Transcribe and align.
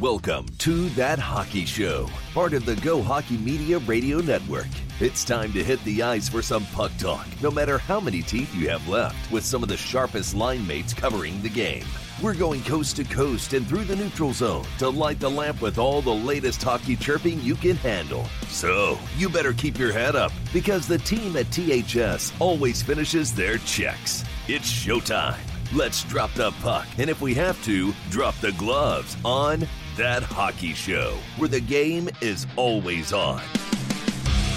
Welcome 0.00 0.46
to 0.60 0.88
That 0.90 1.18
Hockey 1.18 1.66
Show, 1.66 2.08
part 2.32 2.54
of 2.54 2.64
the 2.64 2.74
Go 2.76 3.02
Hockey 3.02 3.36
Media 3.36 3.76
Radio 3.80 4.20
Network. 4.20 4.66
It's 4.98 5.26
time 5.26 5.52
to 5.52 5.62
hit 5.62 5.84
the 5.84 6.02
ice 6.02 6.26
for 6.26 6.40
some 6.40 6.64
puck 6.68 6.90
talk, 6.96 7.26
no 7.42 7.50
matter 7.50 7.76
how 7.76 8.00
many 8.00 8.22
teeth 8.22 8.54
you 8.54 8.70
have 8.70 8.88
left, 8.88 9.30
with 9.30 9.44
some 9.44 9.62
of 9.62 9.68
the 9.68 9.76
sharpest 9.76 10.34
line 10.34 10.66
mates 10.66 10.94
covering 10.94 11.42
the 11.42 11.50
game. 11.50 11.84
We're 12.22 12.34
going 12.34 12.62
coast 12.62 12.96
to 12.96 13.04
coast 13.04 13.52
and 13.52 13.66
through 13.66 13.84
the 13.84 13.96
neutral 13.96 14.32
zone 14.32 14.64
to 14.78 14.88
light 14.88 15.20
the 15.20 15.28
lamp 15.28 15.60
with 15.60 15.76
all 15.76 16.00
the 16.00 16.14
latest 16.14 16.62
hockey 16.62 16.96
chirping 16.96 17.38
you 17.42 17.54
can 17.54 17.76
handle. 17.76 18.24
So, 18.48 18.98
you 19.18 19.28
better 19.28 19.52
keep 19.52 19.78
your 19.78 19.92
head 19.92 20.16
up 20.16 20.32
because 20.50 20.88
the 20.88 20.96
team 20.96 21.36
at 21.36 21.50
THS 21.50 22.32
always 22.40 22.80
finishes 22.80 23.34
their 23.34 23.58
checks. 23.58 24.24
It's 24.48 24.72
showtime. 24.72 25.40
Let's 25.72 26.02
drop 26.04 26.32
the 26.32 26.50
puck, 26.62 26.88
and 26.98 27.08
if 27.08 27.20
we 27.20 27.32
have 27.34 27.62
to, 27.64 27.92
drop 28.08 28.34
the 28.38 28.50
gloves 28.52 29.16
on 29.24 29.68
That 29.96 30.22
Hockey 30.22 30.72
Show, 30.72 31.18
where 31.36 31.48
the 31.48 31.60
game 31.60 32.08
is 32.20 32.46
always 32.54 33.12
on. 33.12 33.42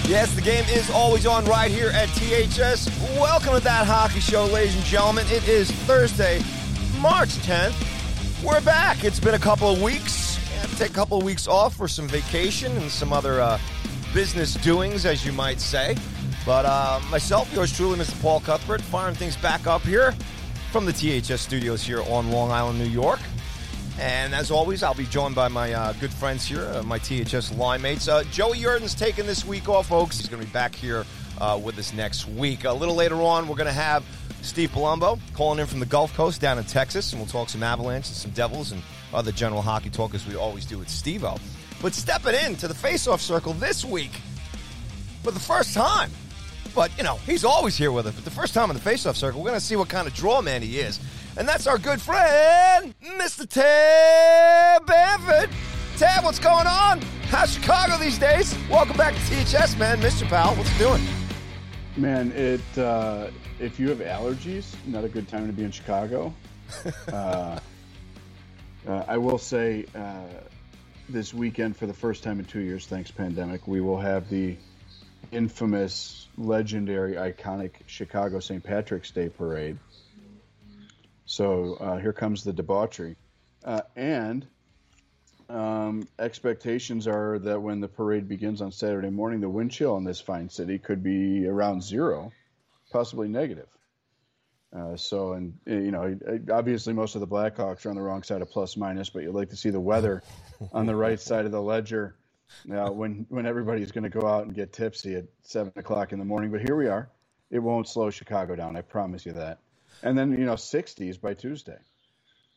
Yes, 0.06 0.32
the 0.34 0.40
game 0.40 0.64
is 0.68 0.88
always 0.90 1.26
on 1.26 1.44
right 1.46 1.70
here 1.70 1.90
at 1.90 2.08
THS. 2.10 2.88
Welcome 3.18 3.54
to 3.54 3.60
That 3.60 3.84
Hockey 3.84 4.20
Show, 4.20 4.44
ladies 4.46 4.76
and 4.76 4.84
gentlemen. 4.84 5.26
It 5.28 5.46
is 5.48 5.70
Thursday, 5.72 6.40
March 7.00 7.30
10th. 7.38 7.74
We're 8.44 8.60
back. 8.60 9.02
It's 9.02 9.18
been 9.18 9.34
a 9.34 9.38
couple 9.38 9.68
of 9.68 9.82
weeks. 9.82 10.38
Take 10.78 10.90
a 10.90 10.94
couple 10.94 11.18
of 11.18 11.24
weeks 11.24 11.48
off 11.48 11.74
for 11.74 11.88
some 11.88 12.06
vacation 12.06 12.70
and 12.76 12.88
some 12.88 13.12
other 13.12 13.40
uh, 13.40 13.58
business 14.14 14.54
doings, 14.54 15.04
as 15.04 15.26
you 15.26 15.32
might 15.32 15.60
say. 15.60 15.96
But 16.46 16.64
uh, 16.64 17.00
myself, 17.10 17.52
yours 17.52 17.76
truly, 17.76 17.98
Mr. 17.98 18.20
Paul 18.22 18.38
Cuthbert, 18.38 18.82
firing 18.82 19.16
things 19.16 19.36
back 19.36 19.66
up 19.66 19.82
here 19.82 20.14
from 20.70 20.86
the 20.86 20.92
THS 20.92 21.40
studios 21.40 21.82
here 21.82 22.02
on 22.02 22.30
Long 22.30 22.52
Island, 22.52 22.78
New 22.78 22.84
York. 22.84 23.18
And 23.98 24.34
as 24.34 24.50
always, 24.50 24.82
I'll 24.82 24.94
be 24.94 25.06
joined 25.06 25.34
by 25.34 25.48
my 25.48 25.72
uh, 25.72 25.92
good 25.94 26.12
friends 26.12 26.44
here, 26.44 26.64
uh, 26.74 26.82
my 26.82 26.98
THS 26.98 27.56
line 27.56 27.80
mates. 27.80 28.08
Uh, 28.08 28.24
Joey 28.24 28.58
Yerdon's 28.58 28.94
taking 28.94 29.26
this 29.26 29.44
week 29.44 29.68
off, 29.68 29.88
folks. 29.88 30.18
He's 30.18 30.28
going 30.28 30.40
to 30.40 30.46
be 30.46 30.52
back 30.52 30.74
here 30.74 31.04
uh, 31.38 31.60
with 31.62 31.78
us 31.78 31.92
next 31.92 32.28
week. 32.28 32.64
A 32.64 32.72
little 32.72 32.96
later 32.96 33.22
on, 33.22 33.46
we're 33.46 33.56
going 33.56 33.68
to 33.68 33.72
have 33.72 34.04
Steve 34.42 34.70
Palumbo 34.70 35.20
calling 35.32 35.60
in 35.60 35.66
from 35.66 35.78
the 35.78 35.86
Gulf 35.86 36.14
Coast 36.14 36.40
down 36.40 36.58
in 36.58 36.64
Texas, 36.64 37.12
and 37.12 37.20
we'll 37.20 37.28
talk 37.28 37.48
some 37.48 37.62
Avalanche 37.62 38.08
and 38.08 38.16
some 38.16 38.30
Devils 38.32 38.72
and 38.72 38.82
other 39.12 39.30
general 39.30 39.62
hockey 39.62 39.90
talk 39.90 40.14
as 40.14 40.26
we 40.26 40.34
always 40.34 40.66
do 40.66 40.78
with 40.78 40.88
Steve-O. 40.88 41.36
But 41.80 41.94
stepping 41.94 42.34
into 42.34 42.66
the 42.66 42.74
face-off 42.74 43.20
circle 43.20 43.52
this 43.52 43.84
week 43.84 44.20
for 45.22 45.30
the 45.30 45.40
first 45.40 45.72
time– 45.72 46.10
but, 46.74 46.96
you 46.98 47.04
know, 47.04 47.16
he's 47.26 47.44
always 47.44 47.76
here 47.76 47.92
with 47.92 48.06
us. 48.06 48.14
But 48.14 48.24
the 48.24 48.30
first 48.30 48.52
time 48.52 48.70
in 48.70 48.76
the 48.76 48.82
face-off 48.82 49.16
circle, 49.16 49.40
we're 49.40 49.48
going 49.48 49.60
to 49.60 49.64
see 49.64 49.76
what 49.76 49.88
kind 49.88 50.08
of 50.08 50.14
draw 50.14 50.42
man 50.42 50.60
he 50.60 50.80
is. 50.80 50.98
And 51.36 51.48
that's 51.48 51.66
our 51.66 51.78
good 51.78 52.00
friend, 52.00 52.94
Mr. 53.18 53.48
Tab 53.48 54.86
Bamford. 54.86 55.50
Tab, 55.96 56.22
what's 56.22 56.38
going 56.38 56.68
on? 56.68 57.00
How's 57.28 57.54
Chicago 57.54 57.96
these 57.98 58.18
days? 58.18 58.56
Welcome 58.70 58.96
back 58.96 59.14
to 59.14 59.20
THS, 59.20 59.76
man. 59.76 59.98
Mr. 60.00 60.28
Paul, 60.28 60.54
what's 60.54 60.78
doing? 60.78 61.02
Man, 61.96 62.30
it 62.32 62.78
uh, 62.78 63.30
if 63.58 63.80
you 63.80 63.88
have 63.88 63.98
allergies, 63.98 64.76
not 64.86 65.02
a 65.02 65.08
good 65.08 65.26
time 65.26 65.48
to 65.48 65.52
be 65.52 65.64
in 65.64 65.72
Chicago. 65.72 66.32
uh, 67.12 67.58
uh, 68.86 69.04
I 69.08 69.18
will 69.18 69.38
say 69.38 69.86
uh, 69.96 70.26
this 71.08 71.34
weekend, 71.34 71.76
for 71.76 71.86
the 71.86 71.94
first 71.94 72.22
time 72.22 72.38
in 72.38 72.44
two 72.44 72.60
years, 72.60 72.86
thanks 72.86 73.10
pandemic, 73.10 73.66
we 73.66 73.80
will 73.80 73.98
have 73.98 74.30
the 74.30 74.56
infamous 75.32 76.28
legendary, 76.38 77.14
iconic 77.14 77.72
Chicago 77.86 78.38
St. 78.38 78.62
Patrick's 78.62 79.10
Day 79.10 79.28
parade. 79.28 79.78
So 81.24 81.74
uh, 81.74 81.98
here 81.98 82.12
comes 82.12 82.44
the 82.44 82.52
debauchery. 82.52 83.16
Uh, 83.64 83.82
and 83.96 84.46
um, 85.48 86.06
expectations 86.18 87.06
are 87.06 87.38
that 87.38 87.60
when 87.60 87.80
the 87.80 87.88
parade 87.88 88.28
begins 88.28 88.60
on 88.60 88.72
Saturday 88.72 89.10
morning, 89.10 89.40
the 89.40 89.48
wind 89.48 89.70
chill 89.70 89.96
in 89.96 90.04
this 90.04 90.20
fine 90.20 90.48
city 90.48 90.78
could 90.78 91.02
be 91.02 91.46
around 91.46 91.82
zero, 91.82 92.32
possibly 92.90 93.28
negative. 93.28 93.68
Uh, 94.74 94.96
so, 94.96 95.34
and 95.34 95.54
you 95.66 95.92
know, 95.92 96.18
obviously 96.52 96.92
most 96.92 97.14
of 97.14 97.20
the 97.20 97.26
Blackhawks 97.26 97.86
are 97.86 97.90
on 97.90 97.94
the 97.94 98.02
wrong 98.02 98.22
side 98.22 98.42
of 98.42 98.50
plus 98.50 98.76
minus, 98.76 99.08
but 99.08 99.22
you'd 99.22 99.34
like 99.34 99.50
to 99.50 99.56
see 99.56 99.70
the 99.70 99.80
weather 99.80 100.22
on 100.72 100.86
the 100.86 100.96
right 100.96 101.20
side 101.20 101.44
of 101.44 101.52
the 101.52 101.62
ledger 101.62 102.16
now, 102.64 102.92
when 102.92 103.26
when 103.28 103.46
everybody's 103.46 103.92
going 103.92 104.04
to 104.04 104.10
go 104.10 104.26
out 104.26 104.44
and 104.44 104.54
get 104.54 104.72
tipsy 104.72 105.16
at 105.16 105.24
seven 105.42 105.72
o'clock 105.76 106.12
in 106.12 106.18
the 106.18 106.24
morning, 106.24 106.50
but 106.50 106.60
here 106.60 106.76
we 106.76 106.88
are. 106.88 107.08
It 107.50 107.58
won't 107.58 107.88
slow 107.88 108.10
Chicago 108.10 108.56
down. 108.56 108.76
I 108.76 108.82
promise 108.82 109.24
you 109.24 109.32
that. 109.32 109.58
And 110.04 110.16
then 110.16 110.32
you 110.32 110.44
know, 110.44 110.54
60s 110.54 111.20
by 111.20 111.34
Tuesday. 111.34 111.78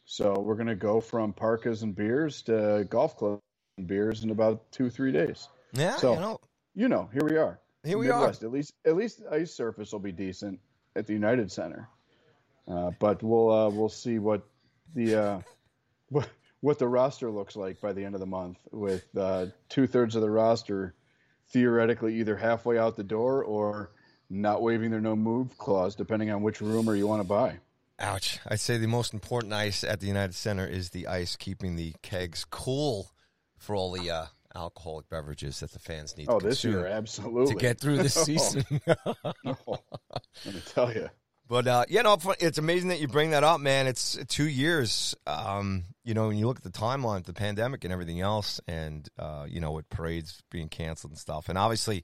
So 0.06 0.40
we're 0.40 0.56
going 0.56 0.68
to 0.68 0.76
go 0.76 1.02
from 1.02 1.34
parkas 1.34 1.82
and 1.82 1.96
beers 1.96 2.44
to 2.44 2.86
golf 2.90 3.18
club 3.18 3.40
and 3.78 3.88
beers 3.88 4.24
in 4.24 4.30
about 4.30 4.72
two 4.72 4.90
three 4.90 5.12
days. 5.12 5.48
Yeah. 5.74 5.96
So 5.96 6.14
you 6.14 6.20
know, 6.20 6.40
you 6.76 6.88
know 6.90 7.10
here 7.12 7.24
we 7.28 7.38
are. 7.38 7.60
Here 7.84 7.98
we 7.98 8.08
Midwest. 8.08 8.44
are. 8.44 8.48
At 8.48 8.52
least 8.52 8.74
at 8.86 8.96
least 8.96 9.22
ice 9.32 9.54
surface 9.54 9.92
will 9.92 10.00
be 10.00 10.12
decent 10.12 10.60
at 10.96 11.08
the 11.08 11.14
United 11.14 11.52
Center. 11.52 11.90
Uh, 12.68 12.92
but 13.00 13.24
we'll 13.24 13.50
uh, 13.50 13.70
we'll 13.70 13.90
see 13.90 14.20
what 14.20 14.46
the 14.94 15.16
uh, 15.16 15.42
what 16.10 16.30
what 16.62 16.80
the 16.80 16.88
roster 16.88 17.30
looks 17.30 17.56
like 17.56 17.80
by 17.82 17.94
the 17.94 18.04
end 18.04 18.14
of 18.16 18.20
the 18.20 18.28
month, 18.28 18.58
with 18.72 19.06
uh, 19.18 19.48
two 19.70 19.88
thirds 19.88 20.16
of 20.16 20.22
the 20.22 20.30
roster 20.30 20.96
theoretically 21.50 22.20
either 22.20 22.36
halfway 22.36 22.78
out 22.78 22.98
the 22.98 23.04
door 23.04 23.44
or 23.44 23.92
not 24.30 24.62
waiving 24.62 24.92
their 24.92 25.02
no 25.02 25.16
move 25.16 25.58
clause, 25.58 25.96
depending 25.96 26.32
on 26.32 26.42
which 26.42 26.62
rumor 26.62 26.96
you 26.96 27.08
want 27.08 27.22
to 27.22 27.28
buy. 27.28 27.60
Ouch. 28.00 28.40
I'd 28.48 28.60
say 28.60 28.78
the 28.78 28.88
most 28.88 29.14
important 29.14 29.54
ice 29.54 29.84
at 29.84 30.00
the 30.00 30.08
United 30.08 30.36
Center 30.36 30.66
is 30.66 30.92
the 30.92 31.08
ice 31.08 31.36
keeping 31.36 31.76
the 31.76 31.96
kegs 32.04 32.46
cool 32.46 33.12
for 33.58 33.76
all 33.76 33.92
the 33.92 34.12
uh, 34.12 34.26
alcoholic 34.56 35.10
beverages 35.10 35.60
that 35.62 35.72
the 35.72 35.80
fans 35.80 36.16
need 36.18 36.28
oh, 36.30 36.40
to 36.40 36.48
this 36.48 36.64
year, 36.64 36.86
absolutely. 36.86 37.56
to 37.56 37.60
get 37.60 37.80
through 37.80 37.98
this 37.98 38.14
season. 38.26 38.64
oh, 38.88 39.80
let 40.46 40.56
me 40.56 40.62
tell 40.68 40.94
you. 40.94 41.10
But 41.48 41.66
uh, 41.66 41.86
yeah, 41.88 42.02
no, 42.02 42.18
it's 42.40 42.58
amazing 42.58 42.90
that 42.90 43.00
you 43.00 43.08
bring 43.08 43.32
that 43.32 43.44
up, 43.44 43.62
man. 43.62 43.88
It's 43.88 44.18
two 44.28 44.48
years. 44.48 45.16
Um, 45.26 45.86
you 46.04 46.14
know, 46.14 46.28
when 46.28 46.38
you 46.38 46.46
look 46.46 46.58
at 46.58 46.64
the 46.64 46.70
timeline, 46.70 47.24
the 47.24 47.34
pandemic 47.34 47.86
and 47.86 47.94
everything 47.94 48.20
else, 48.20 48.60
and 48.68 49.08
uh, 49.18 49.46
you 49.48 49.62
know, 49.62 49.72
with 49.72 49.90
parades 49.90 50.42
being 50.52 50.68
canceled 50.68 51.12
and 51.12 51.20
stuff, 51.20 51.48
and 51.48 51.58
obviously, 51.58 52.04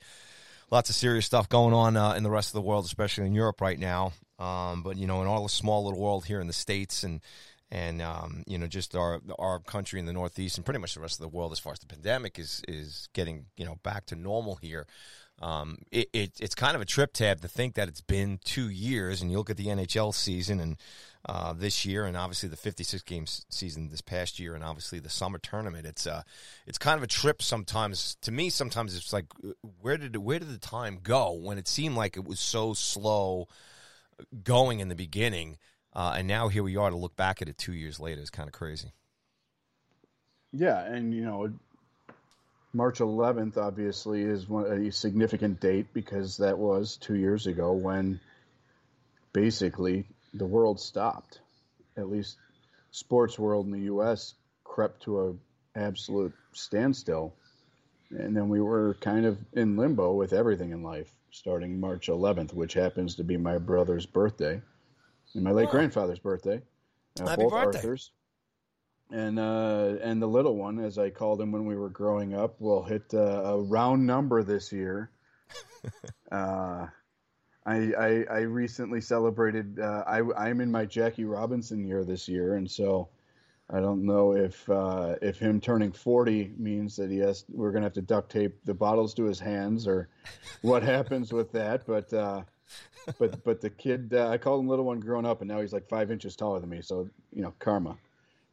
lots 0.73 0.89
of 0.89 0.95
serious 0.95 1.23
stuff 1.23 1.47
going 1.47 1.72
on 1.72 1.95
uh, 1.95 2.13
in 2.13 2.23
the 2.23 2.31
rest 2.31 2.50
of 2.50 2.53
the 2.53 2.61
world, 2.61 2.84
especially 2.84 3.28
in 3.28 3.34
Europe 3.35 3.61
right 3.61 3.78
now. 3.78 4.11
Um, 4.39 4.81
but 4.81 4.97
you 4.97 5.06
know, 5.06 5.22
in 5.22 5.28
all 5.28 5.44
the 5.44 5.50
small 5.50 5.85
little 5.85 6.00
world 6.00 6.25
here 6.25 6.41
in 6.41 6.47
the 6.47 6.53
states, 6.53 7.03
and 7.03 7.22
and 7.69 8.01
um, 8.01 8.44
you 8.47 8.57
know, 8.57 8.66
just 8.66 8.95
our 8.95 9.22
our 9.38 9.59
country 9.59 10.00
in 10.00 10.07
the 10.07 10.13
Northeast, 10.13 10.57
and 10.57 10.66
pretty 10.66 10.79
much 10.79 10.95
the 10.95 11.00
rest 11.00 11.19
of 11.19 11.22
the 11.22 11.38
world, 11.38 11.51
as 11.51 11.59
far 11.59 11.73
as 11.73 11.79
the 11.79 11.85
pandemic 11.85 12.39
is 12.39 12.63
is 12.67 13.07
getting 13.13 13.45
you 13.56 13.66
know 13.66 13.78
back 13.83 14.07
to 14.07 14.16
normal 14.16 14.56
here. 14.56 14.88
Um, 15.44 15.80
it, 15.92 16.09
it, 16.14 16.31
it's 16.40 16.56
kind 16.56 16.74
of 16.74 16.81
a 16.81 16.86
trip 16.86 17.12
Tab 17.12 17.42
to 17.42 17.50
think 17.50 17.76
that 17.76 17.90
it's 17.90 18.00
been 18.00 18.40
two 18.46 18.70
years, 18.70 19.22
and 19.22 19.30
you 19.30 19.38
look 19.38 19.50
at 19.50 19.58
the 19.58 19.66
NHL 19.66 20.14
season 20.14 20.62
and 20.62 20.78
uh, 21.26 21.52
this 21.52 21.86
year, 21.86 22.06
and 22.06 22.16
obviously 22.16 22.48
the 22.48 22.56
56 22.56 23.04
games 23.04 23.46
season 23.50 23.90
this 23.90 24.00
past 24.00 24.40
year, 24.40 24.56
and 24.56 24.64
obviously 24.64 25.00
the 25.00 25.09
summer 25.09 25.38
tournament. 25.38 25.86
It's 25.86 26.08
uh, 26.08 26.22
it's 26.66 26.78
kind 26.78 26.98
of 26.98 27.04
a 27.04 27.08
trip 27.08 27.42
sometimes. 27.42 28.16
To 28.22 28.31
me, 28.31 28.50
sometimes 28.50 28.96
it's 28.96 29.12
like, 29.12 29.26
where 29.81 29.98
did 29.98 30.16
where 30.16 30.40
did 30.40 30.48
the 30.48 30.58
time 30.58 31.00
go 31.04 31.34
when 31.34 31.58
it 31.58 31.68
seemed 31.68 31.98
like 31.98 32.16
it 32.16 32.24
was 32.24 32.40
so 32.40 32.74
slow 32.74 33.50
going 34.46 34.80
in 34.80 34.88
the 34.88 34.96
beginning, 34.96 35.58
uh, 35.92 36.16
and 36.18 36.25
now 36.25 36.48
here 36.48 36.64
we 36.64 36.78
are 36.78 36.90
to 36.90 36.96
look 36.96 37.18
back 37.18 37.42
at 37.42 37.50
it 37.50 37.58
two 37.58 37.74
years 37.74 38.00
later. 38.00 38.22
It's 38.22 38.30
kind 38.30 38.48
of 38.48 38.54
crazy. 38.54 38.94
Yeah, 40.54 40.86
and 40.86 41.14
you 41.14 41.25
know, 41.25 41.52
March 42.73 43.00
11th, 43.00 43.57
obviously, 43.57 44.23
is 44.23 44.50
one, 44.50 44.66
a 44.66 44.91
significant 44.91 45.59
date 45.59 45.94
because 45.94 46.38
that 46.38 46.57
was 46.57 46.97
two 46.97 47.16
years 47.16 47.45
ago 47.45 47.72
when 47.72 48.19
basically 49.31 50.06
the 50.34 50.45
world 50.45 50.79
stopped. 50.79 51.39
At 51.95 52.09
least 52.09 52.38
sports 52.89 53.38
world 53.38 53.68
in 53.68 53.71
the 53.71 53.81
U.S. 53.81 54.33
crept 54.63 55.03
to 55.03 55.21
a 55.21 55.33
absolute 55.75 56.33
standstill, 56.53 57.33
and 58.09 58.36
then 58.36 58.50
we 58.50 58.59
were 58.59 58.95
kind 59.01 59.25
of 59.25 59.38
in 59.53 59.77
limbo 59.77 60.13
with 60.13 60.33
everything 60.33 60.71
in 60.71 60.81
life 60.81 61.12
starting 61.30 61.80
March 61.80 62.07
11th, 62.07 62.53
which 62.53 62.74
happens 62.74 63.15
to 63.15 63.24
be 63.24 63.38
my 63.38 63.59
brother's 63.59 64.06
birthday 64.06 64.62
and 65.36 65.44
my 65.44 65.51
late 65.51 65.68
oh. 65.68 65.71
grandfather's 65.71 66.19
birthday. 66.19 66.62
Uh, 67.19 67.27
Happy 67.27 67.44
both 67.44 67.51
birthday. 67.51 67.77
Arthurs 67.77 68.12
and 69.13 69.38
uh, 69.38 69.94
and 70.01 70.19
the 70.19 70.27
little 70.27 70.57
one, 70.57 70.80
as 70.80 70.98
I 70.98 71.12
called 71.12 71.39
him 71.39 71.51
when 71.51 71.65
we 71.65 71.75
were 71.75 71.89
growing 71.89 72.33
up, 72.33 72.60
will 72.60 72.83
hit 72.83 73.13
uh, 73.13 73.18
a 73.18 73.62
round 73.62 74.07
number 74.07 74.44
this 74.44 74.71
year. 74.71 75.12
uh, 76.31 76.88
I, 77.65 77.75
I, 77.75 78.25
I 78.30 78.39
recently 78.39 79.01
celebrated. 79.01 79.80
Uh, 79.80 80.04
I 80.07 80.21
I'm 80.36 80.62
in 80.62 80.71
my 80.71 80.86
Jackie 80.86 81.25
Robinson 81.25 81.86
year 81.86 82.04
this 82.04 82.27
year, 82.27 82.56
and 82.56 82.69
so 82.69 83.10
I 83.69 83.81
don't 83.81 84.04
know 84.04 84.33
if 84.33 84.68
uh, 84.68 85.15
if 85.21 85.38
him 85.38 85.62
turning 85.62 85.92
forty 85.92 86.51
means 86.57 86.95
that 86.95 87.12
he 87.12 87.19
has. 87.19 87.45
We're 87.50 87.71
gonna 87.71 87.86
have 87.86 87.94
to 87.94 88.01
duct 88.01 88.31
tape 88.31 88.65
the 88.65 88.74
bottles 88.74 89.13
to 89.15 89.25
his 89.25 89.39
hands, 89.39 89.88
or 89.88 90.10
what 90.63 90.81
happens 90.95 91.31
with 91.31 91.51
that. 91.51 91.86
But 91.86 92.12
uh, 92.12 92.42
but 93.19 93.44
but 93.44 93.62
the 93.62 93.69
kid, 93.69 94.15
I 94.15 94.39
called 94.39 94.62
him 94.62 94.68
little 94.68 94.86
one 94.86 95.01
growing 95.01 95.27
up, 95.27 95.42
and 95.42 95.48
now 95.48 95.62
he's 95.62 95.71
like 95.71 95.88
five 95.88 96.10
inches 96.10 96.36
taller 96.36 96.60
than 96.60 96.69
me. 96.69 96.81
So 96.81 97.07
you 97.31 97.44
know, 97.44 97.54
karma 97.60 97.95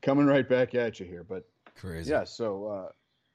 coming 0.03 0.27
right 0.27 0.49
back 0.49 0.75
at 0.75 1.01
you 1.01 1.07
here. 1.07 1.25
But 1.25 1.45
Crazy. 1.81 2.11
Yeah, 2.11 2.25
so 2.25 2.67
uh, 2.67 2.89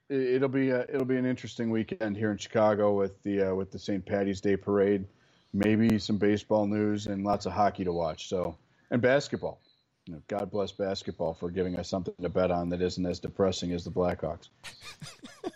it, 0.08 0.40
will 0.40 0.48
be 0.48 0.70
a, 0.70 0.82
it'll 0.82 1.04
be 1.04 1.16
an 1.16 1.26
interesting 1.26 1.70
weekend 1.70 2.16
here 2.16 2.30
in 2.30 2.38
Chicago 2.38 2.94
with 2.94 3.20
the 3.24 3.50
uh, 3.50 3.54
with 3.54 3.72
the 3.72 3.78
St. 3.78 4.06
Patty's 4.06 4.40
Day 4.40 4.56
parade. 4.56 5.04
Maybe 5.52 5.98
some 5.98 6.16
baseball 6.18 6.66
news 6.66 7.06
and 7.06 7.24
lots 7.24 7.46
of 7.46 7.52
hockey 7.52 7.82
to 7.84 7.92
watch. 7.92 8.28
So 8.28 8.56
and 8.90 9.02
basketball. 9.02 9.60
You 10.06 10.14
know, 10.14 10.22
God 10.28 10.52
bless 10.52 10.70
basketball 10.70 11.34
for 11.34 11.50
giving 11.50 11.76
us 11.76 11.88
something 11.88 12.14
to 12.22 12.28
bet 12.28 12.52
on 12.52 12.68
that 12.68 12.80
isn't 12.80 13.04
as 13.04 13.18
depressing 13.18 13.72
as 13.72 13.82
the 13.82 13.90
Blackhawks. 13.90 14.48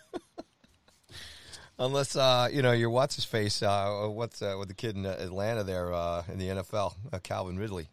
Unless 1.79 2.17
uh, 2.17 2.49
you 2.51 2.61
know 2.61 2.73
your 2.73 2.89
what's 2.89 3.15
his 3.15 3.23
face, 3.23 3.63
uh, 3.63 4.07
what's 4.07 4.41
uh, 4.41 4.55
with 4.59 4.67
the 4.67 4.73
kid 4.73 4.97
in 4.97 5.05
Atlanta 5.05 5.63
there 5.63 5.93
uh, 5.93 6.23
in 6.27 6.37
the 6.37 6.49
NFL, 6.49 6.93
uh, 7.13 7.19
Calvin 7.19 7.57
Ridley. 7.57 7.87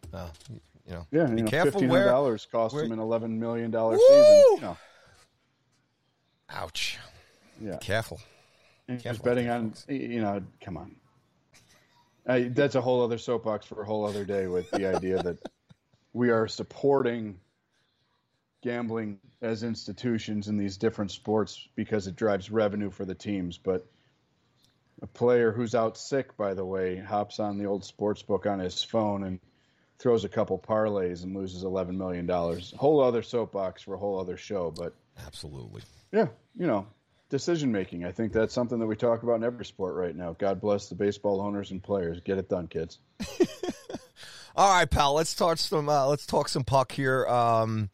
You 0.89 0.95
know, 0.95 1.07
yeah, 1.11 1.29
you 1.29 1.43
know, 1.43 1.49
fifteen 1.49 1.87
hundred 1.87 2.05
dollars 2.05 2.47
cost 2.51 2.73
where, 2.73 2.83
him 2.83 2.91
an 2.91 2.99
eleven 2.99 3.39
million 3.39 3.69
dollar 3.69 3.95
season. 3.95 4.43
You 4.55 4.57
know. 4.61 4.77
Ouch. 6.49 6.97
Yeah. 7.61 7.73
Be 7.73 7.77
careful. 7.77 8.19
careful 8.97 9.23
betting 9.23 9.49
on, 9.49 9.73
you 9.87 10.21
know, 10.21 10.41
come 10.61 10.77
on. 10.77 10.95
I, 12.27 12.43
that's 12.43 12.73
a 12.73 12.81
whole 12.81 13.03
other 13.03 13.19
soapbox 13.19 13.67
for 13.67 13.81
a 13.83 13.85
whole 13.85 14.05
other 14.05 14.25
day 14.25 14.47
with 14.47 14.71
the 14.71 14.95
idea 14.95 15.21
that 15.21 15.37
we 16.13 16.31
are 16.31 16.47
supporting 16.47 17.39
gambling 18.63 19.19
as 19.41 19.61
institutions 19.61 20.47
in 20.47 20.57
these 20.57 20.77
different 20.77 21.11
sports 21.11 21.67
because 21.75 22.07
it 22.07 22.15
drives 22.15 22.49
revenue 22.49 22.89
for 22.89 23.05
the 23.05 23.15
teams. 23.15 23.59
But 23.59 23.85
a 25.03 25.07
player 25.07 25.51
who's 25.51 25.75
out 25.75 25.97
sick, 25.97 26.35
by 26.35 26.55
the 26.55 26.65
way, 26.65 26.97
hops 26.97 27.39
on 27.39 27.59
the 27.59 27.65
old 27.65 27.85
sports 27.85 28.23
book 28.23 28.47
on 28.47 28.57
his 28.57 28.83
phone 28.83 29.23
and 29.23 29.39
throws 29.99 30.23
a 30.23 30.29
couple 30.29 30.57
parlays 30.57 31.23
and 31.23 31.35
loses 31.35 31.63
eleven 31.63 31.97
million 31.97 32.25
dollars. 32.25 32.73
Whole 32.77 33.01
other 33.01 33.21
soapbox 33.21 33.83
for 33.83 33.95
a 33.95 33.97
whole 33.97 34.19
other 34.19 34.37
show, 34.37 34.71
but 34.71 34.95
absolutely. 35.25 35.81
Yeah, 36.11 36.27
you 36.57 36.65
know, 36.65 36.87
decision 37.29 37.71
making. 37.71 38.05
I 38.05 38.11
think 38.11 38.33
that's 38.33 38.53
something 38.53 38.79
that 38.79 38.87
we 38.87 38.95
talk 38.95 39.23
about 39.23 39.35
in 39.35 39.43
every 39.43 39.65
sport 39.65 39.95
right 39.95 40.15
now. 40.15 40.35
God 40.37 40.59
bless 40.59 40.87
the 40.89 40.95
baseball 40.95 41.41
owners 41.41 41.71
and 41.71 41.83
players. 41.83 42.19
Get 42.21 42.37
it 42.37 42.49
done, 42.49 42.67
kids. 42.67 42.99
All 44.55 44.73
right, 44.73 44.89
pal. 44.89 45.13
Let's 45.13 45.35
talk 45.35 45.57
some. 45.57 45.87
Uh, 45.87 46.07
let's 46.07 46.25
talk 46.25 46.49
some 46.49 46.63
puck 46.63 46.91
here. 46.91 47.25
Um, 47.27 47.89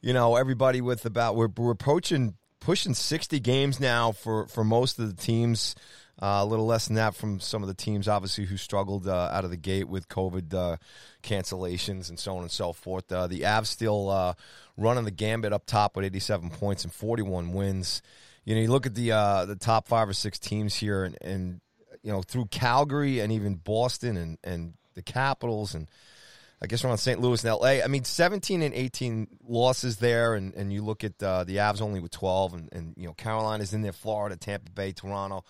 you 0.00 0.12
know, 0.12 0.36
everybody 0.36 0.80
with 0.80 1.04
about 1.04 1.36
we're, 1.36 1.50
we're 1.56 1.72
approaching 1.72 2.34
pushing 2.60 2.94
sixty 2.94 3.40
games 3.40 3.78
now 3.80 4.12
for 4.12 4.46
for 4.46 4.64
most 4.64 4.98
of 4.98 5.14
the 5.14 5.22
teams. 5.22 5.74
Uh, 6.22 6.40
a 6.42 6.44
little 6.44 6.66
less 6.66 6.86
than 6.86 6.96
that 6.96 7.14
from 7.14 7.40
some 7.40 7.62
of 7.62 7.68
the 7.68 7.74
teams, 7.74 8.06
obviously, 8.06 8.44
who 8.44 8.58
struggled 8.58 9.08
uh, 9.08 9.30
out 9.32 9.44
of 9.44 9.50
the 9.50 9.56
gate 9.56 9.88
with 9.88 10.06
COVID 10.08 10.52
uh, 10.52 10.76
cancellations 11.22 12.10
and 12.10 12.18
so 12.18 12.36
on 12.36 12.42
and 12.42 12.50
so 12.50 12.74
forth. 12.74 13.10
Uh, 13.10 13.26
the 13.26 13.40
Avs 13.40 13.66
still 13.66 14.10
uh, 14.10 14.34
running 14.76 15.04
the 15.04 15.10
gambit 15.10 15.54
up 15.54 15.64
top 15.64 15.96
with 15.96 16.04
87 16.04 16.50
points 16.50 16.84
and 16.84 16.92
41 16.92 17.54
wins. 17.54 18.02
You 18.44 18.54
know, 18.54 18.60
you 18.60 18.68
look 18.68 18.84
at 18.84 18.94
the 18.94 19.12
uh, 19.12 19.46
the 19.46 19.56
top 19.56 19.88
five 19.88 20.10
or 20.10 20.12
six 20.12 20.38
teams 20.38 20.74
here, 20.74 21.04
and, 21.04 21.16
and 21.22 21.60
you 22.02 22.12
know 22.12 22.20
through 22.20 22.46
Calgary 22.46 23.20
and 23.20 23.32
even 23.32 23.54
Boston 23.54 24.18
and 24.18 24.38
and 24.44 24.74
the 24.94 25.02
Capitals 25.02 25.74
and 25.74 25.88
I 26.62 26.66
guess 26.66 26.84
around 26.84 26.98
St. 26.98 27.18
Louis 27.18 27.42
and 27.42 27.48
L.A. 27.48 27.82
I 27.82 27.86
mean, 27.86 28.04
17 28.04 28.60
and 28.60 28.74
18 28.74 29.28
losses 29.48 29.96
there, 29.96 30.34
and, 30.34 30.52
and 30.52 30.70
you 30.70 30.82
look 30.82 31.04
at 31.04 31.18
the 31.18 31.46
Avs 31.46 31.80
only 31.80 32.00
with 32.00 32.10
12, 32.10 32.52
and, 32.52 32.68
and 32.72 32.94
you 32.98 33.06
know 33.06 33.14
Carolina's 33.14 33.72
in 33.72 33.80
there, 33.80 33.94
Florida, 33.94 34.36
Tampa 34.36 34.70
Bay, 34.70 34.92
Toronto. 34.92 35.44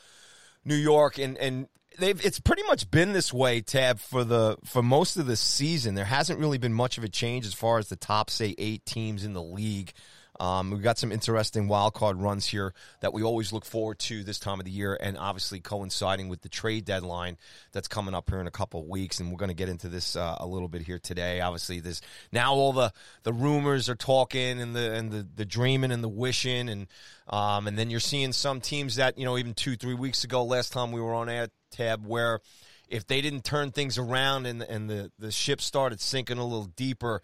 New 0.70 0.76
York, 0.76 1.18
and 1.18 1.36
and 1.36 1.66
they've 1.98 2.24
it's 2.24 2.40
pretty 2.40 2.62
much 2.62 2.90
been 2.90 3.12
this 3.12 3.32
way, 3.32 3.60
Tab, 3.60 3.98
for 3.98 4.24
the 4.24 4.56
for 4.64 4.82
most 4.82 5.16
of 5.16 5.26
the 5.26 5.36
season. 5.36 5.96
There 5.96 6.04
hasn't 6.06 6.38
really 6.38 6.58
been 6.58 6.72
much 6.72 6.96
of 6.96 7.04
a 7.04 7.08
change 7.08 7.44
as 7.44 7.52
far 7.52 7.78
as 7.78 7.88
the 7.88 7.96
top 7.96 8.30
say 8.30 8.54
eight 8.56 8.86
teams 8.86 9.24
in 9.24 9.34
the 9.34 9.42
league. 9.42 9.92
Um, 10.40 10.70
we've 10.70 10.82
got 10.82 10.96
some 10.96 11.12
interesting 11.12 11.68
wild 11.68 11.92
card 11.92 12.16
runs 12.16 12.46
here 12.46 12.72
that 13.00 13.12
we 13.12 13.22
always 13.22 13.52
look 13.52 13.66
forward 13.66 13.98
to 14.00 14.24
this 14.24 14.38
time 14.38 14.58
of 14.58 14.64
the 14.64 14.70
year, 14.70 14.98
and 14.98 15.18
obviously 15.18 15.60
coinciding 15.60 16.30
with 16.30 16.40
the 16.40 16.48
trade 16.48 16.86
deadline 16.86 17.36
that's 17.72 17.88
coming 17.88 18.14
up 18.14 18.30
here 18.30 18.40
in 18.40 18.46
a 18.46 18.50
couple 18.50 18.80
of 18.80 18.86
weeks. 18.86 19.20
And 19.20 19.30
we're 19.30 19.36
going 19.36 19.50
to 19.50 19.54
get 19.54 19.68
into 19.68 19.88
this 19.88 20.16
uh, 20.16 20.36
a 20.40 20.46
little 20.46 20.68
bit 20.68 20.80
here 20.80 20.98
today. 20.98 21.42
Obviously, 21.42 21.80
this 21.80 22.00
now 22.32 22.54
all 22.54 22.72
the, 22.72 22.90
the 23.22 23.34
rumors 23.34 23.90
are 23.90 23.94
talking 23.94 24.62
and 24.62 24.74
the 24.74 24.92
and 24.94 25.12
the, 25.12 25.26
the 25.36 25.44
dreaming 25.44 25.92
and 25.92 26.02
the 26.02 26.08
wishing, 26.08 26.70
and 26.70 26.86
um, 27.28 27.66
and 27.66 27.78
then 27.78 27.90
you're 27.90 28.00
seeing 28.00 28.32
some 28.32 28.62
teams 28.62 28.96
that 28.96 29.18
you 29.18 29.26
know 29.26 29.36
even 29.36 29.52
two 29.52 29.76
three 29.76 29.94
weeks 29.94 30.24
ago, 30.24 30.42
last 30.42 30.72
time 30.72 30.90
we 30.90 31.02
were 31.02 31.14
on 31.14 31.28
air 31.28 31.48
Tab 31.70 32.06
where 32.06 32.40
if 32.88 33.06
they 33.06 33.20
didn't 33.20 33.44
turn 33.44 33.70
things 33.70 33.98
around 33.98 34.46
and 34.46 34.62
and 34.62 34.88
the 34.88 35.12
the 35.18 35.30
ship 35.30 35.60
started 35.60 36.00
sinking 36.00 36.38
a 36.38 36.44
little 36.44 36.64
deeper 36.64 37.22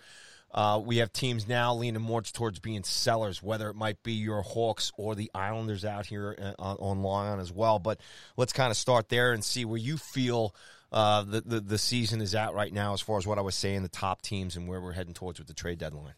uh, 0.56 0.80
we 0.82 0.96
have 0.96 1.12
teams 1.12 1.46
now 1.46 1.74
leaning 1.74 2.00
more 2.00 2.22
towards 2.22 2.58
being 2.58 2.82
sellers, 2.82 3.42
whether 3.42 3.68
it 3.68 3.76
might 3.76 4.02
be 4.02 4.14
your 4.14 4.40
Hawks 4.40 4.90
or 4.96 5.14
the 5.14 5.30
Islanders 5.34 5.84
out 5.84 6.06
here 6.06 6.54
uh, 6.58 6.74
on 6.78 7.02
Long 7.02 7.26
Island 7.26 7.42
as 7.42 7.52
well. 7.52 7.78
But 7.78 8.00
let's 8.38 8.54
kind 8.54 8.70
of 8.70 8.76
start 8.78 9.10
there 9.10 9.32
and 9.32 9.44
see 9.44 9.66
where 9.66 9.78
you 9.78 9.98
feel 9.98 10.54
uh, 10.90 11.22
the, 11.24 11.42
the, 11.42 11.60
the 11.60 11.78
season 11.78 12.22
is 12.22 12.34
at 12.34 12.54
right 12.54 12.72
now, 12.72 12.94
as 12.94 13.02
far 13.02 13.18
as 13.18 13.26
what 13.26 13.38
I 13.38 13.42
was 13.42 13.54
saying, 13.54 13.82
the 13.82 13.88
top 13.88 14.22
teams 14.22 14.56
and 14.56 14.66
where 14.66 14.80
we're 14.80 14.92
heading 14.92 15.12
towards 15.12 15.38
with 15.38 15.46
the 15.46 15.54
trade 15.54 15.78
deadline. 15.78 16.14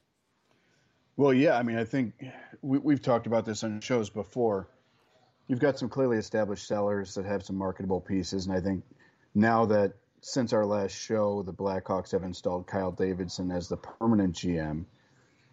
Well, 1.17 1.35
yeah, 1.35 1.59
I 1.59 1.65
mean, 1.65 1.77
I 1.77 1.85
think 1.85 2.15
we, 2.63 2.79
we've 2.79 3.03
talked 3.03 3.27
about 3.27 3.45
this 3.45 3.65
on 3.65 3.81
shows 3.81 4.09
before. 4.09 4.69
You've 5.49 5.59
got 5.59 5.81
some 5.81 5.89
clearly 5.89 6.17
established 6.17 6.69
sellers 6.69 7.15
that 7.15 7.25
have 7.25 7.45
some 7.45 7.57
marketable 7.57 8.01
pieces, 8.01 8.47
and 8.47 8.55
I 8.55 8.61
think 8.61 8.85
now 9.35 9.67
that 9.67 9.95
since 10.21 10.53
our 10.53 10.67
last 10.67 10.93
show, 10.93 11.43
the 11.43 11.53
Blackhawks 11.53 12.13
have 12.13 12.23
installed 12.23 12.67
Kyle 12.67 12.93
Davidson 12.93 13.51
as 13.51 13.69
the 13.69 13.77
permanent 13.77 14.35
GM, 14.35 14.85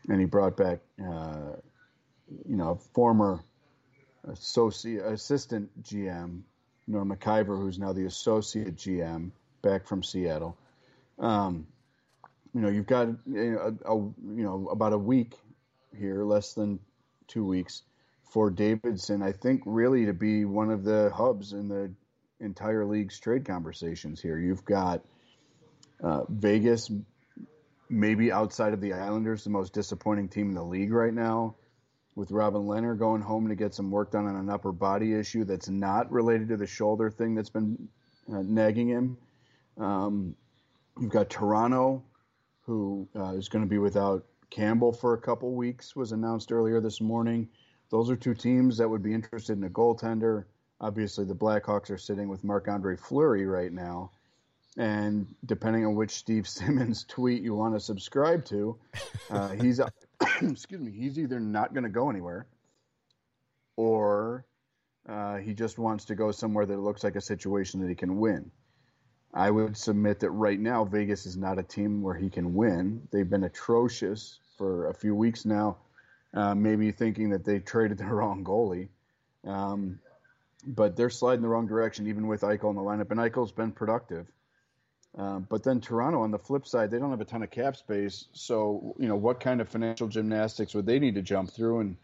and 0.10 0.20
he 0.20 0.26
brought 0.26 0.58
back, 0.58 0.80
uh, 1.02 1.54
you 2.48 2.56
know, 2.56 2.76
former 2.94 3.44
associate 4.28 5.06
assistant 5.06 5.84
GM 5.84 6.42
Norm 6.88 7.10
Maciver, 7.10 7.60
who's 7.60 7.80
now 7.80 7.94
the 7.94 8.06
associate 8.06 8.76
GM 8.76 9.32
back 9.62 9.88
from 9.88 10.04
Seattle. 10.04 10.58
Um, 11.18 11.68
you 12.54 12.62
know, 12.62 12.70
you've 12.70 12.88
got 12.88 13.08
a, 13.08 13.74
a, 13.86 13.96
you 13.96 14.44
know 14.44 14.70
about 14.72 14.94
a 14.94 14.98
week 14.98 15.36
here, 15.98 16.24
less 16.24 16.54
than 16.54 16.80
two 17.28 17.46
weeks, 17.46 17.84
for 18.24 18.50
Davidson. 18.50 19.22
I 19.22 19.32
think 19.32 19.64
really 19.66 20.06
to 20.06 20.14
be 20.14 20.46
one 20.46 20.72
of 20.72 20.84
the 20.84 21.12
hubs 21.14 21.54
in 21.54 21.68
the 21.68 21.92
entire 22.40 22.86
league's 22.86 23.20
trade 23.20 23.46
conversations 23.46 24.22
here. 24.22 24.38
You've 24.38 24.66
got 24.66 25.02
uh, 26.04 26.24
Vegas, 26.30 26.92
maybe 27.90 28.32
outside 28.32 28.74
of 28.74 28.82
the 28.82 28.94
Islanders, 28.94 29.44
the 29.44 29.50
most 29.50 29.74
disappointing 29.74 30.30
team 30.30 30.50
in 30.50 30.54
the 30.56 30.64
league 30.64 30.92
right 30.92 31.14
now, 31.14 31.56
with 32.16 32.32
Robin 32.32 32.64
Lehner 32.64 32.98
going 32.98 33.22
home 33.22 33.48
to 33.50 33.56
get 33.56 33.74
some 33.74 33.92
work 33.92 34.12
done 34.12 34.26
on 34.26 34.36
an 34.36 34.50
upper 34.50 34.72
body 34.72 35.14
issue 35.14 35.44
that's 35.44 35.70
not 35.70 36.12
related 36.12 36.50
to 36.50 36.58
the 36.58 36.68
shoulder 36.68 37.10
thing 37.10 37.36
that's 37.36 37.50
been 37.50 37.88
uh, 38.32 38.42
nagging 38.42 38.88
him. 38.88 39.18
Um, 39.78 40.36
you've 41.00 41.12
got 41.12 41.30
Toronto, 41.30 42.04
who 42.62 43.08
uh, 43.16 43.34
is 43.34 43.50
going 43.50 43.64
to 43.64 43.70
be 43.70 43.78
without 43.78 44.26
Campbell 44.50 44.94
for 44.94 45.14
a 45.14 45.18
couple 45.18 45.54
weeks, 45.54 45.96
was 45.96 46.12
announced 46.12 46.52
earlier 46.52 46.80
this 46.80 47.02
morning. 47.02 47.50
Those 47.92 48.10
are 48.10 48.16
two 48.16 48.34
teams 48.34 48.78
that 48.78 48.90
would 48.90 49.04
be 49.04 49.14
interested 49.14 49.58
in 49.58 49.64
a 49.64 49.70
goaltender. 49.70 50.46
Obviously, 50.86 51.26
the 51.26 51.34
Blackhawks 51.34 51.90
are 51.90 51.98
sitting 51.98 52.30
with 52.30 52.44
Marc 52.44 52.68
Andre 52.68 52.96
Fleury 52.96 53.48
right 53.48 53.74
now. 53.74 54.12
And 54.78 55.26
depending 55.44 55.84
on 55.84 55.96
which 55.96 56.12
Steve 56.12 56.48
Simmons 56.58 57.06
tweet 57.06 57.42
you 57.42 57.56
want 57.56 57.74
to 57.74 57.80
subscribe 57.80 58.46
to, 58.46 58.78
uh, 59.32 59.50
he's 59.62 59.80
excuse 60.42 60.80
me, 60.80 60.92
he's 60.92 61.18
either 61.18 61.40
not 61.40 61.74
going 61.74 61.86
to 61.86 61.90
go 61.90 62.12
anywhere, 62.12 62.46
or 63.76 64.46
uh, 65.10 65.38
he 65.38 65.56
just 65.56 65.80
wants 65.80 66.06
to 66.06 66.14
go 66.14 66.32
somewhere 66.32 66.68
that 66.68 66.78
looks 66.78 67.04
like 67.04 67.16
a 67.16 67.22
situation 67.22 67.82
that 67.82 67.90
he 67.90 67.96
can 67.96 68.20
win. 68.20 68.52
I 69.34 69.50
would 69.50 69.76
submit 69.76 70.20
that 70.20 70.30
right 70.30 70.60
now 70.60 70.86
Vegas 70.86 71.26
is 71.26 71.36
not 71.36 71.58
a 71.58 71.64
team 71.64 72.04
where 72.04 72.14
he 72.16 72.30
can 72.30 72.54
win. 72.54 73.08
They've 73.12 73.28
been 73.28 73.44
atrocious 73.44 74.38
for 74.56 74.92
a 74.92 74.94
few 74.94 75.16
weeks 75.16 75.46
now, 75.46 75.78
uh, 76.36 76.54
maybe 76.54 76.92
thinking 76.92 77.32
that 77.32 77.44
they 77.44 77.58
traded 77.58 77.98
the 77.98 78.06
wrong 78.14 78.44
goalie. 78.44 78.90
Um, 79.44 80.00
but 80.66 80.96
they're 80.96 81.10
sliding 81.10 81.42
the 81.42 81.48
wrong 81.48 81.68
direction, 81.68 82.08
even 82.08 82.28
with 82.28 82.42
Eichel 82.42 82.70
in 82.72 82.76
the 82.76 82.82
lineup. 82.82 83.12
And 83.12 83.20
Eichel's 83.20 83.52
been 83.52 83.72
productive. 83.72 84.28
Um, 85.18 85.48
but 85.50 85.64
then 85.64 85.80
Toronto, 85.80 86.24
on 86.24 86.32
the 86.32 86.40
flip 86.40 86.68
side, 86.68 86.92
they 86.92 87.00
don't 87.00 87.12
have 87.12 87.22
a 87.22 87.26
ton 87.26 87.44
of 87.44 87.52
cap 87.52 87.78
space. 87.78 88.28
So, 88.34 88.96
you 89.00 89.08
know, 89.08 89.16
what 89.16 89.40
kind 89.40 89.62
of 89.62 89.70
financial 89.70 90.10
gymnastics 90.10 90.74
would 90.74 90.86
they 90.86 91.00
need 91.00 91.16
to 91.16 91.22
jump 91.22 91.52
through, 91.52 91.80
and 91.80 91.98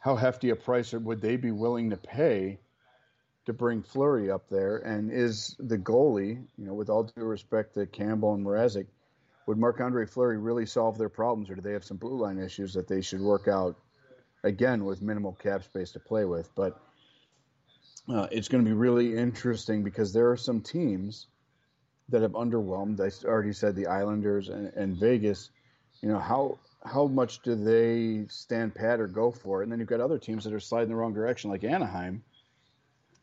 how 0.00 0.16
hefty 0.16 0.50
a 0.50 0.56
price 0.56 0.92
would 0.92 1.20
they 1.20 1.36
be 1.36 1.52
willing 1.52 1.90
to 1.90 1.96
pay 1.96 2.58
to 3.46 3.52
bring 3.52 3.82
Fleury 3.82 4.30
up 4.30 4.48
there? 4.48 4.78
And 4.78 5.12
is 5.12 5.54
the 5.60 5.78
goalie, 5.78 6.42
you 6.56 6.66
know, 6.66 6.74
with 6.74 6.90
all 6.90 7.04
due 7.04 7.24
respect 7.24 7.74
to 7.74 7.86
Campbell 7.86 8.34
and 8.34 8.44
Mrazek, 8.44 8.86
would 9.46 9.58
Marc 9.58 9.80
Andre 9.80 10.04
Fleury 10.04 10.38
really 10.38 10.66
solve 10.66 10.98
their 10.98 11.08
problems, 11.08 11.50
or 11.50 11.54
do 11.54 11.60
they 11.60 11.72
have 11.72 11.84
some 11.84 11.98
blue 11.98 12.20
line 12.20 12.38
issues 12.38 12.74
that 12.74 12.88
they 12.88 13.00
should 13.00 13.20
work 13.20 13.46
out 13.46 13.76
again 14.42 14.84
with 14.84 15.02
minimal 15.02 15.32
cap 15.32 15.62
space 15.62 15.92
to 15.92 16.00
play 16.00 16.24
with? 16.24 16.52
But 16.54 16.80
uh, 18.12 18.26
it's 18.30 18.48
going 18.48 18.64
to 18.64 18.68
be 18.68 18.74
really 18.74 19.16
interesting 19.16 19.82
because 19.82 20.12
there 20.12 20.30
are 20.30 20.36
some 20.36 20.60
teams 20.60 21.26
that 22.08 22.22
have 22.22 22.32
underwhelmed. 22.32 23.00
I 23.00 23.26
already 23.26 23.52
said 23.52 23.76
the 23.76 23.86
Islanders 23.86 24.48
and, 24.48 24.72
and 24.74 24.96
Vegas. 24.96 25.50
You 26.00 26.08
know 26.08 26.18
how 26.18 26.58
how 26.84 27.06
much 27.06 27.42
do 27.42 27.54
they 27.54 28.24
stand 28.28 28.74
pat 28.74 29.00
or 29.00 29.08
go 29.08 29.30
for 29.30 29.60
it? 29.60 29.64
And 29.64 29.72
then 29.72 29.78
you've 29.78 29.88
got 29.88 30.00
other 30.00 30.18
teams 30.18 30.44
that 30.44 30.52
are 30.52 30.60
sliding 30.60 30.88
the 30.88 30.96
wrong 30.96 31.12
direction, 31.12 31.50
like 31.50 31.64
Anaheim, 31.64 32.22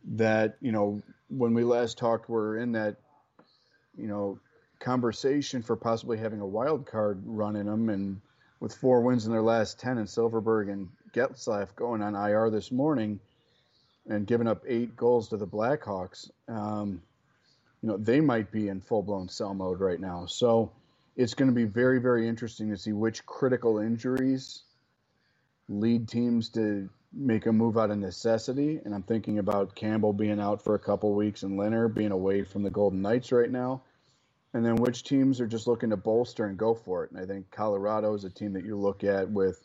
that, 0.03 0.57
you 0.61 0.71
know, 0.71 1.01
when 1.29 1.53
we 1.53 1.63
last 1.63 1.97
talked, 1.97 2.29
we 2.29 2.35
were 2.35 2.57
in 2.57 2.73
that, 2.73 2.97
you 3.97 4.07
know, 4.07 4.39
conversation 4.79 5.63
for 5.63 5.77
possibly 5.77 6.17
having 6.17 6.41
a 6.41 6.45
wild 6.45 6.85
card 6.85 7.23
run 7.25 7.55
in 7.55 7.65
them. 7.65 7.89
And 7.89 8.19
with 8.59 8.75
four 8.75 9.01
wins 9.01 9.25
in 9.25 9.31
their 9.31 9.41
last 9.41 9.79
10 9.79 9.97
and 9.97 10.07
Silfverberg 10.07 10.71
and 10.71 10.89
Getzlaf 11.13 11.73
going 11.75 12.01
on 12.01 12.13
IR 12.13 12.49
this 12.49 12.71
morning 12.71 13.19
and 14.07 14.27
giving 14.27 14.47
up 14.47 14.63
eight 14.67 14.95
goals 14.95 15.29
to 15.29 15.37
the 15.37 15.47
Blackhawks, 15.47 16.29
um, 16.47 17.01
you 17.81 17.89
know, 17.89 17.97
they 17.97 18.21
might 18.21 18.51
be 18.51 18.67
in 18.67 18.81
full 18.81 19.03
blown 19.03 19.29
sell 19.29 19.53
mode 19.53 19.79
right 19.79 19.99
now. 19.99 20.25
So, 20.25 20.71
it's 21.15 21.33
going 21.33 21.49
to 21.49 21.55
be 21.55 21.63
very, 21.63 21.99
very 21.99 22.27
interesting 22.27 22.69
to 22.69 22.77
see 22.77 22.91
which 22.91 23.25
critical 23.25 23.79
injuries 23.79 24.63
lead 25.69 26.07
teams 26.07 26.49
to 26.49 26.89
make 27.13 27.45
a 27.45 27.51
move 27.51 27.77
out 27.77 27.91
of 27.91 27.97
necessity. 27.97 28.81
And 28.83 28.93
I'm 28.93 29.03
thinking 29.03 29.39
about 29.39 29.75
Campbell 29.75 30.13
being 30.13 30.39
out 30.39 30.61
for 30.61 30.75
a 30.75 30.79
couple 30.79 31.13
weeks 31.13 31.43
and 31.43 31.57
Lehner 31.57 31.93
being 31.93 32.11
away 32.11 32.43
from 32.43 32.63
the 32.63 32.69
Golden 32.69 33.01
Knights 33.01 33.31
right 33.31 33.49
now. 33.49 33.81
And 34.53 34.65
then 34.65 34.75
which 34.75 35.03
teams 35.03 35.41
are 35.41 35.47
just 35.47 35.67
looking 35.67 35.89
to 35.89 35.97
bolster 35.97 36.45
and 36.45 36.57
go 36.57 36.73
for 36.73 37.03
it. 37.03 37.11
And 37.11 37.19
I 37.19 37.25
think 37.25 37.49
Colorado 37.51 38.13
is 38.13 38.23
a 38.23 38.29
team 38.29 38.53
that 38.53 38.65
you 38.65 38.77
look 38.77 39.03
at 39.03 39.29
with, 39.29 39.61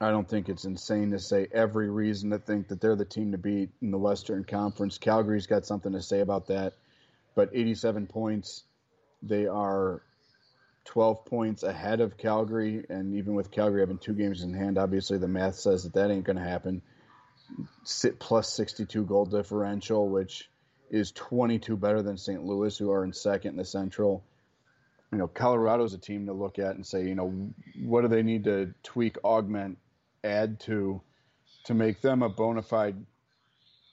I 0.00 0.10
don't 0.10 0.28
think 0.28 0.48
it's 0.48 0.66
insane 0.66 1.12
to 1.12 1.18
say 1.18 1.48
every 1.50 1.88
reason 1.88 2.30
to 2.30 2.38
think 2.38 2.68
that 2.68 2.80
they're 2.80 2.96
the 2.96 3.04
team 3.04 3.32
to 3.32 3.38
beat 3.38 3.70
in 3.80 3.90
the 3.90 3.98
Western 3.98 4.44
Conference. 4.44 4.98
Calgary's 4.98 5.46
got 5.46 5.64
something 5.64 5.92
to 5.92 6.02
say 6.02 6.20
about 6.20 6.48
that. 6.48 6.74
But 7.34 7.50
87 7.52 8.06
points 8.06 8.64
they 9.22 9.46
are 9.46 10.02
12 10.84 11.24
points 11.24 11.62
ahead 11.62 12.00
of 12.00 12.16
Calgary, 12.16 12.84
and 12.88 13.14
even 13.16 13.34
with 13.34 13.50
Calgary 13.50 13.80
having 13.80 13.98
two 13.98 14.14
games 14.14 14.42
in 14.42 14.54
hand, 14.54 14.78
obviously 14.78 15.18
the 15.18 15.28
math 15.28 15.56
says 15.56 15.82
that 15.82 15.94
that 15.94 16.10
ain't 16.10 16.24
going 16.24 16.36
to 16.36 16.42
happen. 16.42 16.82
Sit 17.84 18.18
plus 18.18 18.52
62 18.52 19.04
goal 19.04 19.24
differential, 19.24 20.08
which 20.08 20.48
is 20.90 21.10
22 21.12 21.76
better 21.76 22.02
than 22.02 22.16
St. 22.16 22.44
Louis, 22.44 22.76
who 22.76 22.90
are 22.90 23.04
in 23.04 23.12
second 23.12 23.52
in 23.52 23.56
the 23.56 23.64
Central. 23.64 24.24
You 25.10 25.18
know, 25.18 25.28
Colorado's 25.28 25.94
a 25.94 25.98
team 25.98 26.26
to 26.26 26.32
look 26.32 26.58
at 26.58 26.76
and 26.76 26.86
say, 26.86 27.04
you 27.06 27.14
know, 27.14 27.50
what 27.84 28.02
do 28.02 28.08
they 28.08 28.22
need 28.22 28.44
to 28.44 28.74
tweak, 28.82 29.16
augment, 29.24 29.78
add 30.26 30.60
to 30.60 31.00
to 31.64 31.74
make 31.74 32.00
them 32.00 32.22
a 32.22 32.28
bona 32.28 32.62
fide 32.62 32.96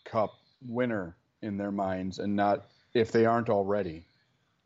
cup 0.05 0.33
winner 0.67 1.15
in 1.41 1.57
their 1.57 1.71
minds 1.71 2.19
and 2.19 2.35
not 2.35 2.65
if 2.93 3.11
they 3.11 3.25
aren't 3.25 3.49
already 3.49 4.05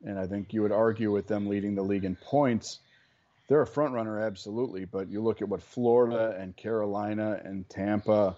and 0.03 0.19
I 0.19 0.27
think 0.27 0.53
you 0.53 0.61
would 0.61 0.71
argue 0.71 1.11
with 1.11 1.27
them 1.27 1.47
leading 1.47 1.75
the 1.75 1.83
league 1.83 2.05
in 2.05 2.15
points. 2.15 2.79
They're 3.47 3.61
a 3.61 3.67
front 3.67 3.93
runner, 3.93 4.19
absolutely, 4.19 4.85
but 4.85 5.09
you 5.09 5.21
look 5.21 5.41
at 5.41 5.49
what 5.49 5.63
Florida 5.63 6.35
and 6.37 6.55
Carolina 6.55 7.39
and 7.43 7.67
Tampa, 7.69 8.35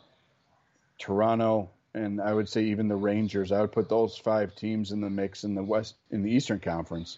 Toronto, 1.00 1.72
and 1.94 2.22
I 2.22 2.34
would 2.34 2.48
say 2.48 2.66
even 2.66 2.88
the 2.88 2.96
Rangers. 2.96 3.52
I 3.52 3.62
would 3.62 3.72
put 3.72 3.90
those 3.90 4.16
five 4.18 4.56
teams 4.56 4.92
in 4.92 5.02
the 5.02 5.10
mix 5.10 5.44
in 5.44 5.56
the 5.56 5.64
West 5.64 5.96
in 6.12 6.22
the 6.22 6.32
Eastern 6.32 6.60
Conference 6.60 7.18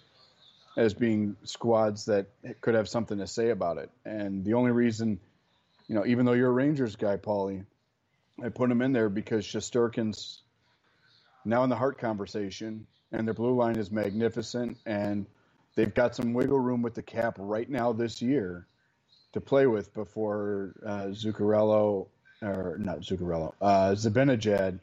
as 0.77 0.93
being 0.93 1.35
squads 1.43 2.05
that 2.05 2.27
could 2.61 2.75
have 2.75 2.87
something 2.87 3.17
to 3.17 3.27
say 3.27 3.49
about 3.49 3.77
it. 3.77 3.89
And 4.05 4.45
the 4.45 4.53
only 4.53 4.71
reason, 4.71 5.19
you 5.91 5.97
know, 5.97 6.05
even 6.05 6.25
though 6.25 6.31
you're 6.31 6.47
a 6.47 6.53
Rangers 6.53 6.95
guy, 6.95 7.17
Paulie, 7.17 7.65
I 8.41 8.47
put 8.47 8.71
him 8.71 8.81
in 8.81 8.93
there 8.93 9.09
because 9.09 9.45
Shesterkin's 9.45 10.41
now 11.43 11.65
in 11.65 11.69
the 11.69 11.75
Hart 11.75 11.97
conversation 11.97 12.87
and 13.11 13.27
their 13.27 13.33
blue 13.33 13.53
line 13.53 13.75
is 13.75 13.91
magnificent, 13.91 14.77
and 14.85 15.25
they've 15.75 15.93
got 15.93 16.15
some 16.15 16.31
wiggle 16.31 16.61
room 16.61 16.81
with 16.81 16.93
the 16.93 17.01
cap 17.01 17.35
right 17.37 17.69
now 17.69 17.91
this 17.91 18.21
year 18.21 18.67
to 19.33 19.41
play 19.41 19.67
with 19.67 19.93
before 19.93 20.75
uh, 20.85 21.07
Zuccarello 21.07 22.07
or 22.41 22.77
not 22.79 23.01
Zuccarello, 23.01 23.53
uh, 23.61 23.91
Zibanejad 23.91 24.79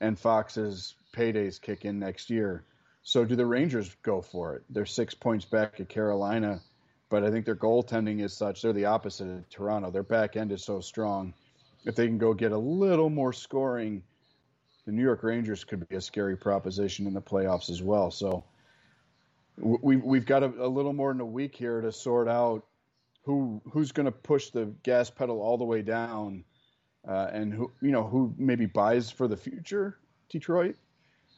and 0.00 0.18
Fox's 0.18 0.94
paydays 1.14 1.60
kick 1.60 1.84
in 1.84 1.98
next 1.98 2.30
year. 2.30 2.64
So 3.02 3.26
do 3.26 3.36
the 3.36 3.44
Rangers 3.44 3.94
go 4.02 4.22
for 4.22 4.54
it? 4.54 4.62
They're 4.70 4.86
six 4.86 5.12
points 5.12 5.44
back 5.44 5.78
at 5.78 5.90
Carolina, 5.90 6.62
but 7.10 7.24
I 7.24 7.30
think 7.30 7.46
their 7.46 7.56
goaltending 7.56 8.22
is 8.22 8.36
such 8.36 8.62
they're 8.62 8.72
the 8.72 8.86
opposite 8.86 9.28
of 9.28 9.48
Toronto. 9.48 9.90
Their 9.90 10.02
back 10.02 10.36
end 10.36 10.52
is 10.52 10.64
so 10.64 10.80
strong. 10.80 11.34
If 11.84 11.94
they 11.94 12.06
can 12.06 12.18
go 12.18 12.34
get 12.34 12.52
a 12.52 12.58
little 12.58 13.10
more 13.10 13.32
scoring 13.32 14.02
the 14.88 14.92
New 14.92 15.02
York 15.02 15.22
Rangers 15.22 15.64
could 15.64 15.86
be 15.86 15.96
a 15.96 16.00
scary 16.00 16.34
proposition 16.34 17.06
in 17.06 17.12
the 17.12 17.20
playoffs 17.20 17.68
as 17.68 17.82
well. 17.82 18.10
So 18.10 18.44
we've 19.58 20.02
we've 20.02 20.24
got 20.24 20.42
a, 20.42 20.46
a 20.46 20.66
little 20.66 20.94
more 20.94 21.12
than 21.12 21.20
a 21.20 21.26
week 21.26 21.54
here 21.54 21.82
to 21.82 21.92
sort 21.92 22.26
out 22.26 22.64
who 23.24 23.60
who's 23.70 23.92
going 23.92 24.06
to 24.06 24.12
push 24.12 24.48
the 24.48 24.72
gas 24.82 25.10
pedal 25.10 25.42
all 25.42 25.58
the 25.58 25.64
way 25.64 25.82
down, 25.82 26.44
uh, 27.06 27.28
and 27.30 27.52
who 27.52 27.70
you 27.82 27.90
know 27.90 28.02
who 28.02 28.34
maybe 28.38 28.64
buys 28.64 29.10
for 29.10 29.28
the 29.28 29.36
future, 29.36 29.98
Detroit, 30.30 30.76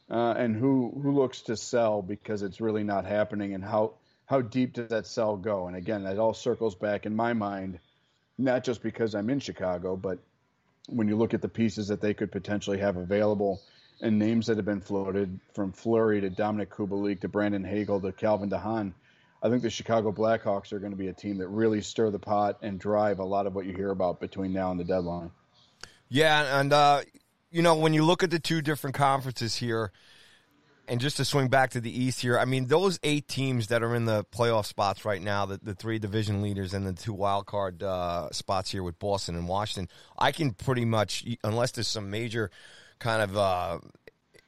uh, 0.08 0.34
and 0.36 0.54
who 0.54 1.00
who 1.02 1.12
looks 1.12 1.42
to 1.42 1.56
sell 1.56 2.02
because 2.02 2.42
it's 2.42 2.60
really 2.60 2.84
not 2.84 3.04
happening, 3.04 3.52
and 3.54 3.64
how 3.64 3.94
how 4.30 4.40
deep 4.40 4.74
does 4.74 4.86
that 4.86 5.08
sell 5.08 5.36
go? 5.36 5.66
And 5.66 5.76
again, 5.76 6.04
that 6.04 6.16
all 6.16 6.32
circles 6.32 6.76
back 6.76 7.04
in 7.04 7.16
my 7.16 7.32
mind, 7.32 7.80
not 8.38 8.62
just 8.62 8.80
because 8.80 9.16
I'm 9.16 9.28
in 9.28 9.40
Chicago, 9.40 9.96
but 9.96 10.20
when 10.86 11.08
you 11.08 11.16
look 11.16 11.34
at 11.34 11.42
the 11.42 11.48
pieces 11.48 11.88
that 11.88 12.00
they 12.00 12.14
could 12.14 12.30
potentially 12.30 12.78
have 12.78 12.96
available 12.96 13.60
and 14.00 14.20
names 14.20 14.46
that 14.46 14.56
have 14.56 14.64
been 14.64 14.80
floated 14.80 15.40
from 15.52 15.72
Fleury 15.72 16.20
to 16.20 16.30
Dominik 16.30 16.68
Kubalik 16.68 17.20
to 17.22 17.28
Brandon 17.28 17.64
Hagel 17.64 18.00
to 18.00 18.12
Calvin 18.12 18.48
de 18.48 18.56
Haan, 18.56 18.94
I 19.42 19.48
think 19.48 19.62
the 19.62 19.70
Chicago 19.70 20.12
Blackhawks 20.12 20.72
are 20.72 20.78
going 20.78 20.92
to 20.92 20.98
be 20.98 21.08
a 21.08 21.12
team 21.12 21.38
that 21.38 21.48
really 21.48 21.82
stir 21.82 22.10
the 22.10 22.20
pot 22.20 22.58
and 22.62 22.78
drive 22.78 23.18
a 23.18 23.24
lot 23.24 23.48
of 23.48 23.56
what 23.56 23.66
you 23.66 23.74
hear 23.74 23.90
about 23.90 24.20
between 24.20 24.52
now 24.52 24.70
and 24.70 24.78
the 24.78 24.84
deadline. 24.84 25.32
Yeah, 26.08 26.60
and 26.60 26.72
uh, 26.72 27.02
you 27.50 27.62
know 27.62 27.74
when 27.74 27.94
you 27.94 28.04
look 28.04 28.22
at 28.22 28.30
the 28.30 28.38
two 28.38 28.62
different 28.62 28.94
conferences 28.94 29.56
here, 29.56 29.90
and 30.90 31.00
just 31.00 31.18
to 31.18 31.24
swing 31.24 31.46
back 31.46 31.70
to 31.70 31.80
the 31.80 31.90
East 31.90 32.20
here, 32.20 32.36
I 32.36 32.44
mean, 32.44 32.66
those 32.66 32.98
eight 33.04 33.28
teams 33.28 33.68
that 33.68 33.84
are 33.84 33.94
in 33.94 34.06
the 34.06 34.24
playoff 34.24 34.66
spots 34.66 35.04
right 35.04 35.22
now, 35.22 35.46
the, 35.46 35.60
the 35.62 35.72
three 35.72 36.00
division 36.00 36.42
leaders 36.42 36.74
and 36.74 36.84
the 36.84 36.92
two 36.92 37.12
wild 37.12 37.46
card 37.46 37.80
uh, 37.84 38.28
spots 38.32 38.72
here 38.72 38.82
with 38.82 38.98
Boston 38.98 39.36
and 39.36 39.46
Washington, 39.46 39.88
I 40.18 40.32
can 40.32 40.50
pretty 40.50 40.84
much, 40.84 41.24
unless 41.44 41.70
there's 41.70 41.86
some 41.86 42.10
major 42.10 42.50
kind 42.98 43.22
of 43.22 43.36
uh, 43.36 43.78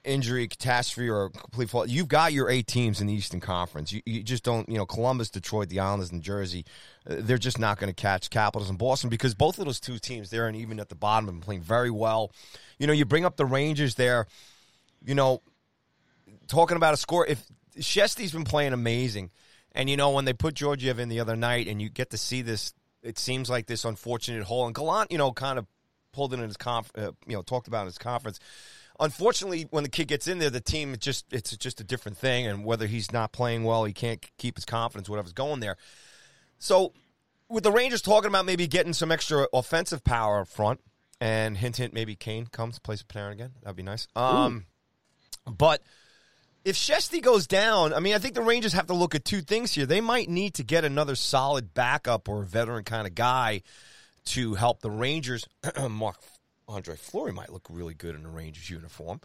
injury, 0.03 0.49
catastrophe, 0.49 1.09
or 1.09 1.31
complete 1.31 1.71
fault, 1.71 1.89
you've 1.89 2.09
got 2.09 2.33
your 2.33 2.51
eight 2.51 2.67
teams 2.67 3.01
in 3.01 3.07
the 3.07 3.15
Eastern 3.15 3.39
Conference. 3.39 3.93
You, 3.93 4.03
you 4.05 4.25
just 4.25 4.43
don't, 4.43 4.69
you 4.69 4.79
know, 4.79 4.85
Columbus, 4.85 5.31
Detroit, 5.31 5.69
the 5.69 5.79
Islanders, 5.79 6.11
and 6.11 6.23
Jersey, 6.23 6.65
uh, 7.09 7.19
they're 7.21 7.39
just 7.39 7.61
not 7.61 7.79
going 7.79 7.89
to 7.89 7.95
catch 7.95 8.31
Capitals 8.31 8.69
and 8.69 8.81
Boston 8.81 9.11
because 9.11 9.37
both 9.37 9.61
of 9.61 9.67
those 9.67 9.79
two 9.79 10.01
teams, 10.01 10.31
they're 10.31 10.51
even 10.51 10.81
at 10.81 10.89
the 10.89 10.97
bottom 10.97 11.29
and 11.29 11.41
playing 11.41 11.63
very 11.63 11.91
well. 11.91 12.33
You 12.81 12.89
know, 12.89 12.93
you 12.93 13.05
bring 13.05 13.25
up 13.25 13.37
the 13.37 13.47
Rangers 13.47 13.95
there, 13.95 14.27
you 15.05 15.15
know, 15.15 15.41
talking 16.49 16.77
about 16.77 16.95
a 16.95 16.97
score, 16.97 17.27
if 17.27 17.45
Shesty's 17.79 18.33
been 18.33 18.45
playing 18.45 18.73
amazing, 18.73 19.31
and 19.73 19.89
you 19.89 19.97
know 19.97 20.11
when 20.11 20.25
they 20.25 20.33
put 20.33 20.55
Georgiev 20.55 20.99
in 20.99 21.09
the 21.09 21.21
other 21.21 21.37
night, 21.37 21.69
and 21.69 21.81
you 21.81 21.89
get 21.89 22.11
to 22.11 22.19
see 22.19 22.43
this, 22.43 22.75
it 23.03 23.19
seems 23.19 23.49
like 23.49 23.67
this 23.67 23.85
unfortunate 23.85 24.45
hole, 24.45 24.67
and 24.67 24.75
Gallant, 24.75 25.11
you 25.11 25.19
know, 25.19 25.33
kind 25.33 25.59
of 25.59 25.67
pulled 26.13 26.35
it 26.35 26.41
in 26.41 26.47
his 26.47 26.57
conf, 26.57 26.91
uh, 26.97 27.13
you 27.27 27.35
know, 27.35 27.43
talked 27.43 27.69
about 27.69 27.83
in 27.83 27.87
his 27.87 27.99
conference. 27.99 28.39
Unfortunately, 29.01 29.67
when 29.71 29.83
the 29.83 29.91
kid 29.91 30.07
gets 30.07 30.29
in 30.29 30.39
there, 30.39 30.51
the 30.51 30.61
team 30.61 30.95
just 30.99 31.33
it's 31.33 31.57
just 31.57 31.81
a 31.81 31.85
different 31.85 32.19
thing, 32.19 32.47
and 32.47 32.65
whether 32.65 32.87
he's 32.87 33.13
not 33.13 33.33
playing 33.33 33.65
well, 33.65 33.85
he 33.85 33.93
can't 33.93 34.25
keep 34.39 34.57
his 34.57 34.65
confidence, 34.65 35.09
whatever's 35.09 35.33
going 35.33 35.61
there. 35.61 35.77
So, 36.59 36.93
with 37.49 37.65
the 37.65 37.73
Rangers 37.73 38.03
talking 38.03 38.29
about 38.29 38.45
maybe 38.45 38.67
getting 38.67 38.93
some 38.93 39.11
extra 39.11 39.49
offensive 39.53 40.05
power 40.05 40.41
up 40.41 40.49
front, 40.49 40.81
and 41.23 41.57
hint 41.57 41.77
hint, 41.77 41.95
maybe 41.95 42.17
Kane 42.17 42.47
comes 42.47 42.79
plays 42.79 43.03
Panarin 43.03 43.33
again. 43.33 43.53
That'd 43.63 43.77
be 43.77 43.83
nice. 43.83 44.09
Um, 44.15 44.67
but 45.47 45.83
if 46.65 46.77
Shesty 46.77 47.23
goes 47.23 47.47
down, 47.47 47.93
I 47.93 48.01
mean, 48.01 48.15
I 48.15 48.19
think 48.19 48.35
the 48.35 48.43
Rangers 48.43 48.73
have 48.73 48.87
to 48.87 48.95
look 48.95 49.15
at 49.15 49.25
two 49.25 49.41
things 49.41 49.73
here. 49.73 49.87
They 49.87 50.01
might 50.01 50.29
need 50.29 50.55
to 50.55 50.65
get 50.65 50.85
another 50.85 51.15
solid 51.15 51.75
backup 51.75 52.29
or 52.29 52.43
veteran 52.43 52.85
kind 52.85 53.07
of 53.07 53.15
guy 53.15 53.63
to 54.27 54.55
help 54.55 54.81
the 54.81 54.91
Rangers. 54.91 55.47
Marc 55.91 56.17
Andre 56.69 56.97
Fleury 56.97 57.33
might 57.33 57.53
look 57.53 57.67
really 57.69 57.95
good 57.95 58.15
in 58.15 58.25
a 58.25 58.31
Rangers 58.31 58.71
uniform. 58.71 59.21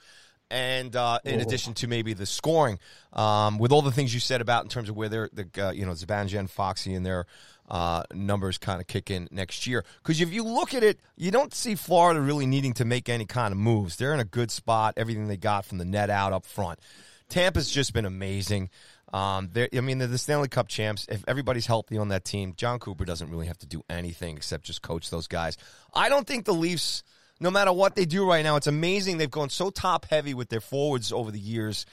And 0.50 0.96
uh, 0.96 1.20
in 1.26 1.42
addition 1.42 1.74
to 1.76 1.88
maybe 1.88 2.14
the 2.14 2.26
scoring, 2.26 2.80
um, 3.12 3.58
with 3.58 3.74
all 3.74 3.82
the 3.82 3.92
things 3.92 4.14
you 4.14 4.22
said 4.22 4.40
about 4.40 4.64
in 4.64 4.70
terms 4.70 4.88
of 4.88 4.96
where 4.96 5.10
they're, 5.10 5.30
the 5.34 5.48
uh, 5.62 5.72
you 5.72 5.86
know, 5.86 5.92
Zibanejad, 5.92 6.50
Foxy, 6.50 6.94
and 6.94 7.06
their 7.06 7.26
uh, 7.68 8.04
numbers 8.14 8.58
kind 8.58 8.80
of 8.80 8.88
kick 8.88 9.12
in 9.12 9.28
next 9.30 9.68
year. 9.68 9.84
Because 10.02 10.22
if 10.22 10.32
you 10.32 10.44
look 10.46 10.74
at 10.74 10.84
it, 10.84 11.02
you 11.18 11.32
don't 11.32 11.54
see 11.54 11.76
Florida 11.76 12.22
really 12.22 12.46
needing 12.46 12.72
to 12.76 12.86
make 12.86 13.10
any 13.10 13.26
kind 13.26 13.52
of 13.52 13.58
moves. 13.58 13.98
They're 13.98 14.14
in 14.14 14.22
a 14.22 14.26
good 14.26 14.50
spot. 14.50 14.94
Everything 14.96 15.28
they 15.28 15.36
got 15.36 15.66
from 15.66 15.80
the 15.80 15.86
net 15.86 16.10
out 16.10 16.32
up 16.32 16.46
front. 16.46 16.80
Tampa's 17.30 17.70
just 17.70 17.94
been 17.94 18.06
amazing. 18.06 18.70
Um, 19.14 19.52
I 19.56 19.80
mean, 19.82 20.00
they're 20.00 20.08
the 20.08 20.18
Stanley 20.18 20.50
Cup 20.50 20.68
champs. 20.68 21.06
If 21.10 21.24
everybody's 21.28 21.66
healthy 21.66 21.98
on 21.98 22.10
that 22.10 22.26
team, 22.26 22.54
Jon 22.58 22.80
Cooper 22.80 23.06
doesn't 23.06 23.30
really 23.30 23.48
have 23.48 23.58
to 23.60 23.66
do 23.66 23.84
anything 23.90 24.36
except 24.36 24.66
just 24.66 24.82
coach 24.82 25.10
those 25.10 25.28
guys. 25.28 25.58
I 25.94 26.10
don't 26.10 26.28
think 26.28 26.46
the 26.46 26.54
Leafs, 26.54 27.04
no 27.40 27.50
matter 27.50 27.72
what 27.72 27.96
they 27.96 28.06
do 28.06 28.28
right 28.28 28.44
now, 28.44 28.58
it's 28.58 28.68
amazing. 28.68 29.18
They've 29.18 29.32
gone 29.32 29.50
so 29.50 29.70
top 29.70 30.06
heavy 30.10 30.34
with 30.34 30.50
their 30.50 30.62
forwards 30.62 31.12
over 31.12 31.32
the 31.32 31.40
years, 31.40 31.86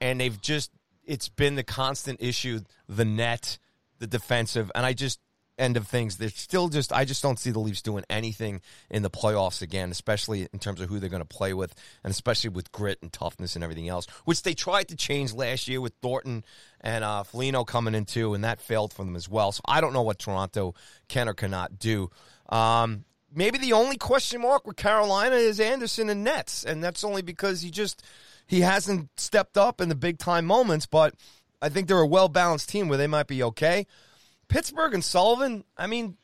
and 0.00 0.20
they've 0.20 0.40
just, 0.40 0.70
it's 1.04 1.28
been 1.28 1.54
the 1.54 1.64
constant 1.64 2.22
issue 2.22 2.60
the 2.86 3.04
net, 3.04 3.58
the 3.98 4.06
defensive. 4.06 4.70
And 4.74 4.84
I 4.84 4.92
just, 4.92 5.20
end 5.58 5.76
of 5.76 5.86
things, 5.86 6.16
they're 6.16 6.28
still 6.28 6.68
just. 6.68 6.92
I 6.92 7.04
just 7.04 7.22
don't 7.22 7.38
see 7.38 7.50
the 7.50 7.58
Leafs 7.58 7.82
doing 7.82 8.04
anything 8.08 8.60
in 8.90 9.02
the 9.02 9.10
playoffs 9.10 9.62
again, 9.62 9.90
especially 9.90 10.48
in 10.52 10.58
terms 10.58 10.80
of 10.80 10.88
who 10.88 10.98
they're 10.98 11.10
going 11.10 11.22
to 11.22 11.26
play 11.26 11.52
with, 11.52 11.74
and 12.04 12.10
especially 12.10 12.50
with 12.50 12.72
grit 12.72 12.98
and 13.02 13.12
toughness 13.12 13.54
and 13.54 13.64
everything 13.64 13.88
else, 13.88 14.06
which 14.24 14.42
they 14.42 14.54
tried 14.54 14.88
to 14.88 14.96
change 14.96 15.32
last 15.32 15.68
year 15.68 15.80
with 15.80 15.94
Thornton 16.02 16.44
and 16.80 17.04
uh, 17.04 17.22
Foligno 17.22 17.64
coming 17.64 17.94
in 17.94 18.04
too, 18.04 18.34
and 18.34 18.44
that 18.44 18.60
failed 18.60 18.92
for 18.92 19.04
them 19.04 19.16
as 19.16 19.28
well. 19.28 19.52
So 19.52 19.60
I 19.66 19.80
don't 19.80 19.92
know 19.92 20.02
what 20.02 20.18
Toronto 20.18 20.74
can 21.08 21.28
or 21.28 21.34
cannot 21.34 21.78
do. 21.78 22.10
Um, 22.48 23.04
maybe 23.34 23.58
the 23.58 23.72
only 23.72 23.96
question 23.96 24.40
mark 24.40 24.66
with 24.66 24.76
Carolina 24.76 25.36
is 25.36 25.60
Andersen 25.60 26.08
and 26.08 26.24
Nets, 26.24 26.64
and 26.64 26.82
that's 26.82 27.04
only 27.04 27.22
because 27.22 27.60
he 27.62 27.70
just 27.70 28.02
he 28.46 28.60
hasn't 28.62 29.08
stepped 29.20 29.58
up 29.58 29.80
in 29.80 29.88
the 29.88 29.94
big 29.94 30.18
time 30.18 30.44
moments. 30.44 30.86
But 30.86 31.14
I 31.60 31.68
think 31.68 31.88
they're 31.88 31.98
a 31.98 32.06
well 32.06 32.28
balanced 32.28 32.68
team 32.68 32.88
where 32.88 32.98
they 32.98 33.06
might 33.06 33.26
be 33.26 33.42
okay. 33.42 33.86
Pittsburgh 34.48 34.94
and 34.94 35.04
Sullivan, 35.04 35.64
I 35.76 35.86
mean, 35.86 36.16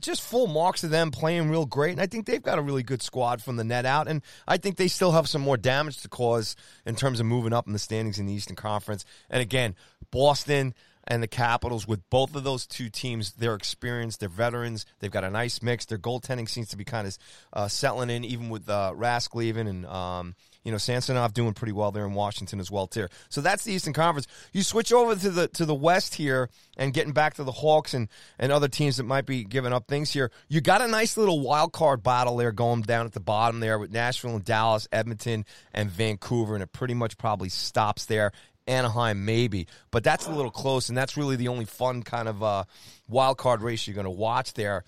just 0.00 0.22
full 0.22 0.46
marks 0.46 0.84
of 0.84 0.90
them 0.90 1.10
playing 1.10 1.48
real 1.48 1.66
great. 1.66 1.92
And 1.92 2.00
I 2.00 2.06
think 2.06 2.26
they've 2.26 2.42
got 2.42 2.58
a 2.58 2.62
really 2.62 2.82
good 2.82 3.02
squad 3.02 3.42
from 3.42 3.56
the 3.56 3.64
net 3.64 3.86
out. 3.86 4.08
And 4.08 4.22
I 4.46 4.56
think 4.56 4.76
they 4.76 4.88
still 4.88 5.12
have 5.12 5.28
some 5.28 5.42
more 5.42 5.56
damage 5.56 6.02
to 6.02 6.08
cause 6.08 6.56
in 6.84 6.96
terms 6.96 7.20
of 7.20 7.26
moving 7.26 7.52
up 7.52 7.66
in 7.66 7.72
the 7.72 7.78
standings 7.78 8.18
in 8.18 8.26
the 8.26 8.32
Eastern 8.32 8.56
Conference. 8.56 9.04
And 9.30 9.40
again, 9.40 9.74
Boston 10.10 10.74
and 11.10 11.22
the 11.22 11.28
Capitals 11.28 11.88
with 11.88 12.08
both 12.10 12.36
of 12.36 12.44
those 12.44 12.66
two 12.66 12.90
teams. 12.90 13.32
They're 13.32 13.54
experienced, 13.54 14.20
they're 14.20 14.28
veterans, 14.28 14.84
they've 15.00 15.10
got 15.10 15.24
a 15.24 15.30
nice 15.30 15.62
mix. 15.62 15.86
Their 15.86 15.98
goaltending 15.98 16.48
seems 16.48 16.68
to 16.68 16.76
be 16.76 16.84
kind 16.84 17.06
of 17.06 17.18
uh, 17.54 17.68
settling 17.68 18.10
in, 18.10 18.24
even 18.24 18.50
with 18.50 18.68
uh, 18.68 18.92
Rask 18.94 19.34
leaving 19.34 19.66
and 19.66 19.86
um, 19.86 20.34
you 20.68 20.72
know 20.72 20.76
Samsonov 20.76 21.32
doing 21.32 21.54
pretty 21.54 21.72
well 21.72 21.92
there 21.92 22.04
in 22.04 22.12
Washington 22.12 22.60
as 22.60 22.70
well 22.70 22.86
too. 22.86 23.08
So 23.30 23.40
that's 23.40 23.64
the 23.64 23.72
Eastern 23.72 23.94
Conference. 23.94 24.26
You 24.52 24.62
switch 24.62 24.92
over 24.92 25.16
to 25.16 25.30
the 25.30 25.48
to 25.48 25.64
the 25.64 25.74
West 25.74 26.14
here 26.14 26.50
and 26.76 26.92
getting 26.92 27.14
back 27.14 27.32
to 27.34 27.42
the 27.42 27.52
Hawks 27.52 27.94
and 27.94 28.06
and 28.38 28.52
other 28.52 28.68
teams 28.68 28.98
that 28.98 29.04
might 29.04 29.24
be 29.24 29.44
giving 29.44 29.72
up 29.72 29.88
things 29.88 30.12
here. 30.12 30.30
You 30.46 30.60
got 30.60 30.82
a 30.82 30.86
nice 30.86 31.16
little 31.16 31.40
wild 31.40 31.72
card 31.72 32.02
battle 32.02 32.36
there 32.36 32.52
going 32.52 32.82
down 32.82 33.06
at 33.06 33.12
the 33.12 33.20
bottom 33.20 33.60
there 33.60 33.78
with 33.78 33.90
Nashville 33.90 34.36
and 34.36 34.44
Dallas, 34.44 34.86
Edmonton 34.92 35.46
and 35.72 35.90
Vancouver, 35.90 36.52
and 36.52 36.62
it 36.62 36.70
pretty 36.70 36.92
much 36.92 37.16
probably 37.16 37.48
stops 37.48 38.04
there. 38.04 38.32
Anaheim, 38.66 39.24
maybe, 39.24 39.68
but 39.90 40.04
that's 40.04 40.26
a 40.26 40.30
little 40.30 40.50
close, 40.50 40.90
and 40.90 40.98
that's 40.98 41.16
really 41.16 41.36
the 41.36 41.48
only 41.48 41.64
fun 41.64 42.02
kind 42.02 42.28
of 42.28 42.42
uh, 42.42 42.64
wild 43.08 43.38
card 43.38 43.62
race 43.62 43.86
you're 43.86 43.94
going 43.94 44.04
to 44.04 44.10
watch 44.10 44.52
there. 44.52 44.84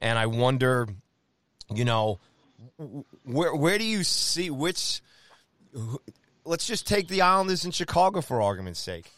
And 0.00 0.18
I 0.18 0.26
wonder, 0.26 0.88
you 1.72 1.84
know, 1.84 2.18
where 3.22 3.54
where 3.54 3.78
do 3.78 3.84
you 3.84 4.02
see 4.02 4.50
which? 4.50 5.00
Let's 6.44 6.66
just 6.66 6.86
take 6.86 7.08
the 7.08 7.22
Islanders 7.22 7.64
in 7.64 7.70
Chicago 7.70 8.20
for 8.20 8.42
argument's 8.42 8.80
sake, 8.80 9.10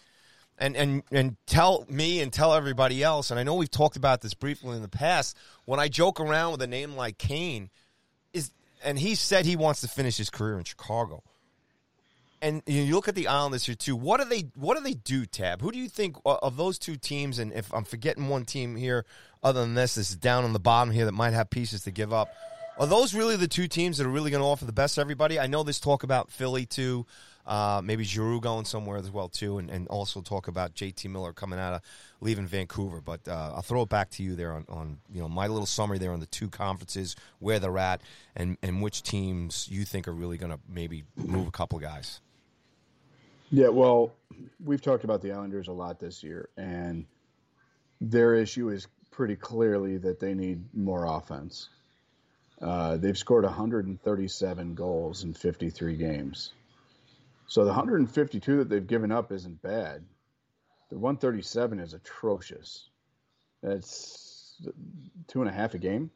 and 0.59 0.77
and 0.77 1.03
and 1.11 1.37
tell 1.47 1.87
me 1.89 2.21
and 2.21 2.33
tell 2.33 2.55
everybody 2.55 3.03
else. 3.03 3.31
And 3.31 3.41
I 3.41 3.43
know 3.43 3.55
we've 3.55 3.71
talked 3.71 3.97
about 3.97 4.21
this 4.21 4.35
briefly 4.35 4.77
in 4.77 4.83
the 4.83 4.89
past. 4.89 5.37
When 5.65 5.81
I 5.81 5.89
joke 5.89 6.21
around 6.21 6.53
with 6.53 6.63
a 6.63 6.67
name 6.67 6.97
like 6.97 7.19
Kane, 7.19 7.71
is 8.33 8.51
and 8.85 8.99
he 8.99 9.15
said 9.15 9.47
he 9.47 9.57
wants 9.57 9.81
to 9.81 9.89
finish 9.89 10.17
his 10.17 10.31
career 10.31 10.59
in 10.59 10.65
Chicago 10.65 11.23
and 12.45 12.63
you 12.67 12.95
look 12.95 13.09
at 13.09 13.15
the 13.15 13.27
Islanders 13.27 13.65
here 13.65 13.75
too. 13.75 13.97
What 13.97 14.21
do 14.21 14.27
they 14.27 14.51
what 14.55 14.77
do 14.77 14.85
they 14.85 14.93
do, 14.93 15.25
Tab? 15.25 15.63
Who 15.63 15.73
do 15.73 15.79
you 15.79 15.89
think 15.89 16.17
of 16.27 16.59
those 16.59 16.79
two 16.79 16.97
teams? 16.97 17.39
And 17.39 17.55
if 17.55 17.73
I'm 17.73 17.85
forgetting 17.85 18.29
one 18.29 18.45
team 18.45 18.77
here, 18.77 19.07
other 19.43 19.63
than 19.63 19.75
this, 19.75 19.95
this 19.95 20.11
is 20.11 20.17
down 20.17 20.45
on 20.45 20.53
the 20.53 20.61
bottom 20.61 20.93
here 20.93 21.07
that 21.07 21.13
might 21.13 21.33
have 21.33 21.49
pieces 21.49 21.85
to 21.85 21.91
give 21.91 22.13
up. 22.13 22.29
Are 22.77 22.87
those 22.89 23.15
really 23.15 23.37
the 23.37 23.47
two 23.47 23.69
teams 23.69 23.99
that 23.99 24.07
are 24.07 24.11
really 24.11 24.33
going 24.33 24.43
to 24.43 24.47
offer 24.47 24.65
the 24.65 24.73
best 24.73 24.97
to 24.97 25.01
everybody? 25.01 25.39
I 25.39 25.47
know 25.47 25.63
there's 25.63 25.79
talk 25.79 26.03
about 26.03 26.33
Philly 26.33 26.67
too, 26.67 27.07
uh, 27.47 27.81
maybe 27.85 28.03
Giroux 28.03 28.41
going 28.41 28.65
somewhere 28.65 28.97
as 28.97 29.13
well 29.13 29.29
too, 29.29 29.59
and, 29.59 29.71
and 29.71 29.87
also 29.87 30.21
talk 30.21 30.49
about 30.49 30.75
JT 30.75 31.09
Miller 31.09 31.33
coming 31.33 31.59
out 31.59 31.75
of 31.75 31.83
leaving 32.21 32.49
Vancouver. 32.49 33.01
But 33.01 33.29
uh, 33.29 33.53
I'll 33.55 33.63
throw 33.63 33.83
it 33.83 33.91
back 33.91 34.11
to 34.11 34.25
you 34.25 34.35
there 34.35 34.53
on, 34.53 34.65
on 34.69 34.99
you 35.13 35.21
know 35.21 35.29
my 35.29 35.47
little 35.47 35.67
summary 35.67 35.99
there 35.99 36.13
on 36.13 36.19
the 36.19 36.27
two 36.27 36.49
conferences 36.49 37.15
where 37.39 37.61
they're 37.61 37.79
at 37.79 38.01
and 38.35 38.57
and 38.61 38.83
which 38.83 39.05
teams 39.05 39.69
you 39.71 39.85
think 39.85 40.09
are 40.09 40.13
really 40.13 40.37
going 40.37 40.53
to 40.53 40.59
maybe 40.69 41.05
move 41.15 41.47
a 41.47 41.53
couple 41.53 41.79
guys. 41.79 42.21
Yeah, 43.53 43.69
well, 43.69 44.13
we've 44.65 44.83
talked 44.83 45.05
about 45.05 45.23
the 45.23 45.31
Islanders 45.31 45.69
a 45.69 45.73
lot 45.73 46.01
this 46.01 46.25
year, 46.25 46.49
and 46.57 47.07
their 48.01 48.35
issue 48.35 48.71
is 48.71 48.89
pretty 49.13 49.37
clearly 49.37 49.97
that 49.99 50.19
they 50.19 50.35
need 50.35 50.65
more 50.75 51.05
offense. 51.05 51.69
Uh, 52.61 52.97
they've 52.97 53.19
scored 53.19 53.45
137 53.45 54.75
goals 54.75 55.25
in 55.25 55.35
53 55.35 55.97
games. 55.97 56.53
So 57.47 57.63
the 57.63 57.71
152 57.71 58.57
that 58.59 58.69
they've 58.69 58.87
given 58.87 59.13
up 59.13 59.33
isn't 59.33 59.61
bad. 59.63 60.03
The 60.91 60.99
137 60.99 61.79
is 61.79 61.95
atrocious. 61.95 62.89
That's 63.63 64.61
two 65.27 65.41
and 65.41 65.51
a 65.51 65.53
half 65.53 65.75
a 65.75 65.79
game. 65.79 66.11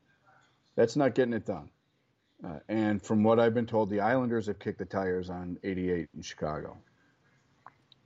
That's 0.76 0.96
not 0.96 1.14
getting 1.14 1.34
it 1.34 1.44
done. 1.44 1.70
Uh, 2.44 2.60
and 2.68 3.02
from 3.02 3.24
what 3.24 3.40
I've 3.40 3.54
been 3.54 3.66
told, 3.66 3.90
the 3.90 4.00
Islanders 4.00 4.46
have 4.46 4.58
kicked 4.58 4.78
the 4.78 4.84
tires 4.84 5.28
on 5.28 5.58
88 5.64 6.08
in 6.14 6.22
Chicago. 6.22 6.76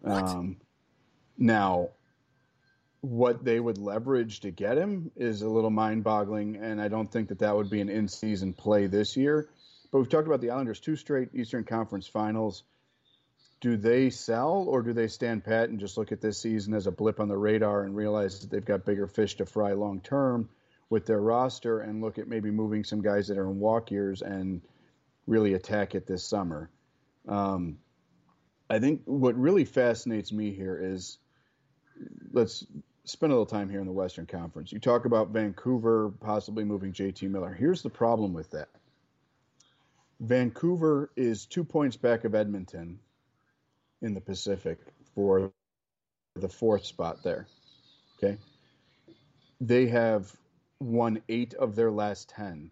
Um, 0.05 0.57
now, 1.37 1.91
what 3.03 3.45
they 3.45 3.59
would 3.59 3.79
leverage 3.79 4.41
to 4.41 4.51
get 4.53 4.79
him 4.79 5.11
is 5.17 5.43
a 5.43 5.49
little 5.49 5.71
mind-boggling, 5.71 6.57
and 6.57 6.81
I 6.81 6.87
don't 6.87 7.11
think 7.11 7.29
that 7.29 7.41
that 7.41 7.55
would 7.55 7.69
be 7.69 7.81
an 7.81 7.89
in-season 7.89 8.55
play 8.55 8.87
this 8.87 9.17
year. 9.17 9.49
But 9.91 9.99
we've 9.99 10.09
talked 10.09 10.29
about 10.29 10.41
the 10.41 10.51
Islanders 10.51 10.79
two 10.81 10.95
straight 10.95 11.35
Eastern 11.35 11.65
Conference 11.65 12.07
Finals. 12.07 12.63
Do 13.61 13.77
they 13.77 14.11
sell, 14.11 14.67
or 14.69 14.83
do 14.83 14.93
they 14.93 15.09
stand 15.09 15.45
pat 15.45 15.69
and 15.69 15.81
just 15.81 15.99
look 15.99 16.13
at 16.13 16.21
this 16.21 16.41
season 16.41 16.75
as 16.75 16.87
a 16.87 16.93
blip 16.93 17.19
on 17.19 17.29
the 17.29 17.37
radar 17.37 17.83
and 17.83 17.97
realize 17.97 18.41
that 18.41 18.51
they've 18.51 18.65
got 18.65 18.85
bigger 18.85 19.09
fish 19.09 19.37
to 19.37 19.47
fry 19.47 19.73
long 19.73 20.01
term 20.01 20.49
with 20.89 21.05
their 21.05 21.21
roster, 21.21 21.81
and 21.81 22.03
look 22.03 22.19
at 22.19 22.29
maybe 22.29 22.51
moving 22.51 22.85
some 22.85 23.03
guys 23.03 23.29
that 23.29 23.39
are 23.39 23.51
in 23.51 23.59
walk 23.59 23.91
years 23.91 24.23
and 24.23 24.63
really 25.27 25.55
attack 25.55 25.95
it 25.97 26.07
this 26.07 26.25
summer? 26.25 26.71
Um, 27.27 27.79
I 28.71 28.79
think 28.79 29.03
what 29.07 29.37
really 29.37 29.65
fascinates 29.65 30.33
me 30.33 30.53
here 30.53 30.79
is 30.81 31.19
let's 32.33 32.65
spend 33.05 33.33
a 33.33 33.35
little 33.35 33.47
time 33.47 33.69
here 33.69 33.81
in 33.81 33.87
the 33.87 33.93
Western 33.93 34.27
Conference. 34.27 34.73
You 34.73 34.79
talk 34.79 35.05
about 35.05 35.31
Vancouver 35.31 36.13
possibly 36.21 36.65
moving 36.65 36.93
JT 36.93 37.29
Miller. 37.29 37.53
Here's 37.53 37.83
the 37.83 37.91
problem 37.91 38.33
with 38.33 38.51
that 38.51 38.69
Vancouver 40.21 41.11
is 41.17 41.47
two 41.47 41.65
points 41.65 41.97
back 41.97 42.25
of 42.25 42.35
Edmonton 42.35 43.01
in 44.03 44.15
the 44.15 44.21
Pacific 44.21 44.79
for 45.15 45.53
the 46.37 46.49
fourth 46.49 46.85
spot 46.85 47.23
there. 47.23 47.47
Okay. 48.17 48.39
They 49.61 49.87
have 49.87 50.33
won 50.81 51.23
eight 51.29 51.55
of 51.55 51.75
their 51.75 51.91
last 51.91 52.29
10. 52.31 52.71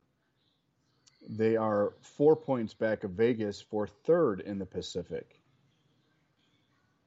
They 1.29 1.57
are 1.57 1.93
four 2.03 2.37
points 2.37 2.75
back 2.75 3.05
of 3.05 3.13
Vegas 3.13 3.61
for 3.61 3.87
third 3.87 4.41
in 4.41 4.59
the 4.59 4.67
Pacific 4.67 5.40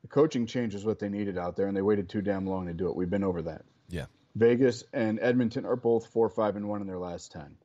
the 0.03 0.09
coaching 0.09 0.45
change 0.45 0.75
is 0.75 0.85
what 0.85 0.99
they 0.99 1.09
needed 1.09 1.37
out 1.37 1.55
there, 1.55 1.67
and 1.67 1.75
they 1.75 1.81
waited 1.81 2.09
too 2.09 2.21
damn 2.21 2.45
long 2.45 2.67
to 2.67 2.73
do 2.73 2.87
it. 2.87 2.95
We've 2.95 3.09
been 3.09 3.23
over 3.23 3.41
that. 3.43 3.63
Yeah. 3.89 4.05
Vegas 4.35 4.83
and 4.93 5.19
Edmonton 5.21 5.65
are 5.65 5.77
both 5.77 6.07
four, 6.07 6.29
five, 6.29 6.55
and 6.55 6.67
one 6.67 6.81
in 6.81 6.87
their 6.87 6.99
last 6.99 7.31
ten. 7.31 7.55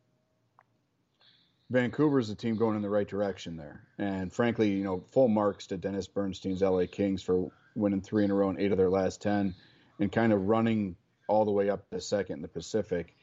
Vancouver 1.71 2.19
is 2.19 2.31
a 2.31 2.35
team 2.35 2.57
going 2.57 2.77
in 2.77 2.83
the 2.83 2.89
right 2.89 3.07
direction 3.07 3.57
there, 3.57 3.83
and 3.99 4.33
frankly, 4.33 4.71
you 4.71 4.85
know, 4.85 5.01
full 5.13 5.29
marks 5.29 5.67
to 5.67 5.77
Dennis 5.77 6.07
Bernstein's 6.07 6.63
LA 6.63 6.85
Kings 6.91 7.23
for 7.23 7.51
winning 7.75 8.01
three 8.01 8.25
in 8.25 8.31
a 8.31 8.35
row 8.35 8.49
in 8.51 8.61
eight 8.61 8.73
of 8.73 8.79
their 8.79 8.89
last 8.89 9.21
ten, 9.21 9.55
and 9.99 10.11
kind 10.11 10.33
of 10.33 10.49
running 10.49 10.97
all 11.27 11.45
the 11.45 11.51
way 11.51 11.69
up 11.69 11.91
to 11.91 12.01
second 12.01 12.37
in 12.37 12.43
the 12.43 12.49
Pacific. 12.49 13.15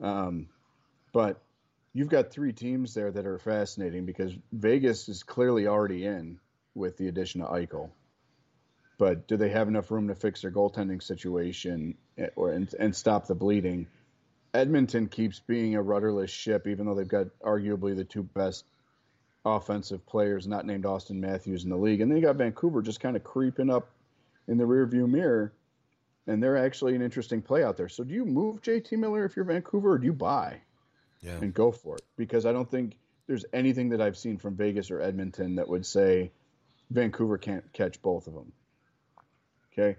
Um, 0.00 0.48
but 1.12 1.40
you've 1.92 2.08
got 2.08 2.30
three 2.32 2.52
teams 2.52 2.94
there 2.94 3.10
that 3.10 3.26
are 3.26 3.38
fascinating 3.38 4.06
because 4.06 4.32
Vegas 4.52 5.08
is 5.08 5.22
clearly 5.22 5.66
already 5.66 6.04
in 6.04 6.40
with 6.74 6.96
the 6.96 7.08
addition 7.08 7.42
of 7.42 7.50
Eichel 7.50 7.90
but 8.98 9.28
do 9.28 9.36
they 9.36 9.48
have 9.48 9.68
enough 9.68 9.90
room 9.90 10.08
to 10.08 10.14
fix 10.14 10.42
their 10.42 10.50
goaltending 10.50 11.02
situation 11.02 11.96
eh, 12.18 12.28
or 12.36 12.50
and, 12.50 12.72
and 12.78 12.94
stop 12.94 13.26
the 13.26 13.34
bleeding? 13.34 13.86
Edmonton 14.52 15.08
keeps 15.08 15.40
being 15.40 15.76
a 15.76 15.82
rudderless 15.82 16.30
ship, 16.30 16.66
even 16.66 16.86
though 16.86 16.94
they've 16.94 17.06
got 17.06 17.26
arguably 17.40 17.94
the 17.94 18.04
two 18.04 18.22
best 18.22 18.64
offensive 19.44 20.04
players, 20.06 20.46
not 20.46 20.66
named 20.66 20.84
Auston 20.84 21.16
Matthews 21.16 21.64
in 21.64 21.70
the 21.70 21.76
league, 21.76 22.00
and 22.00 22.10
then 22.10 22.18
you 22.18 22.24
got 22.24 22.36
Vancouver 22.36 22.82
just 22.82 23.00
kind 23.00 23.16
of 23.16 23.22
creeping 23.22 23.70
up 23.70 23.88
in 24.48 24.58
the 24.58 24.64
rearview 24.64 25.08
mirror, 25.08 25.52
and 26.26 26.42
they're 26.42 26.56
actually 26.56 26.94
an 26.94 27.02
interesting 27.02 27.40
play 27.40 27.62
out 27.62 27.76
there. 27.76 27.88
So, 27.88 28.04
do 28.04 28.14
you 28.14 28.24
move 28.24 28.62
JT 28.62 28.92
Miller 28.92 29.24
if 29.24 29.36
you're 29.36 29.44
Vancouver, 29.44 29.92
or 29.92 29.98
do 29.98 30.06
you 30.06 30.12
buy 30.12 30.60
yeah. 31.20 31.32
and 31.32 31.54
go 31.54 31.70
for 31.70 31.96
it? 31.96 32.02
Because 32.16 32.46
I 32.46 32.52
don't 32.52 32.70
think 32.70 32.96
there's 33.26 33.44
anything 33.52 33.90
that 33.90 34.00
I've 34.00 34.16
seen 34.16 34.38
from 34.38 34.56
Vegas 34.56 34.90
or 34.90 35.00
Edmonton 35.00 35.56
that 35.56 35.68
would 35.68 35.86
say 35.86 36.32
Vancouver 36.90 37.38
can't 37.38 37.70
catch 37.72 38.00
both 38.02 38.26
of 38.26 38.34
them. 38.34 38.52
Okay. 39.78 39.96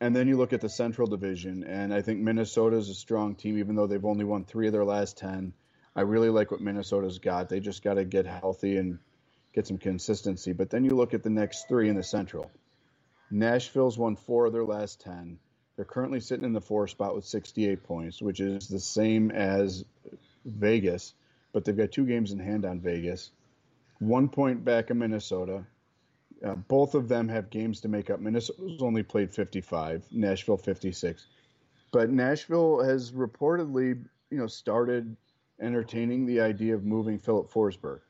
And 0.00 0.16
then 0.16 0.28
you 0.28 0.36
look 0.36 0.52
at 0.52 0.62
the 0.62 0.68
Central 0.68 1.06
Division, 1.06 1.62
and 1.62 1.92
I 1.92 2.00
think 2.00 2.20
Minnesota 2.20 2.76
is 2.76 2.88
a 2.88 2.94
strong 2.94 3.34
team, 3.34 3.58
even 3.58 3.76
though 3.76 3.86
they've 3.86 4.04
only 4.04 4.24
won 4.24 4.44
three 4.44 4.66
of 4.66 4.72
their 4.72 4.84
last 4.84 5.18
10. 5.18 5.52
I 5.94 6.00
really 6.02 6.30
like 6.30 6.50
what 6.50 6.60
Minnesota's 6.60 7.18
got. 7.18 7.48
They 7.48 7.60
just 7.60 7.84
got 7.84 7.94
to 7.94 8.04
get 8.04 8.26
healthy 8.26 8.78
and 8.78 8.98
get 9.52 9.66
some 9.66 9.76
consistency. 9.76 10.52
But 10.52 10.70
then 10.70 10.84
you 10.84 10.92
look 10.92 11.12
at 11.12 11.22
the 11.22 11.30
next 11.30 11.68
three 11.68 11.90
in 11.90 11.96
the 11.96 12.02
Central. 12.02 12.50
Nashville's 13.30 13.98
won 13.98 14.16
four 14.16 14.46
of 14.46 14.52
their 14.52 14.64
last 14.64 15.02
10. 15.02 15.38
They're 15.76 15.84
currently 15.84 16.20
sitting 16.20 16.44
in 16.44 16.52
the 16.52 16.60
four 16.60 16.88
spot 16.88 17.14
with 17.14 17.24
68 17.26 17.84
points, 17.84 18.22
which 18.22 18.40
is 18.40 18.68
the 18.68 18.80
same 18.80 19.30
as 19.30 19.84
Vegas, 20.44 21.14
but 21.52 21.64
they've 21.64 21.76
got 21.76 21.92
two 21.92 22.06
games 22.06 22.32
in 22.32 22.38
hand 22.38 22.64
on 22.64 22.80
Vegas. 22.80 23.30
One 23.98 24.28
point 24.28 24.64
back 24.64 24.90
of 24.90 24.96
Minnesota. 24.96 25.66
Uh, 26.44 26.54
both 26.54 26.94
of 26.94 27.08
them 27.08 27.28
have 27.28 27.50
games 27.50 27.80
to 27.80 27.88
make 27.88 28.08
up. 28.08 28.20
Minnesota's 28.20 28.82
only 28.82 29.02
played 29.02 29.32
55, 29.34 30.06
Nashville 30.10 30.56
56. 30.56 31.26
But 31.92 32.10
Nashville 32.10 32.82
has 32.82 33.12
reportedly, 33.12 34.02
you 34.30 34.38
know, 34.38 34.46
started 34.46 35.16
entertaining 35.60 36.26
the 36.26 36.40
idea 36.40 36.74
of 36.74 36.84
moving 36.84 37.18
Filip 37.18 37.50
Forsberg. 37.52 38.00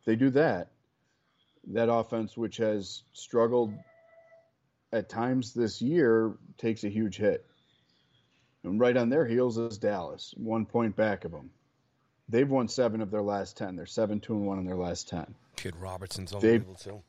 If 0.00 0.04
they 0.06 0.16
do 0.16 0.30
that. 0.30 0.68
That 1.72 1.92
offense, 1.92 2.36
which 2.36 2.56
has 2.56 3.02
struggled 3.12 3.74
at 4.92 5.08
times 5.08 5.52
this 5.52 5.82
year, 5.82 6.34
takes 6.56 6.82
a 6.82 6.88
huge 6.88 7.16
hit. 7.16 7.44
And 8.64 8.80
right 8.80 8.96
on 8.96 9.10
their 9.10 9.26
heels 9.26 9.58
is 9.58 9.78
Dallas, 9.78 10.34
one 10.36 10.66
point 10.66 10.96
back 10.96 11.24
of 11.24 11.30
them. 11.30 11.50
They've 12.28 12.48
won 12.48 12.68
seven 12.68 13.00
of 13.02 13.10
their 13.10 13.22
last 13.22 13.56
ten. 13.56 13.76
They're 13.76 13.86
seven, 13.86 14.20
two, 14.20 14.34
and 14.34 14.46
one 14.46 14.58
in 14.58 14.64
their 14.64 14.76
last 14.76 15.08
ten. 15.08 15.34
Kid 15.58 15.74
Robertson's 15.76 16.32
unbelievable 16.32 16.76
too. 16.76 17.02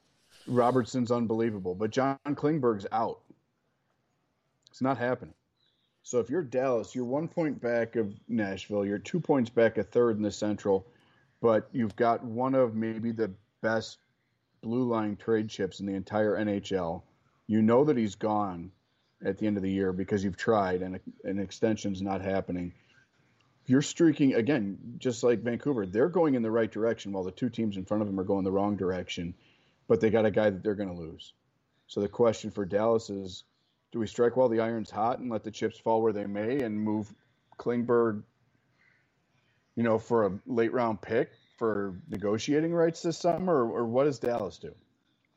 Robertson's 0.47 1.11
unbelievable, 1.11 1.75
but 1.75 1.91
John 1.91 2.17
Klingberg's 2.27 2.87
out. 2.91 3.19
It's 4.71 4.81
not 4.81 4.97
happening. 4.97 5.35
So 6.01 6.19
if 6.19 6.29
you're 6.29 6.41
Dallas, 6.41 6.95
you're 6.95 7.05
one 7.05 7.27
point 7.27 7.61
back 7.61 7.95
of 7.95 8.11
Nashville. 8.27 8.85
You're 8.85 8.97
two 8.97 9.19
points 9.19 9.51
back, 9.51 9.77
a 9.77 9.83
third 9.83 10.17
in 10.17 10.23
the 10.23 10.31
Central, 10.31 10.87
but 11.41 11.69
you've 11.71 11.95
got 11.95 12.23
one 12.23 12.55
of 12.55 12.73
maybe 12.75 13.11
the 13.11 13.31
best 13.61 13.99
blue 14.61 14.83
line 14.83 15.15
trade 15.15 15.49
chips 15.49 15.79
in 15.79 15.85
the 15.85 15.93
entire 15.93 16.37
NHL. 16.37 17.03
You 17.45 17.61
know 17.61 17.83
that 17.83 17.97
he's 17.97 18.15
gone 18.15 18.71
at 19.23 19.37
the 19.37 19.45
end 19.45 19.57
of 19.57 19.63
the 19.63 19.71
year 19.71 19.93
because 19.93 20.23
you've 20.23 20.37
tried 20.37 20.81
and 20.81 20.99
an 21.23 21.37
extension's 21.37 22.01
not 22.01 22.21
happening. 22.21 22.73
You're 23.69 23.83
streaking 23.83 24.33
again, 24.33 24.95
just 24.97 25.21
like 25.21 25.43
Vancouver. 25.43 25.85
They're 25.85 26.09
going 26.09 26.33
in 26.33 26.41
the 26.41 26.49
right 26.49 26.71
direction 26.71 27.11
while 27.11 27.23
the 27.23 27.29
two 27.29 27.51
teams 27.51 27.77
in 27.77 27.85
front 27.85 28.01
of 28.01 28.07
them 28.07 28.19
are 28.19 28.23
going 28.23 28.43
the 28.43 28.51
wrong 28.51 28.75
direction, 28.75 29.35
but 29.87 30.01
they 30.01 30.09
got 30.09 30.25
a 30.25 30.31
guy 30.31 30.49
that 30.49 30.63
they're 30.63 30.73
going 30.73 30.89
to 30.89 30.95
lose. 30.95 31.33
So 31.85 32.01
the 32.01 32.07
question 32.07 32.49
for 32.49 32.65
Dallas 32.65 33.11
is 33.11 33.43
do 33.91 33.99
we 33.99 34.07
strike 34.07 34.35
while 34.35 34.49
the 34.49 34.61
iron's 34.61 34.89
hot 34.89 35.19
and 35.19 35.29
let 35.29 35.43
the 35.43 35.51
chips 35.51 35.77
fall 35.77 36.01
where 36.01 36.13
they 36.13 36.25
may 36.25 36.63
and 36.63 36.81
move 36.81 37.13
Klingberg, 37.59 38.23
you 39.75 39.83
know, 39.83 39.99
for 39.99 40.25
a 40.25 40.39
late 40.47 40.73
round 40.73 40.99
pick 40.99 41.29
for 41.59 42.01
negotiating 42.09 42.73
rights 42.73 43.03
this 43.03 43.19
summer, 43.19 43.53
or, 43.53 43.81
or 43.81 43.85
what 43.85 44.05
does 44.05 44.17
Dallas 44.17 44.57
do? 44.57 44.73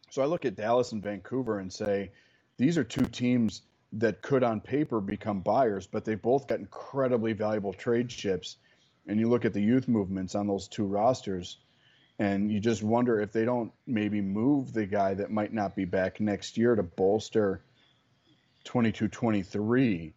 So 0.08 0.22
I 0.22 0.24
look 0.24 0.46
at 0.46 0.56
Dallas 0.56 0.92
and 0.92 1.02
Vancouver 1.02 1.58
and 1.58 1.70
say 1.70 2.12
these 2.56 2.78
are 2.78 2.84
two 2.84 3.04
teams 3.04 3.60
that 3.94 4.22
could, 4.22 4.42
on 4.42 4.60
paper, 4.60 5.00
become 5.00 5.40
buyers, 5.40 5.86
but 5.86 6.04
they've 6.04 6.20
both 6.20 6.46
got 6.46 6.60
incredibly 6.60 7.32
valuable 7.32 7.72
trade 7.72 8.08
chips. 8.08 8.56
And 9.06 9.18
you 9.18 9.28
look 9.28 9.44
at 9.44 9.52
the 9.52 9.60
youth 9.60 9.88
movements 9.88 10.34
on 10.34 10.46
those 10.46 10.68
two 10.68 10.84
rosters, 10.84 11.58
and 12.18 12.50
you 12.50 12.60
just 12.60 12.82
wonder 12.82 13.20
if 13.20 13.32
they 13.32 13.44
don't 13.44 13.72
maybe 13.86 14.20
move 14.20 14.72
the 14.72 14.86
guy 14.86 15.14
that 15.14 15.30
might 15.30 15.52
not 15.52 15.74
be 15.74 15.84
back 15.84 16.20
next 16.20 16.56
year 16.56 16.74
to 16.74 16.82
bolster 16.82 17.64
22 18.64 19.08
23 19.08 20.14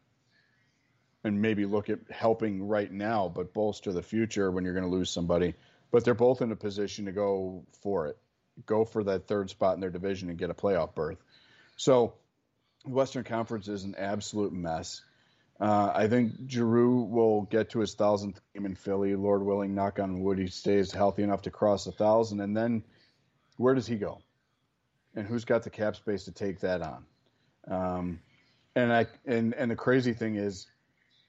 and 1.23 1.41
maybe 1.41 1.65
look 1.65 1.89
at 1.89 1.99
helping 2.11 2.67
right 2.67 2.91
now, 2.91 3.31
but 3.33 3.51
bolster 3.51 3.91
the 3.91 4.03
future 4.03 4.51
when 4.51 4.63
you're 4.63 4.75
going 4.75 4.85
to 4.85 4.95
lose 4.95 5.09
somebody. 5.09 5.55
But 5.91 6.05
they're 6.05 6.13
both 6.13 6.41
in 6.41 6.51
a 6.51 6.55
position 6.55 7.05
to 7.05 7.11
go 7.11 7.65
for 7.81 8.07
it, 8.07 8.17
go 8.67 8.85
for 8.85 9.03
that 9.05 9.27
third 9.27 9.49
spot 9.49 9.73
in 9.73 9.81
their 9.81 9.89
division 9.89 10.29
and 10.29 10.37
get 10.37 10.51
a 10.51 10.53
playoff 10.53 10.93
berth. 10.93 11.17
So, 11.77 12.13
Western 12.85 13.23
Conference 13.23 13.67
is 13.67 13.83
an 13.83 13.95
absolute 13.97 14.53
mess. 14.53 15.01
Uh, 15.59 15.91
I 15.93 16.07
think 16.07 16.33
Giroux 16.47 17.03
will 17.03 17.43
get 17.43 17.69
to 17.71 17.79
his 17.79 17.93
thousandth 17.93 18.41
game 18.53 18.65
in 18.65 18.75
Philly. 18.75 19.15
Lord 19.15 19.43
willing, 19.43 19.73
knock 19.73 19.99
on 19.99 20.21
wood, 20.21 20.37
he 20.37 20.47
stays 20.47 20.91
healthy 20.91 21.23
enough 21.23 21.43
to 21.43 21.51
cross 21.51 21.87
a 21.87 21.91
thousand. 21.91 22.41
And 22.41 22.55
then 22.55 22.83
where 23.57 23.73
does 23.73 23.87
he 23.87 23.95
go? 23.95 24.19
And 25.15 25.25
who's 25.25 25.45
got 25.45 25.63
the 25.63 25.69
cap 25.69 25.95
space 25.95 26.25
to 26.25 26.31
take 26.31 26.59
that 26.59 26.81
on? 26.81 27.05
Um, 27.67 28.19
and 28.75 28.91
I 28.91 29.07
and 29.25 29.53
and 29.53 29.71
the 29.71 29.75
crazy 29.75 30.13
thing 30.13 30.35
is, 30.35 30.67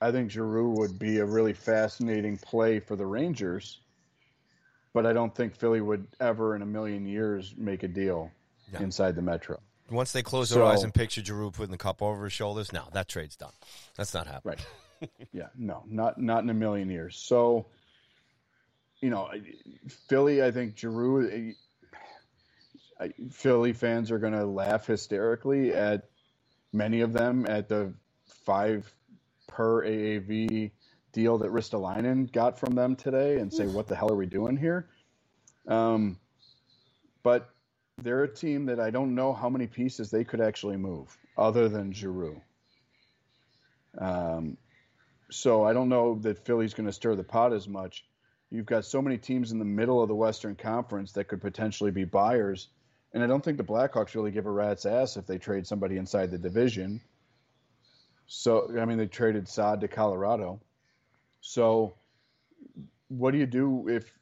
I 0.00 0.10
think 0.10 0.32
Giroux 0.32 0.70
would 0.70 0.98
be 0.98 1.18
a 1.18 1.24
really 1.24 1.52
fascinating 1.52 2.36
play 2.36 2.80
for 2.80 2.96
the 2.96 3.06
Rangers, 3.06 3.80
but 4.92 5.06
I 5.06 5.12
don't 5.12 5.34
think 5.34 5.54
Philly 5.54 5.80
would 5.80 6.08
ever 6.18 6.56
in 6.56 6.62
a 6.62 6.66
million 6.66 7.06
years 7.06 7.54
make 7.56 7.84
a 7.84 7.88
deal 7.88 8.32
yeah. 8.72 8.82
inside 8.82 9.14
the 9.14 9.22
Metro. 9.22 9.60
Once 9.90 10.12
they 10.12 10.22
close 10.22 10.50
their 10.50 10.62
so, 10.62 10.66
eyes 10.66 10.82
and 10.82 10.92
picture 10.92 11.24
Giroux 11.24 11.50
putting 11.50 11.70
the 11.70 11.78
cup 11.78 12.02
over 12.02 12.24
his 12.24 12.32
shoulders, 12.32 12.72
no, 12.72 12.84
that 12.92 13.08
trade's 13.08 13.36
done. 13.36 13.52
That's 13.96 14.14
not 14.14 14.26
happening. 14.26 14.58
Right. 15.00 15.10
yeah, 15.32 15.48
no, 15.56 15.84
not 15.86 16.20
not 16.20 16.42
in 16.42 16.50
a 16.50 16.54
million 16.54 16.90
years. 16.90 17.16
So, 17.16 17.66
you 19.00 19.10
know, 19.10 19.30
Philly, 20.08 20.42
I 20.42 20.50
think 20.50 20.76
Giroux. 20.76 21.54
Philly 23.30 23.74
fans 23.74 24.10
are 24.10 24.18
going 24.18 24.32
to 24.32 24.46
laugh 24.46 24.86
hysterically 24.86 25.74
at 25.74 26.08
many 26.72 27.02
of 27.02 27.12
them 27.12 27.44
at 27.46 27.68
the 27.68 27.92
five 28.44 28.90
per 29.46 29.84
AAV 29.84 30.70
deal 31.12 31.38
that 31.38 31.50
Ristolainen 31.50 32.30
got 32.30 32.58
from 32.58 32.74
them 32.74 32.96
today 32.96 33.38
and 33.38 33.52
say, 33.52 33.66
what 33.66 33.86
the 33.86 33.96
hell 33.96 34.12
are 34.12 34.16
we 34.16 34.26
doing 34.26 34.56
here? 34.56 34.88
Um, 35.66 36.18
but 37.22 37.50
they're 38.02 38.24
a 38.24 38.34
team 38.34 38.66
that 38.66 38.80
I 38.80 38.90
don't 38.90 39.14
know 39.14 39.32
how 39.32 39.48
many 39.48 39.66
pieces 39.66 40.10
they 40.10 40.24
could 40.24 40.40
actually 40.40 40.76
move 40.76 41.16
other 41.36 41.68
than 41.68 41.92
Giroux. 41.92 42.40
Um, 43.98 44.56
so 45.30 45.64
I 45.64 45.72
don't 45.72 45.88
know 45.88 46.18
that 46.20 46.44
Philly's 46.44 46.74
going 46.74 46.86
to 46.86 46.92
stir 46.92 47.16
the 47.16 47.24
pot 47.24 47.52
as 47.52 47.66
much. 47.66 48.04
You've 48.50 48.66
got 48.66 48.84
so 48.84 49.02
many 49.02 49.18
teams 49.18 49.50
in 49.50 49.58
the 49.58 49.64
middle 49.64 50.02
of 50.02 50.08
the 50.08 50.14
Western 50.14 50.54
Conference 50.54 51.12
that 51.12 51.24
could 51.24 51.40
potentially 51.40 51.90
be 51.90 52.04
buyers 52.04 52.68
and 53.16 53.24
I 53.24 53.28
don't 53.28 53.42
think 53.42 53.56
the 53.56 53.64
Blackhawks 53.64 54.14
really 54.14 54.30
give 54.30 54.44
a 54.44 54.50
rat's 54.50 54.84
ass 54.84 55.16
if 55.16 55.26
they 55.26 55.38
trade 55.38 55.66
somebody 55.66 55.96
inside 55.96 56.30
the 56.30 56.36
division. 56.36 57.00
So, 58.26 58.78
I 58.78 58.84
mean, 58.84 58.98
they 58.98 59.06
traded 59.06 59.48
Saad 59.48 59.80
to 59.80 59.88
Colorado. 59.88 60.60
So, 61.40 61.94
what 63.08 63.30
do 63.30 63.38
you 63.38 63.46
do 63.46 63.88
if 63.88 64.12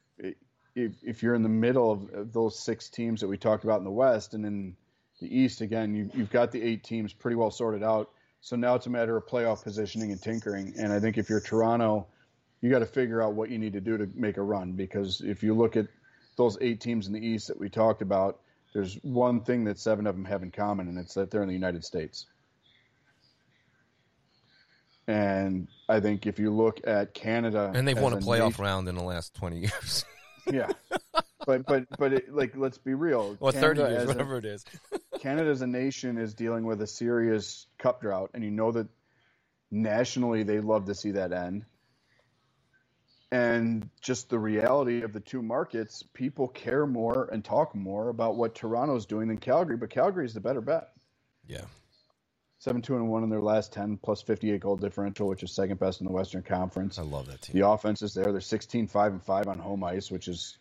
if, 0.75 0.91
if 1.01 1.23
you're 1.23 1.35
in 1.35 1.43
the 1.43 1.49
middle 1.49 1.91
of 1.91 2.33
those 2.33 2.59
six 2.59 2.89
teams 2.89 3.21
that 3.21 3.27
we 3.27 3.37
talked 3.37 3.63
about 3.63 3.79
in 3.79 3.85
the 3.85 3.91
West 3.91 4.33
and 4.33 4.45
in 4.45 4.75
the 5.21 5.39
East 5.39 5.61
again, 5.61 5.95
you, 5.95 6.09
you've 6.13 6.29
got 6.29 6.51
the 6.51 6.61
eight 6.61 6.83
teams 6.83 7.13
pretty 7.13 7.35
well 7.35 7.51
sorted 7.51 7.81
out. 7.81 8.11
So 8.41 8.55
now 8.55 8.75
it's 8.75 8.85
a 8.85 8.89
matter 8.89 9.15
of 9.15 9.25
playoff 9.25 9.63
positioning 9.63 10.11
and 10.11 10.21
tinkering. 10.21 10.73
And 10.77 10.91
I 10.91 10.99
think 10.99 11.17
if 11.17 11.29
you're 11.29 11.39
Toronto, 11.39 12.07
you 12.61 12.69
got 12.69 12.79
to 12.79 12.85
figure 12.85 13.21
out 13.21 13.33
what 13.33 13.49
you 13.49 13.57
need 13.57 13.73
to 13.73 13.81
do 13.81 13.97
to 13.97 14.07
make 14.13 14.37
a 14.37 14.41
run 14.41 14.73
because 14.73 15.21
if 15.21 15.41
you 15.41 15.53
look 15.55 15.77
at 15.77 15.87
those 16.35 16.57
eight 16.59 16.81
teams 16.81 17.07
in 17.07 17.13
the 17.13 17.25
East 17.25 17.47
that 17.47 17.59
we 17.59 17.69
talked 17.69 18.01
about, 18.01 18.41
there's 18.73 18.95
one 19.03 19.39
thing 19.39 19.63
that 19.65 19.79
seven 19.79 20.05
of 20.05 20.15
them 20.15 20.25
have 20.25 20.43
in 20.43 20.51
common, 20.51 20.89
and 20.89 20.97
it's 20.97 21.13
that 21.13 21.31
they're 21.31 21.41
in 21.41 21.47
the 21.47 21.53
United 21.53 21.85
States. 21.85 22.25
And 25.07 25.69
I 25.87 26.01
think 26.01 26.27
if 26.27 26.39
you 26.39 26.51
look 26.51 26.81
at 26.85 27.13
Canada, 27.13 27.71
and 27.73 27.87
they've 27.87 27.97
won 27.97 28.11
a 28.11 28.17
playoff 28.17 28.49
nation, 28.49 28.63
round 28.65 28.89
in 28.89 28.95
the 28.95 29.03
last 29.03 29.33
twenty 29.33 29.59
years. 29.61 30.03
Yeah, 30.51 30.69
but 31.45 31.65
but 31.65 31.85
but 31.97 32.13
it, 32.13 32.33
like 32.33 32.55
let's 32.55 32.77
be 32.77 32.93
real. 32.93 33.37
Well, 33.39 33.51
Canada 33.51 33.83
thirty 33.83 33.93
years, 33.93 34.07
whatever 34.07 34.35
a, 34.35 34.39
it 34.39 34.45
is. 34.45 34.65
Canada 35.19 35.49
as 35.49 35.61
a 35.61 35.67
nation 35.67 36.17
is 36.17 36.33
dealing 36.33 36.65
with 36.65 36.81
a 36.81 36.87
serious 36.87 37.67
cup 37.77 38.01
drought, 38.01 38.31
and 38.33 38.43
you 38.43 38.51
know 38.51 38.71
that 38.71 38.87
nationally 39.71 40.43
they 40.43 40.59
love 40.59 40.85
to 40.85 40.95
see 40.95 41.11
that 41.11 41.31
end 41.33 41.65
and 43.35 43.89
just 44.01 44.29
the 44.29 44.39
reality 44.39 45.01
of 45.01 45.11
the 45.11 45.19
two 45.19 45.41
markets, 45.41 46.03
people 46.13 46.47
care 46.47 46.85
more 46.85 47.27
and 47.31 47.43
talk 47.43 47.75
more 47.75 48.09
about 48.09 48.37
what 48.37 48.55
Toronto's 48.55 49.05
doing 49.05 49.27
than 49.27 49.37
Calgary, 49.37 49.77
but 49.77 49.89
Calgary 49.89 50.25
is 50.25 50.33
the 50.33 50.39
better 50.39 50.61
bet. 50.61 50.89
Yeah. 51.47 51.65
Seven 52.59 52.81
two 52.81 52.95
and 52.95 53.09
one 53.09 53.23
in 53.23 53.29
their 53.29 53.41
last 53.41 53.73
ten, 53.73 53.97
plus 53.97 54.21
fifty 54.21 54.51
eight 54.51 54.61
goal 54.61 54.77
differential, 54.77 55.27
which 55.27 55.43
is 55.43 55.51
second 55.51 55.79
best 55.79 56.01
in 56.01 56.07
the 56.07 56.13
Western 56.13 56.41
Conference. 56.41 56.97
I 56.97 57.03
love 57.03 57.27
that 57.27 57.41
team. 57.41 57.59
The 57.59 57.67
offense 57.67 58.01
is 58.01 58.13
there. 58.13 58.31
They're 58.31 58.41
16 58.41 58.87
5 58.87 59.11
and 59.11 59.23
five 59.23 59.47
on 59.47 59.59
home 59.59 59.83
ice, 59.83 60.09
which 60.09 60.27
is 60.27 60.57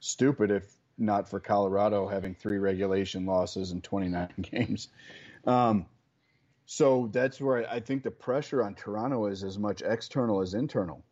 stupid 0.00 0.50
if 0.50 0.64
not 0.98 1.28
for 1.28 1.40
Colorado 1.40 2.08
having 2.08 2.34
three 2.34 2.58
regulation 2.58 3.26
losses 3.26 3.70
in 3.72 3.80
twenty 3.80 4.08
nine 4.08 4.32
games. 4.40 4.88
Um, 5.46 5.86
so 6.66 7.08
that's 7.12 7.40
where 7.40 7.70
I 7.70 7.80
think 7.80 8.02
the 8.02 8.10
pressure 8.10 8.62
on 8.62 8.74
Toronto 8.74 9.26
is 9.26 9.44
as 9.44 9.56
much 9.56 9.82
external 9.82 10.40
as 10.42 10.54
internal 10.54 11.04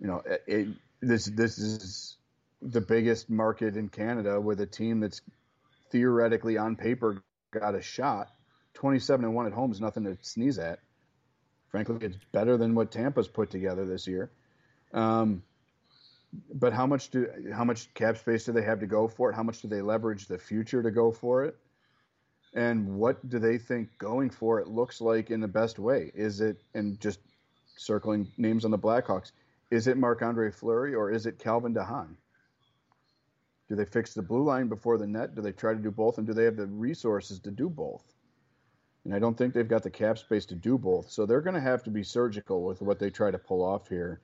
you 0.00 0.06
know, 0.06 0.22
it, 0.24 0.42
it, 0.46 0.68
this 1.00 1.26
this 1.26 1.58
is 1.58 2.16
the 2.62 2.80
biggest 2.80 3.30
market 3.30 3.76
in 3.76 3.88
Canada 3.88 4.40
with 4.40 4.60
a 4.60 4.66
team 4.66 5.00
that's 5.00 5.20
theoretically 5.90 6.58
on 6.58 6.76
paper 6.76 7.22
got 7.50 7.74
a 7.74 7.82
shot. 7.82 8.30
Twenty-seven 8.78 9.24
and 9.24 9.34
one 9.34 9.46
at 9.46 9.52
home 9.52 9.72
is 9.72 9.80
nothing 9.80 10.04
to 10.04 10.16
sneeze 10.22 10.58
at. 10.58 10.80
Frankly, 11.68 11.98
it's 12.00 12.16
better 12.32 12.56
than 12.56 12.74
what 12.74 12.90
Tampa's 12.90 13.28
put 13.28 13.50
together 13.50 13.84
this 13.84 14.06
year. 14.06 14.30
Um, 14.94 15.42
but 16.52 16.72
how 16.72 16.86
much 16.86 17.10
do 17.10 17.28
how 17.52 17.64
much 17.64 17.92
cap 17.94 18.18
space 18.18 18.44
do 18.44 18.52
they 18.52 18.62
have 18.62 18.80
to 18.80 18.86
go 18.86 19.08
for 19.08 19.30
it? 19.30 19.34
How 19.34 19.42
much 19.42 19.60
do 19.60 19.68
they 19.68 19.82
leverage 19.82 20.26
the 20.26 20.38
future 20.38 20.82
to 20.82 20.90
go 20.90 21.12
for 21.12 21.44
it? 21.44 21.56
and 22.54 22.96
what 22.96 23.28
do 23.28 23.38
they 23.38 23.58
think 23.58 23.88
going 23.98 24.30
for 24.30 24.60
it 24.60 24.68
looks 24.68 25.00
like 25.00 25.30
in 25.30 25.40
the 25.40 25.48
best 25.48 25.78
way? 25.78 26.10
Is 26.14 26.40
it 26.40 26.62
and 26.74 27.00
just 27.00 27.20
circling 27.76 28.26
names 28.36 28.64
on 28.64 28.70
the 28.70 28.78
Blackhawks? 28.78 29.32
Is 29.70 29.86
it 29.86 29.96
Marc 29.96 30.22
Andre 30.22 30.50
Fleury 30.50 30.94
or 30.94 31.10
is 31.10 31.26
it 31.26 31.38
Calvin 31.38 31.74
de 31.74 31.84
Haan? 31.84 32.16
Do 33.68 33.76
they 33.76 33.84
fix 33.84 34.14
the 34.14 34.22
blue 34.22 34.42
line 34.42 34.68
before 34.68 34.96
the 34.96 35.06
net? 35.06 35.34
Do 35.34 35.42
they 35.42 35.52
try 35.52 35.74
to 35.74 35.78
do 35.78 35.90
both? 35.90 36.16
And 36.16 36.26
do 36.26 36.32
they 36.32 36.44
have 36.44 36.56
the 36.56 36.66
resources 36.66 37.38
to 37.40 37.50
do 37.50 37.68
both? 37.68 38.02
And 39.08 39.14
I 39.14 39.20
don't 39.20 39.38
think 39.38 39.54
they've 39.54 39.66
got 39.66 39.82
the 39.82 39.90
cap 39.90 40.18
space 40.18 40.44
to 40.44 40.54
do 40.54 40.76
both. 40.76 41.10
So 41.10 41.24
they're 41.24 41.40
going 41.40 41.54
to 41.54 41.62
have 41.62 41.82
to 41.84 41.90
be 41.90 42.02
surgical 42.02 42.62
with 42.62 42.82
what 42.82 42.98
they 42.98 43.08
try 43.08 43.30
to 43.30 43.38
pull 43.38 43.64
off 43.64 43.88
here 43.88 44.20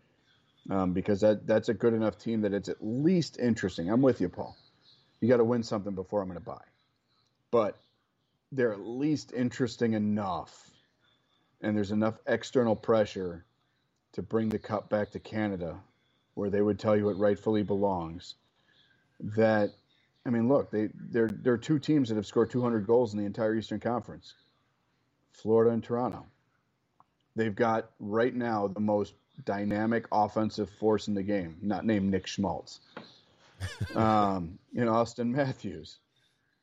um, 0.69 0.93
because 0.93 1.23
that, 1.23 1.47
that's 1.47 1.71
a 1.71 1.75
good 1.75 1.95
enough 1.95 2.19
team 2.19 2.43
that 2.43 2.53
it's 2.53 2.69
at 2.69 2.77
least 2.83 3.39
interesting. 3.39 3.89
I'm 3.89 4.03
with 4.03 4.21
you, 4.21 4.29
Paul. 4.29 4.55
You 5.23 5.29
got 5.29 5.39
to 5.39 5.45
win 5.45 5.63
something 5.63 5.95
before 5.95 6.21
I'm 6.21 6.29
going 6.29 6.39
to 6.39 6.45
buy. 6.45 6.61
But 7.51 7.79
they're 8.53 8.75
at 8.75 8.87
least 8.87 9.33
interesting 9.33 9.95
enough. 9.95 10.71
And 11.63 11.75
there's 11.75 11.91
enough 11.91 12.19
external 12.27 12.77
pressure 12.77 13.47
to 14.13 14.21
bring 14.21 14.51
the 14.51 14.59
cup 14.59 14.91
back 14.91 15.13
to 15.13 15.19
Canada 15.19 15.81
where 16.35 16.51
they 16.51 16.61
would 16.61 16.79
tell 16.79 16.95
you 16.95 17.09
it 17.09 17.17
rightfully 17.17 17.63
belongs 17.63 18.35
that 19.19 19.71
I 20.27 20.31
mean, 20.31 20.47
look, 20.47 20.71
they 20.71 20.91
there 20.95 21.29
there 21.29 21.55
are 21.55 21.59
two 21.59 21.79
teams 21.79 22.11
that 22.11 22.17
have 22.17 22.27
scored 22.27 22.51
200 22.51 22.87
goals 22.87 23.15
in 23.15 23.19
the 23.19 23.27
entire 23.27 23.55
Eastern 23.55 23.81
Conference, 23.81 24.35
Florida 25.35 25.73
and 25.73 25.83
Toronto. 25.83 26.25
They've 27.37 27.55
got 27.55 27.91
right 27.99 28.35
now 28.35 28.69
the 28.69 28.81
most 28.81 29.15
dynamic 29.45 30.07
offensive 30.13 30.71
force 30.71 31.09
in 31.09 31.15
the 31.15 31.23
game, 31.23 31.57
not 31.61 31.85
named 31.85 32.11
Nick 32.11 32.27
Schmaltz. 32.27 32.81
um, 33.95 34.59
in 34.75 34.89
Auston 34.89 35.29
Matthews. 35.29 35.99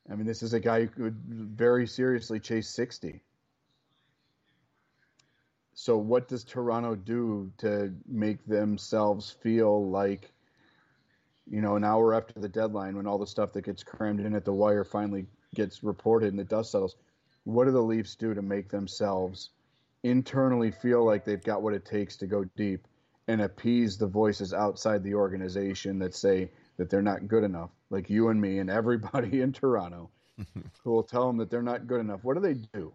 I 0.09 0.15
mean, 0.15 0.25
this 0.25 0.43
is 0.43 0.53
a 0.53 0.59
guy 0.59 0.85
who 0.85 0.87
could 0.87 1.15
very 1.15 1.87
seriously 1.87 2.39
chase 2.39 2.69
60. 2.69 3.21
So, 5.73 5.97
what 5.97 6.27
does 6.27 6.43
Toronto 6.43 6.95
do 6.95 7.51
to 7.59 7.93
make 8.07 8.45
themselves 8.45 9.31
feel 9.31 9.89
like 9.89 10.31
you 11.49 11.61
know, 11.61 11.75
an 11.75 11.83
hour 11.83 12.13
after 12.13 12.39
the 12.39 12.47
deadline 12.47 12.95
when 12.95 13.05
all 13.05 13.17
the 13.17 13.27
stuff 13.27 13.51
that 13.53 13.65
gets 13.65 13.83
crammed 13.83 14.21
in 14.21 14.33
at 14.35 14.45
the 14.45 14.53
wire 14.53 14.85
finally 14.85 15.25
gets 15.53 15.83
reported 15.83 16.29
and 16.29 16.39
the 16.39 16.45
dust 16.45 16.71
settles, 16.71 16.95
what 17.43 17.65
do 17.65 17.71
the 17.71 17.81
Leafs 17.81 18.15
do 18.15 18.33
to 18.33 18.41
make 18.41 18.69
themselves 18.69 19.49
internally 20.03 20.71
feel 20.71 21.05
like 21.05 21.25
they've 21.25 21.43
got 21.43 21.61
what 21.61 21.73
it 21.73 21.85
takes 21.85 22.17
to 22.17 22.27
go 22.27 22.43
deep 22.55 22.87
and 23.27 23.41
appease 23.41 23.97
the 23.97 24.07
voices 24.07 24.53
outside 24.53 25.03
the 25.03 25.15
organization 25.15 25.99
that 25.99 26.15
say 26.15 26.51
that 26.77 26.89
they're 26.89 27.01
not 27.01 27.27
good 27.27 27.43
enough, 27.43 27.69
like 27.89 28.09
you 28.09 28.29
and 28.29 28.41
me 28.41 28.59
and 28.59 28.69
everybody 28.69 29.41
in 29.41 29.53
Toronto 29.53 30.09
who 30.83 30.91
will 30.91 31.03
tell 31.03 31.27
them 31.27 31.37
that 31.37 31.49
they're 31.49 31.61
not 31.61 31.87
good 31.87 31.99
enough? 31.99 32.23
What 32.23 32.35
do 32.35 32.41
they 32.41 32.55
do? 32.73 32.93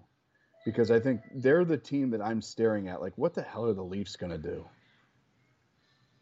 Because 0.64 0.90
I 0.90 0.98
think 0.98 1.20
they're 1.32 1.64
the 1.64 1.78
team 1.78 2.10
that 2.10 2.20
I'm 2.20 2.42
staring 2.42 2.88
at. 2.88 3.00
Like, 3.00 3.16
what 3.16 3.34
the 3.34 3.42
hell 3.42 3.66
are 3.66 3.72
the 3.72 3.84
Leafs 3.84 4.16
going 4.16 4.32
to 4.32 4.38
do? 4.38 4.66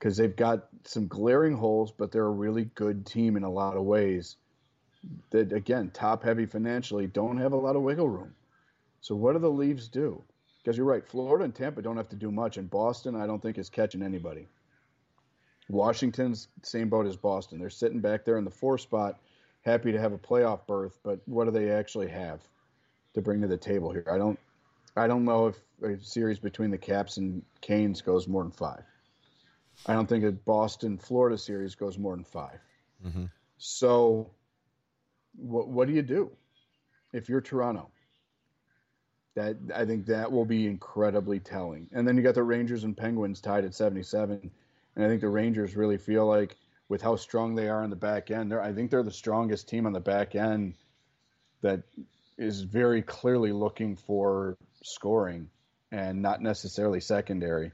because 0.04 0.18
they've 0.18 0.37
got 0.37 0.68
some 0.84 1.08
glaring 1.08 1.54
holes, 1.54 1.90
but 1.90 2.12
they're 2.12 2.26
a 2.26 2.30
really 2.30 2.66
good 2.66 3.06
team 3.06 3.38
in 3.38 3.42
a 3.42 3.50
lot 3.50 3.78
of 3.78 3.84
ways. 3.84 4.37
That 5.30 5.52
again, 5.52 5.90
top 5.92 6.22
heavy 6.22 6.46
financially, 6.46 7.06
don't 7.06 7.38
have 7.38 7.52
a 7.52 7.56
lot 7.56 7.76
of 7.76 7.82
wiggle 7.82 8.08
room. 8.08 8.34
So 9.00 9.14
what 9.14 9.32
do 9.34 9.38
the 9.38 9.50
Leafs 9.50 9.88
do? 9.88 10.22
Because 10.58 10.76
you're 10.76 10.86
right, 10.86 11.06
Florida 11.06 11.44
and 11.44 11.54
Tampa 11.54 11.82
don't 11.82 11.96
have 11.96 12.08
to 12.08 12.16
do 12.16 12.30
much, 12.30 12.56
and 12.56 12.70
Boston, 12.70 13.14
I 13.14 13.26
don't 13.26 13.42
think 13.42 13.58
is 13.58 13.68
catching 13.68 14.02
anybody. 14.02 14.48
Washington's 15.68 16.48
same 16.62 16.88
boat 16.88 17.06
as 17.06 17.16
Boston. 17.16 17.58
They're 17.58 17.70
sitting 17.70 18.00
back 18.00 18.24
there 18.24 18.38
in 18.38 18.44
the 18.44 18.50
four 18.50 18.78
spot, 18.78 19.18
happy 19.62 19.92
to 19.92 20.00
have 20.00 20.12
a 20.12 20.18
playoff 20.18 20.66
berth, 20.66 20.98
but 21.02 21.20
what 21.26 21.44
do 21.44 21.50
they 21.50 21.70
actually 21.70 22.08
have 22.08 22.40
to 23.14 23.20
bring 23.20 23.42
to 23.42 23.46
the 23.46 23.56
table 23.56 23.92
here? 23.92 24.06
I 24.10 24.18
don't, 24.18 24.38
I 24.96 25.06
don't 25.06 25.24
know 25.24 25.48
if 25.48 25.56
a 25.82 26.02
series 26.02 26.38
between 26.38 26.70
the 26.70 26.78
Caps 26.78 27.16
and 27.16 27.42
Canes 27.60 28.00
goes 28.00 28.26
more 28.28 28.42
than 28.42 28.52
five. 28.52 28.84
I 29.86 29.92
don't 29.92 30.08
think 30.08 30.24
a 30.24 30.32
Boston 30.32 30.98
Florida 30.98 31.36
series 31.36 31.74
goes 31.74 31.98
more 31.98 32.14
than 32.14 32.24
5 32.24 32.50
mm-hmm. 33.06 33.24
So, 33.58 34.30
what 35.36 35.68
what 35.68 35.88
do 35.88 35.94
you 35.94 36.02
do 36.02 36.30
if 37.12 37.28
you're 37.28 37.40
Toronto? 37.40 37.90
That 39.34 39.56
I 39.74 39.84
think 39.84 40.06
that 40.06 40.30
will 40.30 40.44
be 40.44 40.66
incredibly 40.66 41.40
telling. 41.40 41.88
And 41.92 42.06
then 42.06 42.16
you 42.16 42.22
got 42.22 42.34
the 42.34 42.42
Rangers 42.42 42.84
and 42.84 42.96
Penguins 42.96 43.40
tied 43.40 43.64
at 43.64 43.74
77, 43.74 44.50
and 44.96 45.04
I 45.04 45.08
think 45.08 45.20
the 45.20 45.28
Rangers 45.28 45.76
really 45.76 45.98
feel 45.98 46.26
like 46.26 46.56
with 46.88 47.02
how 47.02 47.16
strong 47.16 47.54
they 47.54 47.68
are 47.68 47.82
on 47.82 47.90
the 47.90 47.96
back 47.96 48.30
end, 48.30 48.52
I 48.54 48.72
think 48.72 48.90
they're 48.90 49.02
the 49.02 49.10
strongest 49.10 49.68
team 49.68 49.86
on 49.86 49.92
the 49.92 50.00
back 50.00 50.34
end 50.34 50.74
that 51.62 51.82
is 52.36 52.62
very 52.62 53.00
clearly 53.02 53.52
looking 53.52 53.96
for 53.96 54.56
scoring 54.82 55.48
and 55.90 56.20
not 56.20 56.42
necessarily 56.42 57.00
secondary 57.00 57.72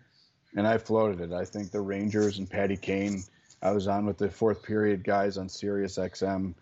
and 0.54 0.66
I 0.66 0.78
floated 0.78 1.20
it. 1.20 1.32
I 1.32 1.44
think 1.44 1.70
the 1.70 1.80
Rangers 1.80 2.38
and 2.38 2.48
Patty 2.48 2.76
Kane. 2.76 3.22
I 3.62 3.72
was 3.72 3.88
on 3.88 4.06
with 4.06 4.16
the 4.16 4.30
fourth 4.30 4.62
period 4.62 5.04
guys 5.04 5.36
on 5.36 5.48
Sirius 5.48 5.98
XM 5.98 6.54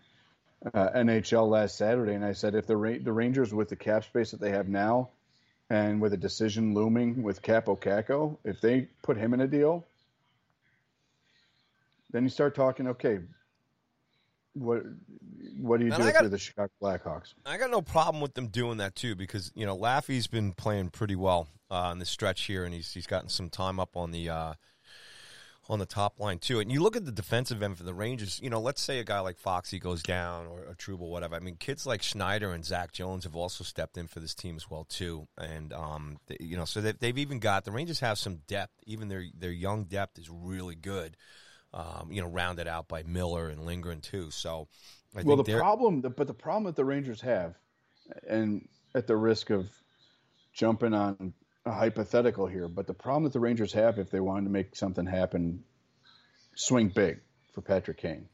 uh, 0.65 0.89
NHL 0.95 1.49
last 1.49 1.77
Saturday, 1.77 2.13
and 2.13 2.25
I 2.25 2.33
said 2.33 2.55
if 2.55 2.67
the 2.67 2.75
Ra- 2.75 2.99
the 3.01 3.13
Rangers 3.13 3.53
with 3.53 3.69
the 3.69 3.75
cap 3.75 4.03
space 4.03 4.31
that 4.31 4.39
they 4.39 4.51
have 4.51 4.67
now, 4.67 5.09
and 5.69 6.01
with 6.01 6.13
a 6.13 6.17
decision 6.17 6.73
looming 6.73 7.23
with 7.23 7.41
Kaapo 7.41 7.79
Kakko, 7.79 8.37
if 8.43 8.59
they 8.59 8.87
put 9.01 9.17
him 9.17 9.33
in 9.33 9.41
a 9.41 9.47
deal, 9.47 9.85
then 12.11 12.23
you 12.23 12.29
start 12.29 12.55
talking. 12.55 12.87
Okay, 12.87 13.19
what 14.53 14.83
what 15.59 15.79
do 15.79 15.85
you 15.85 15.93
and 15.93 16.03
do 16.03 16.11
got, 16.11 16.23
for 16.23 16.29
the 16.29 16.37
Chicago 16.37 16.71
Blackhawks? 16.81 17.33
I 17.45 17.57
got 17.57 17.71
no 17.71 17.81
problem 17.81 18.21
with 18.21 18.33
them 18.33 18.47
doing 18.47 18.77
that 18.77 18.95
too 18.95 19.15
because 19.15 19.51
you 19.55 19.65
know 19.65 19.77
Laffy's 19.77 20.27
been 20.27 20.53
playing 20.53 20.89
pretty 20.89 21.15
well 21.15 21.47
uh, 21.71 21.75
on 21.75 21.99
the 21.99 22.05
stretch 22.05 22.43
here, 22.43 22.65
and 22.65 22.73
he's 22.73 22.93
he's 22.93 23.07
gotten 23.07 23.29
some 23.29 23.49
time 23.49 23.79
up 23.79 23.95
on 23.95 24.11
the 24.11 24.29
uh, 24.29 24.53
on 25.69 25.77
the 25.77 25.85
top 25.85 26.19
line 26.19 26.39
too. 26.39 26.59
And 26.59 26.71
you 26.71 26.81
look 26.81 26.95
at 26.95 27.05
the 27.05 27.11
defensive 27.11 27.61
end 27.61 27.77
for 27.77 27.83
the 27.83 27.93
Rangers. 27.93 28.39
You 28.41 28.49
know, 28.49 28.59
let's 28.59 28.81
say 28.81 28.99
a 28.99 29.03
guy 29.03 29.19
like 29.19 29.37
Foxy 29.37 29.79
goes 29.79 30.01
down 30.01 30.47
or, 30.47 30.61
or 30.61 30.73
Trouba, 30.73 31.07
whatever. 31.07 31.35
I 31.35 31.39
mean, 31.39 31.57
kids 31.57 31.85
like 31.85 32.01
Schneider 32.01 32.51
and 32.51 32.65
Zach 32.65 32.91
Jones 32.91 33.23
have 33.25 33.35
also 33.35 33.63
stepped 33.63 33.95
in 33.95 34.07
for 34.07 34.19
this 34.19 34.33
team 34.33 34.55
as 34.55 34.69
well 34.69 34.83
too. 34.85 35.27
And 35.37 35.71
um, 35.71 36.17
they, 36.25 36.37
you 36.39 36.57
know, 36.57 36.65
so 36.65 36.81
they've, 36.81 36.97
they've 36.97 37.17
even 37.19 37.37
got 37.37 37.65
the 37.65 37.71
Rangers 37.71 37.99
have 37.99 38.17
some 38.17 38.37
depth. 38.47 38.73
Even 38.87 39.07
their 39.07 39.23
their 39.37 39.51
young 39.51 39.83
depth 39.85 40.17
is 40.17 40.29
really 40.29 40.75
good. 40.75 41.15
Um, 41.71 42.09
you 42.11 42.19
know, 42.19 42.27
rounded 42.27 42.67
out 42.67 42.87
by 42.87 43.03
Miller 43.03 43.47
and 43.47 43.63
Lindgren 43.63 44.01
too. 44.01 44.31
So, 44.31 44.67
I 45.13 45.17
think 45.17 45.27
well, 45.27 45.37
the 45.37 45.55
problem, 45.55 46.01
but 46.01 46.25
the 46.25 46.33
problem 46.33 46.63
that 46.63 46.75
the 46.75 46.83
Rangers 46.83 47.21
have, 47.21 47.53
and 48.27 48.67
at 48.95 49.05
the 49.05 49.15
risk 49.15 49.51
of 49.51 49.69
jumping 50.51 50.95
on 50.95 51.35
a 51.69 51.73
hypothetical 51.73 52.47
here, 52.47 52.67
but 52.67 52.87
the 52.87 52.93
problem 52.93 53.23
that 53.23 53.33
the 53.33 53.39
Rangers 53.39 53.73
have 53.73 53.99
if 53.99 54.09
they 54.09 54.19
wanted 54.19 54.45
to 54.45 54.49
make 54.49 54.75
something 54.75 55.05
happen, 55.05 55.63
swing 56.55 56.89
big 56.89 57.19
for 57.53 57.61
Patrick 57.61 57.97
Kane, 57.97 58.27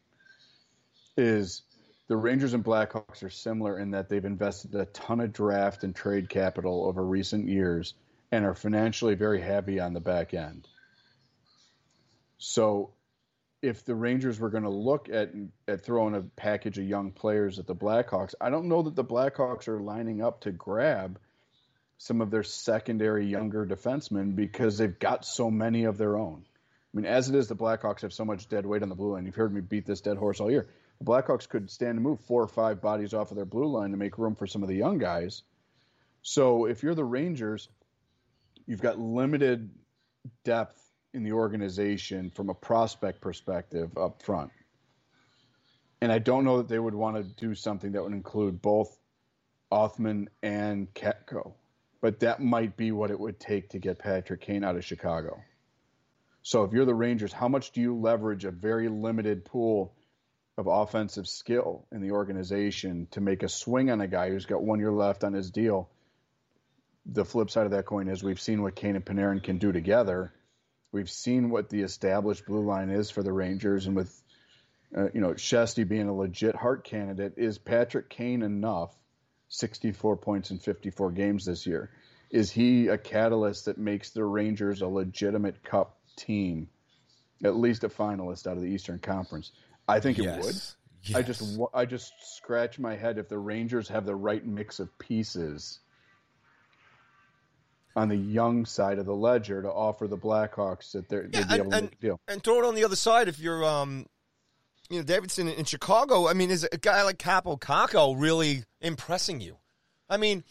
is 1.18 1.62
the 2.08 2.16
Rangers 2.16 2.54
and 2.54 2.64
Blackhawks 2.64 3.24
are 3.24 3.30
similar 3.30 3.78
in 3.78 3.92
that 3.92 4.10
they've 4.10 4.24
invested 4.24 4.74
a 4.76 4.86
ton 4.86 5.20
of 5.20 5.34
draft 5.34 5.84
and 5.84 5.94
trade 5.94 6.30
capital 6.30 6.86
over 6.86 7.04
recent 7.06 7.48
years 7.50 7.94
and 8.32 8.46
are 8.46 8.56
financially 8.56 9.16
very 9.16 9.42
heavy 9.42 9.80
on 9.80 9.94
the 9.94 10.00
back 10.00 10.34
end. 10.34 10.68
So 12.38 12.94
if 13.62 13.84
the 13.84 13.96
Rangers 13.96 14.40
were 14.40 14.50
going 14.50 14.64
to 14.64 14.70
look 14.70 15.10
at 15.10 15.32
at 15.68 15.84
throwing 15.84 16.16
a 16.16 16.22
package 16.22 16.78
of 16.78 16.86
young 16.86 17.12
players 17.12 17.60
at 17.60 17.68
the 17.68 17.76
Blackhawks, 17.76 18.36
I 18.40 18.50
don't 18.50 18.70
know 18.70 18.84
that 18.84 18.96
the 18.96 19.04
Blackhawks 19.04 19.68
are 19.68 19.80
lining 19.80 20.22
up 20.22 20.42
to 20.42 20.52
grab 20.52 21.20
some 21.98 22.22
of 22.22 22.32
their 22.32 22.44
secondary 22.44 23.26
younger 23.26 23.66
defensemen 23.66 24.36
because 24.36 24.78
they've 24.78 25.00
got 25.00 25.26
so 25.26 25.50
many 25.50 25.86
of 25.86 25.98
their 25.98 26.18
own. 26.18 26.46
I 26.46 26.98
mean, 26.98 27.06
as 27.06 27.30
it 27.30 27.36
is, 27.36 27.48
the 27.48 27.56
Blackhawks 27.56 28.02
have 28.02 28.14
so 28.14 28.26
much 28.26 28.48
dead 28.48 28.66
weight 28.66 28.84
on 28.84 28.90
the 28.90 28.96
blue 28.96 29.14
line. 29.14 29.26
You've 29.26 29.36
heard 29.36 29.54
me 29.54 29.62
beat 29.62 29.86
this 29.86 30.02
dead 30.02 30.18
horse 30.18 30.40
all 30.40 30.52
year. 30.52 30.68
The 31.00 31.06
Blackhawks 31.06 31.48
could 31.48 31.70
stand 31.70 31.98
to 31.98 32.02
move 32.02 32.22
four 32.22 32.42
or 32.42 32.48
five 32.48 32.82
bodies 32.82 33.14
off 33.14 33.32
of 33.32 33.36
their 33.36 33.46
blue 33.46 33.66
line 33.66 33.92
to 33.92 33.98
make 33.98 34.18
room 34.18 34.36
for 34.36 34.48
some 34.48 34.64
of 34.64 34.70
the 34.70 34.76
young 34.76 34.98
guys. 34.98 35.44
So 36.22 36.66
if 36.66 36.84
you're 36.84 36.96
the 36.96 37.04
Rangers, 37.04 37.68
you've 38.66 38.82
got 38.82 38.98
limited 38.98 39.70
depth 40.44 40.82
in 41.14 41.24
the 41.24 41.34
organization 41.34 42.30
from 42.30 42.50
a 42.50 42.54
prospect 42.54 43.22
perspective 43.22 43.98
up 43.98 44.24
front. 44.24 44.52
And 46.02 46.12
I 46.12 46.20
don't 46.20 46.44
know 46.44 46.58
that 46.58 46.68
they 46.68 46.80
would 46.80 46.94
want 46.94 47.18
to 47.18 47.24
do 47.24 47.56
something 47.56 47.94
that 47.94 48.04
would 48.04 48.14
include 48.14 48.62
both 48.62 48.96
Othmann 49.72 50.28
and 50.44 50.94
Kakko, 50.94 51.54
but 52.02 52.20
that 52.20 52.42
might 52.42 52.78
be 52.78 52.92
what 52.92 53.12
it 53.12 53.20
would 53.20 53.40
take 53.40 53.70
to 53.70 53.80
get 53.80 54.00
Patrick 54.00 54.42
Kane 54.42 54.64
out 54.64 54.76
of 54.76 54.86
Chicago. 54.86 55.42
So 56.44 56.64
if 56.64 56.74
you're 56.74 56.86
the 56.86 56.94
Rangers, 56.94 57.34
how 57.34 57.48
much 57.48 57.72
do 57.72 57.82
you 57.82 57.98
leverage 57.98 58.46
a 58.46 58.52
very 58.52 58.88
limited 58.88 59.46
pool 59.46 59.96
of 60.58 60.68
offensive 60.68 61.28
skill 61.28 61.86
in 61.92 62.02
the 62.02 62.12
organization 62.12 63.08
to 63.12 63.22
make 63.22 63.44
a 63.44 63.50
swing 63.50 63.90
on 63.90 64.02
a 64.02 64.08
guy 64.08 64.30
who's 64.30 64.46
got 64.46 64.64
one 64.64 64.80
year 64.80 64.92
left 64.92 65.24
on 65.24 65.34
his 65.34 65.50
deal? 65.50 65.90
The 67.06 67.26
flip 67.26 67.50
side 67.50 67.66
of 67.66 67.72
that 67.72 67.86
coin 67.86 68.08
is 68.08 68.24
we've 68.24 68.40
seen 68.40 68.62
what 68.62 68.76
Kane 68.76 68.96
and 68.96 69.06
Panarin 69.06 69.44
can 69.44 69.58
do 69.58 69.72
together 69.72 70.32
We've 70.96 71.10
seen 71.10 71.50
what 71.50 71.70
the 71.70 71.82
established 71.82 72.46
blue 72.46 72.66
line 72.66 72.90
is 72.90 73.12
for 73.12 73.22
the 73.22 73.34
Rangers, 73.34 73.86
and 73.86 73.98
with 73.98 74.24
uh, 74.96 75.10
you 75.14 75.20
know 75.20 75.32
Shesty 75.32 75.86
being 75.86 76.08
a 76.08 76.16
legit 76.16 76.56
Hart 76.56 76.86
candidate, 76.86 77.34
is 77.36 77.58
Patrick 77.58 78.10
Kane 78.10 78.42
enough 78.42 78.96
64 79.50 80.18
points 80.18 80.52
in 80.52 80.60
54 80.60 81.12
games 81.12 81.46
this 81.46 81.66
year. 81.66 81.92
Is 82.32 82.52
he 82.52 82.88
a 82.88 82.98
catalyst 82.98 83.66
that 83.66 83.78
makes 83.78 84.10
the 84.10 84.24
Rangers 84.26 84.82
a 84.82 84.88
legitimate 84.88 85.64
cup 85.64 85.98
team, 86.18 86.70
at 87.44 87.56
least 87.56 87.84
a 87.84 87.90
finalist 87.90 88.48
out 88.48 88.58
of 88.58 88.62
the 88.64 88.70
Eastern 88.70 89.00
Conference? 89.00 89.52
I 89.88 90.00
think 90.00 90.18
it 90.20 90.24
would. 90.24 90.46
Yes. 90.56 90.76
I 91.14 91.22
just 91.22 91.60
I 91.74 91.86
just 91.86 92.12
scratch 92.36 92.80
my 92.80 92.96
head 92.96 93.20
if 93.20 93.30
the 93.30 93.38
Rangers 93.38 93.88
have 93.90 94.06
the 94.08 94.16
right 94.16 94.44
mix 94.44 94.80
of 94.80 94.98
pieces 94.98 95.80
on 97.96 98.10
the 98.10 98.16
young 98.18 98.66
side 98.66 98.98
of 99.00 99.06
the 99.06 99.16
ledger 99.16 99.62
to 99.62 99.70
offer 99.72 100.08
the 100.08 100.18
Blackhawks 100.18 100.92
that 100.94 101.08
they're, 101.08 101.30
Yeah, 101.32 101.42
they'd 101.44 101.48
be 101.48 101.54
able 101.62 101.72
to 101.72 101.78
and- 101.78 102.00
deal. 102.02 102.20
and 102.28 102.44
throw 102.44 102.60
it 102.60 102.66
on 102.66 102.76
the 102.76 102.84
other 102.84 102.96
side 102.96 103.28
if 103.28 103.40
you're 103.40 103.64
um 103.64 104.08
you 104.90 104.98
know 105.00 105.04
Davidson 105.04 105.48
in 105.48 105.66
Chicago. 105.66 106.28
I 106.28 106.34
mean, 106.34 106.52
is 106.52 106.68
a 106.72 106.78
guy 106.78 107.04
like 107.04 107.18
Kaapo 107.18 107.60
Kakko 107.60 108.20
really 108.20 108.64
impressing 108.82 109.42
you? 109.42 109.58
I 110.10 110.18
mean, 110.18 110.44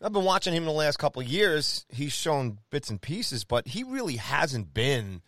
I've 0.00 0.12
been 0.12 0.24
watching 0.24 0.54
him 0.54 0.64
the 0.64 0.72
last 0.72 0.98
couple 0.98 1.22
of 1.22 1.28
years. 1.28 1.84
He's 1.88 2.12
shown 2.12 2.58
bits 2.70 2.90
and 2.90 3.00
pieces, 3.00 3.44
but 3.44 3.68
he 3.68 3.84
really 3.84 4.16
hasn't 4.16 4.72
been. 4.72 5.22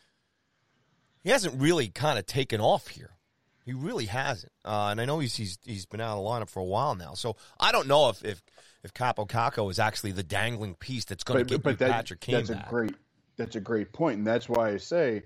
He 1.23 1.31
hasn't 1.31 1.61
really 1.61 1.89
kind 1.89 2.19
of 2.19 2.27
taken 2.27 2.61
off 2.61 2.89
here. 2.89 3.11
He 3.65 3.73
really 3.73 4.07
hasn't, 4.07 4.53
uh, 4.65 4.89
and 4.93 5.01
I 5.01 5.07
know 5.07 5.19
he's, 5.19 5.35
he's 5.35 5.59
he's 5.65 5.87
been 5.87 6.01
out 6.01 6.17
of 6.17 6.23
the 6.23 6.31
lineup 6.31 6.49
for 6.49 6.61
a 6.61 6.65
while 6.65 6.95
now. 6.95 7.15
So 7.15 7.37
I 7.59 7.73
don't 7.73 7.89
know 7.89 8.09
if 8.11 8.25
if 8.25 8.41
if 8.85 8.95
Kaapo 8.95 9.29
Kakko 9.29 9.69
is 9.71 9.81
actually 9.81 10.13
the 10.13 10.23
dangling 10.23 10.77
piece 10.77 11.05
that's 11.05 11.25
going 11.25 11.45
to 11.45 11.45
get 11.45 11.65
but 11.65 11.79
that, 11.81 11.91
Patrick 11.91 12.21
Kane 12.21 12.37
that's 12.37 12.51
back. 12.51 12.67
a 12.67 12.71
great 12.71 12.95
that's 13.37 13.57
a 13.57 13.61
great 13.61 13.93
point, 13.93 14.19
and 14.19 14.27
that's 14.27 14.49
why 14.49 14.69
I 14.69 14.77
say 14.77 15.25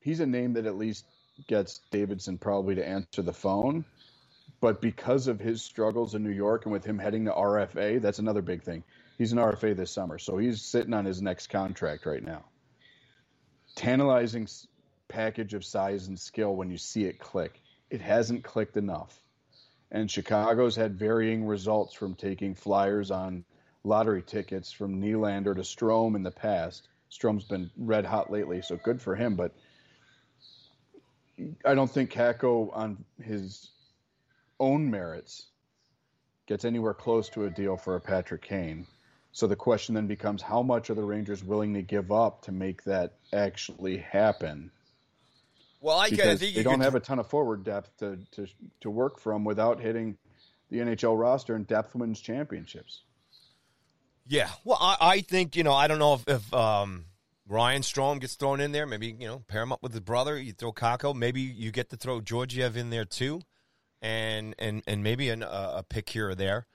he's 0.00 0.20
a 0.20 0.26
name 0.26 0.52
that 0.52 0.66
at 0.66 0.76
least 0.76 1.06
gets 1.46 1.80
Davidson 1.90 2.38
probably 2.38 2.74
to 2.74 2.86
answer 2.86 3.22
the 3.22 3.32
phone. 3.32 3.84
But 4.60 4.80
because 4.80 5.28
of 5.28 5.38
his 5.38 5.62
struggles 5.62 6.14
in 6.14 6.24
New 6.24 6.30
York 6.30 6.64
and 6.64 6.72
with 6.72 6.84
him 6.84 6.98
heading 6.98 7.26
to 7.26 7.30
RFA, 7.30 8.00
that's 8.00 8.18
another 8.18 8.42
big 8.42 8.62
thing. 8.62 8.82
He's 9.16 9.32
an 9.32 9.38
RFA 9.38 9.76
this 9.76 9.90
summer, 9.90 10.18
so 10.18 10.36
he's 10.36 10.62
sitting 10.62 10.94
on 10.94 11.04
his 11.04 11.22
next 11.22 11.48
contract 11.48 12.06
right 12.06 12.24
now. 12.24 12.44
Tantalizing 13.76 14.48
package 15.08 15.54
of 15.54 15.64
size 15.64 16.08
and 16.08 16.18
skill 16.18 16.56
when 16.56 16.70
you 16.70 16.78
see 16.78 17.04
it 17.04 17.18
click. 17.18 17.60
It 17.90 18.00
hasn't 18.00 18.44
clicked 18.44 18.76
enough. 18.76 19.20
And 19.90 20.10
Chicago's 20.10 20.76
had 20.76 20.98
varying 20.98 21.46
results 21.46 21.94
from 21.94 22.14
taking 22.14 22.54
flyers 22.54 23.10
on 23.10 23.44
lottery 23.84 24.22
tickets 24.22 24.70
from 24.70 25.00
Nylander 25.00 25.54
to 25.54 25.62
Strome 25.62 26.14
in 26.14 26.22
the 26.22 26.30
past. 26.30 26.88
Strome's 27.10 27.44
been 27.44 27.70
red 27.76 28.04
hot 28.04 28.30
lately, 28.30 28.60
so 28.60 28.76
good 28.76 29.00
for 29.00 29.16
him. 29.16 29.34
But 29.34 29.54
I 31.64 31.74
don't 31.74 31.90
think 31.90 32.10
Kakko, 32.12 32.70
on 32.76 33.04
his 33.22 33.70
own 34.60 34.90
merits, 34.90 35.46
gets 36.46 36.64
anywhere 36.64 36.94
close 36.94 37.28
to 37.30 37.44
a 37.44 37.50
deal 37.50 37.76
for 37.76 37.96
a 37.96 38.00
Patrick 38.00 38.42
Kane. 38.42 38.86
So 39.32 39.46
the 39.46 39.56
question 39.56 39.94
then 39.94 40.06
becomes 40.06 40.42
how 40.42 40.62
much 40.62 40.90
are 40.90 40.94
the 40.94 41.04
Rangers 41.04 41.44
willing 41.44 41.74
to 41.74 41.82
give 41.82 42.10
up 42.10 42.42
to 42.42 42.52
make 42.52 42.82
that 42.84 43.14
actually 43.32 43.98
happen? 43.98 44.70
Well, 45.80 45.96
I, 45.98 46.04
I 46.06 46.10
Because 46.10 46.40
think 46.40 46.54
they 46.54 46.58
you 46.58 46.64
don't 46.64 46.76
could- 46.78 46.84
have 46.84 46.94
a 46.96 47.00
ton 47.00 47.18
of 47.18 47.28
forward 47.28 47.62
depth 47.62 47.96
to, 47.98 48.18
to, 48.32 48.46
to 48.80 48.90
work 48.90 49.20
from 49.20 49.44
without 49.44 49.80
hitting 49.80 50.16
the 50.70 50.78
NHL 50.78 51.18
roster 51.18 51.54
and 51.54 51.66
depth 51.66 51.94
wins 51.94 52.20
championships. 52.20 53.02
Yeah. 54.26 54.50
Well, 54.64 54.78
I, 54.80 54.96
I 55.00 55.20
think, 55.20 55.54
you 55.56 55.62
know, 55.62 55.72
I 55.72 55.86
don't 55.86 55.98
know 55.98 56.14
if, 56.14 56.24
if 56.26 56.52
um, 56.54 57.04
Ryan 57.48 57.82
Strome 57.82 58.20
gets 58.20 58.34
thrown 58.34 58.60
in 58.60 58.72
there. 58.72 58.86
Maybe, 58.86 59.16
you 59.18 59.26
know, 59.26 59.42
pair 59.48 59.62
him 59.62 59.72
up 59.72 59.82
with 59.82 59.92
his 59.92 60.02
brother. 60.02 60.38
You 60.38 60.52
throw 60.52 60.72
Kakko. 60.72 61.14
Maybe 61.14 61.40
you 61.40 61.70
get 61.70 61.88
to 61.90 61.96
throw 61.96 62.20
Georgiev 62.20 62.76
in 62.76 62.90
there 62.90 63.06
too. 63.06 63.40
And 64.02 64.54
and, 64.58 64.82
and 64.86 65.02
maybe 65.02 65.30
an, 65.30 65.42
uh, 65.42 65.74
a 65.76 65.82
pick 65.82 66.10
here 66.10 66.28
or 66.28 66.34
there. 66.34 66.66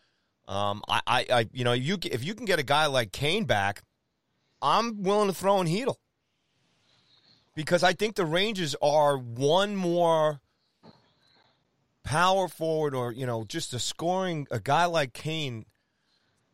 Um, 0.47 0.81
I, 0.89 1.01
I, 1.07 1.25
I, 1.31 1.49
you 1.53 1.63
know, 1.63 1.73
you 1.73 1.97
if 2.03 2.23
you 2.23 2.33
can 2.33 2.45
get 2.45 2.59
a 2.59 2.63
guy 2.63 2.88
like 2.88 3.12
Kane 3.12 3.45
back, 3.45 3.83
I'm 4.62 5.03
willing 5.03 5.27
to 5.27 5.33
throw 5.33 5.62
in 5.62 5.67
Heedle. 5.67 5.95
Because 7.55 7.83
I 7.83 7.93
think 7.93 8.15
the 8.15 8.25
Rangers 8.25 8.75
are 8.81 9.15
one 9.15 9.75
more 9.75 10.41
power 12.03 12.47
forward 12.47 12.95
or, 12.95 13.12
you 13.12 13.25
know, 13.25 13.45
just 13.45 13.73
a 13.73 13.79
scoring, 13.79 14.47
a 14.49 14.59
guy 14.59 14.86
like 14.86 15.13
Kane 15.13 15.65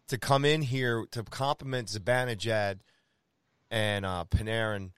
to 0.09 0.17
come 0.17 0.43
in 0.43 0.61
here 0.61 1.05
to 1.11 1.23
complement 1.23 1.87
Zibanejad 1.87 2.79
and 3.71 4.05
uh, 4.05 4.25
Panarin, 4.29 4.91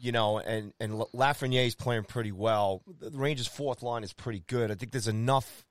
you 0.00 0.12
know, 0.12 0.38
and 0.38 0.72
and 0.80 0.92
Lafreniere 0.92 1.66
is 1.66 1.74
playing 1.74 2.04
pretty 2.04 2.32
well. 2.32 2.82
The 3.00 3.10
Rangers' 3.10 3.46
fourth 3.46 3.82
line 3.82 4.04
is 4.04 4.12
pretty 4.12 4.42
good. 4.46 4.70
I 4.70 4.74
think 4.74 4.92
there's 4.92 5.08
enough 5.08 5.64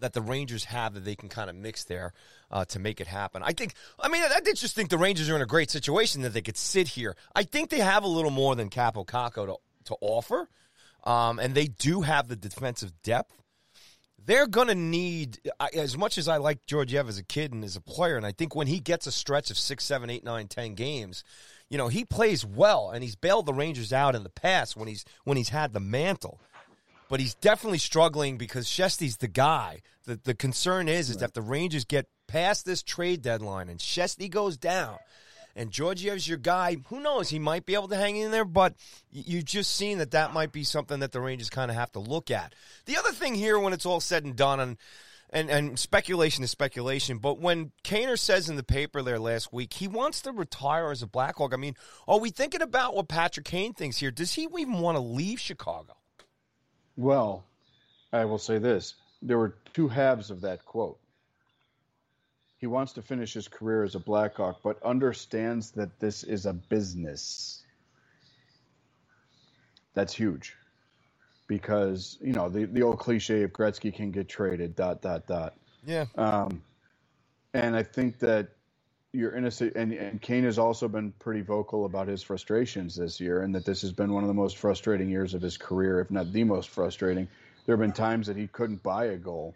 that 0.00 0.12
the 0.12 0.22
Rangers 0.22 0.64
have 0.64 0.94
that 0.94 1.04
they 1.04 1.14
can 1.14 1.28
kind 1.28 1.48
of 1.48 1.56
mix 1.56 1.84
there 1.84 2.12
uh, 2.50 2.64
to 2.66 2.78
make 2.78 3.00
it 3.00 3.06
happen. 3.06 3.42
I 3.44 3.52
think. 3.52 3.74
I 4.00 4.08
mean, 4.08 4.22
I, 4.22 4.40
I 4.46 4.52
just 4.52 4.74
think 4.74 4.90
the 4.90 4.98
Rangers 4.98 5.30
are 5.30 5.36
in 5.36 5.42
a 5.42 5.46
great 5.46 5.70
situation 5.70 6.22
that 6.22 6.32
they 6.32 6.42
could 6.42 6.56
sit 6.56 6.88
here. 6.88 7.16
I 7.34 7.44
think 7.44 7.70
they 7.70 7.80
have 7.80 8.04
a 8.04 8.08
little 8.08 8.30
more 8.30 8.54
than 8.56 8.70
Kaapo 8.70 9.06
Kakko 9.06 9.46
to 9.46 9.56
to 9.84 9.96
offer, 10.00 10.48
um, 11.04 11.38
and 11.38 11.54
they 11.54 11.66
do 11.66 12.00
have 12.00 12.28
the 12.28 12.36
defensive 12.36 12.92
depth 13.02 13.43
they're 14.26 14.46
going 14.46 14.68
to 14.68 14.74
need 14.74 15.38
as 15.74 15.96
much 15.96 16.18
as 16.18 16.28
I 16.28 16.38
like 16.38 16.66
Georgiev 16.66 17.08
as 17.08 17.18
a 17.18 17.22
kid 17.22 17.52
and 17.52 17.64
as 17.64 17.76
a 17.76 17.80
player, 17.80 18.16
and 18.16 18.26
I 18.26 18.32
think 18.32 18.54
when 18.54 18.66
he 18.66 18.80
gets 18.80 19.06
a 19.06 19.12
stretch 19.12 19.50
of 19.50 19.58
six, 19.58 19.84
seven, 19.84 20.10
eight, 20.10 20.24
nine, 20.24 20.48
ten 20.48 20.74
games, 20.74 21.24
you 21.68 21.78
know 21.78 21.88
he 21.88 22.04
plays 22.04 22.44
well, 22.44 22.90
and 22.90 23.02
he's 23.02 23.16
bailed 23.16 23.46
the 23.46 23.54
Rangers 23.54 23.92
out 23.92 24.14
in 24.14 24.22
the 24.22 24.30
past 24.30 24.76
when 24.76 24.88
he's 24.88 25.04
when 25.24 25.36
he's 25.36 25.50
had 25.50 25.72
the 25.72 25.80
mantle. 25.80 26.40
But 27.08 27.20
he's 27.20 27.34
definitely 27.34 27.78
struggling 27.78 28.38
because 28.38 28.66
Shesty's 28.66 29.18
the 29.18 29.28
guy. 29.28 29.82
The 30.04 30.18
the 30.22 30.34
concern 30.34 30.88
is 30.88 31.10
is 31.10 31.18
that 31.18 31.34
the 31.34 31.42
Rangers 31.42 31.84
get 31.84 32.08
past 32.26 32.64
this 32.64 32.82
trade 32.82 33.22
deadline 33.22 33.68
and 33.68 33.78
Shesty 33.78 34.30
goes 34.30 34.56
down. 34.56 34.96
And 35.56 35.70
Georgiev's 35.70 36.26
your 36.26 36.38
guy. 36.38 36.76
Who 36.88 37.00
knows? 37.00 37.28
He 37.28 37.38
might 37.38 37.64
be 37.64 37.74
able 37.74 37.88
to 37.88 37.96
hang 37.96 38.16
in 38.16 38.30
there, 38.30 38.44
but 38.44 38.74
you've 39.12 39.44
just 39.44 39.74
seen 39.74 39.98
that 39.98 40.10
that 40.10 40.32
might 40.32 40.52
be 40.52 40.64
something 40.64 41.00
that 41.00 41.12
the 41.12 41.20
Rangers 41.20 41.50
kind 41.50 41.70
of 41.70 41.76
have 41.76 41.92
to 41.92 42.00
look 42.00 42.30
at. 42.30 42.54
The 42.86 42.96
other 42.96 43.12
thing 43.12 43.34
here, 43.34 43.58
when 43.58 43.72
it's 43.72 43.86
all 43.86 44.00
said 44.00 44.24
and 44.24 44.36
done, 44.36 44.60
and 44.60 44.76
and, 45.30 45.50
and 45.50 45.78
speculation 45.78 46.44
is 46.44 46.52
speculation, 46.52 47.18
but 47.18 47.40
when 47.40 47.72
Kaner 47.82 48.16
says 48.16 48.48
in 48.48 48.54
the 48.54 48.62
paper 48.62 49.02
there 49.02 49.18
last 49.18 49.52
week 49.52 49.72
he 49.72 49.88
wants 49.88 50.22
to 50.22 50.32
retire 50.32 50.92
as 50.92 51.02
a 51.02 51.08
Blackhawk, 51.08 51.52
I 51.52 51.56
mean, 51.56 51.74
are 52.06 52.20
we 52.20 52.30
thinking 52.30 52.62
about 52.62 52.94
what 52.94 53.08
Patrick 53.08 53.44
Kane 53.44 53.74
thinks 53.74 53.96
here? 53.96 54.12
Does 54.12 54.32
he 54.34 54.42
even 54.42 54.78
want 54.78 54.96
to 54.96 55.02
leave 55.02 55.40
Chicago? 55.40 55.96
Well, 56.96 57.44
I 58.12 58.26
will 58.26 58.38
say 58.38 58.58
this. 58.58 58.94
There 59.22 59.38
were 59.38 59.56
two 59.72 59.88
halves 59.88 60.30
of 60.30 60.42
that 60.42 60.64
quote. 60.64 61.00
He 62.64 62.68
wants 62.68 62.94
to 62.94 63.02
finish 63.02 63.34
his 63.34 63.46
career 63.46 63.84
as 63.84 63.94
a 63.94 63.98
Blackhawk, 63.98 64.62
but 64.62 64.82
understands 64.82 65.72
that 65.72 66.00
this 66.00 66.22
is 66.22 66.46
a 66.46 66.54
business. 66.54 67.62
That's 69.92 70.14
huge. 70.14 70.56
Because, 71.46 72.16
you 72.22 72.32
know, 72.32 72.48
the, 72.48 72.64
the 72.64 72.82
old 72.82 72.98
cliche 72.98 73.42
of 73.42 73.52
Gretzky 73.52 73.94
can 73.94 74.12
get 74.12 74.30
traded, 74.30 74.74
dot, 74.76 75.02
dot, 75.02 75.26
dot. 75.26 75.52
Yeah. 75.84 76.06
Um, 76.16 76.62
and 77.52 77.76
I 77.76 77.82
think 77.82 78.18
that 78.20 78.48
you're 79.12 79.36
in 79.36 79.44
a 79.44 79.50
si- 79.50 79.72
and 79.76 79.92
and 79.92 80.22
Kane 80.22 80.44
has 80.44 80.58
also 80.58 80.88
been 80.88 81.12
pretty 81.18 81.42
vocal 81.42 81.84
about 81.84 82.08
his 82.08 82.22
frustrations 82.22 82.96
this 82.96 83.20
year, 83.20 83.42
and 83.42 83.54
that 83.54 83.66
this 83.66 83.82
has 83.82 83.92
been 83.92 84.10
one 84.10 84.24
of 84.24 84.28
the 84.28 84.32
most 84.32 84.56
frustrating 84.56 85.10
years 85.10 85.34
of 85.34 85.42
his 85.42 85.58
career, 85.58 86.00
if 86.00 86.10
not 86.10 86.32
the 86.32 86.44
most 86.44 86.70
frustrating. 86.70 87.28
There 87.66 87.76
have 87.76 87.80
been 87.80 87.92
times 87.92 88.26
that 88.28 88.38
he 88.38 88.46
couldn't 88.46 88.82
buy 88.82 89.04
a 89.08 89.18
goal, 89.18 89.54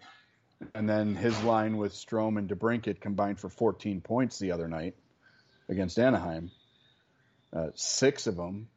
and 0.75 0.88
then 0.88 1.14
his 1.14 1.40
line 1.42 1.77
with 1.77 1.92
Strome 1.92 2.38
and 2.38 2.49
DeBrincat 2.49 3.01
combined 3.01 3.38
for 3.38 3.49
14 3.49 4.01
points 4.01 4.38
the 4.38 4.53
other 4.53 4.68
night 4.68 4.94
against 5.68 5.99
Anaheim, 5.99 6.51
uh, 7.53 7.68
six 7.75 8.27
of 8.27 8.37
them 8.37 8.68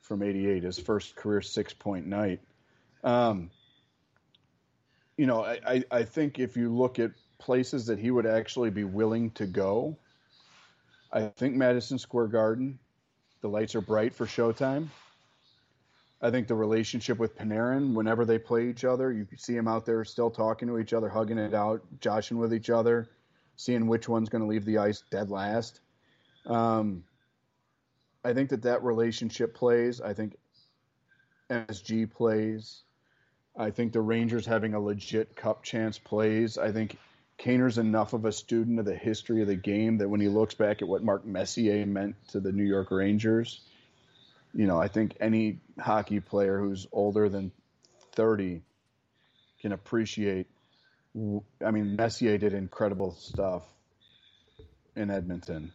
from 0.00 0.22
88, 0.22 0.62
his 0.62 0.78
first 0.78 1.16
career 1.16 1.40
six 1.40 1.72
point 1.72 2.06
night. 2.06 2.40
Um, 3.04 3.50
you 5.16 5.26
know, 5.26 5.44
I, 5.44 5.60
I, 5.66 5.84
I 5.90 6.02
think 6.04 6.38
if 6.38 6.56
you 6.56 6.74
look 6.74 6.98
at 6.98 7.12
places 7.38 7.86
that 7.86 7.98
he 7.98 8.10
would 8.10 8.26
actually 8.26 8.70
be 8.70 8.84
willing 8.84 9.30
to 9.32 9.46
go, 9.46 9.96
I 11.12 11.26
think 11.26 11.54
Madison 11.54 11.98
Square 11.98 12.28
Garden, 12.28 12.78
the 13.40 13.48
lights 13.48 13.74
are 13.74 13.80
bright 13.80 14.14
for 14.14 14.26
Showtime. 14.26 14.88
I 16.22 16.30
think 16.30 16.46
the 16.46 16.54
relationship 16.54 17.18
with 17.18 17.36
Panarin, 17.36 17.94
whenever 17.94 18.24
they 18.24 18.38
play 18.38 18.68
each 18.68 18.84
other, 18.84 19.12
you 19.12 19.26
see 19.36 19.54
them 19.54 19.66
out 19.66 19.84
there 19.84 20.04
still 20.04 20.30
talking 20.30 20.68
to 20.68 20.78
each 20.78 20.92
other, 20.92 21.08
hugging 21.08 21.38
it 21.38 21.52
out, 21.52 21.82
joshing 22.00 22.38
with 22.38 22.54
each 22.54 22.70
other, 22.70 23.10
seeing 23.56 23.88
which 23.88 24.08
one's 24.08 24.28
going 24.28 24.42
to 24.42 24.48
leave 24.48 24.64
the 24.64 24.78
ice 24.78 25.02
dead 25.10 25.30
last. 25.30 25.80
Um, 26.46 27.02
I 28.24 28.34
think 28.34 28.50
that 28.50 28.62
that 28.62 28.84
relationship 28.84 29.54
plays. 29.54 30.00
I 30.00 30.14
think 30.14 30.36
MSG 31.50 32.08
plays. 32.12 32.82
I 33.56 33.70
think 33.70 33.92
the 33.92 34.00
Rangers 34.00 34.46
having 34.46 34.74
a 34.74 34.80
legit 34.80 35.34
cup 35.34 35.64
chance 35.64 35.98
plays. 35.98 36.56
I 36.56 36.70
think 36.70 36.98
Kaner's 37.36 37.78
enough 37.78 38.12
of 38.12 38.24
a 38.24 38.32
student 38.32 38.78
of 38.78 38.84
the 38.84 38.94
history 38.94 39.42
of 39.42 39.48
the 39.48 39.56
game 39.56 39.98
that 39.98 40.08
when 40.08 40.20
he 40.20 40.28
looks 40.28 40.54
back 40.54 40.82
at 40.82 40.88
what 40.88 41.02
Mark 41.02 41.26
Messier 41.26 41.84
meant 41.84 42.14
to 42.28 42.38
the 42.38 42.52
New 42.52 42.64
York 42.64 42.92
Rangers, 42.92 43.60
you 44.54 44.66
know, 44.66 44.80
I 44.80 44.88
think 44.88 45.16
any 45.20 45.60
hockey 45.78 46.20
player 46.20 46.58
who's 46.58 46.86
older 46.92 47.28
than 47.28 47.52
30 48.14 48.62
can 49.60 49.72
appreciate 49.72 50.46
I 51.64 51.70
mean, 51.70 51.96
Messier 51.96 52.38
did 52.38 52.54
incredible 52.54 53.12
stuff 53.12 53.62
in 54.96 55.10
Edmonton. 55.10 55.72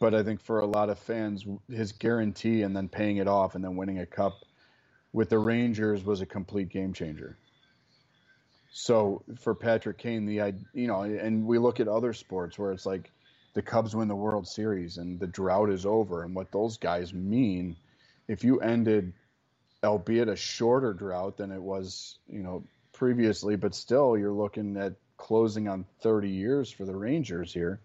But 0.00 0.14
I 0.14 0.22
think 0.22 0.40
for 0.40 0.60
a 0.60 0.66
lot 0.66 0.90
of 0.90 0.98
fans, 0.98 1.44
his 1.70 1.92
guarantee 1.92 2.62
and 2.62 2.76
then 2.76 2.88
paying 2.88 3.18
it 3.18 3.28
off 3.28 3.54
and 3.54 3.64
then 3.64 3.76
winning 3.76 3.98
a 3.98 4.06
cup 4.06 4.44
with 5.12 5.28
the 5.28 5.38
Rangers 5.38 6.04
was 6.04 6.20
a 6.20 6.26
complete 6.26 6.68
game 6.68 6.92
changer. 6.92 7.36
So 8.72 9.22
for 9.40 9.54
Patrick 9.54 9.98
Kane, 9.98 10.26
the 10.26 10.54
you 10.74 10.86
know, 10.86 11.02
and 11.02 11.46
we 11.46 11.58
look 11.58 11.80
at 11.80 11.88
other 11.88 12.12
sports 12.12 12.58
where 12.58 12.72
it's 12.72 12.84
like 12.84 13.10
the 13.56 13.62
Cubs 13.62 13.96
win 13.96 14.06
the 14.06 14.14
World 14.14 14.46
Series 14.46 14.98
and 14.98 15.18
the 15.18 15.26
drought 15.26 15.70
is 15.70 15.86
over, 15.86 16.22
and 16.22 16.34
what 16.34 16.52
those 16.52 16.76
guys 16.76 17.14
mean. 17.14 17.74
If 18.28 18.44
you 18.44 18.60
ended, 18.60 19.14
albeit 19.82 20.28
a 20.28 20.36
shorter 20.36 20.92
drought 20.92 21.38
than 21.38 21.50
it 21.50 21.62
was, 21.62 22.18
you 22.28 22.42
know, 22.42 22.64
previously, 22.92 23.56
but 23.56 23.74
still 23.74 24.18
you're 24.18 24.30
looking 24.30 24.76
at 24.76 24.92
closing 25.16 25.68
on 25.68 25.86
30 26.02 26.28
years 26.28 26.70
for 26.70 26.84
the 26.84 26.94
Rangers 26.94 27.50
here. 27.50 27.80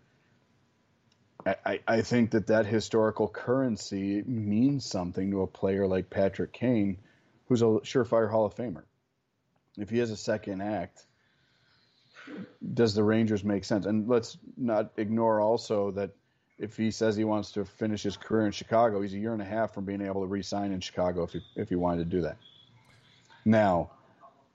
I, 1.46 1.80
I 1.88 2.02
think 2.02 2.32
that 2.32 2.48
that 2.48 2.66
historical 2.66 3.30
currency 3.30 4.24
means 4.24 4.86
something 4.86 5.32
to 5.32 5.42
a 5.42 5.48
player 5.48 5.88
like 5.88 6.10
Patrick 6.10 6.52
Kane, 6.52 6.98
who's 7.48 7.62
a 7.62 7.80
surefire 7.86 8.30
Hall 8.30 8.46
of 8.46 8.56
Famer. 8.56 8.84
If 9.78 9.90
he 9.90 10.00
has 10.00 10.12
a 10.12 10.18
second 10.18 10.62
act, 10.62 11.06
does 12.82 12.96
the 12.96 13.04
Rangers 13.04 13.44
make 13.44 13.64
sense? 13.64 13.86
And 13.86 14.08
let's 14.08 14.40
not 14.58 14.92
ignore 14.98 15.40
also 15.40 15.92
that 15.92 16.10
if 16.58 16.76
he 16.76 16.90
says 16.90 17.16
he 17.16 17.24
wants 17.24 17.52
to 17.52 17.64
finish 17.64 18.02
his 18.02 18.18
career 18.18 18.48
in 18.48 18.52
Chicago, 18.52 19.02
he's 19.02 19.14
a 19.14 19.20
year 19.20 19.34
and 19.34 19.42
a 19.42 19.46
half 19.46 19.72
from 19.72 19.86
being 19.86 20.02
able 20.02 20.22
to 20.22 20.28
re-sign 20.28 20.72
in 20.72 20.80
Chicago 20.80 21.22
if 21.22 21.34
he, 21.34 21.42
if 21.56 21.70
he 21.70 21.76
wanted 21.76 22.10
to 22.10 22.18
do 22.18 22.22
that. 22.24 22.38
Now, 23.46 23.92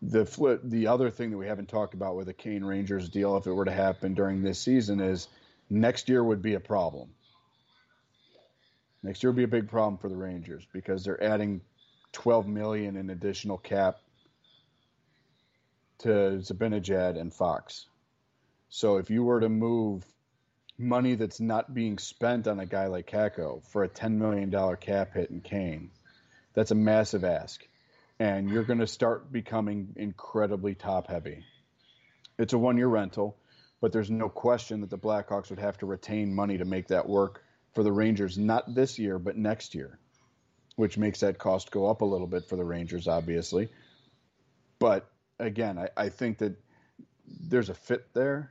the 0.03 0.27
flip, 0.27 0.61
the 0.65 0.89
other 0.89 1.09
thing 1.09 1.31
that 1.31 1.39
we 1.39 1.47
haven't 1.47 1.69
talked 1.69 1.95
about 1.95 2.17
with 2.17 2.27
the 2.27 2.33
Kane 2.33 2.65
Rangers 2.65 3.09
deal, 3.09 3.37
if 3.37 3.47
it 3.47 3.53
were 3.53 3.65
to 3.65 3.71
happen 3.71 4.13
during 4.13 4.43
this 4.43 4.59
season, 4.59 4.99
is 4.99 5.29
next 5.71 6.09
year 6.09 6.25
would 6.25 6.43
be 6.43 6.55
a 6.55 6.61
problem. 6.61 7.11
Next 9.05 9.23
year 9.23 9.31
would 9.31 9.37
be 9.37 9.45
a 9.45 9.49
big 9.61 9.69
problem 9.69 9.99
for 9.99 10.09
the 10.09 10.17
Rangers 10.17 10.67
because 10.73 11.05
they're 11.05 11.23
adding 11.23 11.61
12 12.11 12.49
million 12.49 12.97
in 12.97 13.11
additional 13.11 13.59
cap 13.59 14.01
to 15.99 16.09
Zibanejad 16.09 17.21
and 17.21 17.33
Fox. 17.33 17.87
So 18.69 18.97
if 18.97 19.11
you 19.11 19.25
were 19.25 19.41
to 19.41 19.49
move 19.49 20.05
money 20.79 21.15
that's 21.15 21.41
not 21.41 21.73
being 21.73 21.99
spent 21.99 22.47
on 22.47 22.61
a 22.61 22.67
guy 22.67 22.87
like 22.87 23.11
Kakko 23.11 23.65
for 23.69 23.85
a 23.85 23.89
$10 23.89 24.13
million 24.13 24.51
cap 24.77 25.15
hit 25.15 25.31
in 25.31 25.41
Kane, 25.41 25.91
that's 26.55 26.71
a 26.71 26.75
massive 26.75 27.25
ask. 27.25 27.67
And 28.19 28.51
you're 28.51 28.65
going 28.65 28.81
to 28.81 28.87
start 28.87 29.31
becoming 29.31 29.93
incredibly 29.97 30.75
top 30.75 31.09
heavy. 31.09 31.45
It's 32.39 32.53
a 32.53 32.59
one 32.59 32.77
year 32.77 32.89
rental 32.89 33.37
but 33.81 33.93
there's 33.93 34.11
no 34.11 34.29
question 34.29 34.81
that 34.81 34.91
the 34.91 34.99
Blackhawks 34.99 35.51
would 35.51 35.59
have 35.59 35.79
to 35.79 35.87
retain 35.87 36.35
money 36.35 36.59
to 36.59 36.65
make 36.65 36.89
that 36.89 37.09
work 37.09 37.43
for 37.75 37.83
the 37.83 37.93
Rangers, 37.93 38.39
not 38.39 38.75
this 38.75 38.99
year, 38.99 39.19
but 39.19 39.37
next 39.37 39.75
year, 39.75 39.99
which 40.77 40.97
makes 40.97 41.21
that 41.21 41.39
cost 41.39 41.71
go 41.71 41.87
up 41.87 42.01
a 42.01 42.05
little 42.05 42.27
bit 42.27 42.47
for 42.47 42.57
the 42.57 42.65
Rangers, 42.65 43.07
obviously. 43.07 43.69
But 44.79 45.09
again, 45.39 45.79
I, 45.79 45.89
I 45.97 46.09
think 46.09 46.39
that 46.39 46.57
there's 47.27 47.69
a 47.69 47.75
fit 47.75 48.13
there. 48.15 48.51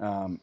Um, 0.00 0.40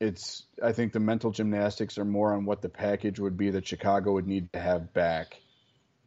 it's 0.00 0.44
I 0.62 0.72
think 0.72 0.92
the 0.92 1.00
mental 1.00 1.30
gymnastics 1.30 1.98
are 1.98 2.04
more 2.04 2.34
on 2.34 2.44
what 2.44 2.62
the 2.62 2.68
package 2.68 3.20
would 3.20 3.36
be 3.36 3.50
that 3.50 3.66
Chicago 3.66 4.12
would 4.12 4.26
need 4.26 4.52
to 4.52 4.60
have 4.60 4.92
back 4.92 5.40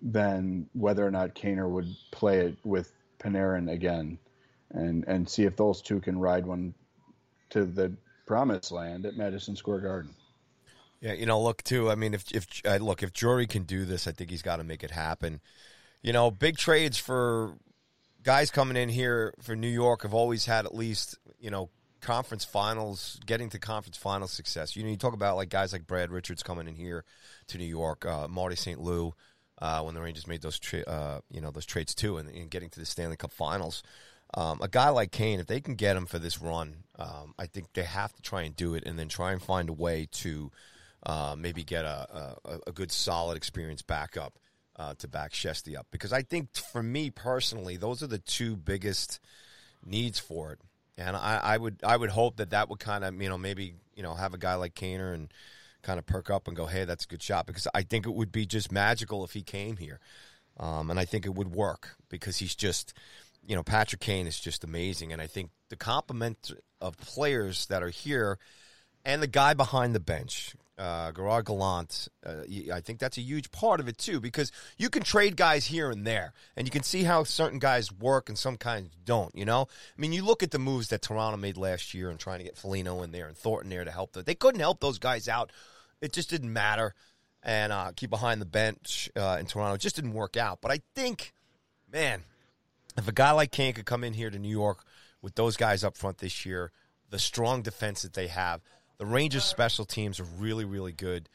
than 0.01 0.67
whether 0.73 1.05
or 1.05 1.11
not 1.11 1.35
Kaner 1.35 1.69
would 1.69 1.95
play 2.11 2.39
it 2.39 2.57
with 2.63 2.91
Panarin 3.19 3.71
again 3.71 4.19
and 4.71 5.03
and 5.07 5.29
see 5.29 5.43
if 5.43 5.55
those 5.55 5.81
two 5.81 5.99
can 5.99 6.19
ride 6.19 6.45
one 6.45 6.73
to 7.49 7.65
the 7.65 7.93
promised 8.25 8.71
land 8.71 9.05
at 9.05 9.15
Madison 9.15 9.55
Square 9.55 9.79
Garden. 9.79 10.13
Yeah, 10.99 11.13
you 11.13 11.25
know, 11.25 11.41
look 11.41 11.63
too. 11.63 11.89
I 11.89 11.95
mean, 11.95 12.13
if 12.13 12.31
if 12.31 12.47
uh, 12.65 12.77
look 12.77 13.03
if 13.03 13.13
Drury 13.13 13.47
can 13.47 13.63
do 13.63 13.85
this, 13.85 14.07
I 14.07 14.11
think 14.11 14.29
he's 14.29 14.41
got 14.41 14.57
to 14.57 14.63
make 14.63 14.83
it 14.83 14.91
happen. 14.91 15.41
You 16.01 16.13
know, 16.13 16.31
big 16.31 16.57
trades 16.57 16.97
for 16.97 17.55
guys 18.23 18.51
coming 18.51 18.77
in 18.77 18.89
here 18.89 19.33
for 19.41 19.55
New 19.55 19.69
York 19.69 20.03
have 20.03 20.13
always 20.13 20.45
had 20.45 20.65
at 20.65 20.75
least 20.75 21.17
you 21.39 21.49
know 21.49 21.69
conference 22.01 22.45
finals, 22.45 23.19
getting 23.25 23.49
to 23.49 23.59
conference 23.59 23.97
final 23.97 24.27
success. 24.27 24.75
You 24.75 24.83
know, 24.83 24.89
you 24.89 24.97
talk 24.97 25.13
about 25.13 25.35
like 25.35 25.49
guys 25.49 25.73
like 25.73 25.87
Brad 25.87 26.11
Richards 26.11 26.43
coming 26.43 26.67
in 26.67 26.75
here 26.75 27.03
to 27.47 27.57
New 27.57 27.65
York, 27.65 28.05
uh, 28.05 28.27
Marty 28.27 28.55
St. 28.55 28.79
Louis. 28.79 29.11
Uh, 29.59 29.81
when 29.81 29.95
the 29.95 30.01
Rangers 30.01 30.27
made 30.27 30.43
those, 30.43 30.59
tra- 30.59 30.83
uh, 30.83 31.19
you 31.31 31.41
know, 31.41 31.49
those 31.49 31.65
trades 31.65 31.95
too, 31.95 32.17
and, 32.17 32.29
and 32.29 32.51
getting 32.51 32.69
to 32.69 32.79
the 32.79 32.85
Stanley 32.85 33.17
Cup 33.17 33.31
Finals, 33.31 33.81
um, 34.33 34.59
a 34.61 34.67
guy 34.67 34.89
like 34.89 35.11
Kane, 35.11 35.39
if 35.39 35.47
they 35.47 35.61
can 35.61 35.75
get 35.75 35.95
him 35.95 36.05
for 36.05 36.19
this 36.19 36.41
run, 36.41 36.83
um, 36.99 37.33
I 37.39 37.47
think 37.47 37.73
they 37.73 37.83
have 37.83 38.13
to 38.13 38.21
try 38.21 38.43
and 38.43 38.55
do 38.55 38.75
it, 38.75 38.83
and 38.85 38.99
then 38.99 39.07
try 39.07 39.31
and 39.31 39.41
find 39.41 39.69
a 39.69 39.73
way 39.73 40.07
to 40.11 40.51
uh, 41.03 41.35
maybe 41.37 41.63
get 41.63 41.85
a, 41.85 42.35
a, 42.45 42.59
a, 42.67 42.71
good, 42.71 42.91
solid 42.91 43.37
experience 43.37 43.81
backup 43.81 44.37
uh, 44.75 44.93
to 44.95 45.07
back 45.07 45.31
Shesty 45.31 45.77
up. 45.77 45.87
Because 45.91 46.11
I 46.11 46.23
think, 46.23 46.55
for 46.55 46.83
me 46.83 47.09
personally, 47.09 47.77
those 47.77 48.03
are 48.03 48.07
the 48.07 48.19
two 48.19 48.55
biggest 48.55 49.19
needs 49.85 50.19
for 50.19 50.51
it. 50.51 50.59
And 50.97 51.15
I, 51.15 51.39
I 51.43 51.57
would 51.57 51.81
I 51.83 51.95
would 51.95 52.09
hope 52.09 52.37
that 52.37 52.49
that 52.51 52.69
would 52.69 52.79
kind 52.79 53.03
of 53.03 53.21
you 53.21 53.29
know 53.29 53.37
maybe 53.37 53.75
you 53.95 54.03
know 54.03 54.13
have 54.15 54.33
a 54.33 54.37
guy 54.37 54.55
like 54.55 54.73
Kaner 54.73 55.13
and 55.13 55.31
kind 55.83 55.99
of 55.99 56.05
perk 56.05 56.29
up 56.29 56.47
and 56.47 56.57
go, 56.57 56.65
hey, 56.65 56.85
that's 56.85 57.05
a 57.05 57.07
good 57.07 57.21
shot. 57.21 57.45
Because 57.45 57.67
I 57.73 57.83
think 57.83 58.05
it 58.05 58.13
would 58.13 58.31
be 58.31 58.45
just 58.45 58.71
magical 58.71 59.23
if 59.23 59.31
he 59.31 59.43
came 59.43 59.77
here, 59.77 59.99
um, 60.59 60.89
and 60.89 60.99
I 60.99 61.05
think 61.05 61.25
it 61.25 61.35
would 61.35 61.53
work 61.53 61.95
because 62.09 62.37
he's 62.37 62.55
just 62.55 62.93
you 63.47 63.55
know, 63.55 63.63
Patrick 63.63 64.01
Kane 64.01 64.27
is 64.27 64.39
just 64.39 64.63
amazing. 64.63 65.13
And 65.13 65.21
I 65.21 65.27
think 65.27 65.49
the 65.69 65.77
complement 65.77 66.51
of 66.81 66.97
players 66.97 67.65
that 67.67 67.81
are 67.81 67.89
here 67.89 68.37
and 69.05 69.23
the 69.23 69.27
guy 69.27 69.53
behind 69.53 69.95
the 69.95 70.01
bench, 70.01 70.53
uh, 70.77 71.11
Gerard 71.11 71.45
Gallant, 71.45 72.07
uh, 72.25 72.43
I 72.71 72.81
think 72.81 72.99
that's 72.99 73.17
a 73.17 73.21
huge 73.21 73.51
part 73.51 73.79
of 73.79 73.87
it 73.87 73.97
too, 73.97 74.19
because 74.19 74.51
you 74.77 74.89
can 74.89 75.03
trade 75.03 75.35
guys 75.35 75.65
here 75.65 75.89
and 75.89 76.05
there, 76.05 76.33
and 76.55 76.67
you 76.67 76.71
can 76.71 76.83
see 76.83 77.03
how 77.03 77.23
certain 77.23 77.59
guys 77.59 77.91
work 77.91 78.29
and 78.29 78.37
some 78.37 78.57
kinds 78.57 78.91
don't. 79.03 79.35
You 79.35 79.45
know, 79.45 79.67
I 79.97 80.01
mean, 80.01 80.13
you 80.13 80.23
look 80.23 80.43
at 80.43 80.51
the 80.51 80.59
moves 80.59 80.89
that 80.89 81.01
Toronto 81.01 81.37
made 81.37 81.57
last 81.57 81.93
year 81.93 82.09
and 82.09 82.19
trying 82.19 82.39
to 82.39 82.45
get 82.45 82.57
Foligno 82.57 83.01
in 83.03 83.11
there 83.11 83.27
and 83.27 83.35
Thornton 83.35 83.69
there 83.69 83.85
to 83.85 83.91
help 83.91 84.13
them. 84.13 84.23
They 84.25 84.35
couldn't 84.35 84.61
help 84.61 84.79
those 84.79 84.99
guys 84.99 85.27
out. 85.27 85.51
It 86.01 86.13
just 86.13 86.29
didn't 86.29 86.53
matter. 86.53 86.93
And 87.43 87.71
uh, 87.71 87.91
Keefe 87.95 88.09
behind 88.09 88.41
the 88.41 88.45
bench 88.45 89.09
uh, 89.15 89.37
in 89.39 89.45
Toronto, 89.45 89.75
it 89.75 89.81
just 89.81 89.95
didn't 89.95 90.13
work 90.13 90.37
out. 90.37 90.59
But 90.61 90.71
I 90.71 90.81
think, 90.95 91.33
man, 91.91 92.23
if 92.97 93.07
a 93.07 93.11
guy 93.11 93.31
like 93.31 93.51
Kane 93.51 93.73
could 93.73 93.85
come 93.85 94.03
in 94.03 94.13
here 94.13 94.29
to 94.29 94.39
New 94.39 94.49
York 94.49 94.83
with 95.21 95.35
those 95.35 95.55
guys 95.55 95.83
up 95.83 95.95
front 95.95 96.17
this 96.17 96.45
year, 96.45 96.71
the 97.09 97.19
strong 97.19 97.61
defense 97.61 98.01
that 98.01 98.13
they 98.13 98.27
have, 98.27 98.61
the 98.97 99.05
Rangers' 99.05 99.43
special 99.43 99.85
teams 99.85 100.19
are 100.19 100.27
really, 100.37 100.65
really 100.65 100.91
good, 100.91 101.29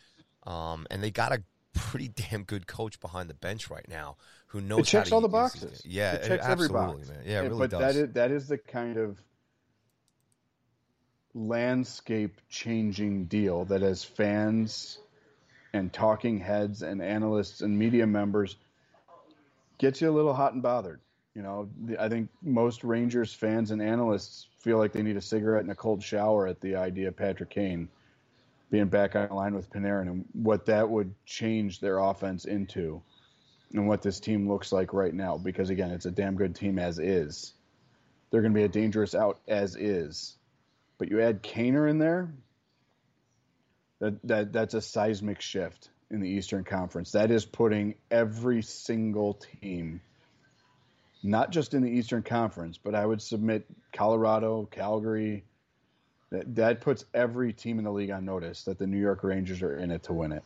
um, 0.44 0.86
and 0.90 1.02
they 1.02 1.10
got 1.10 1.32
a 1.32 1.42
pretty 1.74 2.08
damn 2.08 2.44
good 2.44 2.66
coach 2.66 3.00
behind 3.00 3.30
the 3.30 3.34
bench 3.34 3.70
right 3.70 3.86
now 3.88 4.16
who 4.52 4.60
knows 4.60 4.80
it 4.80 4.86
checks 4.86 5.12
all 5.12 5.22
the 5.22 5.28
boxes. 5.28 5.82
Yeah, 5.84 6.12
it 6.12 6.28
checks 6.28 6.46
every 6.46 6.68
box. 6.68 7.08
man. 7.08 7.18
Yeah, 7.24 7.40
it 7.40 7.44
really 7.44 7.58
but 7.58 7.70
does. 7.70 7.80
that 7.80 7.96
is 7.96 8.12
that 8.12 8.30
is 8.30 8.48
the 8.48 8.58
kind 8.58 8.98
of 8.98 9.18
landscape 11.34 12.38
changing 12.50 13.24
deal 13.24 13.64
that 13.64 13.82
as 13.82 14.04
fans 14.04 14.98
and 15.72 15.90
talking 15.90 16.38
heads 16.38 16.82
and 16.82 17.00
analysts 17.00 17.62
and 17.62 17.78
media 17.78 18.06
members 18.06 18.56
gets 19.78 20.02
you 20.02 20.10
a 20.10 20.12
little 20.12 20.34
hot 20.34 20.52
and 20.52 20.62
bothered. 20.62 21.00
You 21.34 21.42
know, 21.42 21.68
I 21.98 22.08
think 22.10 22.28
most 22.42 22.84
Rangers 22.84 23.32
fans 23.32 23.70
and 23.70 23.80
analysts 23.80 24.46
feel 24.58 24.76
like 24.76 24.92
they 24.92 25.02
need 25.02 25.16
a 25.16 25.22
cigarette 25.22 25.62
and 25.62 25.72
a 25.72 25.74
cold 25.74 26.02
shower 26.02 26.46
at 26.46 26.60
the 26.60 26.76
idea 26.76 27.08
of 27.08 27.16
Patrick 27.16 27.48
Kane 27.50 27.88
being 28.70 28.88
back 28.88 29.16
on 29.16 29.30
line 29.30 29.54
with 29.54 29.70
Panarin 29.70 30.08
and 30.08 30.24
what 30.34 30.66
that 30.66 30.90
would 30.90 31.14
change 31.24 31.80
their 31.80 31.98
offense 31.98 32.44
into 32.44 33.02
and 33.72 33.88
what 33.88 34.02
this 34.02 34.20
team 34.20 34.46
looks 34.46 34.72
like 34.72 34.92
right 34.92 35.12
now. 35.12 35.38
Because 35.38 35.70
again, 35.70 35.90
it's 35.90 36.04
a 36.04 36.10
damn 36.10 36.36
good 36.36 36.54
team 36.54 36.78
as 36.78 36.98
is. 36.98 37.54
They're 38.30 38.42
going 38.42 38.52
to 38.52 38.58
be 38.58 38.64
a 38.64 38.68
dangerous 38.68 39.14
out 39.14 39.40
as 39.48 39.74
is. 39.74 40.36
But 40.98 41.10
you 41.10 41.22
add 41.22 41.42
Kaner 41.42 41.88
in 41.88 41.98
there, 41.98 42.32
that, 44.00 44.22
that 44.24 44.52
that's 44.52 44.74
a 44.74 44.82
seismic 44.82 45.40
shift 45.40 45.88
in 46.10 46.20
the 46.20 46.28
Eastern 46.28 46.64
Conference. 46.64 47.12
That 47.12 47.30
is 47.30 47.46
putting 47.46 47.94
every 48.10 48.60
single 48.60 49.40
team– 49.62 50.02
not 51.22 51.50
just 51.50 51.74
in 51.74 51.82
the 51.82 51.90
Eastern 51.90 52.22
Conference, 52.22 52.78
but 52.78 52.94
I 52.94 53.04
would 53.04 53.22
submit 53.22 53.66
Colorado, 53.92 54.68
Calgary. 54.70 55.44
That, 56.30 56.54
that 56.56 56.80
puts 56.80 57.04
every 57.12 57.52
team 57.52 57.78
in 57.78 57.84
the 57.84 57.92
league 57.92 58.10
on 58.10 58.24
notice 58.24 58.64
that 58.64 58.78
the 58.78 58.86
New 58.86 58.98
York 58.98 59.22
Rangers 59.22 59.62
are 59.62 59.76
in 59.76 59.90
it 59.90 60.04
to 60.04 60.14
win 60.14 60.32
it. 60.32 60.44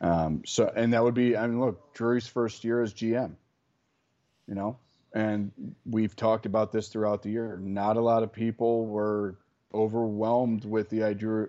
Um, 0.00 0.42
so, 0.44 0.70
and 0.74 0.92
that 0.94 1.04
would 1.04 1.14
be, 1.14 1.36
I 1.36 1.46
mean, 1.46 1.60
look, 1.60 1.94
Drury's 1.94 2.26
first 2.26 2.64
year 2.64 2.82
as 2.82 2.92
GM, 2.92 3.34
you 4.48 4.54
know, 4.56 4.78
and 5.14 5.52
we've 5.86 6.16
talked 6.16 6.44
about 6.44 6.72
this 6.72 6.88
throughout 6.88 7.22
the 7.22 7.30
year. 7.30 7.56
Not 7.56 7.96
a 7.96 8.00
lot 8.00 8.24
of 8.24 8.32
people 8.32 8.86
were 8.86 9.36
overwhelmed 9.72 10.64
with 10.64 10.90
the 10.90 11.04
idea, 11.04 11.46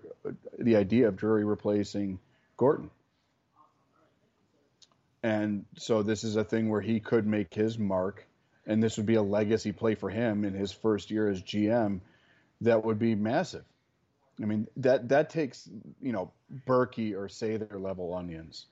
the 0.60 0.76
idea 0.76 1.08
of 1.08 1.16
Drury 1.16 1.44
replacing 1.44 2.20
Gorton. 2.58 2.92
And 5.24 5.66
so 5.78 6.04
this 6.04 6.24
is 6.24 6.36
a 6.36 6.44
thing 6.44 6.70
where 6.70 6.82
he 6.82 7.00
could 7.00 7.26
make 7.26 7.54
his 7.54 7.80
mark 7.80 8.28
and 8.66 8.82
this 8.82 8.98
would 8.98 9.06
be 9.06 9.16
a 9.16 9.22
legacy 9.22 9.72
play 9.72 9.96
for 9.96 10.10
him 10.10 10.46
in 10.46 10.54
his 10.54 10.72
first 10.72 11.12
year 11.12 11.30
as 11.30 11.42
GM, 11.42 12.00
that 12.62 12.84
would 12.84 13.00
be 13.00 13.16
massive. 13.16 13.66
I 14.42 14.46
mean 14.46 14.68
that 14.78 15.10
that 15.10 15.30
takes 15.30 15.70
you 16.02 16.12
know 16.12 16.32
Berkey 16.68 17.14
or 17.14 17.28
Sather 17.28 17.80
level 17.80 18.14
onions. 18.14 18.66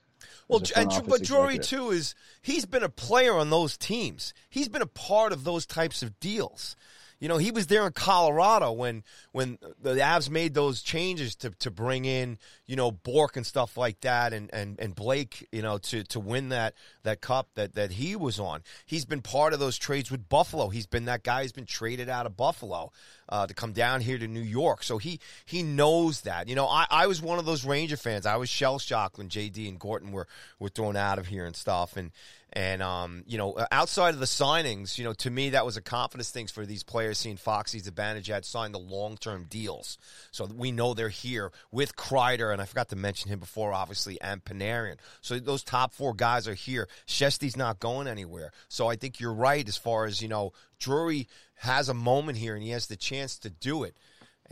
Well, 0.48 0.62
and 0.76 0.90
but 1.06 1.22
Drury 1.22 1.58
too 1.58 1.90
is 1.90 2.14
he's 2.40 2.64
been 2.64 2.82
a 2.82 2.88
player 2.88 3.36
on 3.36 3.50
those 3.50 3.76
teams. 3.76 4.34
He's 4.48 4.68
been 4.68 4.82
a 4.82 4.86
part 4.86 5.32
of 5.32 5.44
those 5.44 5.66
types 5.66 6.02
of 6.02 6.18
deals. 6.20 6.76
You 7.22 7.28
know, 7.28 7.38
he 7.38 7.52
was 7.52 7.68
there 7.68 7.86
in 7.86 7.92
Colorado 7.92 8.72
when 8.72 9.04
when 9.30 9.56
the 9.80 9.94
Avs 9.94 10.28
made 10.28 10.54
those 10.54 10.82
changes 10.82 11.36
to, 11.36 11.50
to 11.50 11.70
bring 11.70 12.04
in, 12.04 12.36
you 12.66 12.74
know, 12.74 12.90
Bourque 12.90 13.36
and 13.36 13.46
stuff 13.46 13.76
like 13.76 14.00
that 14.00 14.32
and, 14.32 14.50
and, 14.52 14.76
and 14.80 14.92
Blake, 14.92 15.46
you 15.52 15.62
know, 15.62 15.78
to, 15.78 16.02
to 16.02 16.18
win 16.18 16.48
that 16.48 16.74
that 17.04 17.20
cup 17.20 17.50
that, 17.54 17.76
that 17.76 17.92
he 17.92 18.16
was 18.16 18.40
on. 18.40 18.64
He's 18.86 19.04
been 19.04 19.22
part 19.22 19.52
of 19.52 19.60
those 19.60 19.78
trades 19.78 20.10
with 20.10 20.28
Buffalo. 20.28 20.68
He's 20.68 20.88
been 20.88 21.04
that 21.04 21.22
guy 21.22 21.42
who's 21.42 21.52
been 21.52 21.64
traded 21.64 22.08
out 22.08 22.26
of 22.26 22.36
Buffalo 22.36 22.90
uh, 23.28 23.46
to 23.46 23.54
come 23.54 23.72
down 23.72 24.00
here 24.00 24.18
to 24.18 24.26
New 24.26 24.40
York. 24.40 24.82
So 24.82 24.98
he 24.98 25.20
he 25.44 25.62
knows 25.62 26.22
that. 26.22 26.48
You 26.48 26.56
know, 26.56 26.66
I, 26.66 26.86
I 26.90 27.06
was 27.06 27.22
one 27.22 27.38
of 27.38 27.44
those 27.44 27.64
Ranger 27.64 27.96
fans. 27.96 28.26
I 28.26 28.34
was 28.34 28.48
shell 28.48 28.80
shocked 28.80 29.18
when 29.18 29.28
JD 29.28 29.68
and 29.68 29.78
Gorton 29.78 30.10
were, 30.10 30.26
were 30.58 30.70
thrown 30.70 30.96
out 30.96 31.20
of 31.20 31.28
here 31.28 31.46
and 31.46 31.54
stuff. 31.54 31.96
And 31.96 32.10
and 32.52 32.82
um, 32.82 33.24
you 33.26 33.38
know, 33.38 33.56
outside 33.70 34.14
of 34.14 34.20
the 34.20 34.26
signings, 34.26 34.98
you 34.98 35.04
know, 35.04 35.14
to 35.14 35.30
me 35.30 35.50
that 35.50 35.64
was 35.64 35.76
a 35.76 35.82
confidence 35.82 36.30
thing 36.30 36.46
for 36.46 36.66
these 36.66 36.82
players. 36.82 37.18
Seeing 37.18 37.36
Foxy 37.36 37.80
Zibanejad 37.80 38.44
sign 38.44 38.72
the 38.72 38.78
long 38.78 39.16
term 39.16 39.46
deals, 39.48 39.98
so 40.30 40.46
we 40.46 40.70
know 40.70 40.92
they're 40.92 41.08
here 41.08 41.50
with 41.70 41.96
Kreider, 41.96 42.52
and 42.52 42.60
I 42.60 42.66
forgot 42.66 42.90
to 42.90 42.96
mention 42.96 43.30
him 43.30 43.38
before, 43.38 43.72
obviously, 43.72 44.20
and 44.20 44.44
Panarin. 44.44 44.96
So 45.20 45.38
those 45.38 45.62
top 45.62 45.94
four 45.94 46.14
guys 46.14 46.46
are 46.46 46.54
here. 46.54 46.88
Shesty's 47.06 47.56
not 47.56 47.80
going 47.80 48.06
anywhere. 48.06 48.52
So 48.68 48.88
I 48.88 48.96
think 48.96 49.18
you're 49.18 49.32
right 49.32 49.66
as 49.66 49.76
far 49.76 50.04
as 50.04 50.20
you 50.20 50.28
know, 50.28 50.52
Drury 50.78 51.28
has 51.56 51.88
a 51.88 51.94
moment 51.94 52.38
here, 52.38 52.54
and 52.54 52.62
he 52.62 52.70
has 52.70 52.86
the 52.86 52.96
chance 52.96 53.38
to 53.40 53.50
do 53.50 53.84
it. 53.84 53.96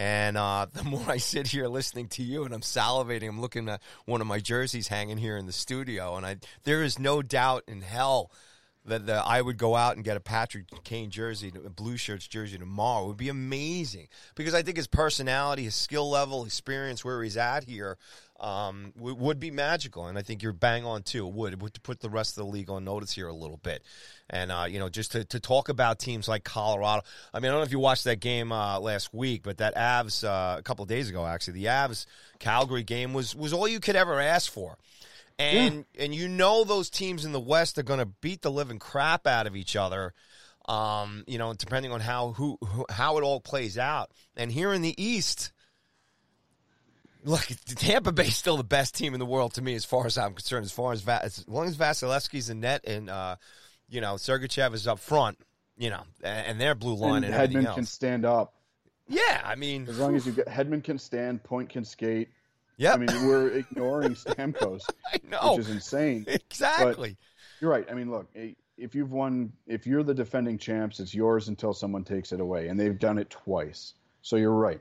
And 0.00 0.38
uh, 0.38 0.66
the 0.72 0.82
more 0.82 1.04
I 1.06 1.18
sit 1.18 1.48
here 1.48 1.68
listening 1.68 2.08
to 2.08 2.22
you 2.22 2.44
and 2.44 2.54
I'm 2.54 2.62
salivating, 2.62 3.28
I'm 3.28 3.40
looking 3.40 3.68
at 3.68 3.82
one 4.06 4.22
of 4.22 4.26
my 4.26 4.40
jerseys 4.40 4.88
hanging 4.88 5.18
here 5.18 5.36
in 5.36 5.44
the 5.44 5.52
studio, 5.52 6.16
and 6.16 6.24
I 6.24 6.36
there 6.64 6.82
is 6.82 6.98
no 6.98 7.20
doubt 7.20 7.64
in 7.68 7.82
hell 7.82 8.32
that, 8.86 9.04
that 9.06 9.26
I 9.26 9.42
would 9.42 9.58
go 9.58 9.76
out 9.76 9.96
and 9.96 10.04
get 10.04 10.16
a 10.16 10.20
Patrick 10.20 10.64
Kane 10.84 11.10
jersey, 11.10 11.52
a 11.54 11.68
blue 11.68 11.98
shirts 11.98 12.26
jersey 12.26 12.56
tomorrow. 12.56 13.04
It 13.04 13.08
would 13.08 13.16
be 13.18 13.28
amazing 13.28 14.08
because 14.34 14.54
I 14.54 14.62
think 14.62 14.78
his 14.78 14.86
personality, 14.86 15.64
his 15.64 15.74
skill 15.74 16.08
level, 16.08 16.46
experience, 16.46 17.04
where 17.04 17.22
he's 17.22 17.36
at 17.36 17.64
here, 17.64 17.98
um, 18.40 18.92
w- 18.96 19.14
would 19.16 19.38
be 19.38 19.50
magical. 19.50 20.06
And 20.06 20.18
I 20.18 20.22
think 20.22 20.42
you're 20.42 20.52
bang 20.52 20.84
on 20.84 21.02
too. 21.02 21.26
It 21.26 21.34
would. 21.34 21.52
It 21.52 21.62
would 21.62 21.82
put 21.82 22.00
the 22.00 22.10
rest 22.10 22.36
of 22.36 22.44
the 22.44 22.50
league 22.50 22.70
on 22.70 22.84
notice 22.84 23.12
here 23.12 23.28
a 23.28 23.34
little 23.34 23.58
bit. 23.58 23.82
And, 24.28 24.50
uh, 24.50 24.66
you 24.68 24.78
know, 24.78 24.88
just 24.88 25.12
to, 25.12 25.24
to 25.26 25.40
talk 25.40 25.68
about 25.68 25.98
teams 25.98 26.26
like 26.26 26.42
Colorado. 26.42 27.02
I 27.32 27.40
mean, 27.40 27.50
I 27.50 27.52
don't 27.52 27.60
know 27.60 27.66
if 27.66 27.72
you 27.72 27.78
watched 27.78 28.04
that 28.04 28.20
game 28.20 28.50
uh, 28.50 28.80
last 28.80 29.12
week, 29.12 29.42
but 29.42 29.58
that 29.58 29.76
Avs, 29.76 30.24
uh, 30.24 30.58
a 30.58 30.62
couple 30.62 30.84
days 30.86 31.10
ago, 31.10 31.26
actually, 31.26 31.54
the 31.54 31.66
Avs 31.66 32.06
Calgary 32.38 32.82
game 32.82 33.12
was, 33.12 33.36
was 33.36 33.52
all 33.52 33.68
you 33.68 33.80
could 33.80 33.96
ever 33.96 34.20
ask 34.20 34.50
for. 34.50 34.78
And, 35.38 35.86
yeah. 35.94 36.04
and 36.04 36.14
you 36.14 36.28
know 36.28 36.64
those 36.64 36.90
teams 36.90 37.24
in 37.24 37.32
the 37.32 37.40
West 37.40 37.78
are 37.78 37.82
going 37.82 38.00
to 38.00 38.06
beat 38.06 38.42
the 38.42 38.50
living 38.50 38.78
crap 38.78 39.26
out 39.26 39.46
of 39.46 39.56
each 39.56 39.76
other. 39.76 40.14
Um, 40.68 41.24
you 41.26 41.38
know, 41.38 41.52
depending 41.54 41.90
on 41.90 42.00
how 42.00 42.32
who, 42.32 42.58
who 42.62 42.84
how 42.90 43.18
it 43.18 43.24
all 43.24 43.40
plays 43.40 43.76
out. 43.76 44.10
And 44.36 44.52
here 44.52 44.72
in 44.72 44.82
the 44.82 44.94
East, 45.02 45.50
Look, 47.24 47.46
Tampa 47.76 48.12
Bay's 48.12 48.36
still 48.36 48.56
the 48.56 48.64
best 48.64 48.94
team 48.94 49.14
in 49.14 49.20
the 49.20 49.26
world 49.26 49.54
to 49.54 49.62
me, 49.62 49.74
as 49.74 49.84
far 49.84 50.06
as 50.06 50.16
I'm 50.16 50.34
concerned. 50.34 50.64
As 50.64 50.72
far 50.72 50.92
as 50.92 51.06
as 51.06 51.46
long 51.48 51.66
as 51.66 51.76
Vasilevskiy's 51.76 52.50
in 52.50 52.60
net 52.60 52.84
and 52.86 53.10
uh, 53.10 53.36
you 53.88 54.00
know 54.00 54.14
Sergachev 54.14 54.74
is 54.74 54.86
up 54.86 54.98
front, 54.98 55.38
you 55.76 55.90
know, 55.90 56.02
and, 56.22 56.46
and 56.46 56.60
their 56.60 56.74
blue 56.74 56.94
line 56.94 57.24
and, 57.24 57.34
and 57.34 57.52
Hedman 57.52 57.74
can 57.74 57.84
stand 57.84 58.24
up. 58.24 58.54
Yeah, 59.08 59.42
I 59.44 59.56
mean, 59.56 59.86
as 59.88 59.98
long 59.98 60.14
as 60.14 60.24
you 60.24 60.32
get 60.32 60.46
Hedman 60.46 60.82
can 60.82 60.98
stand, 60.98 61.42
Point 61.42 61.68
can 61.68 61.84
skate. 61.84 62.28
Yeah, 62.76 62.94
I 62.94 62.96
mean, 62.96 63.26
we're 63.26 63.48
ignoring 63.48 64.14
Stamkos, 64.14 64.82
know. 65.28 65.56
which 65.56 65.66
is 65.66 65.70
insane. 65.70 66.24
Exactly. 66.26 67.10
But 67.10 67.60
you're 67.60 67.70
right. 67.70 67.86
I 67.90 67.94
mean, 67.94 68.10
look, 68.10 68.28
if 68.34 68.94
you've 68.94 69.12
won, 69.12 69.52
if 69.66 69.86
you're 69.86 70.02
the 70.02 70.14
defending 70.14 70.56
champs, 70.56 71.00
it's 71.00 71.14
yours 71.14 71.48
until 71.48 71.74
someone 71.74 72.04
takes 72.04 72.32
it 72.32 72.40
away, 72.40 72.68
and 72.68 72.80
they've 72.80 72.98
done 72.98 73.18
it 73.18 73.28
twice. 73.28 73.92
So 74.22 74.36
you're 74.36 74.54
right. 74.54 74.80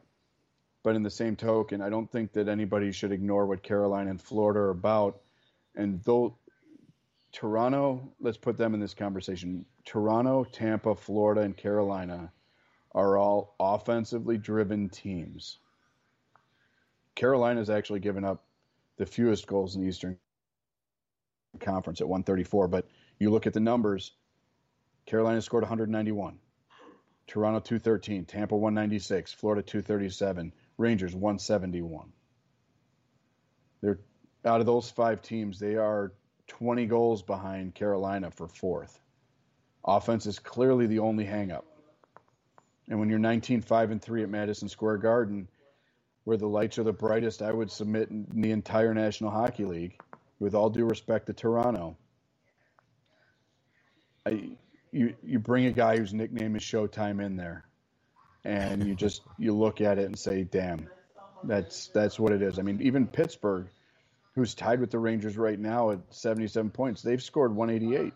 But 0.83 0.95
in 0.95 1.03
the 1.03 1.09
same 1.09 1.35
token, 1.35 1.81
I 1.81 1.89
don't 1.89 2.09
think 2.09 2.33
that 2.33 2.47
anybody 2.47 2.91
should 2.91 3.11
ignore 3.11 3.45
what 3.45 3.63
Carolina 3.63 4.11
and 4.11 4.21
Florida 4.21 4.59
are 4.59 4.69
about. 4.69 5.21
And 5.75 6.01
though 6.03 6.37
Toronto, 7.31 8.13
let's 8.19 8.37
put 8.37 8.57
them 8.57 8.73
in 8.73 8.79
this 8.79 8.93
conversation. 8.93 9.65
Toronto, 9.85 10.45
Tampa, 10.45 10.95
Florida, 10.95 11.41
and 11.41 11.55
Carolina 11.55 12.31
are 12.93 13.17
all 13.17 13.55
offensively 13.59 14.37
driven 14.37 14.89
teams. 14.89 15.59
Carolina's 17.15 17.69
actually 17.69 17.99
given 17.99 18.23
up 18.23 18.45
the 18.97 19.05
fewest 19.05 19.45
goals 19.47 19.75
in 19.75 19.81
the 19.81 19.87
Eastern 19.87 20.17
Conference 21.59 21.99
at 22.01 22.07
134, 22.07 22.67
but 22.67 22.87
you 23.19 23.29
look 23.29 23.45
at 23.47 23.53
the 23.53 23.59
numbers, 23.59 24.11
Carolina 25.05 25.41
scored 25.41 25.63
191. 25.63 26.39
Toronto 27.27 27.59
213, 27.59 28.25
Tampa 28.25 28.55
196, 28.55 29.33
Florida 29.33 29.61
237, 29.61 30.51
Rangers 30.79 31.13
171. 31.13 32.11
They're 33.81 33.99
out 34.45 34.61
of 34.61 34.65
those 34.65 34.89
five 34.89 35.21
teams, 35.21 35.59
they 35.59 35.75
are 35.75 36.13
20 36.47 36.85
goals 36.85 37.21
behind 37.21 37.75
Carolina 37.75 38.31
for 38.31 38.47
fourth. 38.47 38.99
Offense 39.85 40.25
is 40.25 40.39
clearly 40.39 40.87
the 40.87 40.99
only 40.99 41.25
hangup. 41.25 41.63
And 42.87 42.99
when 42.99 43.09
you're 43.09 43.19
19 43.19 43.61
5 43.61 43.91
and 43.91 44.01
3 44.01 44.23
at 44.23 44.29
Madison 44.29 44.69
Square 44.69 44.97
Garden, 44.97 45.47
where 46.23 46.37
the 46.37 46.47
lights 46.47 46.79
are 46.79 46.83
the 46.83 46.93
brightest, 46.93 47.41
I 47.41 47.51
would 47.51 47.69
submit 47.69 48.09
in 48.09 48.25
the 48.33 48.51
entire 48.51 48.93
National 48.93 49.29
Hockey 49.29 49.65
League, 49.65 49.99
with 50.39 50.55
all 50.55 50.69
due 50.69 50.85
respect 50.85 51.27
to 51.27 51.33
Toronto. 51.33 51.97
I, 54.25 54.51
you 54.91 55.13
you 55.23 55.39
bring 55.39 55.65
a 55.65 55.71
guy 55.71 55.97
whose 55.97 56.13
nickname 56.13 56.55
is 56.55 56.63
Showtime 56.63 57.23
in 57.23 57.35
there, 57.35 57.65
and 58.43 58.85
you 58.85 58.95
just 58.95 59.21
you 59.37 59.53
look 59.53 59.81
at 59.81 59.97
it 59.97 60.05
and 60.05 60.17
say, 60.17 60.43
"Damn, 60.43 60.87
that's 61.43 61.87
that's 61.87 62.19
what 62.19 62.31
it 62.31 62.41
is." 62.41 62.59
I 62.59 62.61
mean, 62.61 62.81
even 62.81 63.07
Pittsburgh, 63.07 63.67
who's 64.35 64.53
tied 64.53 64.79
with 64.79 64.91
the 64.91 64.99
Rangers 64.99 65.37
right 65.37 65.59
now 65.59 65.91
at 65.91 65.99
77 66.09 66.71
points, 66.71 67.01
they've 67.01 67.21
scored 67.21 67.55
188. 67.55 68.13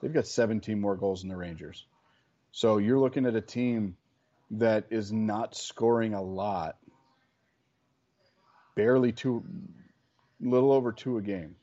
They've 0.00 0.12
got 0.12 0.26
17 0.26 0.80
more 0.80 0.96
goals 0.96 1.22
than 1.22 1.30
the 1.30 1.36
Rangers. 1.36 1.84
So 2.52 2.78
you're 2.78 2.98
looking 2.98 3.26
at 3.26 3.34
a 3.34 3.40
team 3.40 3.96
that 4.52 4.86
is 4.90 5.12
not 5.12 5.54
scoring 5.54 6.14
a 6.14 6.22
lot, 6.22 6.76
barely 8.74 9.12
two, 9.12 9.44
little 10.40 10.72
over 10.72 10.92
two 10.92 11.18
a 11.18 11.22
game. 11.22 11.56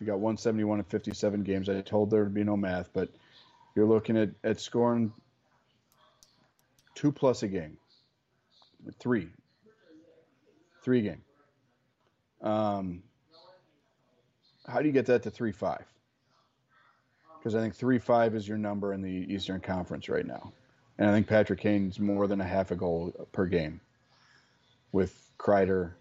You 0.00 0.06
got 0.06 0.20
171 0.20 0.78
and 0.78 0.88
57 0.88 1.42
games. 1.42 1.68
I 1.68 1.80
told 1.80 2.10
there 2.10 2.22
would 2.22 2.34
be 2.34 2.44
no 2.44 2.56
math, 2.56 2.90
but 2.92 3.10
you're 3.74 3.86
looking 3.86 4.16
at, 4.16 4.30
at 4.44 4.60
scoring 4.60 5.12
two 6.98 7.12
plus 7.12 7.44
a 7.44 7.48
game, 7.48 7.76
three, 8.98 9.28
three 10.82 11.00
game. 11.00 11.22
Um, 12.42 13.04
how 14.66 14.80
do 14.80 14.86
you 14.86 14.92
get 14.92 15.06
that 15.06 15.22
to 15.22 15.30
three 15.30 15.52
five? 15.52 15.84
Because 17.38 17.54
I 17.54 17.60
think 17.60 17.76
three 17.76 18.00
five 18.00 18.34
is 18.34 18.48
your 18.48 18.58
number 18.58 18.92
in 18.94 19.00
the 19.00 19.32
Eastern 19.32 19.60
Conference 19.60 20.08
right 20.08 20.26
now, 20.26 20.52
and 20.98 21.08
I 21.08 21.12
think 21.12 21.28
Patrick 21.28 21.60
Kane's 21.60 22.00
more 22.00 22.26
than 22.26 22.40
a 22.40 22.44
half 22.44 22.72
a 22.72 22.76
goal 22.76 23.12
per 23.30 23.46
game, 23.46 23.80
with 24.90 25.30
Kreider 25.38 25.92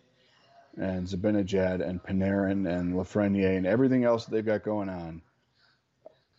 and 0.78 1.06
Zibanejad 1.06 1.88
and 1.88 2.02
Panarin 2.02 2.68
and 2.68 2.95
Lafreniere 2.95 3.56
and 3.56 3.68
everything 3.68 4.04
else 4.04 4.26
that 4.26 4.32
they've 4.32 4.43
got 4.43 4.64
going 4.64 4.89
on. 4.89 5.22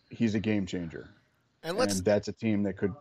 He's 0.09 0.35
a 0.35 0.39
game 0.39 0.65
changer, 0.65 1.09
and, 1.63 1.79
and 1.79 2.03
that's 2.03 2.27
a 2.27 2.33
team 2.33 2.63
that 2.63 2.75
could 2.75 2.93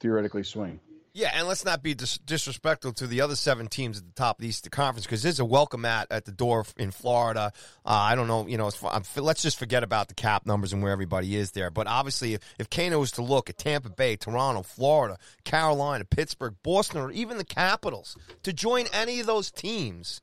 theoretically 0.00 0.44
swing. 0.44 0.80
Yeah, 1.16 1.30
and 1.32 1.46
let's 1.46 1.64
not 1.64 1.80
be 1.80 1.94
dis- 1.94 2.18
disrespectful 2.18 2.92
to 2.94 3.06
the 3.06 3.20
other 3.20 3.36
seven 3.36 3.68
teams 3.68 3.98
at 3.98 4.04
the 4.04 4.12
top 4.14 4.38
of 4.38 4.42
the 4.42 4.48
Eastern 4.48 4.72
Conference 4.72 5.06
because 5.06 5.22
there's 5.22 5.38
a 5.38 5.44
welcome 5.44 5.82
mat 5.82 6.08
at 6.10 6.24
the 6.24 6.32
door 6.32 6.66
in 6.76 6.90
Florida. 6.90 7.52
Uh, 7.86 7.88
I 7.88 8.16
don't 8.16 8.26
know, 8.26 8.48
you 8.48 8.58
know, 8.58 8.68
let's 9.16 9.40
just 9.40 9.56
forget 9.56 9.84
about 9.84 10.08
the 10.08 10.14
cap 10.14 10.44
numbers 10.44 10.72
and 10.72 10.82
where 10.82 10.90
everybody 10.90 11.36
is 11.36 11.52
there. 11.52 11.70
But 11.70 11.86
obviously, 11.86 12.34
if, 12.34 12.40
if 12.58 12.68
Kano 12.68 12.98
was 12.98 13.12
to 13.12 13.22
look 13.22 13.48
at 13.48 13.58
Tampa 13.58 13.90
Bay, 13.90 14.16
Toronto, 14.16 14.62
Florida, 14.62 15.16
Carolina, 15.44 16.04
Pittsburgh, 16.04 16.56
Boston, 16.64 17.00
or 17.00 17.12
even 17.12 17.38
the 17.38 17.44
Capitals 17.44 18.16
to 18.42 18.52
join 18.52 18.86
any 18.92 19.20
of 19.20 19.26
those 19.26 19.52
teams 19.52 20.20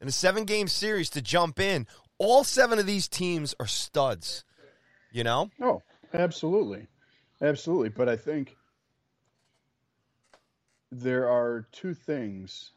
in 0.00 0.08
a 0.08 0.12
seven 0.12 0.44
game 0.44 0.66
series 0.66 1.08
to 1.10 1.22
jump 1.22 1.60
in, 1.60 1.86
all 2.18 2.42
seven 2.42 2.80
of 2.80 2.86
these 2.86 3.06
teams 3.06 3.54
are 3.60 3.68
studs, 3.68 4.44
you 5.12 5.22
know? 5.22 5.50
Oh, 5.62 5.82
absolutely. 6.12 6.88
Absolutely. 7.40 7.90
But 7.90 8.08
I 8.08 8.16
think 8.16 8.56
there 10.92 11.28
are 11.28 11.66
two 11.72 11.94
things 11.94 12.70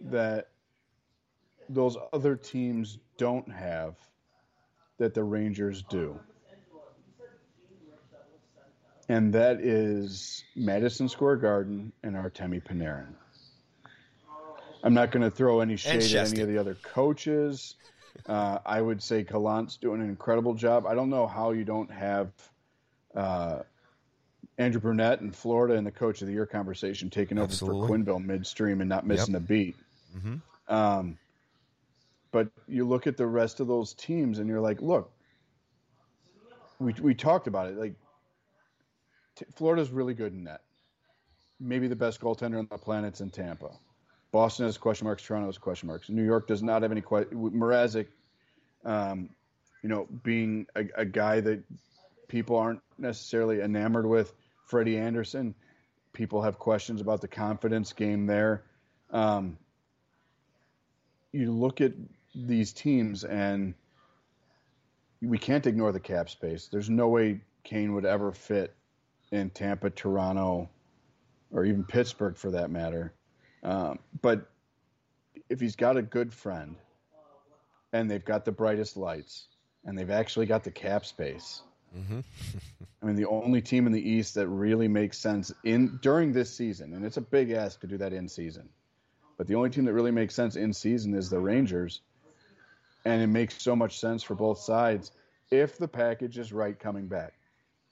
that 0.00 0.48
those 1.68 1.96
other 2.12 2.36
teams 2.36 2.98
don't 3.16 3.50
have 3.52 3.96
that 4.98 5.14
the 5.14 5.22
Rangers 5.22 5.82
do. 5.82 6.18
and 9.08 9.32
that 9.32 9.60
is 9.60 10.44
Madison 10.54 11.08
Square 11.08 11.36
Garden 11.36 11.92
and 12.02 12.14
Artemi 12.14 12.62
Panarin. 12.62 13.14
I'm 14.82 14.94
not 14.94 15.10
going 15.10 15.22
to 15.22 15.30
throw 15.30 15.60
any 15.60 15.76
shade 15.76 16.14
at 16.14 16.32
any 16.32 16.40
of 16.40 16.48
the 16.48 16.58
other 16.58 16.74
coaches. 16.74 17.74
Uh, 18.26 18.58
I 18.64 18.80
would 18.80 19.02
say 19.02 19.22
Gallant's 19.22 19.76
doing 19.76 20.00
an 20.00 20.08
incredible 20.08 20.54
job. 20.54 20.86
I 20.86 20.94
don't 20.94 21.10
know 21.10 21.26
how 21.26 21.52
you 21.52 21.64
don't 21.64 21.90
have 21.90 22.30
uh, 23.14 23.60
Andrew 24.58 24.80
Brunette 24.80 25.20
in 25.20 25.30
Florida 25.30 25.74
in 25.74 25.84
the 25.84 25.90
Coach 25.90 26.20
of 26.20 26.26
the 26.26 26.32
Year 26.32 26.46
conversation 26.46 27.10
taking 27.10 27.38
over 27.38 27.44
Absolutely. 27.44 27.88
for 27.88 27.94
Quenneville 27.94 28.24
midstream 28.24 28.80
and 28.80 28.88
not 28.88 29.06
missing 29.06 29.34
yep. 29.34 29.42
a 29.42 29.44
beat. 29.44 29.76
Mm-hmm. 30.16 30.74
Um, 30.74 31.18
but 32.32 32.48
you 32.66 32.86
look 32.86 33.06
at 33.06 33.16
the 33.16 33.26
rest 33.26 33.60
of 33.60 33.68
those 33.68 33.94
teams 33.94 34.38
and 34.38 34.48
you're 34.48 34.60
like, 34.60 34.82
look, 34.82 35.10
we 36.78 36.92
we 37.00 37.14
talked 37.14 37.46
about 37.46 37.68
it. 37.68 37.78
Like 37.78 37.94
t- 39.36 39.46
Florida's 39.54 39.90
really 39.90 40.14
good 40.14 40.32
in 40.32 40.44
net. 40.44 40.60
Maybe 41.60 41.88
the 41.88 41.96
best 41.96 42.20
goaltender 42.20 42.58
on 42.58 42.68
the 42.70 42.78
planet's 42.78 43.20
in 43.20 43.30
Tampa. 43.30 43.70
Boston 44.30 44.66
has 44.66 44.76
question 44.76 45.06
marks. 45.06 45.22
Toronto 45.22 45.46
has 45.46 45.58
question 45.58 45.86
marks. 45.86 46.08
New 46.08 46.24
York 46.24 46.46
does 46.46 46.62
not 46.62 46.82
have 46.82 46.92
any 46.92 47.00
question. 47.00 47.36
Mrazek, 47.36 48.06
um, 48.84 49.30
you 49.82 49.88
know, 49.88 50.06
being 50.22 50.66
a, 50.76 50.84
a, 50.96 51.04
guy 51.04 51.40
that 51.40 51.62
people 52.28 52.56
aren't 52.56 52.80
necessarily 52.98 53.62
enamored 53.62 54.06
with. 54.06 54.34
Freddie 54.68 54.98
Andersen. 54.98 55.54
people 56.12 56.42
have 56.42 56.58
questions 56.58 57.00
about 57.00 57.20
the 57.20 57.28
confidence 57.28 57.92
game 57.92 58.26
there. 58.26 58.64
Um, 59.10 59.56
you 61.32 61.50
look 61.52 61.80
at 61.80 61.92
these 62.34 62.72
teams 62.72 63.24
and 63.24 63.74
we 65.22 65.38
can't 65.38 65.66
ignore 65.66 65.92
the 65.92 66.00
cap 66.00 66.28
space. 66.28 66.68
There's 66.70 66.90
no 66.90 67.08
way 67.08 67.40
Kane 67.64 67.94
would 67.94 68.04
ever 68.04 68.32
fit 68.32 68.74
in 69.32 69.50
Tampa, 69.50 69.90
Toronto, 69.90 70.68
or 71.50 71.64
even 71.64 71.84
Pittsburgh 71.84 72.36
for 72.36 72.50
that 72.50 72.70
matter. 72.70 73.14
Um, 73.62 73.98
but 74.20 74.50
if 75.48 75.60
he's 75.60 75.76
got 75.76 75.96
a 75.96 76.02
good 76.02 76.32
friend 76.32 76.76
and 77.92 78.10
they've 78.10 78.24
got 78.24 78.44
the 78.44 78.52
brightest 78.52 78.96
lights 78.96 79.48
and 79.84 79.98
they've 79.98 80.10
actually 80.10 80.46
got 80.46 80.64
the 80.64 80.70
cap 80.70 81.06
space, 81.06 81.62
mm-hmm. 81.96 82.20
I 83.02 83.06
mean, 83.06 83.16
the 83.16 83.26
only 83.26 83.60
team 83.60 83.86
in 83.86 83.92
the 83.92 84.10
East 84.10 84.34
that 84.34 84.48
really 84.48 84.88
makes 84.88 85.18
sense 85.18 85.52
in 85.64 85.98
during 86.02 86.32
this 86.32 86.54
season, 86.54 86.94
and 86.94 87.04
it's 87.04 87.16
a 87.16 87.22
big 87.22 87.50
ask 87.50 87.80
to 87.80 87.86
do 87.86 87.98
that 87.98 88.12
in 88.12 88.28
season, 88.28 88.68
but 89.36 89.46
the 89.46 89.54
only 89.54 89.70
team 89.70 89.84
that 89.84 89.94
really 89.94 90.10
makes 90.10 90.34
sense 90.34 90.56
in 90.56 90.72
season 90.72 91.14
is 91.14 91.30
the 91.30 91.38
Rangers, 91.38 92.00
and 93.04 93.22
it 93.22 93.28
makes 93.28 93.62
so 93.62 93.76
much 93.76 94.00
sense 94.00 94.22
for 94.22 94.34
both 94.34 94.58
sides 94.58 95.12
if 95.50 95.78
the 95.78 95.88
package 95.88 96.38
is 96.38 96.52
right 96.52 96.78
coming 96.78 97.06
back. 97.06 97.34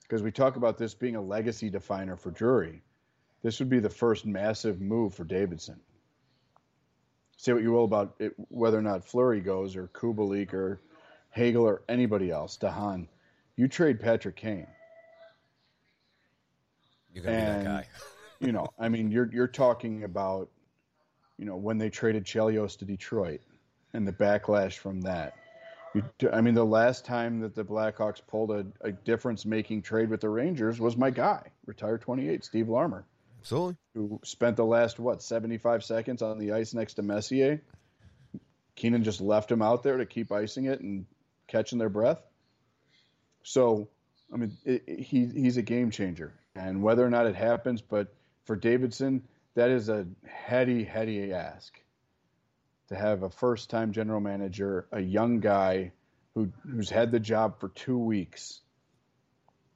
Because 0.03 0.23
we 0.23 0.31
talk 0.31 0.55
about 0.55 0.77
this 0.77 0.93
being 0.93 1.17
a 1.17 1.21
legacy 1.21 1.69
definer 1.69 2.15
for 2.15 2.31
Drury 2.31 2.81
this 3.43 3.59
would 3.59 3.69
be 3.69 3.79
the 3.79 3.89
first 3.89 4.25
massive 4.25 4.81
move 4.81 5.13
for 5.13 5.23
Davidson. 5.23 5.79
Say 7.37 7.53
what 7.53 7.61
you 7.61 7.71
will 7.71 7.85
about 7.85 8.15
it, 8.19 8.33
whether 8.49 8.77
or 8.77 8.81
not 8.81 9.05
Fleury 9.05 9.41
goes 9.41 9.75
or 9.75 9.87
Kubalik 9.87 10.53
or 10.53 10.81
Hagel 11.29 11.63
or 11.63 11.83
anybody 11.87 12.31
else, 12.31 12.57
de 12.57 12.69
Haan. 12.69 13.07
You 13.57 13.67
trade 13.67 13.99
Patrick 13.99 14.37
Kane. 14.37 14.67
You're 17.13 17.23
gonna 17.23 17.35
and, 17.35 17.59
be 17.59 17.63
that 17.65 17.83
guy. 17.83 17.87
you 18.45 18.51
know, 18.51 18.67
I 18.79 18.87
mean, 18.87 19.11
you're 19.11 19.29
you're 19.33 19.47
talking 19.47 20.03
about, 20.03 20.49
you 21.37 21.45
know, 21.45 21.57
when 21.57 21.77
they 21.77 21.89
traded 21.89 22.23
Chelios 22.23 22.77
to 22.77 22.85
Detroit, 22.85 23.41
and 23.93 24.07
the 24.07 24.13
backlash 24.13 24.77
from 24.77 25.01
that. 25.01 25.33
You, 25.93 26.03
I 26.31 26.41
mean, 26.41 26.53
the 26.53 26.65
last 26.65 27.05
time 27.05 27.39
that 27.39 27.55
the 27.55 27.63
Blackhawks 27.63 28.21
pulled 28.27 28.51
a, 28.51 28.65
a 28.81 28.91
difference-making 28.91 29.81
trade 29.81 30.09
with 30.09 30.21
the 30.21 30.29
Rangers 30.29 30.79
was 30.79 30.95
my 30.95 31.09
guy, 31.09 31.41
retired 31.65 32.01
28, 32.01 32.43
Steve 32.43 32.69
Larmer. 32.69 33.05
Absolutely. 33.39 33.77
Who 33.95 34.19
spent 34.23 34.57
the 34.57 34.65
last 34.65 34.99
what 34.99 35.23
seventy 35.23 35.57
five 35.57 35.83
seconds 35.83 36.21
on 36.21 36.37
the 36.37 36.51
ice 36.51 36.73
next 36.73 36.95
to 36.95 37.01
Messier. 37.01 37.61
Keenan 38.75 39.03
just 39.03 39.21
left 39.21 39.51
him 39.51 39.61
out 39.61 39.81
there 39.81 39.97
to 39.97 40.05
keep 40.05 40.31
icing 40.31 40.65
it 40.65 40.81
and 40.81 41.05
catching 41.47 41.79
their 41.79 41.89
breath. 41.89 42.21
So, 43.47 43.87
I 44.33 44.35
mean, 44.35 44.57
it, 44.65 44.83
it, 44.87 44.99
he 44.99 45.25
he's 45.25 45.55
a 45.55 45.61
game 45.61 45.89
changer, 45.89 46.33
and 46.53 46.83
whether 46.83 47.05
or 47.05 47.09
not 47.09 47.27
it 47.27 47.35
happens, 47.35 47.81
but 47.81 48.13
for 48.43 48.57
Davidson, 48.57 49.23
that 49.55 49.69
is 49.69 49.87
a 49.87 50.05
heady, 50.25 50.83
heady 50.83 51.31
ask 51.31 51.73
to 52.89 52.95
have 52.97 53.23
a 53.23 53.29
first 53.29 53.69
time 53.69 53.93
general 53.93 54.19
manager, 54.19 54.85
a 54.91 54.99
young 54.99 55.39
guy 55.39 55.93
who 56.35 56.51
who's 56.69 56.89
had 56.89 57.09
the 57.09 57.21
job 57.21 57.61
for 57.61 57.69
two 57.69 57.97
weeks, 57.97 58.59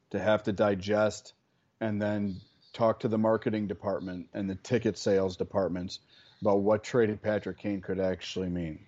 to 0.09 0.19
have 0.19 0.43
to 0.43 0.51
digest 0.51 1.32
and 1.80 2.01
then 2.01 2.41
talk 2.74 2.99
to 2.99 3.07
the 3.07 3.17
marketing 3.17 3.67
department 3.67 4.28
and 4.34 4.49
the 4.49 4.55
ticket 4.55 4.97
sales 4.97 5.38
departments 5.38 5.99
about 6.41 6.59
what 6.59 6.84
trading 6.84 7.17
Patrick 7.17 7.59
Kane 7.59 7.80
could 7.80 8.01
actually 8.01 8.49
mean, 8.49 8.80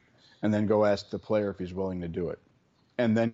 and 0.41 0.53
then 0.53 0.67
go 0.67 0.83
ask 0.83 1.09
the 1.09 1.19
player 1.19 1.51
if 1.51 1.57
he's 1.57 1.73
willing 1.73 2.01
to 2.01 2.09
do 2.09 2.31
it, 2.31 2.39
and 2.97 3.15
then 3.15 3.33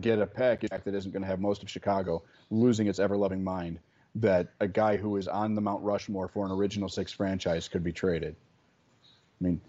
get 0.00 0.18
a 0.18 0.26
package 0.26 0.70
that 0.70 0.94
isn't 0.94 1.12
going 1.12 1.22
to 1.22 1.28
have 1.28 1.40
most 1.40 1.62
of 1.62 1.70
Chicago 1.70 2.22
losing 2.50 2.86
its 2.86 2.98
ever 2.98 3.16
loving 3.16 3.42
mind 3.42 3.78
that 4.16 4.52
a 4.60 4.68
guy 4.68 4.96
who 4.96 5.16
is 5.16 5.26
on 5.26 5.54
the 5.54 5.60
Mount 5.60 5.82
Rushmore 5.82 6.28
for 6.28 6.46
an 6.46 6.52
original 6.52 6.88
six 6.88 7.12
franchise 7.12 7.68
could 7.68 7.82
be 7.82 7.92
traded. 7.92 8.36
I 9.40 9.44
mean, 9.44 9.60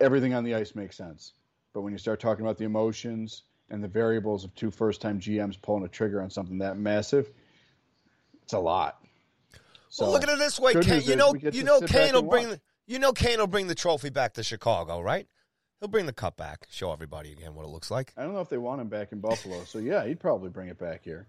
everything 0.00 0.34
on 0.34 0.44
the 0.44 0.54
ice 0.54 0.74
makes 0.74 0.96
sense, 0.96 1.34
but 1.74 1.82
when 1.82 1.92
you 1.92 1.98
start 1.98 2.20
talking 2.20 2.44
about 2.44 2.56
the 2.56 2.64
emotions 2.64 3.42
and 3.70 3.84
the 3.84 3.88
variables 3.88 4.44
of 4.44 4.54
two 4.54 4.70
first 4.70 5.00
time 5.00 5.20
GMs 5.20 5.60
pulling 5.60 5.84
a 5.84 5.88
trigger 5.88 6.22
on 6.22 6.30
something 6.30 6.58
that 6.58 6.78
massive, 6.78 7.30
it's 8.42 8.54
a 8.54 8.58
lot. 8.58 8.98
So 9.88 10.04
well, 10.04 10.12
look 10.12 10.22
at 10.22 10.30
it 10.30 10.38
this 10.38 10.58
way, 10.58 10.72
Kane. 10.74 11.02
You 11.02 11.16
know, 11.16 11.34
you 11.34 11.64
know, 11.64 11.80
Kane 11.80 12.14
will 12.14 12.22
bring 12.22 12.48
the, 12.48 12.60
you 12.86 12.98
know, 12.98 13.12
Kane 13.12 13.38
will 13.38 13.46
bring 13.46 13.66
the 13.66 13.74
trophy 13.74 14.08
back 14.08 14.34
to 14.34 14.42
Chicago, 14.42 15.00
right? 15.00 15.26
He'll 15.82 15.88
bring 15.88 16.06
the 16.06 16.12
cup 16.12 16.36
back, 16.36 16.68
show 16.70 16.92
everybody 16.92 17.32
again 17.32 17.56
what 17.56 17.64
it 17.64 17.68
looks 17.68 17.90
like. 17.90 18.12
I 18.16 18.22
don't 18.22 18.34
know 18.34 18.40
if 18.40 18.48
they 18.48 18.56
want 18.56 18.80
him 18.80 18.86
back 18.86 19.10
in 19.10 19.18
Buffalo, 19.18 19.64
so 19.64 19.78
yeah, 19.78 20.06
he'd 20.06 20.20
probably 20.20 20.48
bring 20.48 20.68
it 20.68 20.78
back 20.78 21.02
here. 21.02 21.26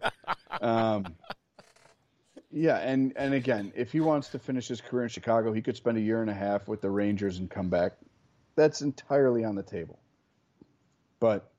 Um, 0.61 1.15
yeah, 2.51 2.77
and 2.77 3.13
and 3.15 3.33
again, 3.33 3.73
if 3.75 3.91
he 3.91 3.99
wants 3.99 4.29
to 4.29 4.37
finish 4.37 4.67
his 4.67 4.79
career 4.79 5.05
in 5.05 5.09
Chicago, 5.09 5.51
he 5.53 5.63
could 5.63 5.75
spend 5.75 5.97
a 5.97 6.01
year 6.01 6.21
and 6.21 6.29
a 6.29 6.35
half 6.35 6.67
with 6.67 6.81
the 6.81 6.91
Rangers 6.91 7.39
and 7.39 7.49
come 7.49 7.69
back. 7.69 7.93
That's 8.55 8.83
entirely 8.83 9.43
on 9.43 9.55
the 9.55 9.63
table. 9.63 9.97
But 11.19 11.51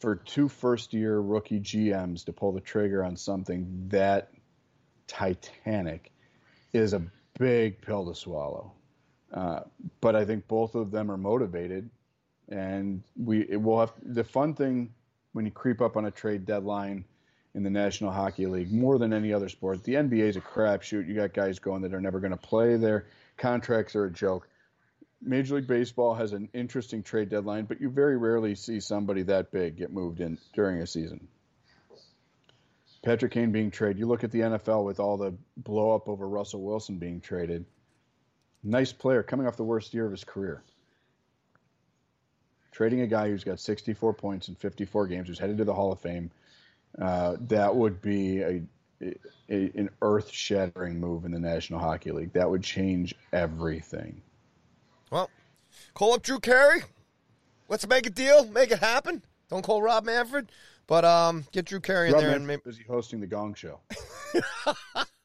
for 0.00 0.16
two 0.16 0.48
first 0.48 0.92
year 0.92 1.20
rookie 1.20 1.60
GMs 1.60 2.24
to 2.24 2.32
pull 2.32 2.50
the 2.50 2.60
trigger 2.60 3.04
on 3.04 3.16
something 3.16 3.84
that 3.90 4.32
titanic 5.06 6.10
is 6.72 6.94
a 6.94 7.02
big 7.38 7.80
pill 7.80 8.06
to 8.06 8.16
swallow. 8.16 8.72
Uh, 9.32 9.60
but 10.00 10.16
I 10.16 10.24
think 10.24 10.48
both 10.48 10.74
of 10.74 10.90
them 10.90 11.10
are 11.10 11.16
motivated, 11.16 11.88
and 12.48 13.02
we 13.16 13.44
will 13.56 13.80
have 13.80 13.92
the 14.02 14.24
fun 14.24 14.54
thing 14.54 14.92
when 15.32 15.44
you 15.44 15.52
creep 15.52 15.80
up 15.80 15.96
on 15.96 16.06
a 16.06 16.10
trade 16.10 16.44
deadline 16.44 17.04
in 17.54 17.62
the 17.62 17.70
National 17.70 18.10
Hockey 18.10 18.46
League 18.46 18.72
more 18.72 18.98
than 18.98 19.12
any 19.12 19.32
other 19.32 19.48
sport. 19.48 19.82
The 19.84 19.94
NBA 19.94 20.28
is 20.28 20.36
a 20.36 20.40
crapshoot. 20.40 21.06
You 21.06 21.14
got 21.14 21.32
guys 21.32 21.58
going 21.58 21.82
that 21.82 21.94
are 21.94 22.00
never 22.00 22.20
going 22.20 22.32
to 22.32 22.36
play. 22.36 22.76
Their 22.76 23.06
contracts 23.36 23.96
are 23.96 24.04
a 24.04 24.10
joke. 24.10 24.48
Major 25.22 25.56
League 25.56 25.66
Baseball 25.66 26.14
has 26.14 26.32
an 26.32 26.48
interesting 26.54 27.02
trade 27.02 27.28
deadline, 27.28 27.64
but 27.64 27.80
you 27.80 27.90
very 27.90 28.16
rarely 28.16 28.54
see 28.54 28.80
somebody 28.80 29.22
that 29.24 29.50
big 29.50 29.76
get 29.76 29.92
moved 29.92 30.20
in 30.20 30.38
during 30.54 30.80
a 30.80 30.86
season. 30.86 31.28
Patrick 33.02 33.32
Kane 33.32 33.52
being 33.52 33.70
traded. 33.70 33.98
You 33.98 34.06
look 34.06 34.24
at 34.24 34.30
the 34.30 34.40
NFL 34.40 34.84
with 34.84 35.00
all 35.00 35.16
the 35.16 35.34
blow 35.56 35.94
up 35.94 36.08
over 36.08 36.28
Russell 36.28 36.62
Wilson 36.62 36.98
being 36.98 37.20
traded. 37.20 37.64
Nice 38.62 38.92
player 38.92 39.22
coming 39.22 39.46
off 39.46 39.56
the 39.56 39.64
worst 39.64 39.94
year 39.94 40.04
of 40.04 40.10
his 40.10 40.24
career. 40.24 40.62
Trading 42.72 43.00
a 43.00 43.06
guy 43.06 43.28
who's 43.28 43.44
got 43.44 43.58
64 43.58 44.12
points 44.14 44.48
in 44.48 44.54
54 44.54 45.06
games, 45.06 45.28
who's 45.28 45.38
headed 45.38 45.58
to 45.58 45.64
the 45.64 45.74
Hall 45.74 45.92
of 45.92 46.00
Fame, 46.00 46.30
uh, 47.00 47.36
that 47.48 47.74
would 47.74 48.00
be 48.00 48.40
a, 48.40 48.62
a, 49.00 49.14
an 49.48 49.90
earth 50.02 50.30
shattering 50.30 51.00
move 51.00 51.24
in 51.24 51.32
the 51.32 51.38
National 51.38 51.80
Hockey 51.80 52.10
League. 52.10 52.32
That 52.32 52.50
would 52.50 52.62
change 52.62 53.14
everything. 53.32 54.22
Well, 55.10 55.30
call 55.94 56.14
up 56.14 56.22
Drew 56.22 56.38
Carey. 56.38 56.82
Let's 57.68 57.86
make 57.86 58.06
a 58.06 58.10
deal. 58.10 58.46
Make 58.46 58.70
it 58.70 58.78
happen. 58.78 59.22
Don't 59.48 59.62
call 59.62 59.82
Rob 59.82 60.04
Manfred, 60.04 60.50
but 60.86 61.04
um, 61.04 61.44
get 61.52 61.64
Drew 61.64 61.80
Carey 61.80 62.08
in 62.08 62.14
Rob 62.14 62.22
there 62.22 62.30
Manfred 62.30 62.40
and 62.40 62.46
maybe 62.46 62.62
is 62.66 62.78
he 62.78 62.84
hosting 62.84 63.20
the 63.20 63.26
Gong 63.26 63.54
Show? 63.54 63.80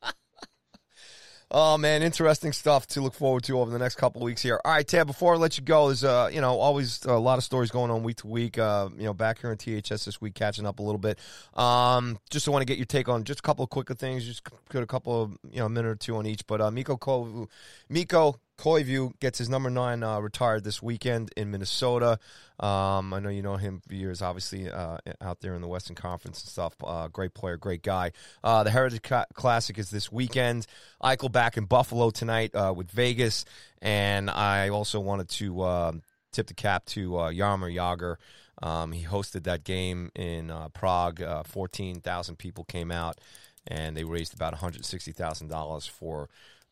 Oh 1.57 1.77
man, 1.77 2.03
interesting 2.03 2.51
stuff 2.51 2.85
to 2.87 2.99
look 2.99 3.13
forward 3.13 3.45
to 3.45 3.61
over 3.61 3.71
the 3.71 3.79
next 3.79 3.95
couple 3.95 4.21
weeks 4.21 4.41
here. 4.41 4.59
All 4.65 4.73
right, 4.73 4.85
Tab. 4.85 5.07
Before 5.07 5.35
I 5.35 5.37
let 5.37 5.57
you 5.57 5.63
go, 5.63 5.87
there's 5.87 6.03
uh, 6.03 6.29
you 6.29 6.41
know 6.41 6.59
always 6.59 7.05
a 7.05 7.13
lot 7.13 7.37
of 7.37 7.45
stories 7.45 7.71
going 7.71 7.91
on 7.91 8.03
week 8.03 8.17
to 8.17 8.27
week. 8.27 8.57
Uh, 8.57 8.89
you 8.97 9.05
know, 9.05 9.13
back 9.13 9.39
here 9.39 9.53
in 9.53 9.57
THS 9.57 10.03
this 10.03 10.19
week, 10.19 10.35
catching 10.35 10.65
up 10.65 10.79
a 10.79 10.83
little 10.83 10.99
bit. 10.99 11.17
Um, 11.53 12.19
just 12.29 12.45
want 12.49 12.61
to 12.61 12.65
get 12.65 12.77
your 12.77 12.85
take 12.85 13.07
on 13.07 13.23
just 13.23 13.39
a 13.39 13.41
couple 13.41 13.63
of 13.63 13.69
quicker 13.69 13.93
things. 13.93 14.25
Just 14.25 14.43
put 14.69 14.83
a 14.83 14.85
couple 14.85 15.21
of 15.21 15.37
you 15.49 15.59
know 15.59 15.67
a 15.67 15.69
minute 15.69 15.87
or 15.87 15.95
two 15.95 16.17
on 16.17 16.25
each. 16.25 16.45
But 16.45 16.59
uh, 16.59 16.71
Mikko 16.71 16.97
Koivu, 16.97 17.47
Mikko 17.87 18.37
Koivu 18.57 19.19
gets 19.19 19.37
his 19.37 19.49
number 19.49 19.69
nine 19.69 20.03
uh, 20.03 20.19
retired 20.19 20.63
this 20.63 20.81
weekend 20.81 21.31
in 21.35 21.51
Minnesota. 21.51 22.19
Um, 22.59 23.13
I 23.13 23.19
know 23.19 23.29
you 23.29 23.41
know 23.41 23.57
him 23.57 23.81
for 23.85 23.93
years, 23.93 24.21
obviously, 24.21 24.69
uh, 24.69 24.97
out 25.21 25.41
there 25.41 25.55
in 25.55 25.61
the 25.61 25.67
Western 25.67 25.95
Conference 25.95 26.41
and 26.41 26.49
stuff. 26.49 26.73
Uh, 26.83 27.09
great 27.09 27.33
player, 27.33 27.57
great 27.57 27.83
guy. 27.83 28.11
Uh, 28.43 28.63
the 28.63 28.71
Heritage 28.71 29.01
Classic 29.33 29.77
is 29.77 29.89
this 29.89 30.11
weekend. 30.11 30.67
Eichel 31.03 31.31
back 31.31 31.57
in 31.57 31.65
Buffalo 31.65 32.09
tonight 32.11 32.55
uh, 32.55 32.73
with 32.75 32.89
Vegas. 32.91 33.45
And 33.81 34.29
I 34.29 34.69
also 34.69 34.99
wanted 34.99 35.29
to 35.29 35.61
um, 35.63 36.01
tip 36.31 36.47
the 36.47 36.53
cap 36.53 36.85
to 36.87 37.17
uh, 37.17 37.31
Jaromir 37.31 37.75
Jagr. 37.75 38.15
Um, 38.63 38.93
he 38.93 39.03
hosted 39.03 39.43
that 39.43 39.65
game 39.65 40.11
in 40.15 40.51
Prague. 40.73 41.21
14,000 41.45 42.37
people 42.37 42.63
came 42.63 42.89
out, 42.89 43.19
and 43.67 43.97
they 43.97 44.05
raised 44.05 44.33
about 44.33 44.55
$160,000 44.55 45.89
for 45.89 46.29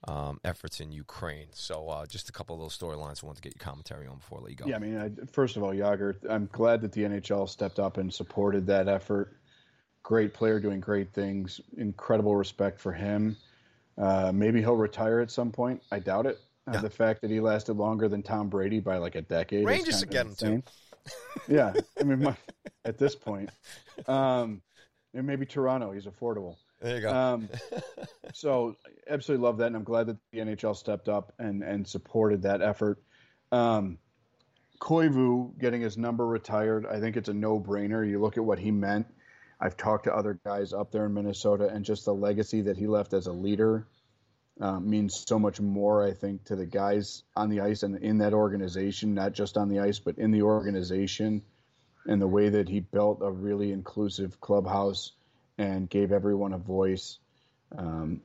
um, 0.08 0.40
efforts 0.44 0.80
in 0.80 0.92
Ukraine. 0.92 1.48
So 1.54 1.88
uh, 1.90 2.06
just 2.06 2.30
a 2.30 2.32
couple 2.32 2.56
of 2.56 2.62
those 2.62 2.78
storylines 2.78 3.24
I 3.24 3.28
want 3.28 3.38
to 3.38 3.42
get 3.42 3.56
your 3.56 3.66
commentary 3.66 4.08
on 4.08 4.18
before 4.18 4.40
I 4.40 4.42
let 4.42 4.52
you 4.52 4.58
go. 4.58 4.66
Yeah, 4.68 4.76
I 4.76 4.80
mean, 4.80 4.98
I, 4.98 5.26
first 5.32 5.58
of 5.58 5.64
all, 5.64 5.72
Jagr, 5.72 6.16
I'm 6.30 6.50
glad 6.52 6.82
that 6.82 6.92
the 6.92 7.02
NHL 7.02 7.48
stepped 7.48 7.80
up 7.80 7.98
and 7.98 8.14
supported 8.14 8.68
that 8.68 8.88
effort. 8.88 9.38
Great 10.04 10.34
player 10.34 10.60
doing 10.60 10.82
great 10.82 11.14
things. 11.14 11.62
Incredible 11.78 12.36
respect 12.36 12.80
for 12.80 12.92
him. 12.92 13.38
Uh, 13.98 14.32
maybe 14.34 14.60
he'll 14.60 14.76
retire 14.76 15.20
at 15.20 15.32
some 15.32 15.52
point. 15.52 15.82
I 15.92 16.00
doubt 16.00 16.26
it. 16.26 16.40
Uh, 16.68 16.72
yeah. 16.74 16.82
The 16.82 16.90
fact 16.90 17.22
that 17.22 17.30
he 17.30 17.40
lasted 17.40 17.74
longer 17.74 18.08
than 18.10 18.24
Tom 18.24 18.50
Brady 18.50 18.80
by 18.80 18.98
like 18.98 19.16
a 19.16 19.22
decade. 19.22 19.66
Rangers 19.66 20.00
should 20.00 20.10
get 20.10 20.26
him 20.26 20.36
too. 20.36 20.64
yeah, 21.48 21.74
I 22.00 22.04
mean, 22.04 22.24
my, 22.24 22.36
at 22.86 22.98
this 22.98 23.16
point, 23.16 23.50
um, 24.08 24.62
and 25.14 25.28
maybe 25.28 25.46
Toronto. 25.46 25.92
He's 25.92 26.06
affordable. 26.06 26.56
There 26.84 26.96
you 26.98 27.02
go. 27.02 27.14
Um, 27.14 27.50
so 28.34 28.76
absolutely 29.08 29.46
love 29.46 29.58
that, 29.60 29.68
and 29.68 29.76
I'm 29.78 29.86
glad 29.86 30.08
that 30.08 30.18
the 30.32 30.40
NHL 30.40 30.76
stepped 30.76 31.08
up 31.08 31.32
and 31.40 31.64
and 31.64 31.88
supported 31.88 32.42
that 32.42 32.62
effort. 32.62 33.02
Um, 33.54 34.00
Koivu 34.82 35.58
getting 35.58 35.80
his 35.80 35.98
number 35.98 36.28
retired, 36.28 36.86
I 36.86 37.00
think 37.00 37.16
it's 37.16 37.30
a 37.30 37.34
no 37.34 37.58
brainer. 37.58 38.08
You 38.08 38.20
look 38.20 38.36
at 38.36 38.44
what 38.44 38.60
he 38.60 38.70
meant. 38.70 39.08
I've 39.62 39.78
talked 39.78 40.04
to 40.06 40.14
other 40.14 40.38
guys 40.44 40.74
up 40.74 40.92
there 40.92 41.06
in 41.06 41.14
Minnesota, 41.14 41.70
and 41.70 41.86
just 41.86 42.04
the 42.04 42.14
legacy 42.14 42.64
that 42.64 42.76
he 42.76 42.86
left 42.86 43.14
as 43.14 43.28
a 43.28 43.32
leader 43.32 43.88
uh, 44.60 44.82
means 44.82 45.24
so 45.26 45.40
much 45.40 45.62
more, 45.62 46.06
I 46.06 46.12
think, 46.12 46.44
to 46.46 46.58
the 46.58 46.66
guys 46.66 47.24
on 47.34 47.50
the 47.50 47.62
ice 47.62 47.84
and 47.84 47.96
in 48.04 48.18
that 48.18 48.34
organization, 48.34 49.14
not 49.14 49.32
just 49.32 49.56
on 49.56 49.70
the 49.70 49.80
ice, 49.80 50.00
but 50.00 50.18
in 50.18 50.32
the 50.32 50.42
organization, 50.42 51.44
and 52.06 52.22
the 52.22 52.28
way 52.28 52.50
that 52.50 52.68
he 52.68 52.82
built 52.82 53.20
a 53.22 53.32
really 53.32 53.72
inclusive 53.72 54.42
clubhouse 54.42 55.14
and 55.58 55.90
gave 55.90 56.12
everyone 56.12 56.54
a 56.54 56.58
voice 56.58 57.20
um, 57.78 58.22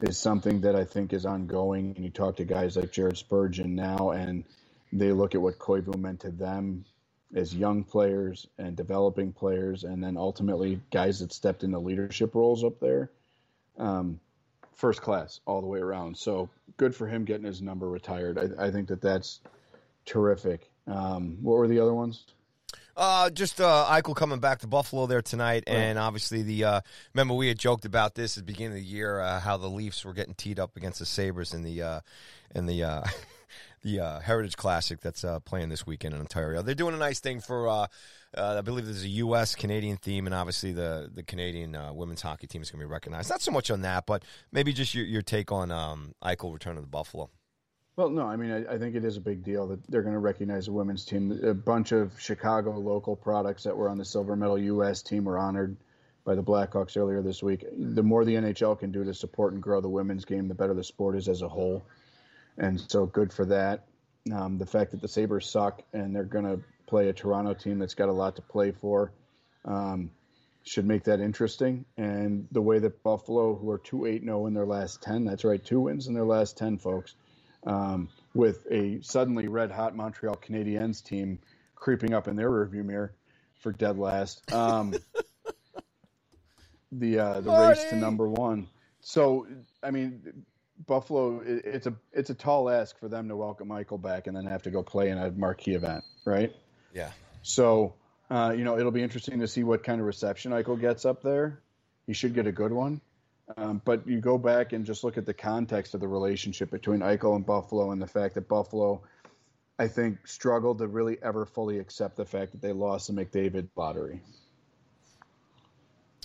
is 0.00 0.18
something 0.18 0.62
that 0.62 0.76
I 0.76 0.84
think 0.84 1.12
is 1.12 1.26
ongoing. 1.26 1.94
And 1.96 2.04
you 2.04 2.10
talk 2.10 2.36
to 2.36 2.44
guys 2.44 2.76
like 2.76 2.92
Jared 2.92 3.18
Spurgeon 3.18 3.74
now, 3.74 4.10
and 4.10 4.44
they 4.92 5.12
look 5.12 5.34
at 5.34 5.42
what 5.42 5.58
Koivu 5.58 5.96
meant 5.98 6.20
to 6.20 6.30
them 6.30 6.84
as 7.34 7.54
young 7.54 7.84
players 7.84 8.46
and 8.58 8.76
developing 8.76 9.32
players, 9.32 9.84
and 9.84 10.02
then 10.02 10.16
ultimately 10.16 10.80
guys 10.90 11.20
that 11.20 11.32
stepped 11.32 11.64
into 11.64 11.78
leadership 11.78 12.34
roles 12.34 12.64
up 12.64 12.80
there. 12.80 13.10
Um, 13.78 14.20
first 14.76 15.02
class 15.02 15.40
all 15.46 15.60
the 15.60 15.66
way 15.66 15.80
around. 15.80 16.16
So 16.16 16.50
good 16.76 16.94
for 16.94 17.06
him 17.06 17.24
getting 17.24 17.46
his 17.46 17.62
number 17.62 17.88
retired. 17.88 18.38
I, 18.38 18.66
I 18.66 18.70
think 18.70 18.88
that 18.88 19.00
that's 19.00 19.40
terrific. 20.04 20.70
Um, 20.86 21.38
what 21.42 21.56
were 21.56 21.68
the 21.68 21.80
other 21.80 21.94
ones? 21.94 22.24
Uh, 22.96 23.28
just 23.28 23.60
uh, 23.60 23.86
Eichel 23.90 24.16
coming 24.16 24.40
back 24.40 24.60
to 24.60 24.66
Buffalo 24.66 25.06
there 25.06 25.20
tonight, 25.20 25.64
right. 25.66 25.76
and 25.76 25.98
obviously 25.98 26.42
the 26.42 26.64
uh, 26.64 26.80
remember 27.12 27.34
we 27.34 27.48
had 27.48 27.58
joked 27.58 27.84
about 27.84 28.14
this 28.14 28.38
at 28.38 28.46
the 28.46 28.52
beginning 28.52 28.78
of 28.78 28.84
the 28.84 28.88
year 28.88 29.20
uh, 29.20 29.38
how 29.38 29.58
the 29.58 29.68
Leafs 29.68 30.02
were 30.02 30.14
getting 30.14 30.32
teed 30.34 30.58
up 30.58 30.76
against 30.78 30.98
the 30.98 31.06
Sabres 31.06 31.52
in 31.52 31.62
the 31.62 31.82
uh, 31.82 32.00
in 32.54 32.64
the 32.64 32.82
uh, 32.84 33.04
the 33.82 34.00
uh, 34.00 34.20
Heritage 34.20 34.56
Classic 34.56 35.00
that's 35.00 35.24
uh, 35.24 35.40
playing 35.40 35.68
this 35.68 35.86
weekend 35.86 36.14
in 36.14 36.20
Ontario. 36.20 36.62
They're 36.62 36.74
doing 36.74 36.94
a 36.94 36.98
nice 36.98 37.20
thing 37.20 37.40
for. 37.40 37.68
Uh, 37.68 37.86
uh, 38.36 38.56
I 38.58 38.60
believe 38.60 38.84
there's 38.84 39.04
a 39.04 39.08
U.S. 39.08 39.54
Canadian 39.54 39.96
theme, 39.96 40.26
and 40.26 40.34
obviously 40.34 40.72
the 40.72 41.10
the 41.12 41.22
Canadian 41.22 41.74
uh, 41.74 41.92
women's 41.92 42.20
hockey 42.20 42.46
team 42.46 42.60
is 42.60 42.70
going 42.70 42.80
to 42.80 42.86
be 42.86 42.92
recognized. 42.92 43.30
Not 43.30 43.40
so 43.40 43.50
much 43.50 43.70
on 43.70 43.82
that, 43.82 44.04
but 44.04 44.24
maybe 44.52 44.72
just 44.72 44.94
your, 44.94 45.06
your 45.06 45.22
take 45.22 45.52
on 45.52 45.70
um, 45.70 46.14
Eichel 46.22 46.52
returning 46.52 46.78
to 46.78 46.82
the 46.82 46.88
Buffalo. 46.88 47.30
Well, 47.96 48.10
no, 48.10 48.26
I 48.26 48.36
mean, 48.36 48.50
I, 48.50 48.74
I, 48.74 48.78
think 48.78 48.94
it 48.94 49.06
is 49.06 49.16
a 49.16 49.22
big 49.22 49.42
deal 49.42 49.68
that 49.68 49.86
they're 49.88 50.02
going 50.02 50.12
to 50.12 50.20
recognize 50.20 50.66
the 50.66 50.72
women's 50.72 51.06
team. 51.06 51.40
A 51.42 51.54
bunch 51.54 51.92
of 51.92 52.20
Chicago 52.20 52.72
local 52.78 53.16
products 53.16 53.62
that 53.62 53.74
were 53.74 53.88
on 53.88 53.96
the 53.96 54.04
silver 54.04 54.36
medal 54.36 54.58
U.S. 54.58 55.00
team 55.00 55.24
were 55.24 55.38
honored 55.38 55.78
by 56.22 56.34
the 56.34 56.42
Blackhawks 56.42 56.98
earlier 56.98 57.22
this 57.22 57.42
week. 57.42 57.64
The 57.72 58.02
more 58.02 58.26
the 58.26 58.34
NHL 58.34 58.78
can 58.78 58.92
do 58.92 59.02
to 59.04 59.14
support 59.14 59.54
and 59.54 59.62
grow 59.62 59.80
the 59.80 59.88
women's 59.88 60.26
game, 60.26 60.46
the 60.46 60.54
better 60.54 60.74
the 60.74 60.84
sport 60.84 61.16
is 61.16 61.26
as 61.26 61.40
a 61.40 61.48
whole. 61.48 61.86
And 62.58 62.78
so 62.78 63.06
good 63.06 63.32
for 63.32 63.46
that. 63.46 63.86
Um, 64.30 64.58
the 64.58 64.66
fact 64.66 64.90
that 64.90 65.00
the 65.00 65.08
Sabres 65.08 65.48
suck 65.48 65.82
and 65.94 66.14
they're 66.14 66.24
going 66.24 66.44
to 66.44 66.60
play 66.86 67.08
a 67.08 67.14
Toronto 67.14 67.54
team 67.54 67.78
that's 67.78 67.94
got 67.94 68.10
a 68.10 68.12
lot 68.12 68.36
to 68.36 68.42
play 68.42 68.72
for 68.72 69.10
um, 69.64 70.10
should 70.64 70.84
make 70.84 71.04
that 71.04 71.20
interesting. 71.20 71.86
And 71.96 72.46
the 72.52 72.60
way 72.60 72.78
that 72.78 73.02
Buffalo, 73.02 73.54
who 73.54 73.70
are 73.70 73.78
2 73.78 74.04
8 74.04 74.22
0 74.22 74.46
in 74.48 74.52
their 74.52 74.66
last 74.66 75.00
10, 75.02 75.24
that's 75.24 75.44
right, 75.44 75.64
two 75.64 75.80
wins 75.80 76.08
in 76.08 76.12
their 76.14 76.26
last 76.26 76.58
10, 76.58 76.76
folks 76.76 77.14
um, 77.66 78.08
with 78.34 78.66
a 78.70 79.00
suddenly 79.02 79.48
red 79.48 79.70
hot 79.70 79.94
Montreal 79.94 80.36
Canadiens 80.36 81.02
team 81.02 81.38
creeping 81.74 82.14
up 82.14 82.28
in 82.28 82.36
their 82.36 82.50
rearview 82.50 82.84
mirror 82.84 83.12
for 83.60 83.72
dead 83.72 83.98
last. 83.98 84.52
Um, 84.52 84.94
the 86.92 87.18
uh, 87.18 87.40
the 87.40 87.50
race 87.50 87.84
to 87.90 87.96
number 87.96 88.28
one. 88.28 88.68
So 89.00 89.46
I 89.82 89.90
mean, 89.90 90.44
Buffalo, 90.86 91.40
it, 91.40 91.64
it's 91.64 91.86
a 91.86 91.94
it's 92.12 92.30
a 92.30 92.34
tall 92.34 92.70
ask 92.70 92.98
for 92.98 93.08
them 93.08 93.28
to 93.28 93.36
welcome 93.36 93.68
Eichel 93.68 94.00
back 94.00 94.26
and 94.26 94.36
then 94.36 94.46
have 94.46 94.62
to 94.62 94.70
go 94.70 94.82
play 94.82 95.10
in 95.10 95.18
a 95.18 95.30
marquee 95.30 95.74
event, 95.74 96.04
right? 96.24 96.54
Yeah. 96.94 97.10
So 97.42 97.94
uh, 98.30 98.54
you 98.56 98.64
know, 98.64 98.78
it'll 98.78 98.92
be 98.92 99.02
interesting 99.02 99.40
to 99.40 99.48
see 99.48 99.64
what 99.64 99.84
kind 99.84 100.00
of 100.00 100.06
reception 100.06 100.52
Eichel 100.52 100.80
gets 100.80 101.04
up 101.04 101.22
there. 101.22 101.60
He 102.06 102.12
should 102.12 102.34
get 102.34 102.46
a 102.46 102.52
good 102.52 102.72
one. 102.72 103.00
Um, 103.56 103.80
but 103.84 104.06
you 104.08 104.20
go 104.20 104.38
back 104.38 104.72
and 104.72 104.84
just 104.84 105.04
look 105.04 105.18
at 105.18 105.26
the 105.26 105.34
context 105.34 105.94
of 105.94 106.00
the 106.00 106.08
relationship 106.08 106.70
between 106.70 107.00
Eichel 107.00 107.36
and 107.36 107.46
Buffalo 107.46 107.92
and 107.92 108.02
the 108.02 108.06
fact 108.06 108.34
that 108.34 108.48
Buffalo, 108.48 109.02
I 109.78 109.86
think, 109.86 110.26
struggled 110.26 110.78
to 110.78 110.88
really 110.88 111.16
ever 111.22 111.46
fully 111.46 111.78
accept 111.78 112.16
the 112.16 112.24
fact 112.24 112.52
that 112.52 112.60
they 112.60 112.72
lost 112.72 113.06
the 113.06 113.12
McDavid 113.12 113.68
lottery. 113.76 114.20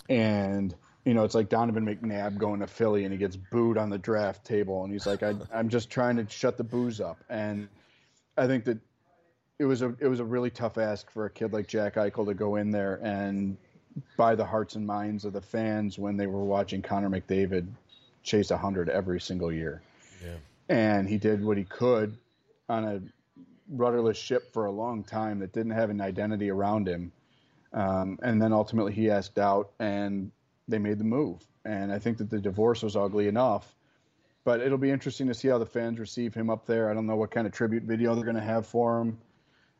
And, 0.08 0.74
you 1.04 1.14
know, 1.14 1.22
it's 1.22 1.34
like 1.36 1.48
Donovan 1.48 1.86
McNabb 1.86 2.38
going 2.38 2.58
to 2.60 2.66
Philly 2.66 3.04
and 3.04 3.12
he 3.12 3.18
gets 3.18 3.36
booed 3.36 3.78
on 3.78 3.88
the 3.88 3.98
draft 3.98 4.44
table 4.44 4.82
and 4.82 4.92
he's 4.92 5.06
like, 5.06 5.22
I, 5.22 5.34
I'm 5.54 5.68
just 5.68 5.90
trying 5.90 6.16
to 6.16 6.28
shut 6.28 6.56
the 6.56 6.64
booze 6.64 7.00
up. 7.00 7.18
And 7.28 7.68
I 8.36 8.48
think 8.48 8.64
that 8.64 8.78
it 9.60 9.64
was 9.64 9.80
a 9.82 9.94
it 10.00 10.08
was 10.08 10.18
a 10.18 10.24
really 10.24 10.50
tough 10.50 10.76
ask 10.76 11.08
for 11.12 11.26
a 11.26 11.30
kid 11.30 11.52
like 11.52 11.68
Jack 11.68 11.94
Eichel 11.94 12.26
to 12.26 12.34
go 12.34 12.56
in 12.56 12.72
there 12.72 12.98
and 13.00 13.56
by 14.16 14.34
the 14.34 14.44
hearts 14.44 14.74
and 14.74 14.86
minds 14.86 15.24
of 15.24 15.32
the 15.32 15.40
fans 15.40 15.98
when 15.98 16.16
they 16.16 16.26
were 16.26 16.44
watching 16.44 16.82
Connor 16.82 17.10
McDavid 17.10 17.66
chase 18.22 18.50
100 18.50 18.88
every 18.88 19.20
single 19.20 19.52
year. 19.52 19.82
Yeah. 20.24 20.36
And 20.68 21.08
he 21.08 21.18
did 21.18 21.44
what 21.44 21.56
he 21.56 21.64
could 21.64 22.16
on 22.68 22.84
a 22.84 23.00
rudderless 23.68 24.16
ship 24.16 24.52
for 24.52 24.66
a 24.66 24.70
long 24.70 25.02
time 25.04 25.40
that 25.40 25.52
didn't 25.52 25.72
have 25.72 25.90
an 25.90 26.00
identity 26.00 26.50
around 26.50 26.88
him. 26.88 27.12
Um, 27.72 28.18
and 28.22 28.40
then 28.40 28.52
ultimately 28.52 28.92
he 28.92 29.10
asked 29.10 29.38
out 29.38 29.70
and 29.78 30.30
they 30.68 30.78
made 30.78 30.98
the 30.98 31.04
move. 31.04 31.44
And 31.64 31.92
I 31.92 31.98
think 31.98 32.18
that 32.18 32.30
the 32.30 32.38
divorce 32.38 32.82
was 32.82 32.96
ugly 32.96 33.28
enough. 33.28 33.74
But 34.44 34.60
it'll 34.60 34.78
be 34.78 34.90
interesting 34.90 35.28
to 35.28 35.34
see 35.34 35.48
how 35.48 35.58
the 35.58 35.66
fans 35.66 36.00
receive 36.00 36.34
him 36.34 36.50
up 36.50 36.66
there. 36.66 36.90
I 36.90 36.94
don't 36.94 37.06
know 37.06 37.14
what 37.14 37.30
kind 37.30 37.46
of 37.46 37.52
tribute 37.52 37.84
video 37.84 38.14
they're 38.14 38.24
going 38.24 38.36
to 38.36 38.42
have 38.42 38.66
for 38.66 39.00
him. 39.00 39.18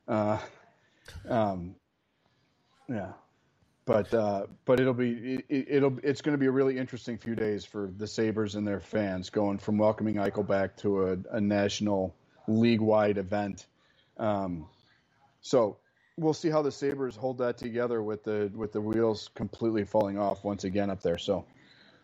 Uh, 0.07 0.39
um, 1.29 1.75
yeah, 2.89 3.13
but 3.85 4.12
uh, 4.14 4.47
but 4.64 4.80
it'll 4.80 4.95
be 4.95 5.43
it, 5.49 5.83
will 5.83 5.99
it's 6.03 6.22
going 6.22 6.35
to 6.35 6.39
be 6.39 6.47
a 6.47 6.51
really 6.51 6.78
interesting 6.78 7.18
few 7.18 7.35
days 7.35 7.64
for 7.64 7.91
the 7.97 8.07
Sabres 8.07 8.55
and 8.55 8.66
their 8.66 8.80
fans 8.80 9.30
going 9.30 9.59
from 9.59 9.78
welcoming 9.78 10.16
Eichel 10.16 10.47
back 10.47 10.76
to 10.78 11.07
a, 11.07 11.37
a 11.37 11.41
national 11.41 12.14
league 12.47 12.80
wide 12.80 13.18
event. 13.18 13.66
Um, 14.18 14.68
so 15.41 15.78
we'll 16.16 16.35
see 16.35 16.51
how 16.51 16.62
the 16.62 16.70
Sabres 16.72 17.16
hold 17.16 17.39
that 17.39 17.59
together 17.59 18.03
with 18.03 18.22
the 18.24 18.53
with 18.55 18.72
the 18.72 18.80
wheels 18.80 19.30
completely 19.35 19.85
falling 19.85 20.18
off 20.18 20.45
once 20.45 20.64
again 20.64 20.91
up 20.91 21.03
there. 21.03 21.18
So 21.18 21.45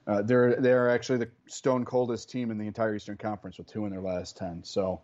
uh, 0.06 0.22
they're 0.22 0.56
they're 0.56 0.90
actually 0.90 1.18
the 1.18 1.30
stone 1.46 1.84
coldest 1.84 2.30
team 2.30 2.50
in 2.50 2.58
the 2.58 2.66
entire 2.66 2.94
Eastern 2.94 3.16
Conference 3.16 3.58
with 3.58 3.68
two 3.68 3.84
in 3.84 3.92
their 3.92 4.00
last 4.00 4.36
ten. 4.36 4.64
So 4.64 5.02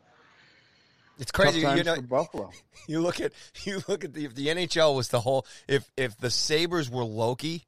it's 1.19 1.33
crazy. 1.33 1.61
you 1.61 1.85
know, 1.85 2.01
Buffalo. 2.03 2.51
You 2.87 3.01
look 3.01 3.19
at 3.19 3.33
you 3.65 3.81
look 3.89 4.05
at 4.05 4.12
the 4.12 4.27
if 4.27 4.35
the 4.35 4.49
NHL 4.49 4.95
was 4.95 5.09
the 5.09 5.21
whole 5.21 5.47
if 5.67 5.91
if 5.97 6.19
the 6.19 6.31
Sabres 6.31 6.91
were 6.91 7.05
Loki 7.05 7.65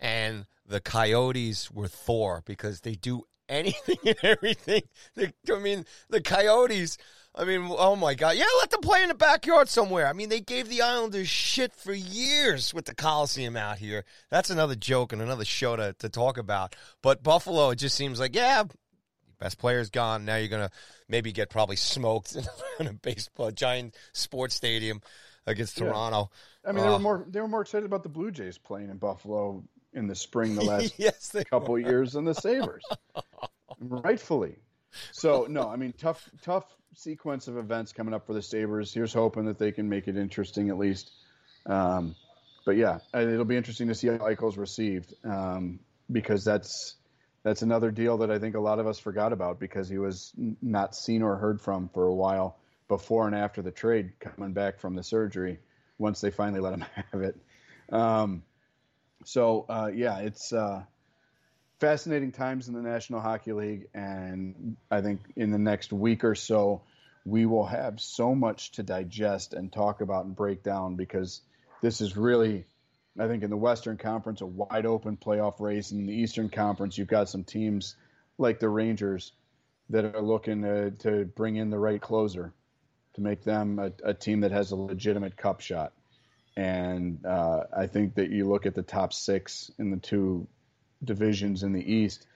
and 0.00 0.46
the 0.66 0.80
Coyotes 0.80 1.70
were 1.70 1.86
Thor 1.86 2.42
because 2.44 2.80
they 2.80 2.94
do 2.94 3.22
anything 3.48 3.96
and 4.06 4.16
everything. 4.22 4.82
They, 5.14 5.32
I 5.52 5.58
mean, 5.58 5.86
the 6.08 6.20
Coyotes. 6.20 6.98
I 7.34 7.44
mean, 7.44 7.66
oh 7.70 7.96
my 7.96 8.14
God. 8.14 8.36
Yeah, 8.36 8.44
let 8.60 8.70
them 8.70 8.82
play 8.82 9.02
in 9.02 9.08
the 9.08 9.14
backyard 9.14 9.68
somewhere. 9.68 10.06
I 10.06 10.12
mean, 10.12 10.28
they 10.28 10.40
gave 10.40 10.68
the 10.68 10.82
Islanders 10.82 11.28
shit 11.28 11.72
for 11.72 11.94
years 11.94 12.74
with 12.74 12.84
the 12.84 12.94
Coliseum 12.94 13.56
out 13.56 13.78
here. 13.78 14.04
That's 14.30 14.50
another 14.50 14.74
joke 14.74 15.14
and 15.14 15.22
another 15.22 15.46
show 15.46 15.76
to, 15.76 15.94
to 16.00 16.10
talk 16.10 16.36
about. 16.36 16.76
But 17.02 17.22
Buffalo, 17.22 17.70
it 17.70 17.76
just 17.76 17.94
seems 17.94 18.20
like, 18.20 18.34
yeah, 18.34 18.64
Best 19.42 19.58
player's 19.58 19.90
gone. 19.90 20.24
Now 20.24 20.36
you're 20.36 20.46
going 20.46 20.68
to 20.68 20.72
maybe 21.08 21.32
get 21.32 21.50
probably 21.50 21.74
smoked 21.74 22.36
in 22.78 22.86
a 22.86 22.92
baseball 22.92 23.50
giant 23.50 23.96
sports 24.12 24.54
stadium 24.54 25.02
against 25.48 25.80
yeah. 25.80 25.86
Toronto. 25.86 26.30
I 26.64 26.70
mean, 26.70 26.78
uh, 26.78 26.82
they 26.84 26.90
were 26.90 26.98
more 27.00 27.26
they 27.28 27.40
were 27.40 27.48
more 27.48 27.62
excited 27.62 27.84
about 27.84 28.04
the 28.04 28.08
Blue 28.08 28.30
Jays 28.30 28.56
playing 28.56 28.88
in 28.88 28.98
Buffalo 28.98 29.64
in 29.92 30.06
the 30.06 30.14
spring 30.14 30.54
the 30.54 30.62
last 30.62 30.94
yes, 30.96 31.34
couple 31.50 31.76
years 31.76 32.12
than 32.12 32.24
the 32.24 32.34
Sabres, 32.34 32.84
rightfully. 33.80 34.54
So 35.10 35.48
no, 35.50 35.68
I 35.68 35.74
mean 35.74 35.92
tough 35.92 36.30
tough 36.42 36.64
sequence 36.94 37.48
of 37.48 37.56
events 37.56 37.92
coming 37.92 38.14
up 38.14 38.28
for 38.28 38.34
the 38.34 38.42
Sabres. 38.42 38.94
Here's 38.94 39.12
hoping 39.12 39.46
that 39.46 39.58
they 39.58 39.72
can 39.72 39.88
make 39.88 40.06
it 40.06 40.16
interesting 40.16 40.68
at 40.68 40.78
least. 40.78 41.10
Um, 41.66 42.14
but 42.64 42.76
yeah, 42.76 43.00
it'll 43.12 43.44
be 43.44 43.56
interesting 43.56 43.88
to 43.88 43.94
see 43.96 44.06
how 44.06 44.18
Eichel's 44.18 44.56
received 44.56 45.14
um, 45.24 45.80
because 46.12 46.44
that's 46.44 46.94
that's 47.42 47.62
another 47.62 47.90
deal 47.90 48.18
that 48.18 48.30
I 48.30 48.38
think 48.38 48.54
a 48.54 48.60
lot 48.60 48.78
of 48.78 48.86
us 48.86 48.98
forgot 48.98 49.32
about 49.32 49.58
because 49.58 49.88
he 49.88 49.98
was 49.98 50.32
not 50.60 50.94
seen 50.94 51.22
or 51.22 51.36
heard 51.36 51.60
from 51.60 51.88
for 51.88 52.04
a 52.04 52.14
while 52.14 52.56
before 52.88 53.26
and 53.26 53.34
after 53.34 53.62
the 53.62 53.70
trade 53.70 54.12
coming 54.20 54.52
back 54.52 54.78
from 54.78 54.94
the 54.94 55.02
surgery 55.02 55.58
once 55.98 56.20
they 56.20 56.30
finally 56.30 56.60
let 56.60 56.74
him 56.74 56.84
have 57.12 57.22
it. 57.22 57.36
Um, 57.90 58.42
so 59.24 59.66
uh, 59.68 59.90
yeah, 59.92 60.18
it's 60.18 60.52
uh, 60.52 60.82
fascinating 61.80 62.32
times 62.32 62.68
in 62.68 62.74
the 62.74 62.82
National 62.82 63.20
Hockey 63.20 63.52
League, 63.52 63.88
and 63.94 64.76
I 64.90 65.00
think 65.00 65.20
in 65.36 65.50
the 65.50 65.58
next 65.58 65.92
week 65.92 66.24
or 66.24 66.34
so 66.34 66.82
we 67.24 67.46
will 67.46 67.66
have 67.66 68.00
so 68.00 68.34
much 68.34 68.72
to 68.72 68.82
digest 68.82 69.54
and 69.54 69.72
talk 69.72 70.00
about 70.00 70.24
and 70.24 70.34
break 70.34 70.62
down 70.62 70.96
because 70.96 71.40
this 71.80 72.00
is 72.00 72.16
really, 72.16 72.64
I 73.18 73.26
think, 73.26 73.42
in 73.42 73.50
the 73.50 73.56
Western 73.56 73.98
Conference, 73.98 74.40
a 74.40 74.46
wide 74.46 74.86
open 74.86 75.16
playoff 75.16 75.60
race. 75.60 75.90
And 75.90 76.00
in 76.00 76.06
the 76.06 76.14
Eastern 76.14 76.48
Conference, 76.48 76.96
you've 76.96 77.08
got 77.08 77.28
some 77.28 77.44
teams 77.44 77.96
like 78.38 78.58
the 78.58 78.68
Rangers 78.68 79.32
that 79.90 80.14
are 80.14 80.22
looking 80.22 80.62
to, 80.62 80.90
to 80.90 81.24
bring 81.24 81.56
in 81.56 81.70
the 81.70 81.78
right 81.78 82.00
closer 82.00 82.52
to 83.14 83.20
make 83.20 83.44
them 83.44 83.78
a, 83.78 83.92
a 84.02 84.14
team 84.14 84.40
that 84.40 84.50
has 84.50 84.70
a 84.70 84.76
legitimate 84.76 85.36
cup 85.36 85.60
shot. 85.60 85.92
And 86.56 87.24
uh, 87.26 87.64
I 87.76 87.86
think 87.86 88.14
that 88.14 88.30
you 88.30 88.48
look 88.48 88.66
at 88.66 88.74
the 88.74 88.82
top 88.82 89.12
six 89.12 89.70
in 89.78 89.90
the 89.90 89.96
two 89.98 90.46
divisions 91.04 91.62
in 91.62 91.72
the 91.72 91.92
East, 91.92 92.26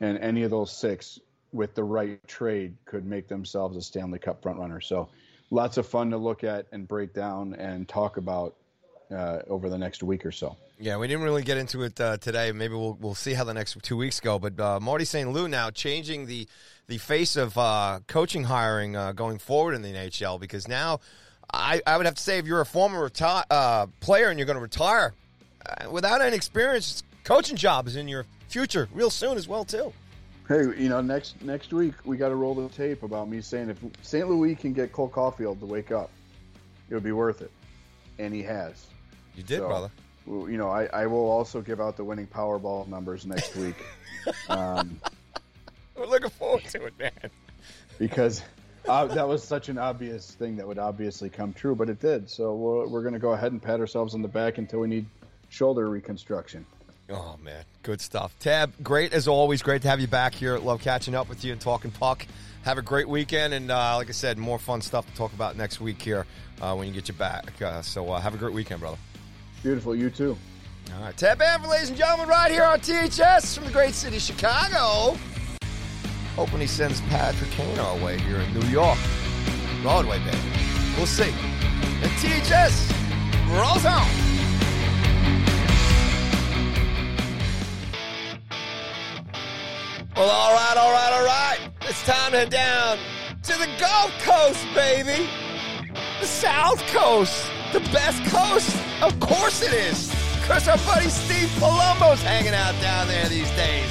and 0.00 0.18
any 0.18 0.42
of 0.42 0.50
those 0.50 0.76
six 0.76 1.18
with 1.52 1.74
the 1.74 1.84
right 1.84 2.26
trade 2.26 2.76
could 2.84 3.04
make 3.04 3.28
themselves 3.28 3.76
a 3.76 3.82
Stanley 3.82 4.18
Cup 4.18 4.42
frontrunner. 4.42 4.82
So 4.82 5.10
lots 5.50 5.76
of 5.76 5.86
fun 5.86 6.10
to 6.10 6.16
look 6.16 6.44
at 6.44 6.66
and 6.72 6.88
break 6.88 7.12
down 7.12 7.54
and 7.54 7.88
talk 7.88 8.16
about 8.16 8.56
uh, 9.12 9.42
over 9.48 9.68
the 9.68 9.78
next 9.78 10.02
week 10.02 10.24
or 10.24 10.32
so. 10.32 10.56
Yeah, 10.78 10.96
we 10.96 11.06
didn't 11.06 11.22
really 11.22 11.42
get 11.42 11.58
into 11.58 11.82
it 11.82 12.00
uh, 12.00 12.16
today. 12.16 12.50
Maybe 12.52 12.74
we'll 12.74 12.96
we'll 13.00 13.14
see 13.14 13.34
how 13.34 13.44
the 13.44 13.54
next 13.54 13.80
two 13.82 13.96
weeks 13.96 14.20
go. 14.20 14.38
But 14.38 14.58
uh, 14.58 14.80
Marty 14.80 15.04
St. 15.04 15.30
Louis 15.30 15.48
now 15.48 15.70
changing 15.70 16.26
the 16.26 16.48
the 16.88 16.98
face 16.98 17.36
of 17.36 17.56
uh, 17.56 18.00
coaching 18.06 18.44
hiring 18.44 18.96
uh, 18.96 19.12
going 19.12 19.38
forward 19.38 19.74
in 19.74 19.82
the 19.82 19.92
NHL 19.92 20.40
because 20.40 20.66
now 20.66 21.00
I, 21.52 21.80
I 21.86 21.96
would 21.96 22.06
have 22.06 22.16
to 22.16 22.22
say 22.22 22.38
if 22.38 22.46
you're 22.46 22.60
a 22.60 22.66
former 22.66 23.08
reti- 23.08 23.44
uh, 23.50 23.86
player 24.00 24.28
and 24.28 24.38
you're 24.38 24.46
going 24.46 24.56
to 24.56 24.62
retire 24.62 25.14
without 25.90 26.20
any 26.20 26.36
experience, 26.36 27.02
coaching 27.24 27.56
job 27.56 27.86
is 27.86 27.96
in 27.96 28.08
your 28.08 28.26
future 28.48 28.88
real 28.92 29.10
soon 29.10 29.36
as 29.36 29.46
well 29.48 29.64
too. 29.64 29.92
Hey, 30.48 30.64
you 30.76 30.88
know, 30.88 31.00
next 31.00 31.40
next 31.42 31.72
week 31.72 31.94
we 32.04 32.16
got 32.16 32.30
to 32.30 32.34
roll 32.34 32.54
the 32.54 32.68
tape 32.68 33.02
about 33.02 33.28
me 33.28 33.40
saying 33.40 33.70
if 33.70 33.78
St. 34.02 34.28
Louis 34.28 34.54
can 34.54 34.72
get 34.72 34.92
Cole 34.92 35.08
Caufield 35.08 35.60
to 35.60 35.66
wake 35.66 35.92
up, 35.92 36.10
it 36.90 36.94
would 36.94 37.04
be 37.04 37.12
worth 37.12 37.42
it, 37.42 37.50
and 38.18 38.34
he 38.34 38.42
has. 38.42 38.86
You 39.34 39.42
did, 39.42 39.58
so, 39.58 39.68
brother. 39.68 39.90
You 40.26 40.56
know, 40.56 40.70
I, 40.70 40.84
I 40.86 41.06
will 41.06 41.28
also 41.28 41.60
give 41.60 41.80
out 41.80 41.96
the 41.96 42.04
winning 42.04 42.26
Powerball 42.26 42.86
numbers 42.86 43.26
next 43.26 43.56
week. 43.56 43.76
um, 44.48 45.00
We're 45.96 46.06
looking 46.06 46.30
forward 46.30 46.64
to 46.64 46.84
it, 46.86 46.94
man. 46.98 47.30
Because 47.98 48.42
uh, 48.88 49.06
that 49.06 49.26
was 49.26 49.42
such 49.42 49.68
an 49.68 49.78
obvious 49.78 50.30
thing 50.32 50.56
that 50.56 50.66
would 50.66 50.78
obviously 50.78 51.28
come 51.28 51.52
true, 51.52 51.74
but 51.74 51.88
it 51.88 52.00
did. 52.00 52.30
So 52.30 52.54
we're, 52.54 52.86
we're 52.86 53.02
going 53.02 53.14
to 53.14 53.20
go 53.20 53.32
ahead 53.32 53.52
and 53.52 53.60
pat 53.60 53.80
ourselves 53.80 54.14
on 54.14 54.22
the 54.22 54.28
back 54.28 54.58
until 54.58 54.80
we 54.80 54.88
need 54.88 55.06
shoulder 55.48 55.88
reconstruction. 55.88 56.66
Oh 57.10 57.36
man, 57.42 57.64
good 57.82 58.00
stuff. 58.00 58.34
Tab, 58.38 58.72
great 58.82 59.12
as 59.12 59.28
always. 59.28 59.60
Great 59.60 59.82
to 59.82 59.88
have 59.88 60.00
you 60.00 60.06
back 60.06 60.34
here. 60.34 60.56
Love 60.58 60.80
catching 60.80 61.14
up 61.14 61.28
with 61.28 61.44
you 61.44 61.52
and 61.52 61.60
talking 61.60 61.90
puck. 61.90 62.26
Have 62.62 62.78
a 62.78 62.82
great 62.82 63.08
weekend, 63.08 63.52
and 63.52 63.70
uh, 63.70 63.96
like 63.96 64.08
I 64.08 64.12
said, 64.12 64.38
more 64.38 64.58
fun 64.58 64.80
stuff 64.80 65.06
to 65.06 65.14
talk 65.14 65.32
about 65.32 65.56
next 65.56 65.80
week 65.80 66.00
here 66.00 66.26
uh, 66.60 66.74
when 66.74 66.86
you 66.86 66.94
get 66.94 67.08
you 67.08 67.14
back. 67.14 67.60
Uh, 67.60 67.82
so 67.82 68.10
uh, 68.10 68.20
have 68.20 68.34
a 68.34 68.38
great 68.38 68.54
weekend, 68.54 68.80
brother. 68.80 68.98
Beautiful. 69.62 69.94
You 69.94 70.10
too. 70.10 70.36
All 70.94 71.02
right, 71.04 71.16
Tab 71.16 71.38
Bamford, 71.38 71.70
ladies 71.70 71.88
and 71.88 71.96
gentlemen, 71.96 72.28
right 72.28 72.50
here 72.50 72.64
on 72.64 72.80
THS 72.80 73.54
from 73.54 73.64
the 73.64 73.70
great 73.70 73.94
city 73.94 74.16
of 74.16 74.22
Chicago. 74.22 75.16
Hoping 76.34 76.60
he 76.60 76.66
sends 76.66 77.00
Patrick 77.02 77.50
Kane 77.50 77.78
our 77.78 77.96
way 77.98 78.18
here 78.18 78.38
in 78.38 78.52
New 78.52 78.66
York. 78.68 78.98
Broadway, 79.82 80.18
baby. 80.24 80.38
We'll 80.96 81.06
see. 81.06 81.32
And 82.02 82.10
THS 82.18 82.90
rolls 83.50 83.84
on. 83.84 84.08
Well, 90.16 90.28
all 90.28 90.54
right, 90.54 90.76
all 90.76 90.92
right, 90.92 91.12
all 91.12 91.24
right. 91.24 91.58
It's 91.82 92.04
time 92.04 92.32
to 92.32 92.38
head 92.38 92.50
down 92.50 92.98
to 93.44 93.52
the 93.58 93.68
Gulf 93.78 94.12
Coast, 94.22 94.66
baby. 94.74 95.28
The 96.20 96.26
South 96.26 96.84
Coast. 96.88 97.51
The 97.72 97.80
best 97.90 98.22
coast. 98.30 98.76
Of 99.02 99.18
course 99.18 99.62
it 99.62 99.72
is. 99.72 100.10
Because 100.38 100.68
our 100.68 100.76
buddy 100.78 101.08
Steve 101.08 101.48
Palumbo's 101.58 102.22
hanging 102.22 102.52
out 102.52 102.78
down 102.82 103.08
there 103.08 103.26
these 103.28 103.50
days. 103.52 103.90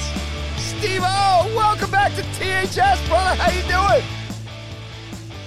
Steve 0.56 1.02
O, 1.02 1.52
welcome 1.56 1.90
back 1.90 2.14
to 2.14 2.22
THS, 2.22 3.08
brother. 3.08 3.34
How 3.34 3.50
you 3.50 3.62
doing? 3.62 4.06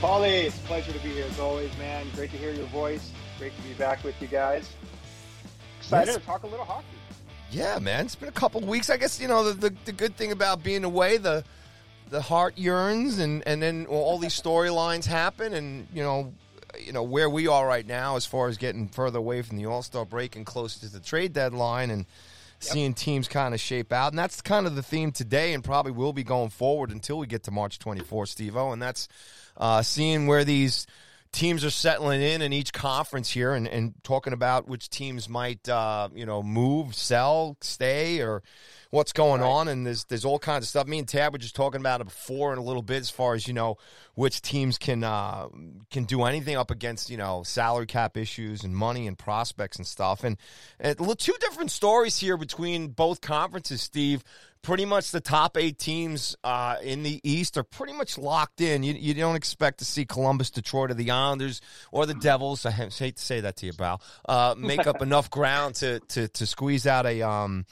Paulie, 0.01 0.47
it's 0.47 0.57
a 0.57 0.61
pleasure 0.63 0.91
to 0.91 0.99
be 0.99 1.09
here 1.09 1.25
as 1.29 1.39
always, 1.39 1.75
man. 1.77 2.07
Great 2.13 2.31
to 2.31 2.37
hear 2.37 2.51
your 2.51 2.65
voice. 2.67 3.11
Great 3.39 3.55
to 3.55 3.61
be 3.61 3.73
back 3.75 4.03
with 4.03 4.21
you 4.21 4.27
guys. 4.27 4.69
Excited 5.79 6.13
to 6.13 6.19
talk 6.19 6.43
a 6.43 6.47
little 6.47 6.65
hockey. 6.65 6.87
Yeah, 7.51 7.79
man, 7.79 8.05
it's 8.05 8.15
been 8.15 8.27
a 8.27 8.33
couple 8.33 8.59
weeks. 8.59 8.89
I 8.89 8.97
guess 8.97 9.17
you 9.17 9.29
know 9.29 9.45
the, 9.45 9.69
the, 9.69 9.75
the 9.85 9.91
good 9.93 10.17
thing 10.17 10.33
about 10.33 10.61
being 10.61 10.83
away, 10.83 11.15
the 11.15 11.45
the 12.09 12.21
heart 12.21 12.57
yearns, 12.57 13.19
and 13.19 13.47
and 13.47 13.61
then 13.61 13.85
all 13.85 14.17
these 14.17 14.37
storylines 14.37 15.05
happen, 15.05 15.53
and 15.53 15.87
you 15.93 16.03
know, 16.03 16.33
you 16.83 16.91
know 16.91 17.03
where 17.03 17.29
we 17.29 17.47
are 17.47 17.67
right 17.67 17.85
now 17.85 18.15
as 18.15 18.25
far 18.25 18.47
as 18.47 18.57
getting 18.57 18.87
further 18.87 19.19
away 19.19 19.41
from 19.41 19.57
the 19.57 19.65
All 19.65 19.81
Star 19.81 20.05
break 20.05 20.35
and 20.35 20.45
closer 20.45 20.79
to 20.81 20.91
the 20.91 20.99
trade 20.99 21.33
deadline, 21.33 21.89
and 21.91 22.05
yep. 22.61 22.73
seeing 22.73 22.93
teams 22.93 23.27
kind 23.27 23.53
of 23.53 23.59
shape 23.59 23.91
out, 23.91 24.11
and 24.11 24.19
that's 24.19 24.41
kind 24.41 24.65
of 24.65 24.75
the 24.75 24.83
theme 24.83 25.11
today, 25.11 25.53
and 25.53 25.63
probably 25.63 25.91
will 25.91 26.13
be 26.13 26.23
going 26.23 26.49
forward 26.49 26.91
until 26.91 27.17
we 27.17 27.27
get 27.27 27.43
to 27.43 27.51
March 27.51 27.79
24, 27.79 28.25
Steve 28.25 28.57
O, 28.57 28.71
and 28.71 28.81
that's 28.81 29.07
uh, 29.57 29.81
seeing 29.81 30.27
where 30.27 30.43
these 30.43 30.87
teams 31.35 31.65
are 31.65 31.69
settling 31.69 32.21
in 32.21 32.41
in 32.41 32.53
each 32.53 32.71
conference 32.71 33.29
here 33.29 33.53
and, 33.53 33.67
and 33.67 33.93
talking 34.03 34.31
about 34.31 34.69
which 34.69 34.89
teams 34.89 35.27
might 35.27 35.67
uh, 35.67 36.09
you 36.15 36.25
know 36.25 36.41
move, 36.41 36.95
sell, 36.95 37.57
stay, 37.61 38.21
or 38.21 38.41
what's 38.95 39.11
going 39.11 39.41
right. 39.41 39.47
on. 39.47 39.67
And 39.67 39.85
there's 39.85 40.05
there's 40.05 40.25
all 40.25 40.39
kinds 40.39 40.63
of 40.63 40.69
stuff. 40.69 40.87
Me 40.87 40.97
and 40.97 41.07
Tab 41.07 41.33
were 41.33 41.37
just 41.37 41.55
talking 41.55 41.81
about 41.81 42.01
it 42.01 42.05
before 42.05 42.53
in 42.53 42.59
a 42.59 42.63
little 42.63 42.81
bit 42.81 43.01
as 43.01 43.09
far 43.09 43.35
as 43.35 43.47
you 43.47 43.53
know 43.53 43.77
which 44.15 44.41
teams 44.41 44.77
can 44.77 45.03
uh, 45.03 45.47
can 45.91 46.05
do 46.05 46.23
anything 46.23 46.55
up 46.55 46.71
against 46.71 47.09
you 47.09 47.17
know 47.17 47.43
salary 47.43 47.85
cap 47.85 48.17
issues 48.17 48.63
and 48.63 48.75
money 48.75 49.05
and 49.05 49.17
prospects 49.17 49.77
and 49.77 49.85
stuff. 49.85 50.23
And, 50.23 50.37
and 50.79 50.97
two 51.19 51.35
different 51.39 51.71
stories 51.71 52.17
here 52.17 52.37
between 52.37 52.87
both 52.87 53.21
conferences, 53.21 53.81
Steve 53.81 54.23
pretty 54.61 54.85
much 54.85 55.11
the 55.11 55.21
top 55.21 55.57
eight 55.57 55.77
teams 55.77 56.35
uh, 56.43 56.77
in 56.81 57.03
the 57.03 57.21
East 57.23 57.55
are 57.55 57.63
pretty 57.63 57.93
much 57.93 58.17
locked 58.17 58.61
in. 58.61 58.81
You, 58.81 58.95
you, 58.95 59.13
don't 59.13 59.35
expect 59.35 59.77
to 59.77 59.85
see 59.85 60.05
Columbus, 60.05 60.49
Detroit, 60.49 60.89
or 60.89 60.95
the 60.95 61.11
Islanders 61.11 61.61
or 61.91 62.07
the 62.07 62.15
Devils. 62.15 62.65
I 62.65 62.71
hate 62.71 63.17
to 63.17 63.21
say 63.21 63.41
that 63.41 63.57
to 63.57 63.67
you, 63.67 63.73
Bal. 63.73 64.01
Uh, 64.27 64.55
make 64.57 64.87
up 64.87 65.01
enough 65.03 65.29
ground 65.29 65.75
to, 65.75 65.99
to, 65.99 66.27
to 66.29 66.47
squeeze 66.47 66.87
out 66.87 67.05
a 67.05 67.21
um, 67.21 67.67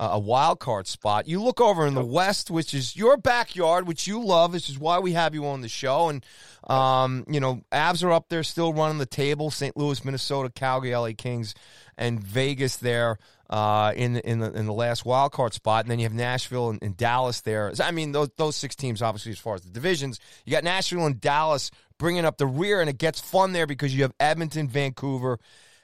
a 0.00 0.18
wild 0.18 0.60
card 0.60 0.86
spot. 0.86 1.28
You 1.28 1.42
look 1.42 1.60
over 1.60 1.86
in 1.86 1.94
the 1.94 2.04
West, 2.04 2.50
which 2.50 2.72
is 2.72 2.96
your 2.96 3.18
backyard, 3.18 3.86
which 3.86 4.06
you 4.06 4.24
love. 4.24 4.52
This 4.52 4.70
is 4.70 4.78
why 4.78 4.98
we 4.98 5.12
have 5.12 5.34
you 5.34 5.46
on 5.46 5.60
the 5.60 5.68
show. 5.68 6.08
And 6.08 6.24
um, 6.66 7.24
you 7.28 7.38
know, 7.38 7.62
Avs 7.70 8.02
are 8.02 8.10
up 8.10 8.28
there 8.30 8.42
still 8.42 8.72
running 8.72 8.98
the 8.98 9.06
table. 9.06 9.50
St. 9.50 9.76
Louis, 9.76 10.02
Minnesota, 10.04 10.50
Calgary, 10.50 10.94
LA 10.96 11.10
Kings, 11.16 11.54
and 11.98 12.22
Vegas 12.22 12.76
there 12.76 13.18
uh, 13.50 13.92
in 13.94 14.16
in 14.16 14.38
the 14.38 14.50
in 14.52 14.64
the 14.64 14.72
last 14.72 15.04
wild 15.04 15.32
card 15.32 15.52
spot, 15.52 15.84
and 15.84 15.90
then 15.90 15.98
you 15.98 16.04
have 16.04 16.14
Nashville 16.14 16.70
and, 16.70 16.82
and 16.82 16.96
Dallas 16.96 17.42
there. 17.42 17.72
I 17.82 17.90
mean, 17.90 18.12
those 18.12 18.30
those 18.36 18.56
six 18.56 18.74
teams, 18.74 19.02
obviously, 19.02 19.32
as 19.32 19.38
far 19.38 19.56
as 19.56 19.62
the 19.62 19.70
divisions, 19.70 20.18
you 20.46 20.52
got 20.52 20.64
Nashville 20.64 21.04
and 21.04 21.20
Dallas 21.20 21.70
bringing 21.98 22.24
up 22.24 22.38
the 22.38 22.46
rear, 22.46 22.80
and 22.80 22.88
it 22.88 22.96
gets 22.96 23.20
fun 23.20 23.52
there 23.52 23.66
because 23.66 23.94
you 23.94 24.02
have 24.02 24.14
Edmonton, 24.18 24.66
Vancouver, 24.68 25.38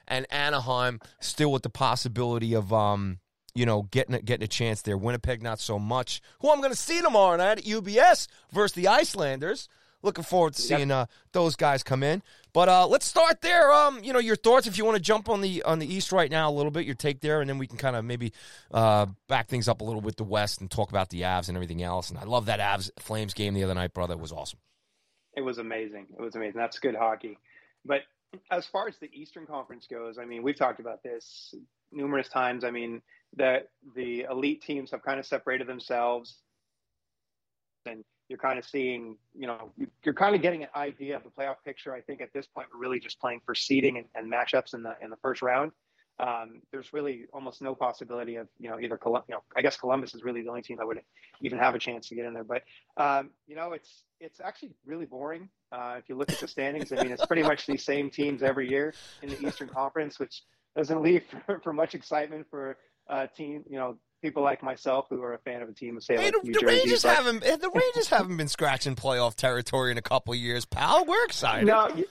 and 0.07 0.25
Anaheim 0.31 1.01
still 1.19 1.51
with 1.51 1.61
the 1.61 1.69
possibility 1.69 2.55
of 2.55 2.73
um, 2.73 3.19
you 3.57 3.65
know, 3.65 3.83
getting 3.89 4.15
getting 4.21 4.43
a 4.43 4.47
chance 4.47 4.83
there. 4.83 4.97
Winnipeg, 4.97 5.41
not 5.41 5.59
so 5.59 5.79
much. 5.79 6.21
Who 6.41 6.51
I'm 6.51 6.59
going 6.59 6.71
to 6.71 6.77
see 6.77 7.01
tomorrow 7.01 7.35
night 7.37 7.57
at 7.57 7.63
UBS 7.63 8.27
versus 8.51 8.73
the 8.73 8.87
Islanders. 8.87 9.67
looking 10.03 10.23
forward 10.23 10.53
to 10.53 10.61
seeing 10.61 10.91
uh, 10.91 11.07
those 11.31 11.55
guys 11.55 11.81
come 11.81 12.03
in. 12.03 12.21
But 12.53 12.69
uh, 12.69 12.87
let's 12.87 13.05
start 13.05 13.41
there. 13.41 13.71
Um, 13.71 14.03
you 14.03 14.13
know, 14.13 14.19
your 14.19 14.35
thoughts 14.35 14.67
if 14.67 14.77
you 14.77 14.85
want 14.85 14.95
to 14.95 15.01
jump 15.01 15.27
on 15.27 15.41
the 15.41 15.63
on 15.63 15.79
the 15.79 15.91
East 15.91 16.11
right 16.11 16.29
now 16.29 16.49
a 16.49 16.53
little 16.53 16.71
bit, 16.71 16.85
your 16.85 16.95
take 16.95 17.19
there, 17.21 17.41
and 17.41 17.49
then 17.49 17.57
we 17.57 17.65
can 17.65 17.77
kind 17.77 17.95
of 17.95 18.05
maybe 18.05 18.31
uh, 18.71 19.07
back 19.27 19.47
things 19.47 19.67
up 19.67 19.81
a 19.81 19.83
little 19.83 20.01
with 20.01 20.17
the 20.17 20.23
West 20.23 20.61
and 20.61 20.69
talk 20.69 20.89
about 20.89 21.09
the 21.09 21.21
Avs 21.21 21.47
and 21.47 21.57
everything 21.57 21.81
else. 21.81 22.11
And 22.11 22.19
I 22.19 22.23
love 22.23 22.45
that 22.45 22.59
Avs 22.59 22.91
Flames 22.99 23.33
game 23.33 23.55
the 23.55 23.63
other 23.63 23.75
night, 23.75 23.93
brother. 23.93 24.13
It 24.13 24.19
was 24.19 24.31
awesome. 24.31 24.59
It 25.35 25.41
was 25.41 25.57
amazing. 25.57 26.07
It 26.17 26.21
was 26.21 26.35
amazing. 26.35 26.57
That's 26.57 26.77
good 26.79 26.95
hockey. 26.95 27.39
But 27.85 28.01
as 28.51 28.65
far 28.67 28.87
as 28.87 28.95
the 28.97 29.09
Eastern 29.13 29.45
Conference 29.45 29.87
goes, 29.89 30.17
I 30.17 30.25
mean, 30.25 30.43
we've 30.43 30.57
talked 30.57 30.79
about 30.79 31.03
this 31.03 31.53
numerous 31.91 32.27
times. 32.27 32.63
I 32.63 32.71
mean, 32.71 33.01
that 33.35 33.69
the 33.95 34.25
elite 34.29 34.61
teams 34.61 34.91
have 34.91 35.03
kind 35.03 35.19
of 35.19 35.25
separated 35.25 35.67
themselves 35.67 36.39
and 37.85 38.03
you're 38.29 38.39
kind 38.39 38.59
of 38.59 38.65
seeing, 38.65 39.17
you 39.33 39.47
know, 39.47 39.71
you're 40.03 40.13
kind 40.13 40.35
of 40.35 40.41
getting 40.41 40.63
an 40.63 40.69
idea 40.75 41.15
of 41.15 41.23
the 41.23 41.29
playoff 41.29 41.55
picture. 41.63 41.93
I 41.93 42.01
think 42.01 42.21
at 42.21 42.33
this 42.33 42.45
point 42.45 42.67
we're 42.73 42.79
really 42.79 42.99
just 42.99 43.19
playing 43.19 43.41
for 43.45 43.55
seeding 43.55 43.97
and, 43.97 44.05
and 44.15 44.31
matchups 44.31 44.73
in 44.73 44.83
the 44.83 44.95
in 45.01 45.09
the 45.09 45.15
first 45.17 45.41
round. 45.41 45.71
Um, 46.19 46.61
there's 46.71 46.93
really 46.93 47.25
almost 47.31 47.61
no 47.61 47.75
possibility 47.75 48.37
of, 48.37 48.47
you 48.57 48.69
know, 48.69 48.79
either 48.79 48.97
Colum- 48.97 49.21
you 49.29 49.35
know, 49.35 49.43
I 49.55 49.61
guess 49.61 49.77
Columbus 49.77 50.15
is 50.15 50.23
really 50.23 50.41
the 50.41 50.49
only 50.49 50.63
team 50.63 50.77
that 50.77 50.87
would 50.87 50.99
even 51.41 51.59
have 51.59 51.75
a 51.75 51.79
chance 51.79 52.09
to 52.09 52.15
get 52.15 52.25
in 52.25 52.33
there. 52.33 52.43
But 52.43 52.63
um, 52.97 53.29
you 53.45 53.55
know, 53.55 53.73
it's 53.73 54.03
it's 54.19 54.41
actually 54.41 54.71
really 54.85 55.05
boring. 55.05 55.47
Uh, 55.71 55.95
if 55.97 56.09
you 56.09 56.15
look 56.15 56.31
at 56.31 56.39
the 56.39 56.47
standings, 56.47 56.91
I 56.91 56.95
mean, 57.03 57.11
it's 57.11 57.25
pretty 57.25 57.43
much 57.43 57.65
these 57.65 57.85
same 57.85 58.09
teams 58.09 58.41
every 58.41 58.69
year 58.69 58.93
in 59.21 59.29
the 59.29 59.47
Eastern 59.47 59.69
Conference, 59.69 60.19
which 60.19 60.43
doesn't 60.75 61.01
leave 61.01 61.23
for, 61.45 61.59
for 61.63 61.71
much 61.71 61.95
excitement 61.95 62.47
for 62.49 62.77
uh, 63.09 63.27
team, 63.27 63.63
you 63.69 63.77
know, 63.77 63.97
people 64.21 64.43
like 64.43 64.63
myself 64.63 65.05
who 65.09 65.21
are 65.21 65.33
a 65.33 65.39
fan 65.39 65.61
of 65.61 65.69
a 65.69 65.73
team 65.73 65.97
of 65.97 66.03
say 66.03 66.15
hey, 66.17 66.25
like 66.25 66.33
the, 66.33 66.39
New 66.43 66.53
the 66.53 66.59
Jersey, 66.59 66.77
Rangers 66.77 67.03
but- 67.03 67.15
haven't 67.15 67.39
the 67.41 67.71
Rangers 67.73 68.09
haven't 68.09 68.37
been 68.37 68.47
scratching 68.47 68.95
playoff 68.95 69.35
territory 69.35 69.91
in 69.91 69.97
a 69.97 70.01
couple 70.01 70.33
of 70.33 70.39
years, 70.39 70.65
pal. 70.65 71.05
We're 71.05 71.25
excited. 71.25 71.67
No, 71.67 71.89
you- 71.95 72.07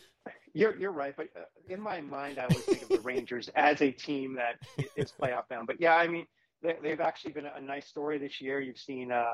you're 0.54 0.74
you're 0.78 0.92
right, 0.92 1.14
but 1.14 1.28
uh, 1.36 1.42
in 1.68 1.80
my 1.82 2.00
mind, 2.00 2.38
I 2.38 2.44
always 2.44 2.64
think 2.64 2.82
of 2.82 2.88
the 2.88 3.00
Rangers 3.00 3.50
as 3.56 3.82
a 3.82 3.90
team 3.90 4.36
that 4.36 4.54
is 4.96 5.12
playoff 5.20 5.48
bound. 5.50 5.66
But 5.66 5.80
yeah, 5.80 5.94
I 5.96 6.08
mean, 6.08 6.26
they, 6.62 6.76
they've 6.82 7.00
actually 7.00 7.32
been 7.32 7.44
a 7.44 7.60
nice 7.60 7.86
story 7.86 8.16
this 8.16 8.40
year. 8.40 8.58
You've 8.58 8.78
seen, 8.78 9.12
uh, 9.12 9.24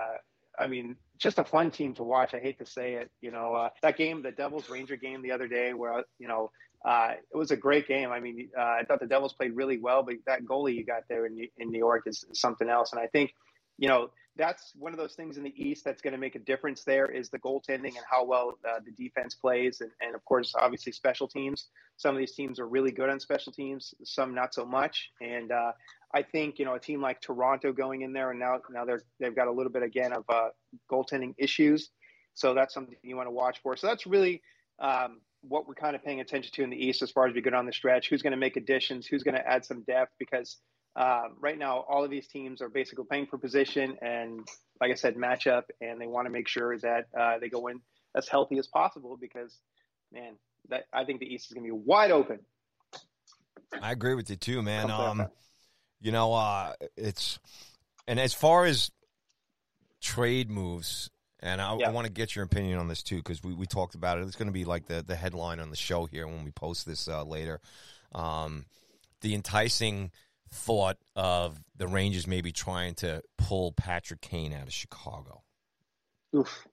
I 0.58 0.66
mean, 0.66 0.96
just 1.18 1.38
a 1.38 1.44
fun 1.44 1.70
team 1.70 1.94
to 1.94 2.02
watch. 2.02 2.34
I 2.34 2.40
hate 2.40 2.58
to 2.58 2.66
say 2.66 2.94
it, 2.94 3.10
you 3.20 3.30
know, 3.30 3.54
uh, 3.54 3.68
that 3.82 3.96
game, 3.96 4.22
the 4.22 4.32
Devils 4.32 4.68
Ranger 4.68 4.96
game 4.96 5.22
the 5.22 5.30
other 5.30 5.46
day, 5.46 5.74
where 5.74 6.04
you 6.18 6.26
know. 6.26 6.50
Uh, 6.84 7.12
it 7.32 7.36
was 7.36 7.50
a 7.50 7.56
great 7.56 7.86
game. 7.86 8.10
I 8.10 8.20
mean, 8.20 8.48
uh, 8.58 8.62
I 8.62 8.82
thought 8.86 9.00
the 9.00 9.06
Devils 9.06 9.32
played 9.32 9.54
really 9.54 9.78
well, 9.78 10.02
but 10.02 10.16
that 10.26 10.44
goalie 10.44 10.74
you 10.74 10.84
got 10.84 11.02
there 11.08 11.26
in, 11.26 11.48
in 11.58 11.70
New 11.70 11.78
York 11.78 12.04
is 12.06 12.24
something 12.32 12.68
else. 12.68 12.92
And 12.92 13.00
I 13.00 13.06
think, 13.06 13.32
you 13.78 13.88
know, 13.88 14.10
that's 14.36 14.72
one 14.78 14.92
of 14.92 14.98
those 14.98 15.14
things 15.14 15.36
in 15.36 15.44
the 15.44 15.52
East 15.56 15.84
that's 15.84 16.00
going 16.00 16.12
to 16.12 16.18
make 16.18 16.34
a 16.34 16.38
difference. 16.38 16.84
There 16.84 17.06
is 17.06 17.28
the 17.28 17.38
goaltending 17.38 17.96
and 17.96 18.04
how 18.10 18.24
well 18.24 18.54
uh, 18.66 18.80
the 18.84 18.90
defense 18.92 19.34
plays, 19.34 19.80
and, 19.80 19.90
and 20.00 20.14
of 20.14 20.24
course, 20.24 20.54
obviously, 20.58 20.92
special 20.92 21.28
teams. 21.28 21.66
Some 21.98 22.14
of 22.14 22.18
these 22.18 22.34
teams 22.34 22.58
are 22.58 22.66
really 22.66 22.92
good 22.92 23.10
on 23.10 23.20
special 23.20 23.52
teams, 23.52 23.92
some 24.04 24.34
not 24.34 24.54
so 24.54 24.64
much. 24.64 25.10
And 25.20 25.52
uh, 25.52 25.72
I 26.14 26.22
think 26.22 26.58
you 26.58 26.64
know 26.64 26.74
a 26.74 26.80
team 26.80 27.02
like 27.02 27.20
Toronto 27.20 27.72
going 27.72 28.02
in 28.02 28.12
there, 28.14 28.30
and 28.30 28.40
now 28.40 28.60
now 28.70 28.84
they're 28.86 29.02
they've 29.20 29.36
got 29.36 29.48
a 29.48 29.52
little 29.52 29.72
bit 29.72 29.82
again 29.82 30.12
of 30.12 30.24
uh, 30.30 30.48
goaltending 30.90 31.34
issues. 31.36 31.90
So 32.34 32.54
that's 32.54 32.72
something 32.72 32.96
you 33.02 33.16
want 33.16 33.26
to 33.26 33.32
watch 33.32 33.60
for. 33.62 33.76
So 33.76 33.86
that's 33.86 34.06
really 34.06 34.40
um, 34.78 35.20
what 35.42 35.66
we're 35.66 35.74
kind 35.74 35.96
of 35.96 36.04
paying 36.04 36.20
attention 36.20 36.52
to 36.54 36.62
in 36.62 36.70
the 36.70 36.76
East 36.76 37.02
as 37.02 37.10
far 37.10 37.26
as 37.26 37.34
we 37.34 37.42
get 37.42 37.54
on 37.54 37.66
the 37.66 37.72
stretch. 37.72 38.08
Who's 38.08 38.22
going 38.22 38.32
to 38.32 38.38
make 38.38 38.56
additions? 38.56 39.06
Who's 39.06 39.22
going 39.22 39.34
to 39.34 39.46
add 39.46 39.64
some 39.64 39.82
depth? 39.82 40.12
Because 40.18 40.56
um, 40.94 41.36
right 41.40 41.58
now, 41.58 41.84
all 41.88 42.04
of 42.04 42.10
these 42.10 42.28
teams 42.28 42.60
are 42.60 42.68
basically 42.68 43.04
playing 43.04 43.26
for 43.26 43.38
position 43.38 43.96
and, 44.02 44.46
like 44.80 44.90
I 44.90 44.94
said, 44.94 45.16
matchup, 45.16 45.64
and 45.80 46.00
they 46.00 46.06
want 46.06 46.26
to 46.26 46.32
make 46.32 46.48
sure 46.48 46.78
that 46.78 47.06
uh, 47.18 47.38
they 47.38 47.48
go 47.48 47.66
in 47.68 47.80
as 48.14 48.28
healthy 48.28 48.58
as 48.58 48.66
possible. 48.66 49.16
Because, 49.20 49.56
man, 50.12 50.34
that 50.68 50.84
I 50.92 51.04
think 51.04 51.20
the 51.20 51.26
East 51.26 51.46
is 51.46 51.54
going 51.54 51.66
to 51.66 51.74
be 51.74 51.82
wide 51.84 52.10
open. 52.10 52.40
I 53.80 53.92
agree 53.92 54.14
with 54.14 54.28
you 54.28 54.36
too, 54.36 54.62
man. 54.62 54.90
Um, 54.90 55.28
you 56.00 56.12
know, 56.12 56.34
uh, 56.34 56.74
it's 56.96 57.38
and 58.06 58.20
as 58.20 58.34
far 58.34 58.66
as 58.66 58.90
trade 60.00 60.50
moves, 60.50 61.10
and 61.42 61.60
I, 61.60 61.76
Yeah. 61.76 61.88
I 61.88 61.92
want 61.92 62.06
to 62.06 62.12
get 62.12 62.34
your 62.34 62.44
opinion 62.44 62.78
on 62.78 62.88
this 62.88 63.02
too 63.02 63.16
because 63.16 63.42
we, 63.42 63.52
we 63.52 63.66
talked 63.66 63.94
about 63.94 64.18
it. 64.18 64.22
It's 64.22 64.36
going 64.36 64.46
to 64.46 64.52
be 64.52 64.64
like 64.64 64.86
the 64.86 65.02
the 65.02 65.16
headline 65.16 65.60
on 65.60 65.70
the 65.70 65.76
show 65.76 66.06
here 66.06 66.26
when 66.26 66.44
we 66.44 66.50
post 66.50 66.86
this 66.86 67.08
uh, 67.08 67.24
later. 67.24 67.60
Um, 68.14 68.66
the 69.20 69.34
enticing 69.34 70.10
thought 70.50 70.98
of 71.16 71.58
the 71.76 71.88
Rangers 71.88 72.26
maybe 72.26 72.52
trying 72.52 72.94
to 72.96 73.22
pull 73.38 73.72
Patrick 73.72 74.20
Kane 74.20 74.52
out 74.52 74.66
of 74.66 74.72
Chicago. 74.72 75.42
Oof. 76.34 76.66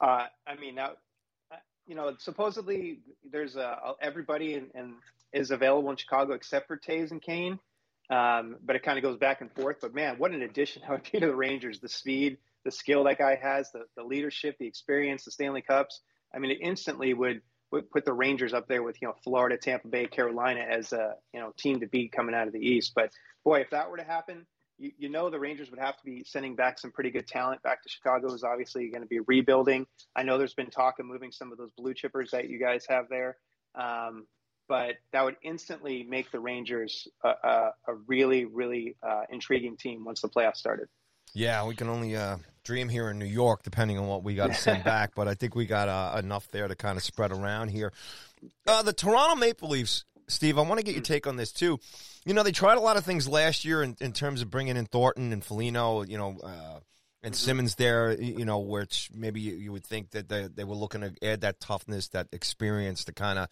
Uh, 0.00 0.26
I 0.46 0.56
mean, 0.60 0.74
now, 0.74 0.92
uh, 1.50 1.56
you 1.86 1.94
know, 1.94 2.14
supposedly 2.18 3.00
there's 3.30 3.56
a, 3.56 3.94
everybody 4.00 4.54
in, 4.54 4.66
in, 4.74 4.94
is 5.32 5.50
available 5.50 5.90
in 5.90 5.96
Chicago 5.96 6.34
except 6.34 6.66
for 6.68 6.76
Toews 6.76 7.10
and 7.10 7.22
Kane. 7.22 7.58
Um, 8.10 8.56
but 8.64 8.74
it 8.74 8.82
kind 8.82 8.98
of 8.98 9.02
goes 9.02 9.18
back 9.18 9.42
and 9.42 9.52
forth. 9.52 9.76
But 9.80 9.94
man, 9.94 10.16
what 10.18 10.32
an 10.32 10.42
addition 10.42 10.82
that 10.82 10.90
would 10.90 11.02
be 11.12 11.20
to 11.20 11.26
the 11.26 11.34
Rangers. 11.34 11.80
The 11.80 11.88
speed, 11.88 12.38
the 12.64 12.70
skill 12.70 13.04
that 13.04 13.18
guy 13.18 13.38
has, 13.40 13.70
the, 13.72 13.84
the 13.96 14.02
leadership, 14.02 14.56
the 14.58 14.66
experience, 14.66 15.24
the 15.24 15.30
Stanley 15.30 15.62
Cups. 15.62 16.00
I 16.34 16.38
mean, 16.38 16.50
it 16.50 16.58
instantly 16.60 17.14
would, 17.14 17.40
would 17.72 17.90
put 17.90 18.04
the 18.04 18.12
Rangers 18.12 18.52
up 18.52 18.68
there 18.68 18.82
with, 18.82 18.96
you 19.00 19.08
know, 19.08 19.14
Florida, 19.24 19.56
Tampa 19.56 19.88
Bay, 19.88 20.06
Carolina 20.06 20.60
as 20.60 20.92
a, 20.92 21.14
you 21.32 21.40
know, 21.40 21.52
team 21.58 21.80
to 21.80 21.86
beat 21.86 22.12
coming 22.12 22.34
out 22.34 22.46
of 22.46 22.52
the 22.52 22.60
East. 22.60 22.92
But 22.94 23.10
boy, 23.44 23.60
if 23.60 23.70
that 23.70 23.90
were 23.90 23.96
to 23.96 24.04
happen, 24.04 24.46
you, 24.78 24.92
you 24.98 25.08
know 25.08 25.28
the 25.30 25.40
Rangers 25.40 25.70
would 25.70 25.80
have 25.80 25.96
to 25.96 26.04
be 26.04 26.24
sending 26.24 26.54
back 26.54 26.78
some 26.78 26.92
pretty 26.92 27.10
good 27.10 27.26
talent 27.26 27.62
back 27.62 27.82
to 27.82 27.88
Chicago. 27.88 28.32
Is 28.32 28.44
obviously 28.44 28.88
going 28.88 29.02
to 29.02 29.08
be 29.08 29.20
rebuilding. 29.20 29.86
I 30.16 30.22
know 30.22 30.38
there's 30.38 30.54
been 30.54 30.70
talk 30.70 30.98
of 30.98 31.06
moving 31.06 31.32
some 31.32 31.52
of 31.52 31.58
those 31.58 31.70
blue 31.76 31.94
chippers 31.94 32.30
that 32.30 32.48
you 32.48 32.58
guys 32.58 32.86
have 32.88 33.08
there, 33.08 33.36
um, 33.74 34.26
but 34.68 34.94
that 35.12 35.24
would 35.24 35.36
instantly 35.42 36.04
make 36.04 36.30
the 36.30 36.40
Rangers 36.40 37.08
a, 37.24 37.28
a, 37.28 37.70
a 37.88 37.94
really, 38.06 38.44
really 38.44 38.96
uh, 39.06 39.22
intriguing 39.30 39.76
team 39.76 40.04
once 40.04 40.20
the 40.20 40.28
playoffs 40.28 40.56
started. 40.56 40.88
Yeah, 41.34 41.66
we 41.66 41.74
can 41.74 41.88
only 41.88 42.16
uh, 42.16 42.36
dream 42.64 42.88
here 42.88 43.10
in 43.10 43.18
New 43.18 43.24
York, 43.26 43.62
depending 43.62 43.98
on 43.98 44.06
what 44.06 44.22
we 44.24 44.34
got 44.34 44.48
to 44.48 44.54
send 44.54 44.84
back. 44.94 45.12
But 45.14 45.28
I 45.28 45.34
think 45.34 45.54
we 45.54 45.66
got 45.66 45.88
uh, 45.88 46.18
enough 46.18 46.48
there 46.48 46.68
to 46.68 46.74
kind 46.74 46.96
of 46.96 47.02
spread 47.04 47.32
around 47.32 47.68
here. 47.68 47.92
Uh, 48.66 48.82
the 48.82 48.92
Toronto 48.92 49.36
Maple 49.36 49.68
Leafs, 49.68 50.04
Steve. 50.28 50.58
I 50.58 50.62
want 50.62 50.78
to 50.78 50.84
get 50.84 50.94
your 50.94 51.02
take 51.02 51.26
on 51.26 51.36
this 51.36 51.52
too. 51.52 51.78
You 52.24 52.34
know, 52.34 52.42
they 52.42 52.52
tried 52.52 52.76
a 52.78 52.80
lot 52.80 52.96
of 52.96 53.04
things 53.04 53.28
last 53.28 53.64
year 53.64 53.82
in, 53.82 53.96
in 54.00 54.12
terms 54.12 54.42
of 54.42 54.50
bringing 54.50 54.76
in 54.76 54.86
Thornton 54.86 55.32
and 55.32 55.44
Foligno. 55.44 56.02
You 56.02 56.18
know. 56.18 56.38
Uh, 56.42 56.80
and 57.20 57.34
Simmonds 57.34 57.74
there, 57.74 58.12
you 58.12 58.44
know, 58.44 58.60
which 58.60 59.10
maybe 59.12 59.40
you, 59.40 59.56
you 59.56 59.72
would 59.72 59.84
think 59.84 60.12
that 60.12 60.28
they, 60.28 60.46
they 60.46 60.62
were 60.62 60.76
looking 60.76 61.00
to 61.00 61.12
add 61.20 61.40
that 61.40 61.58
toughness, 61.58 62.06
that 62.10 62.28
experience 62.32 63.04
to 63.06 63.12
kind 63.12 63.40
of, 63.40 63.48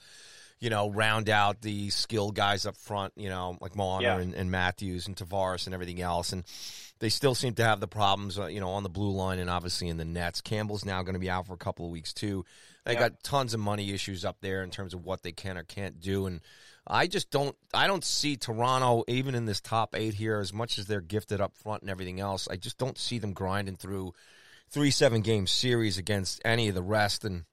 you 0.60 0.70
know, 0.70 0.88
round 0.88 1.28
out 1.28 1.62
the 1.62 1.90
skilled 1.90 2.36
guys 2.36 2.64
up 2.64 2.76
front, 2.76 3.12
you 3.16 3.28
know, 3.28 3.58
like 3.60 3.74
Marner 3.74 4.06
Yeah. 4.06 4.18
and, 4.20 4.34
and 4.34 4.52
Matthews 4.52 5.08
and 5.08 5.16
Tavares 5.16 5.66
and 5.66 5.74
everything 5.74 6.00
else. 6.00 6.32
And 6.32 6.44
they 6.98 7.08
still 7.08 7.34
seem 7.34 7.54
to 7.54 7.64
have 7.64 7.80
the 7.80 7.88
problems, 7.88 8.38
uh, 8.38 8.46
you 8.46 8.60
know, 8.60 8.70
on 8.70 8.82
the 8.82 8.88
blue 8.88 9.10
line 9.10 9.38
and 9.38 9.50
obviously 9.50 9.88
in 9.88 9.96
the 9.96 10.04
nets. 10.04 10.40
Campbell's 10.40 10.84
now 10.84 11.02
going 11.02 11.14
to 11.14 11.20
be 11.20 11.28
out 11.30 11.46
for 11.46 11.52
a 11.52 11.58
couple 11.58 11.84
of 11.84 11.92
weeks 11.92 12.12
too. 12.12 12.44
They 12.84 12.94
Yeah. 12.94 13.00
got 13.00 13.22
tons 13.22 13.52
of 13.54 13.60
money 13.60 13.92
issues 13.92 14.24
up 14.24 14.38
there 14.40 14.62
in 14.62 14.70
terms 14.70 14.94
of 14.94 15.04
what 15.04 15.22
they 15.22 15.32
can 15.32 15.58
or 15.58 15.62
can't 15.62 16.00
do. 16.00 16.26
And 16.26 16.40
I 16.86 17.06
just 17.06 17.30
don't, 17.30 17.56
I 17.74 17.86
don't 17.86 18.04
see 18.04 18.36
Toronto 18.36 19.04
even 19.08 19.34
in 19.34 19.44
this 19.44 19.60
top 19.60 19.94
eight 19.94 20.14
here 20.14 20.38
as 20.40 20.52
much 20.52 20.78
as 20.78 20.86
they're 20.86 21.00
gifted 21.00 21.40
up 21.40 21.54
front 21.56 21.82
and 21.82 21.90
everything 21.90 22.20
else. 22.20 22.48
I 22.48 22.56
just 22.56 22.78
don't 22.78 22.96
see 22.96 23.18
them 23.18 23.32
grinding 23.32 23.76
through 23.76 24.14
three 24.70 24.90
seven 24.90 25.20
game 25.20 25.46
series 25.46 25.98
against 25.98 26.40
any 26.44 26.68
of 26.68 26.74
the 26.74 26.82
rest. 26.82 27.24
And 27.24 27.44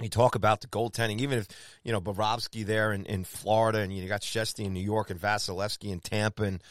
you 0.00 0.08
talk 0.08 0.34
about 0.34 0.62
the 0.62 0.66
goaltending, 0.66 1.20
even 1.20 1.38
if 1.38 1.46
you 1.84 1.92
know 1.92 2.00
Bobrovsky 2.00 2.64
there 2.64 2.92
in, 2.92 3.04
in 3.04 3.24
Florida, 3.24 3.80
and 3.80 3.94
you 3.94 4.06
got 4.08 4.22
Shesty 4.22 4.64
in 4.64 4.72
New 4.72 4.82
York, 4.82 5.10
and 5.10 5.20
Vasilevskiy 5.20 5.90
in 5.92 6.00
Tampa, 6.00 6.44
and 6.44 6.62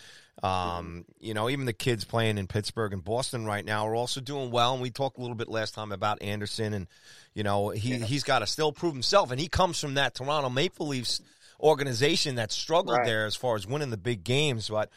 um, 0.43 1.05
you 1.19 1.33
know 1.33 1.49
even 1.49 1.65
the 1.65 1.73
kids 1.73 2.05
playing 2.05 2.37
in 2.37 2.47
Pittsburgh 2.47 2.93
and 2.93 3.03
Boston 3.03 3.45
right 3.45 3.65
now 3.65 3.87
are 3.87 3.95
also 3.95 4.21
doing 4.21 4.51
well. 4.51 4.73
And 4.73 4.81
we 4.81 4.89
talked 4.91 5.17
a 5.17 5.21
little 5.21 5.35
bit 5.35 5.49
last 5.49 5.73
time 5.73 5.91
about 5.91 6.21
Andersen, 6.21 6.73
and 6.73 6.87
you 7.33 7.43
know 7.43 7.69
he 7.69 7.97
he's 7.99 8.23
got 8.23 8.39
to 8.39 8.47
still 8.47 8.71
prove 8.71 8.93
himself, 8.93 9.31
and 9.31 9.39
he 9.39 9.47
comes 9.47 9.79
from 9.79 9.95
that 9.95 10.15
Toronto 10.15 10.49
Maple 10.49 10.87
Leafs 10.87 11.21
organization 11.59 12.35
that 12.35 12.51
struggled 12.51 12.97
Right. 12.97 13.05
there 13.05 13.25
as 13.25 13.35
far 13.35 13.55
as 13.55 13.67
winning 13.67 13.89
the 13.89 13.97
big 13.97 14.23
games, 14.23 14.69
but. 14.69 14.89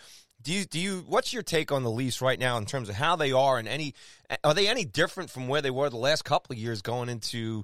Do 0.44 0.52
you 0.52 0.64
do 0.64 0.80
you 0.80 1.04
what's 1.06 1.32
your 1.32 1.44
take 1.44 1.70
on 1.70 1.84
the 1.84 1.90
Leafs 1.90 2.20
right 2.20 2.36
now 2.36 2.58
in 2.58 2.66
terms 2.66 2.88
of 2.88 2.96
how 2.96 3.14
they 3.14 3.30
are 3.30 3.60
and 3.60 3.68
any 3.68 3.94
are 4.42 4.54
they 4.54 4.66
any 4.66 4.84
different 4.84 5.30
from 5.30 5.46
where 5.46 5.62
they 5.62 5.70
were 5.70 5.88
the 5.88 5.96
last 5.96 6.24
couple 6.24 6.52
of 6.52 6.58
years 6.58 6.82
going 6.82 7.08
into 7.08 7.62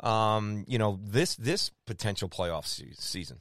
um, 0.00 0.66
you 0.68 0.76
know 0.78 0.98
this 1.02 1.36
this 1.36 1.70
potential 1.86 2.28
playoff 2.28 2.66
se- 2.66 2.92
season? 2.98 3.40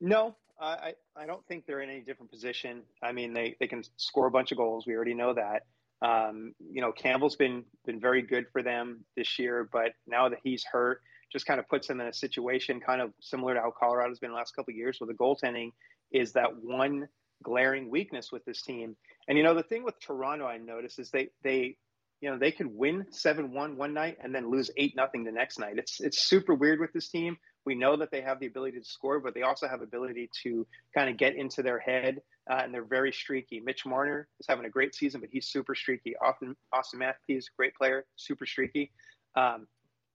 No, 0.00 0.34
I, 0.62 0.94
I 1.16 1.26
don't 1.26 1.44
think 1.46 1.66
they're 1.66 1.80
in 1.80 1.90
any 1.90 2.00
different 2.00 2.30
position. 2.30 2.82
I 3.02 3.12
mean, 3.12 3.32
they, 3.32 3.56
they 3.58 3.66
can 3.66 3.82
score 3.96 4.26
a 4.26 4.30
bunch 4.30 4.52
of 4.52 4.58
goals. 4.58 4.86
We 4.86 4.94
already 4.94 5.14
know 5.14 5.34
that. 5.34 5.62
Um, 6.02 6.54
you 6.58 6.80
know, 6.80 6.92
Campbell's 6.92 7.36
been 7.36 7.64
been 7.86 8.00
very 8.00 8.22
good 8.22 8.46
for 8.52 8.62
them 8.62 9.04
this 9.16 9.38
year, 9.38 9.68
but 9.72 9.92
now 10.06 10.28
that 10.28 10.38
he's 10.42 10.64
hurt, 10.64 11.00
just 11.30 11.46
kind 11.46 11.60
of 11.60 11.68
puts 11.68 11.86
them 11.86 12.00
in 12.00 12.08
a 12.08 12.12
situation 12.12 12.80
kind 12.80 13.00
of 13.00 13.12
similar 13.20 13.54
to 13.54 13.60
how 13.60 13.72
Colorado's 13.78 14.18
been 14.18 14.30
the 14.30 14.36
last 14.36 14.54
couple 14.56 14.72
of 14.72 14.76
years 14.76 14.98
with 15.00 15.08
the 15.08 15.14
goaltending 15.14 15.70
is 16.12 16.32
that 16.32 16.56
one 16.60 17.08
glaring 17.42 17.88
weakness 17.88 18.32
with 18.32 18.44
this 18.44 18.62
team. 18.62 18.96
And 19.28 19.38
you 19.38 19.44
know, 19.44 19.54
the 19.54 19.62
thing 19.62 19.84
with 19.84 19.94
Toronto 20.00 20.44
I 20.44 20.58
noticed 20.58 20.98
is 20.98 21.10
they 21.10 21.28
they 21.44 21.76
you 22.22 22.30
know, 22.30 22.38
they 22.38 22.52
could 22.52 22.68
win 22.68 23.06
seven 23.10 23.52
one 23.52 23.76
one 23.76 23.92
night 23.92 24.16
and 24.22 24.32
then 24.32 24.48
lose 24.48 24.70
eight 24.76 24.94
nothing 24.96 25.24
the 25.24 25.32
next 25.32 25.58
night. 25.58 25.74
It's 25.76 26.00
it's 26.00 26.22
super 26.22 26.54
weird 26.54 26.78
with 26.78 26.92
this 26.92 27.08
team. 27.08 27.36
We 27.64 27.74
know 27.74 27.96
that 27.96 28.10
they 28.10 28.20
have 28.20 28.40
the 28.40 28.46
ability 28.46 28.78
to 28.78 28.84
score, 28.84 29.20
but 29.20 29.34
they 29.34 29.42
also 29.42 29.68
have 29.68 29.82
ability 29.82 30.30
to 30.42 30.66
kind 30.94 31.08
of 31.08 31.16
get 31.16 31.36
into 31.36 31.62
their 31.62 31.78
head, 31.78 32.20
uh, 32.50 32.60
and 32.62 32.74
they're 32.74 32.84
very 32.84 33.12
streaky. 33.12 33.60
Mitch 33.60 33.86
Marner 33.86 34.28
is 34.40 34.46
having 34.48 34.64
a 34.64 34.70
great 34.70 34.94
season, 34.94 35.20
but 35.20 35.30
he's 35.30 35.46
super 35.46 35.74
streaky. 35.74 36.16
Austin 36.16 36.56
Auston 36.74 36.98
Matthews, 36.98 37.50
great 37.56 37.74
player, 37.74 38.04
super 38.16 38.46
streaky. 38.46 38.90
Um, 39.36 39.66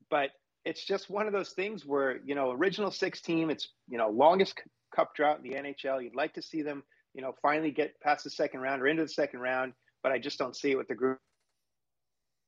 but 0.09 0.31
it's 0.65 0.83
just 0.83 1.09
one 1.09 1.27
of 1.27 1.33
those 1.33 1.51
things 1.51 1.85
where 1.85 2.19
you 2.25 2.35
know, 2.35 2.51
original 2.51 2.91
six 2.91 3.21
team. 3.21 3.49
It's 3.49 3.69
you 3.87 3.97
know, 3.97 4.09
longest 4.09 4.61
cup 4.93 5.15
drought 5.15 5.39
in 5.43 5.49
the 5.49 5.57
NHL. 5.57 6.03
You'd 6.03 6.15
like 6.15 6.33
to 6.33 6.41
see 6.41 6.61
them, 6.61 6.83
you 7.13 7.21
know, 7.21 7.33
finally 7.41 7.71
get 7.71 7.99
past 8.01 8.25
the 8.25 8.29
second 8.29 8.59
round 8.59 8.81
or 8.81 8.87
into 8.87 9.03
the 9.03 9.09
second 9.09 9.39
round, 9.39 9.73
but 10.03 10.11
I 10.11 10.19
just 10.19 10.37
don't 10.37 10.55
see 10.55 10.71
it 10.71 10.77
with 10.77 10.87
the 10.87 10.95
group 10.95 11.19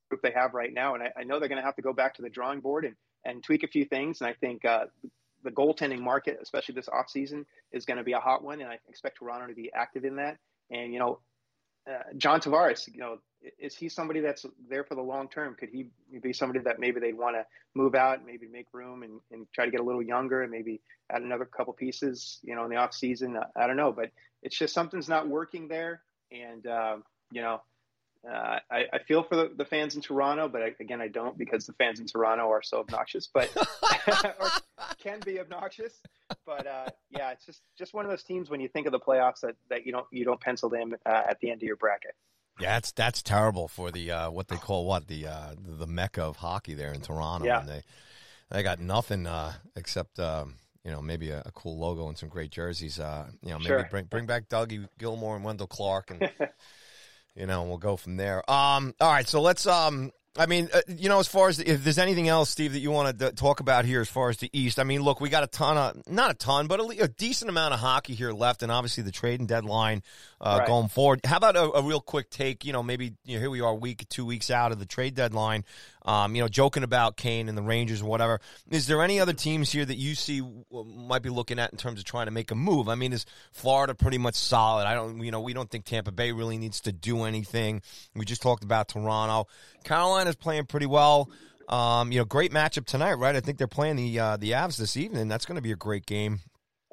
group 0.09 0.21
they 0.21 0.31
have 0.31 0.53
right 0.53 0.73
now. 0.73 0.95
And 0.95 1.03
I, 1.03 1.11
I 1.19 1.23
know 1.23 1.39
they're 1.39 1.49
going 1.49 1.61
to 1.61 1.65
have 1.65 1.75
to 1.75 1.81
go 1.81 1.93
back 1.93 2.15
to 2.15 2.21
the 2.21 2.29
drawing 2.29 2.59
board 2.59 2.83
and, 2.83 2.95
and 3.25 3.43
tweak 3.43 3.63
a 3.63 3.67
few 3.67 3.85
things. 3.85 4.21
And 4.21 4.29
I 4.29 4.33
think 4.33 4.65
uh, 4.65 4.85
the 5.43 5.51
goaltending 5.51 5.99
market, 5.99 6.39
especially 6.41 6.75
this 6.75 6.89
offseason, 6.89 7.45
is 7.71 7.85
going 7.85 7.97
to 7.97 8.03
be 8.03 8.13
a 8.13 8.19
hot 8.19 8.43
one. 8.43 8.61
And 8.61 8.69
I 8.69 8.79
expect 8.87 9.19
Toronto 9.19 9.47
to 9.47 9.53
be 9.53 9.71
active 9.73 10.05
in 10.05 10.15
that. 10.17 10.37
And, 10.71 10.93
you 10.93 10.99
know, 10.99 11.19
uh, 11.89 12.03
John 12.17 12.39
Tavares, 12.39 12.87
you 12.93 12.99
know, 12.99 13.17
is 13.57 13.75
he 13.75 13.87
somebody 13.87 14.19
that's 14.19 14.45
there 14.69 14.83
for 14.83 14.95
the 14.95 15.01
long 15.01 15.29
term? 15.29 15.55
Could 15.55 15.69
he 15.69 15.87
be 16.21 16.33
somebody 16.33 16.59
that 16.59 16.79
maybe 16.79 16.99
they'd 16.99 17.17
want 17.17 17.37
to 17.37 17.45
move 17.73 17.95
out, 17.95 18.25
maybe 18.25 18.47
make 18.47 18.67
room 18.73 19.03
and, 19.03 19.21
and 19.31 19.47
try 19.53 19.65
to 19.65 19.71
get 19.71 19.79
a 19.79 19.83
little 19.83 20.03
younger 20.03 20.41
and 20.41 20.51
maybe 20.51 20.81
add 21.09 21.21
another 21.21 21.45
couple 21.45 21.73
pieces, 21.73 22.39
you 22.43 22.55
know, 22.55 22.65
in 22.65 22.69
the 22.69 22.75
off 22.75 22.93
season? 22.93 23.37
I, 23.37 23.63
I 23.63 23.67
don't 23.67 23.77
know, 23.77 23.93
but 23.93 24.11
it's 24.43 24.57
just 24.57 24.73
something's 24.73 25.07
not 25.07 25.27
working 25.27 25.67
there. 25.67 26.01
And, 26.31 26.67
uh, 26.67 26.97
you 27.31 27.41
know, 27.41 27.61
uh, 28.27 28.59
I, 28.69 28.85
I, 28.91 28.99
feel 29.07 29.23
for 29.23 29.35
the, 29.35 29.51
the, 29.55 29.63
fans 29.63 29.95
in 29.95 30.01
Toronto, 30.01 30.49
but 30.49 30.61
I, 30.61 30.75
again, 30.79 30.99
I 30.99 31.07
don't 31.07 31.37
because 31.37 31.65
the 31.65 31.73
fans 31.73 32.01
in 32.01 32.05
Toronto 32.05 32.49
are 32.49 32.61
so 32.61 32.79
obnoxious, 32.79 33.29
but 33.33 33.49
or 34.39 34.49
can 35.01 35.21
be 35.21 35.39
obnoxious. 35.39 35.93
But 36.45 36.67
uh, 36.67 36.89
yeah, 37.09 37.31
it's 37.31 37.45
just 37.45 37.61
just 37.77 37.93
one 37.93 38.03
of 38.03 38.11
those 38.11 38.23
teams 38.23 38.49
when 38.49 38.59
you 38.59 38.67
think 38.67 38.87
of 38.87 38.91
the 38.91 38.99
playoffs 38.99 39.41
that, 39.41 39.55
that 39.69 39.85
you 39.85 39.93
don't 39.93 40.05
you 40.11 40.25
don't 40.25 40.39
pencil 40.39 40.69
them 40.69 40.95
uh, 41.05 41.21
at 41.29 41.39
the 41.39 41.49
end 41.49 41.61
of 41.61 41.67
your 41.67 41.77
bracket. 41.77 42.13
Yeah, 42.59 42.73
that's 42.73 42.91
that's 42.91 43.23
terrible 43.23 43.69
for 43.69 43.89
the 43.89 44.11
uh, 44.11 44.31
what 44.31 44.49
they 44.49 44.57
call 44.57 44.85
what 44.85 45.07
the 45.07 45.27
uh, 45.27 45.55
the 45.57 45.87
mecca 45.87 46.23
of 46.23 46.37
hockey 46.37 46.73
there 46.73 46.91
in 46.91 47.01
Toronto. 47.01 47.45
Yeah. 47.45 47.61
And 47.61 47.69
they 47.69 47.83
they 48.51 48.63
got 48.63 48.79
nothing 48.79 49.27
uh, 49.27 49.53
except. 49.75 50.19
Um, 50.19 50.55
you 50.85 50.91
know, 50.91 51.01
maybe 51.01 51.29
a, 51.29 51.43
a, 51.45 51.51
cool 51.51 51.77
logo 51.77 52.07
and 52.07 52.17
some 52.17 52.29
great 52.29 52.51
jerseys. 52.51 53.01
Uh, 53.01 53.27
you 53.43 53.49
know, 53.49 53.57
maybe 53.57 53.67
sure. 53.67 53.87
bring 53.91 54.05
bring 54.05 54.25
back 54.25 54.47
Dougie 54.47 54.87
Gilmour 54.97 55.35
and 55.35 55.43
Wendel 55.43 55.67
Clark, 55.67 56.09
and 56.09 56.31
you 57.39 57.47
know, 57.47 57.63
we'll 57.63 57.77
go 57.77 57.95
from 57.95 58.17
there. 58.17 58.39
Um, 58.51 58.93
all 58.99 59.11
right, 59.11 59.27
so 59.27 59.41
let's. 59.41 59.65
Um, 59.65 60.11
I 60.37 60.45
mean, 60.45 60.69
uh, 60.73 60.81
you 60.87 61.09
know, 61.09 61.19
as 61.19 61.27
far 61.27 61.49
as 61.49 61.57
the, 61.57 61.69
if 61.69 61.83
there's 61.83 61.97
anything 61.97 62.27
else, 62.27 62.49
Steve, 62.49 62.73
that 62.73 62.79
you 62.79 62.91
want 62.91 63.17
to 63.17 63.31
talk 63.31 63.61
about 63.61 63.83
here, 63.83 63.99
as 63.99 64.07
far 64.07 64.29
as 64.29 64.37
the 64.37 64.49
East, 64.53 64.79
I 64.79 64.83
mean, 64.83 65.01
look, 65.01 65.19
we 65.19 65.29
got 65.29 65.43
a 65.43 65.47
ton 65.47 65.75
of, 65.75 66.07
not 66.07 66.31
a 66.31 66.33
ton, 66.33 66.67
but 66.67 66.79
a, 66.79 67.03
a 67.03 67.07
decent 67.07 67.49
amount 67.49 67.73
of 67.73 67.79
hockey 67.79 68.13
here 68.13 68.31
left, 68.31 68.61
and 68.61 68.71
obviously 68.71 69.03
the 69.03 69.11
trading 69.11 69.47
deadline 69.47 70.03
uh, 70.39 70.57
right. 70.59 70.67
going 70.67 70.87
forward. 70.87 71.21
How 71.25 71.37
about 71.37 71.55
a, 71.55 71.63
a, 71.71 71.83
real 71.83 71.99
quick 71.99 72.29
take? 72.29 72.63
You 72.63 72.73
know, 72.73 72.83
maybe 72.83 73.15
you 73.25 73.35
know, 73.35 73.39
here 73.41 73.49
we 73.49 73.61
are, 73.61 73.73
week, 73.73 74.07
two 74.07 74.25
weeks 74.25 74.51
out 74.51 74.71
of 74.71 74.79
the 74.79 74.85
trade 74.85 75.15
deadline. 75.15 75.63
Um, 76.09 76.33
you 76.35 76.41
know, 76.41 76.47
joking 76.47 76.81
about 76.81 77.17
Kane 77.17 77.49
and 77.49 77.55
the 77.55 77.61
Rangers 77.61 77.99
and 77.99 78.09
whatever. 78.09 78.41
Is 78.71 78.87
there 78.87 79.03
any 79.03 79.19
other 79.19 79.31
teams 79.31 79.71
here 79.71 79.85
that 79.85 79.97
you 79.97 80.15
see 80.15 80.41
might 80.71 81.21
be 81.21 81.29
looking 81.29 81.59
at 81.59 81.71
in 81.71 81.77
terms 81.77 81.99
of 81.99 82.05
trying 82.05 82.25
to 82.25 82.31
make 82.31 82.49
a 82.49 82.55
move? 82.55 82.89
I 82.89 82.95
mean, 82.95 83.13
is 83.13 83.27
Florida 83.51 83.93
pretty 83.93 84.17
much 84.17 84.33
solid? 84.33 84.87
I 84.87 84.95
don't, 84.95 85.21
you 85.21 85.29
know, 85.29 85.39
we 85.39 85.53
don't 85.53 85.69
think 85.69 85.85
Tampa 85.85 86.11
Bay 86.11 86.31
really 86.31 86.57
needs 86.57 86.81
to 86.81 86.91
do 86.91 87.25
anything. 87.25 87.83
We 88.15 88.25
just 88.25 88.41
talked 88.41 88.63
about 88.63 88.87
Toronto. 88.87 89.47
Carolina's 89.83 90.35
playing 90.35 90.65
pretty 90.65 90.87
well. 90.87 91.29
Um, 91.67 92.11
you 92.11 92.17
know, 92.17 92.25
great 92.25 92.51
matchup 92.51 92.87
tonight, 92.87 93.13
right? 93.13 93.35
I 93.35 93.39
think 93.39 93.59
they're 93.59 93.67
playing 93.67 93.97
the 93.97 94.19
uh, 94.19 94.37
the 94.37 94.53
Avs 94.53 94.77
this 94.77 94.97
evening. 94.97 95.27
That's 95.27 95.45
going 95.45 95.57
to 95.57 95.61
be 95.61 95.73
a 95.73 95.75
great 95.75 96.07
game. 96.07 96.39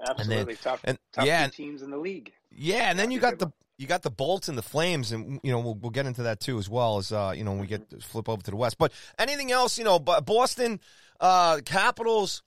Absolutely, 0.07 0.37
and 0.37 0.49
then, 0.49 0.57
top, 0.57 0.81
and, 0.85 0.99
top 1.15 1.25
yeah, 1.25 1.49
teams 1.49 1.81
in 1.81 1.91
the 1.91 1.97
league. 1.97 2.33
Yeah, 2.51 2.91
and 2.91 2.99
then 2.99 3.11
you 3.11 3.19
got 3.19 3.39
the 3.39 3.51
you 3.79 3.87
got 3.87 4.03
the 4.03 4.11
Bolts 4.11 4.49
and 4.49 4.57
the 4.57 4.63
Flames, 4.63 5.13
and 5.13 5.41
you 5.43 5.53
know 5.53 5.61
we'll, 5.61 5.75
we'll 5.75 5.91
get 5.91 6.07
into 6.07 6.25
that 6.25 6.41
too 6.41 6.59
as 6.59 6.69
well 6.69 6.99
as 6.99 7.13
uh, 7.13 7.33
you 7.37 7.45
know 7.45 7.53
when 7.53 7.61
we 7.61 7.67
get 7.67 8.03
flip 8.03 8.29
over 8.29 8.43
to 8.43 8.51
the 8.51 8.57
West. 8.57 8.79
But 8.79 8.93
anything 9.19 9.53
else, 9.53 9.79
you 9.79 9.85
know, 9.85 9.99
Boston 9.99 10.81
uh, 11.21 11.61
Capitals. 11.65 12.43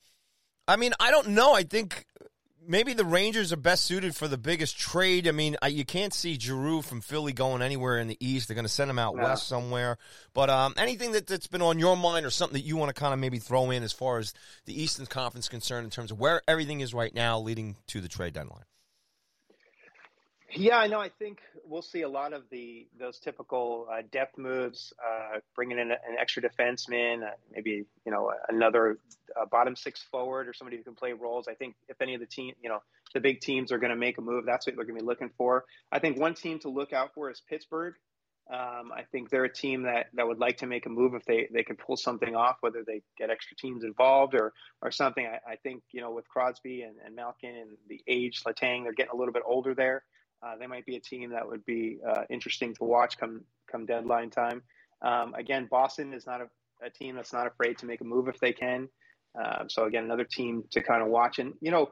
I 0.68 0.76
mean, 0.76 0.92
I 1.00 1.10
don't 1.10 1.30
know. 1.30 1.52
I 1.52 1.64
think 1.64 2.06
maybe 2.66 2.92
the 2.92 3.04
Rangers 3.04 3.52
are 3.52 3.56
best 3.56 3.84
suited 3.84 4.14
for 4.14 4.28
the 4.28 4.38
biggest 4.38 4.78
trade. 4.78 5.26
I 5.26 5.32
mean, 5.32 5.56
I, 5.60 5.68
you 5.68 5.84
can't 5.84 6.14
see 6.14 6.38
Giroux 6.38 6.82
from 6.82 7.00
Philly 7.00 7.32
going 7.32 7.62
anywhere 7.62 7.98
in 7.98 8.06
the 8.06 8.16
East. 8.20 8.46
They're 8.46 8.54
going 8.54 8.64
to 8.64 8.68
send 8.68 8.90
him 8.90 8.98
out 8.98 9.16
no. 9.16 9.24
west 9.24 9.48
somewhere. 9.48 9.98
But 10.32 10.50
um, 10.50 10.74
anything 10.76 11.12
that, 11.12 11.26
that's 11.26 11.48
been 11.48 11.62
on 11.62 11.80
your 11.80 11.96
mind 11.96 12.24
or 12.24 12.30
something 12.30 12.54
that 12.54 12.66
you 12.66 12.76
want 12.76 12.94
to 12.94 13.00
kind 13.00 13.12
of 13.12 13.18
maybe 13.18 13.38
throw 13.38 13.70
in 13.70 13.82
as 13.82 13.92
far 13.92 14.18
as 14.18 14.32
the 14.66 14.80
Eastern 14.80 15.06
Conference 15.06 15.48
concerned 15.48 15.84
in 15.84 15.90
terms 15.90 16.12
of 16.12 16.20
where 16.20 16.42
everything 16.46 16.80
is 16.80 16.94
right 16.94 17.14
now 17.14 17.40
leading 17.40 17.76
to 17.88 18.00
the 18.00 18.08
trade 18.08 18.34
deadline? 18.34 18.62
Yeah, 20.52 20.78
I 20.78 20.88
know. 20.88 20.98
I 20.98 21.10
think 21.10 21.40
we'll 21.64 21.82
see 21.82 22.02
a 22.02 22.08
lot 22.08 22.32
of 22.32 22.42
the 22.50 22.88
those 22.98 23.18
typical 23.20 23.86
uh, 23.92 24.02
depth 24.10 24.36
moves, 24.36 24.92
uh, 24.98 25.38
bringing 25.54 25.78
in 25.78 25.90
an 25.92 25.98
extra 26.20 26.42
defenseman, 26.42 27.22
uh, 27.22 27.30
maybe 27.52 27.84
you 28.04 28.12
know 28.12 28.32
another 28.48 28.98
uh, 29.40 29.46
bottom 29.46 29.76
six 29.76 30.02
forward 30.10 30.48
or 30.48 30.52
somebody 30.52 30.76
who 30.76 30.82
can 30.82 30.94
play 30.94 31.12
roles. 31.12 31.46
I 31.48 31.54
think 31.54 31.76
if 31.88 32.00
any 32.00 32.14
of 32.14 32.20
the 32.20 32.26
team, 32.26 32.54
you 32.62 32.68
know, 32.68 32.80
the 33.14 33.20
big 33.20 33.40
teams 33.40 33.70
are 33.70 33.78
going 33.78 33.90
to 33.90 33.96
make 33.96 34.18
a 34.18 34.22
move, 34.22 34.44
that's 34.44 34.66
what 34.66 34.74
they're 34.74 34.84
going 34.84 34.98
to 34.98 35.04
be 35.04 35.06
looking 35.06 35.30
for. 35.36 35.64
I 35.92 36.00
think 36.00 36.18
one 36.18 36.34
team 36.34 36.58
to 36.60 36.68
look 36.68 36.92
out 36.92 37.14
for 37.14 37.30
is 37.30 37.40
Pittsburgh. 37.48 37.94
Um, 38.52 38.90
I 38.92 39.02
think 39.12 39.30
they're 39.30 39.44
a 39.44 39.52
team 39.52 39.84
that, 39.84 40.06
that 40.14 40.26
would 40.26 40.40
like 40.40 40.56
to 40.58 40.66
make 40.66 40.84
a 40.84 40.88
move 40.88 41.14
if 41.14 41.24
they, 41.24 41.46
they 41.52 41.62
can 41.62 41.76
pull 41.76 41.96
something 41.96 42.34
off, 42.34 42.56
whether 42.60 42.82
they 42.84 43.02
get 43.16 43.30
extra 43.30 43.56
teams 43.56 43.84
involved 43.84 44.34
or 44.34 44.52
or 44.82 44.90
something. 44.90 45.24
I, 45.24 45.52
I 45.52 45.56
think 45.56 45.84
you 45.92 46.00
know 46.00 46.10
with 46.10 46.26
Crosby 46.28 46.82
and, 46.82 46.96
and 47.04 47.14
Malkin 47.14 47.54
and 47.54 47.70
the 47.88 48.02
age, 48.08 48.42
Letang, 48.44 48.82
they're 48.82 48.92
getting 48.92 49.12
a 49.12 49.16
little 49.16 49.32
bit 49.32 49.44
older 49.46 49.74
there. 49.76 50.02
Uh, 50.42 50.56
they 50.58 50.66
might 50.66 50.86
be 50.86 50.96
a 50.96 51.00
team 51.00 51.30
that 51.30 51.46
would 51.46 51.64
be 51.66 51.98
uh, 52.08 52.22
interesting 52.30 52.74
to 52.74 52.84
watch 52.84 53.18
come 53.18 53.42
come 53.70 53.86
deadline 53.86 54.30
time. 54.30 54.62
Um, 55.02 55.34
again, 55.34 55.68
Boston 55.70 56.12
is 56.12 56.26
not 56.26 56.40
a, 56.40 56.46
a, 56.84 56.90
team 56.90 57.16
that's 57.16 57.32
not 57.32 57.46
afraid 57.46 57.78
to 57.78 57.86
make 57.86 58.00
a 58.00 58.04
move 58.04 58.28
if 58.28 58.38
they 58.38 58.52
can. 58.52 58.88
Uh, 59.40 59.64
so 59.68 59.84
again, 59.84 60.04
another 60.04 60.24
team 60.24 60.64
to 60.72 60.82
kind 60.82 61.02
of 61.02 61.08
watch. 61.08 61.38
And 61.38 61.54
you 61.60 61.70
know, 61.70 61.90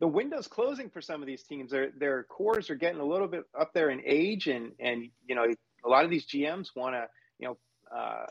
the 0.00 0.06
window's 0.06 0.46
closing 0.46 0.90
for 0.90 1.00
some 1.00 1.22
of 1.22 1.26
these 1.26 1.42
teams. 1.42 1.70
Their 1.70 1.90
their 1.98 2.24
cores 2.24 2.70
are 2.70 2.76
getting 2.76 3.00
a 3.00 3.04
little 3.04 3.28
bit 3.28 3.44
up 3.58 3.72
there 3.74 3.90
in 3.90 4.00
age, 4.06 4.46
and 4.46 4.72
and 4.78 5.08
you 5.26 5.34
know, 5.34 5.46
a 5.84 5.88
lot 5.88 6.04
of 6.04 6.10
these 6.10 6.26
GMs 6.26 6.68
want 6.74 6.94
to 6.94 7.06
you 7.38 7.48
know. 7.48 7.58
Uh, 7.94 8.26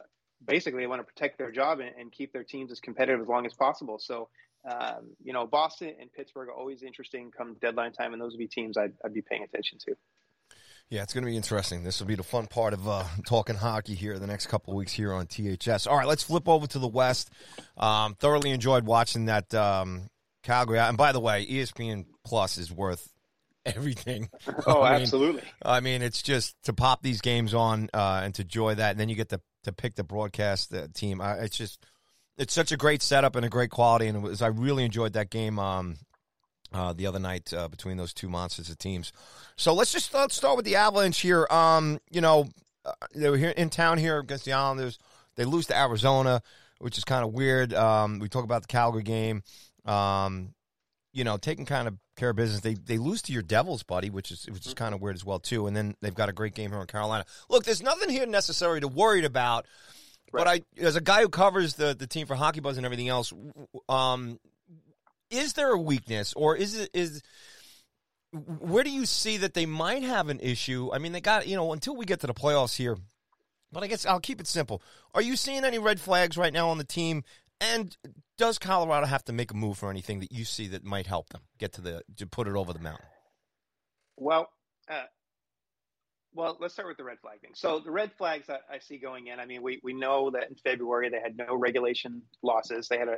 basically, 0.45 0.86
want 0.86 0.99
to 0.99 1.03
protect 1.03 1.39
their 1.39 1.51
job 1.51 1.80
and, 1.80 1.89
and 1.99 2.11
keep 2.11 2.32
their 2.32 2.43
teams 2.43 2.72
as 2.72 2.80
competitive 2.80 3.22
as 3.22 3.28
long 3.28 3.45
as 3.45 3.55
possible. 3.55 3.97
So 3.99 4.30
um, 4.68 5.15
you 5.24 5.34
know, 5.34 5.47
Boston 5.47 5.93
and 5.99 6.11
Pittsburgh 6.11 6.49
are 6.49 6.53
always 6.53 6.84
interesting 6.84 7.32
come 7.36 7.55
deadline 7.61 7.93
time, 7.93 8.13
and 8.13 8.22
those 8.22 8.34
would 8.34 8.39
be 8.39 8.47
teams 8.47 8.78
I'd, 8.78 8.93
I'd 9.03 9.13
be 9.13 9.22
paying 9.22 9.43
attention 9.43 9.78
to. 9.88 9.95
Yeah, 10.89 11.03
it's 11.03 11.13
going 11.13 11.24
to 11.24 11.30
be 11.30 11.36
interesting. 11.36 11.84
This 11.84 11.99
will 11.99 12.07
be 12.07 12.15
the 12.15 12.24
fun 12.24 12.47
part 12.47 12.74
of 12.74 12.88
uh, 12.88 13.03
talking 13.26 13.55
hockey 13.55 13.93
here 13.93 14.18
the 14.20 14.28
next 14.28 14.47
couple 14.47 14.74
of 14.74 14.78
weeks 14.78 14.93
here 14.93 15.13
on 15.13 15.28
THS. 15.28 15.86
All 15.86 15.97
right, 15.97 16.07
let's 16.07 16.24
flip 16.24 16.47
over 16.47 16.65
to 16.68 16.80
the 16.80 16.88
West. 16.88 17.30
Um, 17.76 18.15
thoroughly 18.15 18.52
enjoyed 18.52 18.85
watching 18.85 19.26
that 19.26 19.53
um, 19.53 20.10
Calgary. 20.44 20.80
And 20.80 20.98
by 20.98 21.11
the 21.11 21.19
way, 21.19 21.45
ESPN 21.45 22.06
Plus 22.26 22.57
is 22.57 22.72
worth 22.72 23.10
everything. 23.65 24.30
Oh, 24.65 24.81
I 24.81 24.94
mean, 24.94 25.02
absolutely. 25.02 25.41
I 25.61 25.81
mean, 25.81 26.02
it's 26.02 26.22
just 26.22 26.56
to 26.64 26.73
pop 26.73 27.02
these 27.02 27.19
games 27.19 27.53
on 27.53 27.89
uh, 27.94 28.22
and 28.23 28.34
to 28.35 28.44
enjoy 28.44 28.76
that, 28.76 28.91
and 28.91 28.99
then 28.99 29.10
you 29.10 29.15
get 29.15 29.30
to 29.30 29.41
to 29.64 29.73
pick 29.73 29.95
the 29.95 30.03
broadcast 30.03 30.73
uh, 30.73 30.88
team. 30.94 31.19
it's 31.22 31.57
just 31.57 31.85
it's 32.38 32.53
such 32.53 32.72
a 32.72 32.77
great 32.77 33.01
setup 33.01 33.35
and 33.35 33.45
a 33.45 33.49
great 33.49 33.69
quality, 33.69 34.07
and 34.07 34.22
was 34.22 34.41
I 34.41 34.47
really 34.47 34.85
enjoyed 34.85 35.14
that 35.14 35.30
game 35.30 35.57
um, 35.59 35.97
uh, 36.73 36.93
the 36.93 37.07
other 37.07 37.19
night 37.19 37.53
uh, 37.53 37.68
between 37.68 37.97
those 37.97 38.14
two 38.14 38.30
monsters 38.30 38.69
of 38.69 38.77
teams. 38.77 39.11
So 39.55 39.73
let's 39.73 39.91
just 39.91 40.14
let's 40.14 40.35
start 40.35 40.57
with 40.57 40.65
the 40.65 40.76
Avalanche 40.76 41.19
here. 41.19 41.47
Um, 41.49 41.99
you 42.11 42.22
know, 42.22 42.47
uh, 42.85 42.93
they 43.15 43.30
were 43.30 43.38
here 43.38 43.49
in 43.49 43.69
town 43.69 43.97
here 43.97 44.19
against 44.19 44.45
the 44.45 44.53
Islanders. 44.53 44.99
They 45.35 45.45
lose 45.45 45.68
to 45.68 45.77
Arizona, 45.77 46.41
which 46.80 46.97
is 46.97 47.03
kind 47.03 47.23
of 47.23 47.34
weird. 47.34 47.73
Um, 47.73 48.19
we 48.19 48.30
talk 48.30 48.43
about 48.43 48.61
the 48.61 48.68
Calgary 48.68 49.03
game. 49.03 49.43
Um, 49.85 50.53
you 51.14 51.23
know, 51.23 51.38
taking 51.38 51.65
kind 51.65 51.88
of 51.88 51.97
care 52.15 52.30
of 52.30 52.35
business. 52.35 52.61
They 52.61 52.76
they 52.76 52.99
lose 52.99 53.23
to 53.23 53.34
your 53.34 53.41
Devils, 53.41 53.81
buddy, 53.81 54.11
which 54.11 54.30
is 54.30 54.45
which 54.51 54.68
is 54.68 54.76
kind 54.76 54.93
of 54.93 55.01
weird 55.01 55.15
as 55.15 55.26
well 55.26 55.39
too. 55.39 55.65
And 55.65 55.76
then 55.76 55.95
they've 56.01 56.14
got 56.14 56.30
a 56.30 56.34
great 56.34 56.53
game 56.53 56.69
here 56.69 56.80
in 56.80 56.85
Carolina. 56.85 57.26
Look, 57.49 57.64
there's 57.64 57.81
nothing 57.81 58.09
here 58.09 58.27
necessary 58.27 58.81
to 58.81 58.88
worry 58.88 59.26
about 59.26 59.65
Right. 60.32 60.44
But 60.44 60.48
I, 60.48 60.86
as 60.86 60.95
a 60.95 61.02
guy 61.02 61.22
who 61.22 61.30
covers 61.30 61.76
the 61.76 61.95
the 61.98 62.08
team 62.08 62.28
for 62.28 62.36
Hockey 62.36 62.60
Buzz 62.60 62.78
and 62.78 62.86
everything 62.86 63.08
else, 63.08 63.34
um, 63.88 64.40
is 65.30 65.54
there 65.54 65.72
a 65.72 65.80
weakness, 65.80 66.34
or 66.34 66.56
is 66.56 66.76
it 66.78 66.90
is 66.94 67.22
where 68.32 68.84
do 68.84 68.90
you 68.90 69.06
see 69.06 69.38
that 69.38 69.54
they 69.54 69.66
might 69.66 70.04
have 70.04 70.30
an 70.30 70.40
issue? 70.41 70.90
I 70.94 70.98
mean, 70.98 71.12
they 71.12 71.22
got 71.22 71.48
you 71.48 71.56
know 71.56 71.72
until 71.74 71.95
we 71.95 72.06
get 72.06 72.20
to 72.22 72.28
the 72.28 72.34
playoffs 72.34 72.76
here. 72.76 72.98
But 73.72 73.84
I 73.84 73.88
guess 73.88 74.06
I'll 74.06 74.22
keep 74.22 74.40
it 74.40 74.48
simple. 74.48 74.82
Are 75.14 75.22
you 75.22 75.36
seeing 75.36 75.66
any 75.66 75.78
red 75.78 75.99
flags 75.99 76.38
right 76.38 76.54
now 76.54 76.70
on 76.70 76.78
the 76.78 76.86
team? 76.86 77.24
And 77.60 77.95
does 78.38 78.60
Colorado 78.60 79.08
have 79.08 79.26
to 79.26 79.34
make 79.34 79.52
a 79.52 79.56
move 79.56 79.78
for 79.78 79.90
anything 79.90 80.20
that 80.20 80.32
you 80.32 80.45
see 80.45 80.68
that 80.70 80.84
might 80.84 81.08
help 81.08 81.30
them 81.30 81.41
get 81.58 81.74
to 81.74 81.82
the 81.82 82.04
to 82.18 82.28
put 82.28 82.48
it 82.48 82.56
over 82.56 82.72
the 82.72 82.80
mountain? 82.80 83.06
Well, 84.16 84.49
uh, 84.90 85.04
well, 86.38 86.55
let's 86.61 86.76
start 86.76 86.88
with 86.88 86.97
the 86.97 87.03
red 87.03 87.19
flag 87.19 87.41
thing. 87.41 87.51
So 87.55 87.80
the 87.80 87.91
red 87.91 88.11
flags 88.15 88.45
that 88.45 88.61
I 88.72 88.77
see 88.77 88.99
going 88.99 89.27
in, 89.27 89.39
I 89.39 89.45
mean, 89.45 89.64
we, 89.64 89.81
we 89.84 89.93
know 89.93 90.30
that 90.30 90.49
in 90.49 90.55
February 90.55 91.09
they 91.09 91.19
had 91.19 91.35
no 91.35 91.55
regulation 91.55 92.22
losses. 92.43 92.88
They 92.88 92.99
had 92.99 93.07
an 93.07 93.18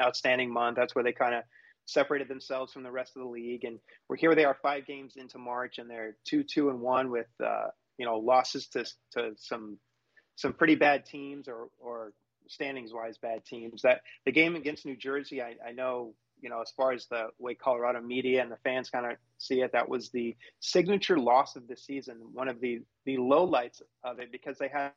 outstanding 0.00 0.52
month. 0.52 0.76
That's 0.76 0.92
where 0.92 1.04
they 1.04 1.12
kind 1.12 1.36
of 1.36 1.44
separated 1.86 2.26
themselves 2.26 2.72
from 2.72 2.82
the 2.82 2.90
rest 2.90 3.12
of 3.14 3.22
the 3.22 3.28
league. 3.28 3.64
And 3.64 3.78
we're 4.08 4.16
here. 4.16 4.34
They 4.34 4.44
are 4.44 4.58
five 4.60 4.84
games 4.84 5.14
into 5.16 5.38
March, 5.38 5.78
and 5.78 5.88
they're 5.88 6.16
two, 6.26 6.42
two, 6.42 6.68
and 6.68 6.80
one 6.80 7.10
with 7.10 7.28
uh, 7.42 7.68
you 7.98 8.04
know 8.04 8.18
losses 8.18 8.66
to 8.72 8.84
to 9.12 9.30
some 9.36 9.78
some 10.34 10.52
pretty 10.52 10.74
bad 10.74 11.06
teams 11.06 11.46
or 11.46 11.68
or 11.78 12.12
standings 12.48 12.92
wise 12.92 13.16
bad 13.16 13.44
teams. 13.44 13.82
That 13.82 14.00
the 14.24 14.32
game 14.32 14.56
against 14.56 14.84
New 14.84 14.96
Jersey, 14.96 15.40
I, 15.40 15.54
I 15.64 15.70
know 15.70 16.14
you 16.40 16.50
know, 16.50 16.60
as 16.60 16.70
far 16.76 16.92
as 16.92 17.06
the 17.06 17.28
way 17.38 17.54
Colorado 17.54 18.00
media 18.00 18.42
and 18.42 18.50
the 18.50 18.58
fans 18.64 18.90
kind 18.90 19.06
of 19.06 19.12
see 19.38 19.62
it, 19.62 19.72
that 19.72 19.88
was 19.88 20.10
the 20.10 20.36
signature 20.60 21.18
loss 21.18 21.56
of 21.56 21.66
the 21.68 21.76
season, 21.76 22.16
one 22.32 22.48
of 22.48 22.60
the 22.60 22.80
the 23.04 23.16
lowlights 23.16 23.82
of 24.04 24.18
it 24.18 24.30
because 24.30 24.58
they 24.58 24.68
had 24.68 24.92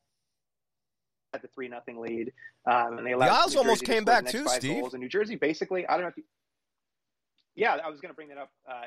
had 1.33 1.41
the 1.41 1.47
three 1.49 1.67
nothing 1.67 1.99
lead, 1.99 2.31
um, 2.69 2.97
and 2.97 3.05
they 3.05 3.13
allowed. 3.13 3.27
The 3.27 3.33
Isles 3.33 3.55
almost 3.55 3.83
came 3.83 4.03
back 4.03 4.27
too, 4.27 4.47
Steve. 4.47 4.81
Goals. 4.81 4.93
And 4.93 5.01
New 5.01 5.09
Jersey, 5.09 5.35
basically, 5.35 5.87
I 5.87 5.93
don't 5.93 6.01
know 6.01 6.07
if. 6.09 6.17
You, 6.17 6.23
yeah, 7.55 7.77
I 7.83 7.89
was 7.89 7.99
going 7.99 8.11
to 8.11 8.15
bring 8.15 8.29
that 8.29 8.37
up. 8.37 8.49
Uh, 8.69 8.85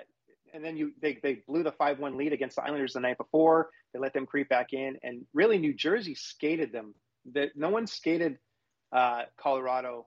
and 0.54 0.64
then 0.64 0.76
you 0.76 0.92
they, 1.00 1.18
they 1.22 1.42
blew 1.46 1.62
the 1.62 1.72
five 1.72 1.98
one 1.98 2.16
lead 2.16 2.32
against 2.32 2.56
the 2.56 2.62
Islanders 2.62 2.92
the 2.92 3.00
night 3.00 3.18
before. 3.18 3.70
They 3.92 4.00
let 4.00 4.12
them 4.12 4.26
creep 4.26 4.48
back 4.48 4.72
in, 4.72 4.96
and 5.02 5.24
really 5.32 5.58
New 5.58 5.74
Jersey 5.74 6.14
skated 6.14 6.72
them. 6.72 6.94
That 7.34 7.50
no 7.54 7.70
one 7.70 7.86
skated 7.86 8.38
uh, 8.92 9.22
Colorado 9.36 10.06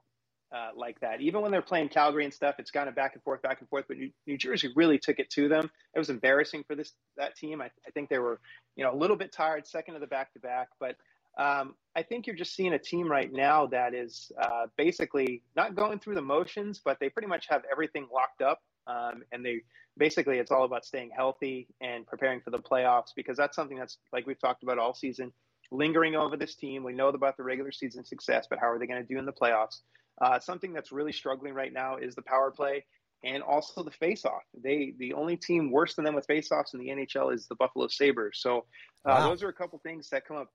uh, 0.55 0.69
like 0.75 0.99
that. 1.01 1.19
Even 1.19 1.41
when 1.41 1.51
they're 1.51 1.61
playing 1.61 1.89
Calgary 1.89 2.23
and 2.23 2.33
stuff, 2.33 2.55
it's 2.59 2.71
kind 2.71 2.87
of 2.87 2.95
back 2.95 3.13
and 3.13 3.23
forth, 3.23 3.41
back 3.41 3.59
and 3.59 3.67
forth. 3.67 3.85
But 3.87 3.97
New, 3.97 4.11
New 4.25 4.37
Jersey 4.37 4.71
really 4.75 4.97
took 4.97 5.19
it 5.19 5.29
to 5.31 5.49
them. 5.49 5.69
It 5.93 5.99
was 5.99 6.09
embarrassing 6.09 6.63
for 6.65 6.75
this 6.75 6.93
that 7.17 7.35
team. 7.35 7.61
I, 7.61 7.65
I 7.65 7.91
think 7.93 8.09
they 8.09 8.19
were, 8.19 8.39
you 8.75 8.85
know, 8.85 8.93
a 8.93 8.95
little 8.95 9.17
bit 9.17 9.33
tired, 9.33 9.67
second 9.67 9.95
of 9.95 10.01
the 10.01 10.07
back 10.07 10.31
to 10.33 10.39
back. 10.39 10.69
But 10.79 10.95
um, 11.37 11.75
I 11.95 12.03
think 12.03 12.25
you're 12.25 12.37
just 12.37 12.55
seeing 12.55 12.73
a 12.73 12.79
team 12.79 13.11
right 13.11 13.31
now 13.31 13.65
that 13.67 13.93
is 13.93 14.31
uh, 14.41 14.67
basically 14.77 15.43
not 15.57 15.75
going 15.75 15.99
through 15.99 16.15
the 16.15 16.21
motions, 16.21 16.81
but 16.83 16.97
they 17.01 17.09
pretty 17.09 17.27
much 17.27 17.47
have 17.49 17.63
everything 17.69 18.07
locked 18.13 18.41
up. 18.41 18.61
Um, 18.87 19.23
and 19.33 19.43
they 19.43 19.61
basically 19.97 20.37
it's 20.37 20.51
all 20.51 20.63
about 20.63 20.85
staying 20.85 21.09
healthy 21.15 21.67
and 21.81 22.05
preparing 22.07 22.39
for 22.39 22.51
the 22.51 22.59
playoffs 22.59 23.09
because 23.15 23.35
that's 23.35 23.55
something 23.55 23.77
that's 23.77 23.97
like 24.13 24.25
we've 24.27 24.39
talked 24.39 24.63
about 24.63 24.77
all 24.77 24.93
season 24.93 25.33
lingering 25.71 26.15
over 26.15 26.37
this 26.37 26.55
team. 26.55 26.83
We 26.83 26.93
know 26.93 27.07
about 27.07 27.37
the 27.37 27.43
regular 27.43 27.71
season 27.71 28.05
success, 28.05 28.45
but 28.49 28.59
how 28.59 28.69
are 28.69 28.79
they 28.79 28.85
going 28.85 29.01
to 29.01 29.07
do 29.13 29.19
in 29.19 29.25
the 29.25 29.33
playoffs? 29.33 29.81
Uh, 30.21 30.39
something 30.39 30.73
that's 30.73 30.91
really 30.91 31.11
struggling 31.11 31.53
right 31.53 31.73
now 31.73 31.97
is 31.97 32.15
the 32.15 32.21
power 32.21 32.51
play 32.51 32.85
and 33.23 33.43
also 33.43 33.83
the 33.83 33.91
faceoff. 33.91 34.41
They 34.53 34.93
the 34.97 35.13
only 35.13 35.35
team 35.35 35.71
worse 35.71 35.95
than 35.95 36.05
them 36.05 36.15
with 36.15 36.27
faceoffs 36.27 36.73
in 36.73 36.79
the 36.79 36.87
NHL 36.89 37.33
is 37.33 37.47
the 37.47 37.55
Buffalo 37.55 37.87
Sabres. 37.87 38.39
So 38.39 38.59
uh, 39.05 39.17
wow. 39.19 39.29
those 39.29 39.43
are 39.43 39.49
a 39.49 39.53
couple 39.53 39.79
things 39.79 40.09
that 40.09 40.25
come 40.25 40.37
up 40.37 40.49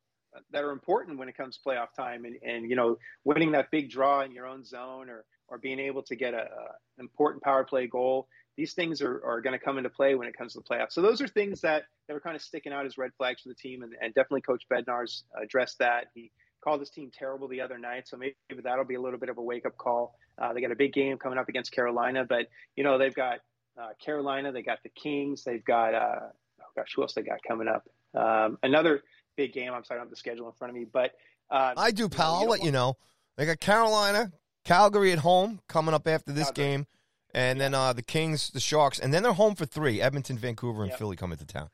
that 0.53 0.63
are 0.63 0.71
important 0.71 1.19
when 1.19 1.29
it 1.29 1.37
comes 1.37 1.59
to 1.59 1.69
playoff 1.69 1.93
time 1.97 2.25
and, 2.25 2.37
and 2.43 2.71
you 2.71 2.77
know 2.77 2.97
winning 3.25 3.53
that 3.53 3.71
big 3.71 3.91
draw 3.91 4.23
in 4.23 4.33
your 4.33 4.47
own 4.47 4.65
zone 4.65 5.11
or 5.11 5.25
or 5.49 5.59
being 5.59 5.81
able 5.81 6.03
to 6.05 6.15
get 6.15 6.33
a, 6.35 6.43
a 6.43 7.03
important 7.03 7.43
power 7.43 7.65
play 7.65 7.89
goal 7.89 8.29
these 8.61 8.75
things 8.75 9.01
are, 9.01 9.25
are 9.25 9.41
going 9.41 9.59
to 9.59 9.65
come 9.65 9.79
into 9.79 9.89
play 9.89 10.15
when 10.15 10.29
it 10.29 10.37
comes 10.37 10.53
to 10.53 10.59
the 10.59 10.65
playoffs. 10.65 10.93
So 10.93 11.01
those 11.01 11.23
are 11.23 11.29
things 11.29 11.63
that, 11.63 11.85
that 12.07 12.15
are 12.15 12.21
kind 12.21 12.37
of 12.37 12.43
sticking 12.43 12.75
out 12.75 12.85
as 12.85 12.99
red 12.99 13.11
flags 13.17 13.41
for 13.41 13.49
the 13.49 13.55
team, 13.55 13.83
and, 13.83 13.95
and 14.03 14.13
definitely 14.13 14.43
Coach 14.43 14.65
Bednar's 14.71 15.25
addressed 15.41 15.79
that. 15.79 16.09
He 16.15 16.31
called 16.61 16.81
this 16.81 16.91
team 16.91 17.11
terrible 17.17 17.49
the 17.49 17.61
other 17.61 17.79
night, 17.79 18.09
so 18.09 18.17
maybe 18.17 18.35
that'll 18.63 18.85
be 18.85 18.95
a 18.95 19.01
little 19.01 19.19
bit 19.19 19.29
of 19.29 19.39
a 19.39 19.43
wake 19.43 19.67
up 19.67 19.77
call. 19.77 20.15
Uh, 20.39 20.53
they 20.53 20.61
got 20.61 20.71
a 20.71 20.77
big 20.77 20.93
game 20.93 21.19
coming 21.19 21.39
up 21.39 21.49
against 21.49 21.73
Carolina, 21.73 22.25
but 22.29 22.47
you 22.77 22.85
know 22.85 22.99
they've 22.99 23.15
got 23.15 23.41
uh, 23.81 23.89
Carolina, 24.05 24.53
they 24.53 24.63
got 24.63 24.83
the 24.83 24.89
Kings, 24.91 25.45
they've 25.45 25.65
got 25.65 25.95
uh, 25.95 26.21
oh 26.61 26.65
gosh, 26.77 26.93
who 26.95 27.03
else 27.03 27.15
they 27.15 27.23
got 27.23 27.39
coming 27.47 27.69
up? 27.69 27.89
Um, 28.15 28.59
another 28.63 29.03
big 29.37 29.53
game. 29.53 29.73
I'm 29.73 29.85
sorry, 29.85 29.99
I 29.99 30.01
don't 30.01 30.07
have 30.07 30.11
the 30.11 30.17
schedule 30.17 30.47
in 30.47 30.53
front 30.53 30.71
of 30.71 30.77
me, 30.77 30.87
but 30.91 31.13
uh, 31.51 31.75
I 31.77 31.91
do, 31.91 32.09
pal. 32.09 32.37
I'll 32.37 32.49
let 32.49 32.63
you 32.63 32.73
know. 32.73 32.97
They 33.37 33.47
got 33.47 33.61
Carolina, 33.61 34.33
Calgary 34.65 35.13
at 35.13 35.21
home 35.21 35.61
coming 35.69 35.95
up 35.95 36.07
after 36.07 36.33
this 36.33 36.47
Calgary. 36.47 36.65
game, 36.65 36.87
and 37.35 37.59
yeah. 37.59 37.65
then 37.65 37.75
uh, 37.75 37.93
the 37.93 38.03
Kings, 38.03 38.51
the 38.51 38.61
Sharks, 38.61 38.99
and 38.99 39.13
then 39.15 39.23
they're 39.23 39.33
home 39.33 39.55
for 39.55 39.67
three: 39.67 40.01
Edmonton, 40.01 40.39
Vancouver, 40.39 40.83
and 40.83 40.91
yep. 40.91 40.99
Philly 40.99 41.17
coming 41.17 41.39
to 41.39 41.47
town 41.47 41.71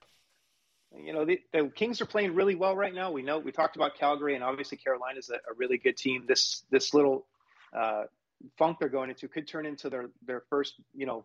you 1.02 1.12
know, 1.12 1.24
the, 1.24 1.40
the, 1.52 1.70
Kings 1.74 2.00
are 2.00 2.06
playing 2.06 2.34
really 2.34 2.54
well 2.54 2.76
right 2.76 2.94
now. 2.94 3.10
We 3.10 3.22
know 3.22 3.38
we 3.38 3.52
talked 3.52 3.76
about 3.76 3.96
Calgary, 3.98 4.34
and 4.34 4.44
obviously 4.44 4.78
Carolina 4.78 5.18
is 5.18 5.30
a, 5.30 5.34
a 5.34 5.54
really 5.56 5.78
good 5.78 5.96
team. 5.96 6.24
This 6.26 6.62
this 6.70 6.94
little 6.94 7.26
uh, 7.72 8.04
funk 8.58 8.78
they're 8.78 8.88
going 8.88 9.10
into 9.10 9.28
could 9.28 9.48
turn 9.48 9.66
into 9.66 9.90
their 9.90 10.06
their 10.26 10.42
first, 10.48 10.74
you 10.94 11.06
know, 11.06 11.24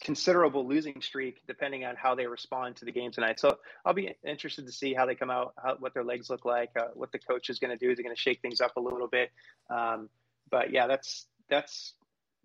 considerable 0.00 0.66
losing 0.66 1.00
streak, 1.00 1.40
depending 1.46 1.84
on 1.84 1.96
how 1.96 2.14
they 2.14 2.26
respond 2.26 2.76
to 2.76 2.84
the 2.84 2.92
game 2.92 3.10
tonight. 3.12 3.38
So 3.38 3.58
I'll 3.84 3.94
be 3.94 4.14
interested 4.26 4.66
to 4.66 4.72
see 4.72 4.94
how 4.94 5.06
they 5.06 5.14
come 5.14 5.30
out, 5.30 5.54
how, 5.62 5.76
what 5.78 5.94
their 5.94 6.04
legs 6.04 6.30
look 6.30 6.44
like, 6.44 6.70
uh, 6.76 6.88
what 6.94 7.12
the 7.12 7.18
coach 7.18 7.50
is 7.50 7.58
going 7.58 7.76
to 7.76 7.84
do. 7.84 7.90
Is 7.90 7.98
he 7.98 8.04
going 8.04 8.14
to 8.14 8.20
shake 8.20 8.40
things 8.42 8.60
up 8.60 8.76
a 8.76 8.80
little 8.80 9.08
bit? 9.08 9.30
Um, 9.70 10.08
but 10.50 10.72
yeah, 10.72 10.86
that's 10.86 11.26
that's 11.48 11.94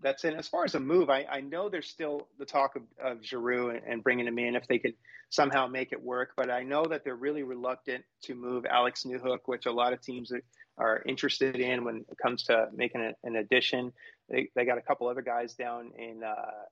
that's 0.01 0.23
in. 0.23 0.33
As 0.35 0.47
far 0.47 0.65
as 0.65 0.75
a 0.75 0.79
move, 0.79 1.09
I, 1.09 1.25
I 1.29 1.41
know 1.41 1.69
there's 1.69 1.87
still 1.87 2.27
the 2.37 2.45
talk 2.45 2.75
of, 2.75 2.83
of 3.01 3.23
Giroux 3.23 3.69
and, 3.69 3.81
and, 3.87 4.03
bringing 4.03 4.27
him 4.27 4.39
in 4.39 4.55
if 4.55 4.67
they 4.67 4.79
could 4.79 4.93
somehow 5.29 5.67
make 5.67 5.91
it 5.91 6.01
work. 6.01 6.31
But 6.35 6.49
I 6.49 6.63
know 6.63 6.85
that 6.85 7.03
they're 7.03 7.15
really 7.15 7.43
reluctant 7.43 8.03
to 8.23 8.35
move 8.35 8.65
Alex 8.65 9.03
Newhook, 9.03 9.39
which 9.45 9.65
a 9.65 9.71
lot 9.71 9.93
of 9.93 10.01
teams 10.01 10.31
are, 10.77 11.03
interested 11.05 11.57
in 11.57 11.83
when 11.83 11.97
it 12.09 12.17
comes 12.21 12.43
to 12.43 12.67
making 12.73 13.01
a, 13.01 13.13
an 13.27 13.35
addition. 13.35 13.93
They, 14.29 14.49
they 14.55 14.65
got 14.65 14.77
a 14.77 14.81
couple 14.81 15.07
other 15.07 15.21
guys 15.21 15.53
down 15.53 15.91
in 15.97 16.23
uh, 16.23 16.65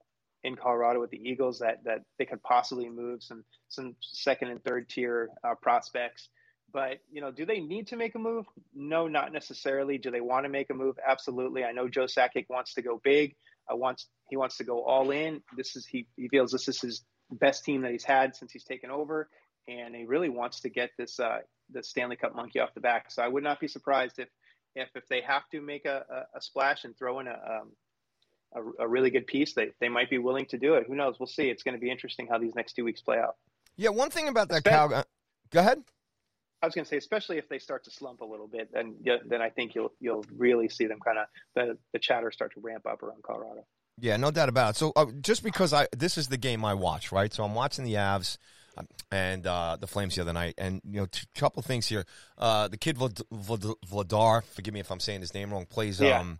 in 0.44 0.56
Colorado 0.56 1.00
with 1.00 1.10
the 1.10 1.22
Eagles 1.22 1.60
that 1.60 1.84
that 1.84 2.02
they 2.18 2.24
could 2.24 2.42
possibly 2.42 2.88
move 2.88 3.22
some 3.22 3.44
some 3.68 3.94
second 4.00 4.48
and 4.48 4.62
third 4.64 4.88
tier 4.88 5.30
uh, 5.44 5.54
prospects. 5.54 6.28
But 6.72 7.00
you 7.12 7.20
know, 7.20 7.30
do 7.30 7.44
they 7.44 7.60
need 7.60 7.88
to 7.88 7.96
make 7.96 8.14
a 8.14 8.18
move? 8.18 8.46
No, 8.74 9.08
not 9.08 9.32
necessarily. 9.32 9.98
Do 9.98 10.10
they 10.10 10.20
want 10.20 10.44
to 10.44 10.48
make 10.48 10.70
a 10.70 10.74
move? 10.74 10.98
Absolutely. 11.06 11.64
I 11.64 11.72
know 11.72 11.88
Joe 11.88 12.04
Sakic 12.04 12.46
wants 12.48 12.74
to 12.74 12.82
go 12.82 13.00
big. 13.02 13.34
Uh, 13.70 13.76
wants 13.76 14.06
he 14.30 14.36
wants 14.36 14.56
to 14.56 14.64
go 14.64 14.82
all 14.82 15.10
in. 15.10 15.42
This 15.56 15.76
is 15.76 15.86
he 15.86 16.06
he 16.16 16.28
feels 16.28 16.50
this 16.50 16.68
is 16.68 16.80
his 16.80 17.04
best 17.30 17.64
team 17.64 17.82
that 17.82 17.92
he's 17.92 18.04
had 18.04 18.34
since 18.34 18.52
he's 18.52 18.64
taken 18.64 18.90
over, 18.90 19.28
and 19.68 19.94
he 19.94 20.04
really 20.04 20.28
wants 20.28 20.60
to 20.60 20.70
get 20.70 20.90
this 20.96 21.20
uh, 21.20 21.38
the 21.70 21.82
Stanley 21.82 22.16
Cup 22.16 22.34
monkey 22.34 22.60
off 22.60 22.74
the 22.74 22.80
back. 22.80 23.10
So 23.10 23.22
I 23.22 23.28
would 23.28 23.44
not 23.44 23.60
be 23.60 23.68
surprised 23.68 24.18
if 24.18 24.28
if 24.74 24.88
if 24.94 25.06
they 25.08 25.20
have 25.20 25.48
to 25.50 25.60
make 25.60 25.84
a, 25.84 26.04
a, 26.08 26.38
a 26.38 26.40
splash 26.40 26.84
and 26.84 26.96
throw 26.96 27.20
in 27.20 27.28
a, 27.28 27.32
um, 27.32 27.72
a, 28.78 28.84
a 28.84 28.88
really 28.88 29.10
good 29.10 29.26
piece, 29.26 29.52
they 29.52 29.68
they 29.80 29.88
might 29.88 30.10
be 30.10 30.18
willing 30.18 30.46
to 30.46 30.58
do 30.58 30.74
it. 30.74 30.86
Who 30.86 30.94
knows? 30.94 31.20
We'll 31.20 31.26
see. 31.26 31.50
It's 31.50 31.62
going 31.62 31.76
to 31.76 31.80
be 31.80 31.90
interesting 31.90 32.26
how 32.26 32.38
these 32.38 32.54
next 32.54 32.72
two 32.72 32.84
weeks 32.84 33.00
play 33.02 33.18
out. 33.18 33.36
Yeah, 33.76 33.90
one 33.90 34.10
thing 34.10 34.28
about 34.28 34.48
that 34.48 34.64
cow. 34.64 35.04
Go 35.50 35.60
ahead. 35.60 35.82
I 36.62 36.66
was 36.66 36.74
going 36.74 36.84
to 36.84 36.88
say, 36.88 36.96
especially 36.96 37.38
if 37.38 37.48
they 37.48 37.58
start 37.58 37.84
to 37.84 37.90
slump 37.90 38.20
a 38.20 38.24
little 38.24 38.46
bit, 38.46 38.70
then 38.72 38.94
then 39.26 39.42
I 39.42 39.50
think 39.50 39.74
you'll 39.74 39.92
you'll 40.00 40.24
really 40.36 40.68
see 40.68 40.86
them 40.86 41.00
kind 41.04 41.18
of 41.18 41.26
the 41.54 41.78
the 41.92 41.98
chatter 41.98 42.30
start 42.30 42.54
to 42.54 42.60
ramp 42.60 42.86
up 42.86 43.02
around 43.02 43.22
Colorado. 43.22 43.66
Yeah, 44.00 44.16
no 44.16 44.30
doubt 44.30 44.48
about 44.48 44.70
it. 44.70 44.76
So 44.76 44.92
uh, 44.96 45.06
just 45.20 45.42
because 45.42 45.72
I 45.72 45.88
this 45.96 46.16
is 46.16 46.28
the 46.28 46.36
game 46.36 46.64
I 46.64 46.74
watch, 46.74 47.12
right? 47.12 47.32
So 47.32 47.44
I'm 47.44 47.54
watching 47.54 47.84
the 47.84 47.94
Avs 47.94 48.38
um, 48.76 48.86
and 49.10 49.46
uh, 49.46 49.76
the 49.78 49.86
Flames 49.86 50.14
the 50.14 50.22
other 50.22 50.32
night, 50.32 50.54
and 50.56 50.80
you 50.88 51.00
know, 51.00 51.06
a 51.06 51.38
couple 51.38 51.62
things 51.62 51.86
here. 51.88 52.04
Uh, 52.38 52.68
the 52.68 52.76
kid 52.76 52.96
Vlad, 52.96 53.22
Vlad, 53.32 53.74
Vladar, 53.86 54.44
forgive 54.44 54.72
me 54.72 54.80
if 54.80 54.90
I'm 54.90 55.00
saying 55.00 55.20
his 55.20 55.34
name 55.34 55.52
wrong, 55.52 55.66
plays 55.66 56.00
yeah. 56.00 56.20
um, 56.20 56.38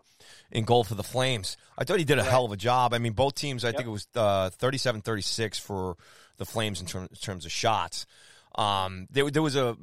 in 0.51 0.63
goal 0.63 0.83
for 0.83 0.95
the 0.95 1.03
Flames. 1.03 1.57
I 1.77 1.83
thought 1.83 1.99
he 1.99 2.05
did 2.05 2.17
a 2.17 2.21
right. 2.21 2.31
hell 2.31 2.45
of 2.45 2.51
a 2.51 2.57
job. 2.57 2.93
I 2.93 2.97
mean, 2.97 3.13
both 3.13 3.35
teams. 3.35 3.63
I 3.63 3.69
yep. 3.69 3.77
think 3.77 3.87
it 3.87 3.91
was 3.91 4.07
37-36 4.15 5.59
uh, 5.59 5.61
for 5.61 5.97
the 6.37 6.45
Flames 6.45 6.81
in, 6.81 6.87
term, 6.87 7.03
in 7.03 7.17
terms 7.17 7.45
of 7.45 7.51
shots. 7.51 8.05
Um, 8.55 9.07
there, 9.11 9.29
there 9.29 9.41
was 9.41 9.55
a 9.55 9.77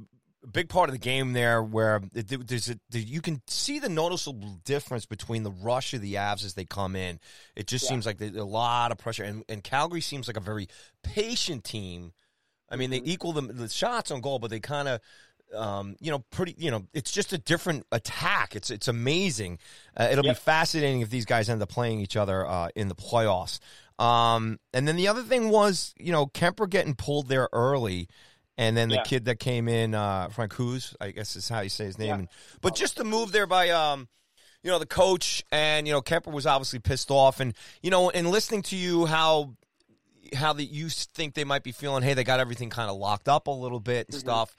big 0.47 0.69
part 0.69 0.89
of 0.89 0.95
the 0.95 0.99
game 0.99 1.33
there 1.33 1.62
where 1.62 2.01
there's 2.12 2.71
a, 2.71 2.79
you 2.93 3.21
can 3.21 3.43
see 3.47 3.79
the 3.79 3.89
noticeable 3.89 4.61
difference 4.65 5.07
between 5.07 5.43
the 5.43 5.51
rush 5.51 5.95
of 5.95 6.01
the 6.01 6.15
Avs 6.15 6.45
as 6.45 6.55
they 6.55 6.65
come 6.65 6.97
in. 6.97 7.21
It 7.57 7.67
just 7.67 7.85
yeah. 7.85 7.91
seems 7.91 8.07
like 8.07 8.19
there's 8.19 8.37
a 8.37 8.45
lot 8.45 8.93
of 8.93 8.99
pressure, 8.99 9.25
and, 9.25 9.45
and 9.49 9.62
Calgary 9.62 10.01
seems 10.01 10.27
like 10.29 10.37
a 10.37 10.41
very 10.41 10.69
patient 11.03 11.65
team. 11.65 12.12
I 12.69 12.77
mean, 12.77 12.91
they 12.91 12.99
mm-hmm. 12.99 13.11
equal 13.11 13.33
the, 13.33 13.43
the 13.43 13.69
shots 13.69 14.11
on 14.11 14.21
goal, 14.21 14.39
but 14.39 14.51
they 14.51 14.61
kind 14.61 14.89
of. 14.89 15.01
Um, 15.53 15.97
you 15.99 16.12
know, 16.12 16.21
pretty. 16.31 16.55
You 16.59 16.71
know, 16.71 16.87
it's 16.95 17.11
just 17.11 17.33
a 17.33 17.39
different 17.39 17.85
attack. 17.91 18.55
It's 18.55 18.71
it's 18.71 18.87
amazing. 18.87 19.59
Uh, 19.97 20.07
it'll 20.09 20.25
yep. 20.25 20.37
be 20.37 20.41
fascinating 20.41 21.01
if 21.01 21.11
these 21.11 21.25
guys 21.25 21.49
end 21.49 21.61
up 21.61 21.69
playing 21.69 21.99
each 21.99 22.17
other 22.17 22.47
uh, 22.47 22.69
in 22.77 22.87
the 22.87 22.95
playoffs. 22.95 23.59
Um, 23.99 24.61
and 24.73 24.87
then 24.87 24.95
the 24.95 25.09
other 25.09 25.23
thing 25.23 25.51
was, 25.51 25.93
you 25.99 26.12
know, 26.12 26.27
Kuemper 26.27 26.71
getting 26.71 26.95
pulled 26.95 27.29
there 27.29 27.49
early 27.53 28.09
and 28.61 28.77
then 28.77 28.91
the 28.91 28.97
yeah. 28.97 29.03
kid 29.05 29.24
that 29.24 29.41
came 29.41 29.69
in, 29.69 29.95
uh, 29.95 30.28
Francouz, 30.28 30.95
I 31.01 31.12
guess 31.12 31.35
is 31.35 31.49
how 31.49 31.61
you 31.61 31.70
say 31.70 31.87
his 31.87 31.99
name. 31.99 32.09
Yeah. 32.09 32.15
And, 32.15 32.28
but 32.61 32.74
just 32.74 32.97
the 32.97 33.05
move 33.05 33.32
there 33.32 33.47
by, 33.47 33.70
um, 33.70 34.07
you 34.62 34.70
know, 34.70 34.78
the 34.78 34.85
coach 34.85 35.43
and 35.51 35.87
you 35.87 35.95
know 35.95 36.03
Kuemper 36.03 36.31
was 36.31 36.45
obviously 36.45 36.78
pissed 36.78 37.11
off, 37.11 37.41
and 37.41 37.55
you 37.82 37.91
know, 37.91 38.11
and 38.11 38.31
listening 38.31 38.61
to 38.65 38.77
you 38.77 39.07
how 39.07 39.55
how 40.35 40.53
that 40.53 40.66
you 40.66 40.91
think 40.91 41.32
they 41.32 41.45
might 41.45 41.62
be 41.62 41.73
feeling, 41.73 42.03
hey, 42.03 42.12
they 42.12 42.23
got 42.23 42.39
everything 42.39 42.69
kind 42.69 42.91
of 42.91 42.99
locked 42.99 43.28
up 43.28 43.47
a 43.47 43.51
little 43.51 43.81
bit 43.81 44.09
and 44.09 44.15
mm-hmm. 44.15 44.28
stuff. 44.28 44.55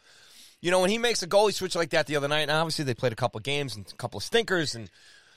You 0.61 0.71
know, 0.71 0.79
when 0.79 0.89
he 0.89 0.97
makes 0.97 1.21
a 1.21 1.27
goalie 1.27 1.53
switch 1.53 1.75
like 1.75 1.91
that 1.91 2.07
the 2.07 2.15
other 2.15 2.27
night, 2.27 2.41
and 2.41 2.51
obviously 2.51 2.85
they 2.85 2.95
played 2.95 3.13
a 3.13 3.15
couple 3.15 3.37
of 3.37 3.43
games 3.43 3.75
and 3.75 3.87
a 3.87 3.95
couple 3.95 4.17
of 4.17 4.23
stinkers 4.23 4.73
and 4.73 4.89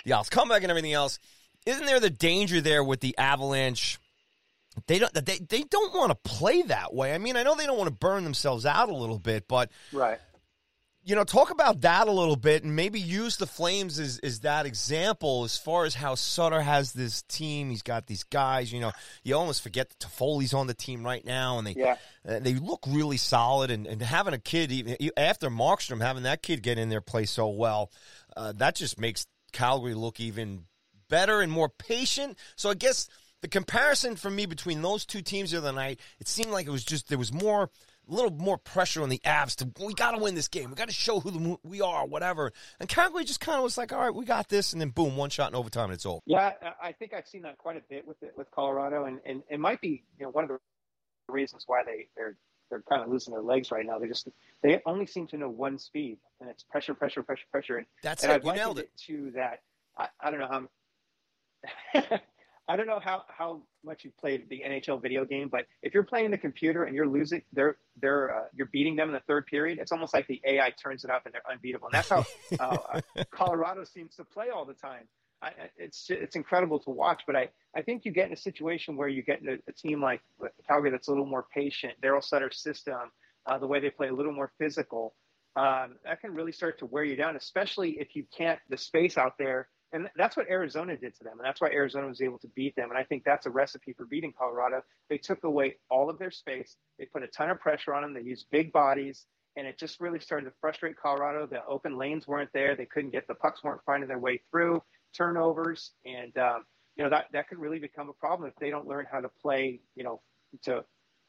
the 0.07 0.15
Owls 0.15 0.31
comeback 0.31 0.63
and 0.63 0.71
everything 0.71 0.95
else. 0.95 1.19
Isn't 1.67 1.85
there 1.85 2.01
the 2.01 2.11
danger 2.11 2.63
there 2.63 2.83
with 2.83 3.01
the 3.01 3.17
Avalanche? 3.19 3.99
They 4.87 4.99
don't 4.99 5.13
they, 5.15 5.39
they 5.39 5.63
don't 5.63 5.95
want 5.95 6.11
to 6.11 6.31
play 6.31 6.63
that 6.63 6.95
way. 6.95 7.15
I 7.15 7.19
mean, 7.19 7.37
I 7.37 7.43
know 7.43 7.55
they 7.55 7.67
don't 7.67 7.79
want 7.79 7.89
to 7.89 7.97
burn 7.97 8.25
themselves 8.25 8.67
out 8.67 8.89
a 8.89 8.95
little 8.95 9.19
bit, 9.19 9.47
but 9.49 9.71
right. 9.93 10.19
You 11.07 11.15
know, 11.15 11.25
talk 11.25 11.51
about 11.51 11.83
that 11.83 12.09
a 12.09 12.11
little 12.11 12.35
bit 12.35 12.65
and 12.65 12.75
maybe 12.75 12.99
use 12.99 13.37
the 13.37 13.47
Flames 13.47 13.99
as, 13.99 14.19
as 14.21 14.41
that 14.41 14.65
example 14.65 15.45
as 15.45 15.59
far 15.59 15.85
as 15.85 15.95
how 15.95 16.15
Sutter 16.15 16.63
has 16.63 16.95
this 16.95 17.21
team. 17.25 17.69
He's 17.69 17.83
got 17.83 18.07
these 18.07 18.23
guys, 18.25 18.73
you 18.73 18.81
know, 18.81 18.91
you 19.23 19.37
almost 19.37 19.63
forget 19.63 19.91
that 19.91 19.99
Toffoli's 19.99 20.55
on 20.55 20.67
the 20.67 20.73
team 20.73 21.05
right 21.05 21.23
now 21.23 21.59
and 21.59 21.67
they 21.67 21.75
yeah. 21.77 21.97
uh, 22.27 22.39
they 22.39 22.55
look 22.55 22.87
really 22.89 23.19
solid 23.19 23.71
and, 23.71 23.87
and 23.87 24.01
having 24.01 24.33
a 24.33 24.39
kid 24.39 24.73
even 24.73 24.97
after 25.19 25.51
Markstrom 25.51 26.01
having 26.01 26.23
that 26.23 26.43
kid 26.43 26.63
get 26.63 26.79
in 26.79 26.89
there 26.89 27.03
play 27.03 27.27
so 27.27 27.49
well, 27.49 27.93
uh, 28.35 28.53
that 28.53 28.75
just 28.75 28.99
makes 28.99 29.27
Calgary 29.53 29.93
look 29.93 30.21
even 30.21 30.65
better 31.11 31.43
and 31.43 31.53
more 31.53 31.69
patient. 31.69 32.39
So 32.57 32.71
I 32.71 32.75
guess 32.75 33.09
the 33.45 33.49
comparison 33.49 34.17
for 34.17 34.31
me 34.31 34.47
between 34.47 34.81
those 34.81 35.05
two 35.05 35.21
teams 35.21 35.51
the 35.51 35.59
other 35.59 35.71
night, 35.71 36.01
it 36.19 36.29
seemed 36.29 36.51
like 36.51 36.67
it 36.67 36.71
was 36.71 36.83
just 36.83 37.11
there 37.11 37.19
was 37.19 37.31
more, 37.31 37.65
a 37.65 38.15
little 38.15 38.31
more 38.31 38.57
pressure 38.57 39.03
on 39.03 39.11
the 39.11 39.19
Avs 39.19 39.57
to 39.57 39.85
we 39.85 39.93
got 39.93 40.13
to 40.13 40.19
win 40.19 40.35
this 40.35 40.49
game. 40.49 40.71
We 40.71 40.77
got 40.77 40.89
to 40.89 40.95
show 40.95 41.21
who 41.21 41.31
the, 41.31 41.59
we 41.63 41.83
are, 41.83 42.07
whatever. 42.07 42.55
And 42.81 42.89
Calgary 42.89 43.23
just 43.25 43.41
kind 43.41 43.59
of 43.59 43.63
was 43.63 43.77
like, 43.77 43.93
all 43.93 43.99
right, 43.99 44.15
we 44.15 44.25
got 44.25 44.49
this, 44.49 44.73
and 44.73 44.81
then 44.81 44.89
boom, 44.89 45.19
one 45.19 45.29
shot 45.29 45.51
in 45.51 45.57
overtime, 45.57 45.91
and 45.91 45.93
it's 45.93 46.07
over. 46.07 46.23
Yeah, 46.25 46.53
I 46.83 46.93
think 46.93 47.13
I've 47.13 47.27
seen 47.27 47.43
that 47.43 47.59
quite 47.59 47.77
a 47.77 47.83
bit 47.91 48.09
with 48.09 48.23
it, 48.23 48.33
with 48.35 48.51
Colorado, 48.51 49.05
and, 49.05 49.21
and 49.27 49.43
it 49.51 49.61
might 49.61 49.83
be 49.83 50.05
you 50.19 50.25
know 50.25 50.31
one 50.31 50.45
of 50.45 50.49
the 50.49 50.59
reasons 51.29 51.65
why 51.67 51.83
they 51.85 52.09
they're 52.17 52.39
they're 52.71 52.83
kind 52.89 53.03
of 53.03 53.11
losing 53.11 53.35
their 53.35 53.43
legs 53.43 53.71
right 53.71 53.85
now. 53.85 53.99
They 53.99 54.09
just 54.09 54.27
they 54.63 54.81
only 54.87 55.05
seem 55.05 55.27
to 55.27 55.37
know 55.37 55.51
one 55.51 55.79
speed, 55.79 56.17
and 56.41 56.49
it's 56.49 56.63
pressure, 56.63 56.95
pressure, 56.95 57.23
pressure, 57.23 57.45
pressure. 57.53 57.77
And 57.77 57.87
that's 58.03 58.25
and 58.25 58.33
it. 58.33 58.37
I've 58.37 58.45
You 58.47 58.55
nailed 58.55 58.79
it. 58.79 58.91
To 59.07 59.33
that, 59.35 59.61
I, 59.99 60.09
I 60.19 60.31
don't 60.31 60.41
know 60.41 60.67
how. 61.95 62.11
I 62.67 62.77
don't 62.77 62.87
know 62.87 63.01
how, 63.01 63.23
how 63.29 63.63
much 63.85 64.05
you've 64.05 64.17
played 64.17 64.49
the 64.49 64.63
NHL 64.67 65.03
video 65.03 65.25
game, 65.25 65.49
but 65.51 65.67
if 65.83 65.93
you're 65.93 66.03
playing 66.03 66.31
the 66.31 66.39
computer 66.39 66.85
and 66.85 66.95
you're 66.95 67.07
losing, 67.07 67.43
they're 67.53 67.77
they're 68.01 68.35
uh, 68.35 68.45
you're 68.55 68.71
beating 68.73 68.97
them 68.97 69.09
in 69.09 69.15
the 69.15 69.23
third 69.27 69.47
period. 69.47 69.79
It's 69.79 69.93
almost 69.93 70.15
like 70.15 70.27
the 70.27 70.41
AI 70.47 70.73
turns 70.83 71.05
it 71.05 71.11
up 71.11 71.27
and 71.27 71.35
they're 71.35 71.51
unbeatable. 71.51 71.89
And 71.89 71.95
that's 71.95 72.09
how 72.09 72.25
uh, 72.59 73.01
Colorado 73.31 73.85
seems 73.85 74.17
to 74.17 74.25
play 74.25 74.47
all 74.49 74.65
the 74.65 74.75
time. 74.75 75.07
I, 75.43 75.51
it's 75.77 76.07
it's 76.09 76.37
incredible 76.37 76.79
to 76.81 76.91
watch, 76.91 77.23
but 77.27 77.37
I, 77.37 77.51
I 77.77 77.83
think 77.83 78.07
you 78.07 78.13
get 78.13 78.29
in 78.29 78.33
a 78.33 78.37
situation 78.37 78.97
where 78.97 79.09
you 79.09 79.23
get 79.23 79.43
in 79.43 79.49
a, 79.49 79.59
a 79.69 79.73
team 79.73 80.01
like 80.01 80.23
Calgary 80.67 80.91
that's 80.91 81.09
a 81.09 81.11
little 81.11 81.27
more 81.27 81.45
patient. 81.53 81.95
Daryl 82.03 82.25
Sutter's 82.25 82.63
system, 82.63 83.11
uh, 83.45 83.59
the 83.59 83.67
way 83.67 83.81
they 83.81 83.91
play, 83.91 84.09
a 84.09 84.15
little 84.15 84.33
more 84.33 84.51
physical. 84.59 85.15
Um, 85.57 85.97
that 86.05 86.21
can 86.21 86.35
really 86.35 86.51
start 86.51 86.79
to 86.79 86.87
wear 86.87 87.05
you 87.05 87.15
down, 87.15 87.37
especially 87.37 87.91
if 88.01 88.17
you 88.17 88.25
can't 88.37 88.59
the 88.71 88.79
space 88.79 89.19
out 89.19 89.35
there 89.39 89.69
and 89.95 90.11
that's 90.17 90.37
what 90.37 90.51
Arizona 90.51 90.97
did 90.97 91.15
to 91.17 91.25
them. 91.25 91.35
And 91.39 91.47
that's 91.47 91.61
why 91.61 91.69
Arizona 91.71 92.09
was 92.09 92.21
able 92.21 92.39
to 92.41 92.49
beat 92.49 92.75
them. 92.75 92.91
And 92.91 92.99
I 92.99 93.05
think 93.05 93.23
that's 93.25 93.47
a 93.47 93.51
recipe 93.51 93.93
for 93.93 94.05
beating 94.05 94.35
Colorado. 94.37 94.83
They 95.09 95.19
took 95.19 95.45
away 95.45 95.77
all 95.89 96.11
of 96.11 96.19
their 96.19 96.33
space. 96.33 96.77
They 96.99 97.05
put 97.05 97.23
a 97.23 97.29
ton 97.29 97.49
of 97.49 97.61
pressure 97.61 97.95
on 97.95 98.03
them. 98.03 98.13
They 98.13 98.29
used 98.29 98.47
big 98.51 98.73
bodies. 98.73 99.27
And 99.57 99.69
it 99.69 99.79
just 99.79 100.01
really 100.01 100.19
started 100.19 100.47
to 100.47 100.53
frustrate 100.61 100.97
Colorado. 101.01 101.47
The 101.47 101.65
open 101.67 101.97
lanes 101.97 102.27
weren't 102.27 102.51
there. 102.53 102.75
They 102.75 102.87
couldn't 102.87 103.13
get 103.13 103.29
the 103.29 103.37
pucks 103.37 103.63
weren't 103.63 103.83
finding 103.87 104.09
their 104.09 104.19
way 104.19 104.41
through, 104.51 104.83
turnovers. 105.17 105.93
And, 106.05 106.37
um, 106.39 106.65
you 106.97 107.05
know, 107.05 107.11
that, 107.11 107.27
that 107.33 107.49
could 107.49 107.59
really 107.59 107.79
become 107.79 108.09
a 108.09 108.15
problem 108.15 108.49
if 108.49 108.57
they 108.57 108.71
don't 108.71 108.89
learn 108.89 109.07
how 109.11 109.21
to 109.21 109.29
play, 109.41 109.81
you 109.95 110.03
know, 110.03 110.21
to, 110.65 110.85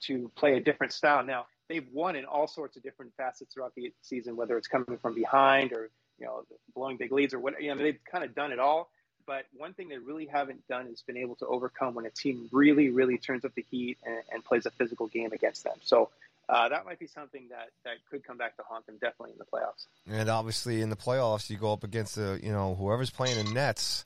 to 0.07 0.31
play 0.35 0.57
a 0.57 0.59
different 0.59 0.91
style. 0.91 1.23
Now, 1.23 1.45
they've 1.69 1.87
won 1.93 2.15
in 2.15 2.25
all 2.25 2.47
sorts 2.47 2.77
of 2.77 2.81
different 2.83 3.11
facets 3.15 3.53
throughout 3.53 3.73
the 3.75 3.93
season, 4.01 4.35
whether 4.35 4.57
it's 4.57 4.67
coming 4.67 4.97
from 4.99 5.13
behind 5.13 5.71
or 5.71 5.91
you 6.19 6.25
know, 6.25 6.43
blowing 6.73 6.97
big 6.97 7.11
leads 7.11 7.33
or 7.33 7.39
what, 7.39 7.61
you 7.61 7.73
know, 7.73 7.81
they've 7.81 7.99
kind 8.09 8.23
of 8.23 8.35
done 8.35 8.51
it 8.51 8.59
all. 8.59 8.89
But 9.27 9.45
one 9.57 9.73
thing 9.73 9.89
they 9.89 9.97
really 9.97 10.27
haven't 10.27 10.67
done 10.67 10.87
is 10.87 11.01
been 11.01 11.17
able 11.17 11.35
to 11.37 11.47
overcome 11.47 11.95
when 11.95 12.05
a 12.05 12.11
team 12.11 12.47
really, 12.51 12.89
really 12.89 13.17
turns 13.17 13.43
up 13.43 13.55
the 13.55 13.65
heat 13.71 13.97
and, 14.05 14.19
and 14.31 14.45
plays 14.45 14.65
a 14.67 14.71
physical 14.71 15.07
game 15.07 15.31
against 15.33 15.63
them. 15.63 15.77
So 15.81 16.09
uh, 16.47 16.69
that 16.69 16.85
might 16.85 16.99
be 16.99 17.07
something 17.07 17.47
that, 17.49 17.69
that 17.85 17.95
could 18.11 18.23
come 18.23 18.37
back 18.37 18.55
to 18.57 18.63
haunt 18.63 18.85
them 18.85 18.97
definitely 19.01 19.31
in 19.31 19.39
the 19.39 19.45
playoffs. 19.45 19.87
And 20.07 20.29
obviously 20.29 20.81
in 20.81 20.89
the 20.89 20.95
playoffs, 20.95 21.49
you 21.49 21.57
go 21.57 21.73
up 21.73 21.83
against 21.83 22.15
the, 22.15 22.39
you 22.41 22.51
know, 22.51 22.75
whoever's 22.75 23.09
playing 23.09 23.39
in 23.39 23.53
Nets. 23.53 24.05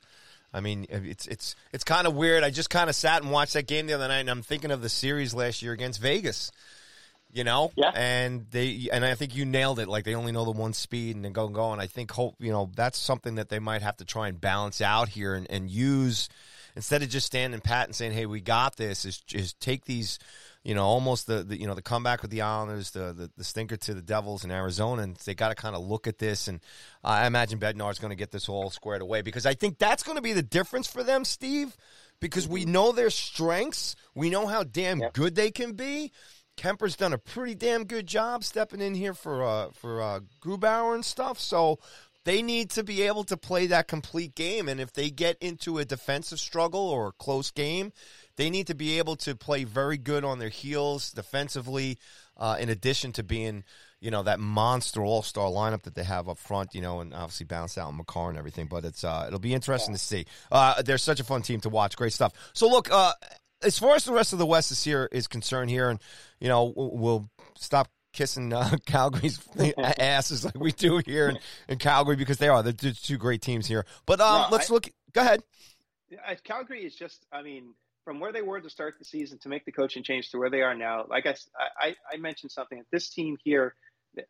I 0.52 0.60
mean, 0.60 0.86
it's 0.90 1.28
it's 1.28 1.54
it's 1.72 1.84
kind 1.84 2.08
of 2.08 2.16
weird. 2.16 2.42
I 2.42 2.50
just 2.50 2.70
kind 2.70 2.90
of 2.90 2.96
sat 2.96 3.22
and 3.22 3.30
watched 3.30 3.52
that 3.52 3.68
game 3.68 3.86
the 3.86 3.92
other 3.92 4.08
night, 4.08 4.18
and 4.18 4.30
I'm 4.30 4.42
thinking 4.42 4.72
of 4.72 4.82
the 4.82 4.88
series 4.88 5.32
last 5.32 5.62
year 5.62 5.72
against 5.72 6.00
Vegas 6.00 6.50
you 7.32 7.44
know? 7.44 7.72
Yeah. 7.76 7.90
And 7.94 8.46
they 8.50 8.88
and 8.92 9.04
i 9.04 9.14
think 9.14 9.34
you 9.34 9.44
nailed 9.44 9.78
it. 9.78 9.88
Like 9.88 10.04
they 10.04 10.14
only 10.14 10.32
know 10.32 10.44
the 10.44 10.50
one 10.50 10.72
speed 10.72 11.16
and 11.16 11.24
then 11.24 11.32
go 11.32 11.46
and 11.46 11.54
go. 11.54 11.72
And 11.72 11.80
i 11.80 11.86
think 11.86 12.10
hope 12.10 12.36
you 12.38 12.52
know 12.52 12.70
that's 12.74 12.98
something 12.98 13.36
that 13.36 13.48
they 13.48 13.58
might 13.58 13.82
have 13.82 13.96
to 13.98 14.04
try 14.04 14.28
and 14.28 14.40
balance 14.40 14.80
out 14.80 15.08
here 15.08 15.34
and, 15.34 15.46
and 15.50 15.70
use 15.70 16.28
instead 16.76 17.02
of 17.02 17.08
just 17.08 17.26
standing 17.26 17.60
pat 17.60 17.86
and 17.86 17.94
saying 17.94 18.12
hey 18.12 18.26
we 18.26 18.40
got 18.40 18.76
this 18.76 19.04
is 19.04 19.18
just 19.18 19.58
take 19.60 19.84
these 19.84 20.18
you 20.62 20.74
know 20.74 20.84
almost 20.84 21.26
the, 21.26 21.42
the 21.42 21.58
you 21.58 21.66
know 21.66 21.74
the 21.74 21.82
comeback 21.82 22.22
with 22.22 22.30
the 22.30 22.42
islanders 22.42 22.92
the, 22.92 23.12
the, 23.12 23.30
the 23.36 23.44
stinker 23.44 23.76
to 23.76 23.92
the 23.92 24.02
devils 24.02 24.44
in 24.44 24.50
arizona 24.50 25.02
and 25.02 25.16
they 25.16 25.34
got 25.34 25.48
to 25.48 25.54
kind 25.54 25.74
of 25.74 25.82
look 25.82 26.06
at 26.06 26.18
this. 26.18 26.48
And 26.48 26.60
i 27.02 27.26
imagine 27.26 27.58
bednar's 27.58 27.98
going 27.98 28.10
to 28.10 28.16
get 28.16 28.30
this 28.30 28.48
all 28.48 28.70
squared 28.70 29.02
away 29.02 29.22
because 29.22 29.46
i 29.46 29.54
think 29.54 29.78
that's 29.78 30.02
going 30.02 30.16
to 30.16 30.22
be 30.22 30.32
the 30.32 30.42
difference 30.42 30.86
for 30.86 31.02
them 31.02 31.24
steve 31.24 31.76
because 32.20 32.46
we 32.46 32.62
mm-hmm. 32.62 32.72
know 32.72 32.92
their 32.92 33.10
strengths. 33.10 33.96
We 34.14 34.30
know 34.30 34.46
how 34.46 34.62
damn 34.62 35.00
yep. 35.00 35.14
good 35.14 35.34
they 35.34 35.50
can 35.50 35.72
be 35.72 36.12
Kuemper's 36.56 36.96
done 36.96 37.12
a 37.12 37.18
pretty 37.18 37.54
damn 37.54 37.84
good 37.84 38.06
job 38.06 38.44
stepping 38.44 38.80
in 38.80 38.94
here 38.94 39.14
for 39.14 39.42
uh, 39.42 39.70
for 39.72 40.02
uh, 40.02 40.20
Grubauer 40.42 40.94
and 40.94 41.04
stuff. 41.04 41.38
So 41.38 41.78
they 42.24 42.42
need 42.42 42.70
to 42.70 42.84
be 42.84 43.02
able 43.02 43.24
to 43.24 43.36
play 43.36 43.66
that 43.68 43.88
complete 43.88 44.34
game. 44.34 44.68
And 44.68 44.80
if 44.80 44.92
they 44.92 45.10
get 45.10 45.38
into 45.40 45.78
a 45.78 45.84
defensive 45.84 46.38
struggle 46.38 46.88
or 46.88 47.08
a 47.08 47.12
close 47.12 47.50
game, 47.50 47.92
they 48.36 48.50
need 48.50 48.66
to 48.66 48.74
be 48.74 48.98
able 48.98 49.16
to 49.16 49.34
play 49.34 49.64
very 49.64 49.96
good 49.96 50.24
on 50.24 50.38
their 50.38 50.50
heels 50.50 51.12
defensively. 51.12 51.98
Uh, 52.36 52.56
in 52.58 52.68
addition 52.70 53.12
to 53.12 53.22
being, 53.22 53.64
you 54.00 54.10
know, 54.10 54.22
that 54.22 54.40
monster 54.40 55.02
all 55.02 55.22
star 55.22 55.48
lineup 55.50 55.82
that 55.82 55.94
they 55.94 56.04
have 56.04 56.28
up 56.28 56.38
front, 56.38 56.74
you 56.74 56.80
know, 56.80 57.00
and 57.00 57.12
obviously 57.12 57.44
bounce 57.44 57.76
out 57.76 57.94
Makar 57.94 58.30
and 58.30 58.38
everything. 58.38 58.66
But 58.66 58.84
it's 58.84 59.04
uh, 59.04 59.24
it'll 59.26 59.40
be 59.40 59.54
interesting 59.54 59.94
to 59.94 60.00
see. 60.00 60.26
Uh, 60.50 60.80
they're 60.82 60.98
such 60.98 61.20
a 61.20 61.24
fun 61.24 61.42
team 61.42 61.60
to 61.60 61.68
watch. 61.68 61.96
Great 61.96 62.12
stuff. 62.12 62.32
So 62.54 62.68
look, 62.68 62.90
uh, 62.90 63.12
as 63.62 63.78
far 63.78 63.94
as 63.94 64.04
the 64.04 64.12
rest 64.12 64.32
of 64.32 64.38
the 64.38 64.46
West 64.46 64.70
is 64.70 64.82
here 64.82 65.08
is 65.10 65.26
concerned 65.26 65.70
here, 65.70 65.88
and 65.90 66.00
you 66.40 66.48
know 66.48 66.72
we'll 66.76 67.30
stop 67.56 67.88
kissing 68.12 68.52
uh, 68.52 68.76
Calgary's 68.86 69.40
asses 69.78 70.44
like 70.44 70.58
we 70.58 70.72
do 70.72 71.00
here 71.04 71.28
in, 71.28 71.38
in 71.68 71.78
Calgary 71.78 72.16
because 72.16 72.38
they 72.38 72.48
are 72.48 72.62
the 72.62 72.72
two 72.72 73.18
great 73.18 73.42
teams 73.42 73.66
here. 73.66 73.84
But 74.06 74.20
um, 74.20 74.42
no, 74.42 74.48
let's 74.50 74.70
I, 74.70 74.74
look. 74.74 74.88
Go 75.12 75.20
ahead. 75.22 75.42
Calgary 76.44 76.84
is 76.84 76.94
just, 76.94 77.24
I 77.32 77.42
mean, 77.42 77.74
from 78.04 78.20
where 78.20 78.32
they 78.32 78.42
were 78.42 78.60
to 78.60 78.70
start 78.70 78.94
the 78.98 79.04
season 79.04 79.38
to 79.42 79.48
make 79.48 79.64
the 79.64 79.72
coaching 79.72 80.02
change 80.02 80.30
to 80.30 80.38
where 80.38 80.50
they 80.50 80.62
are 80.62 80.74
now. 80.74 81.06
Like 81.08 81.26
I, 81.26 81.34
I, 81.80 81.94
I 82.12 82.16
mentioned 82.16 82.50
something. 82.50 82.82
This 82.90 83.10
team 83.10 83.36
here, 83.44 83.74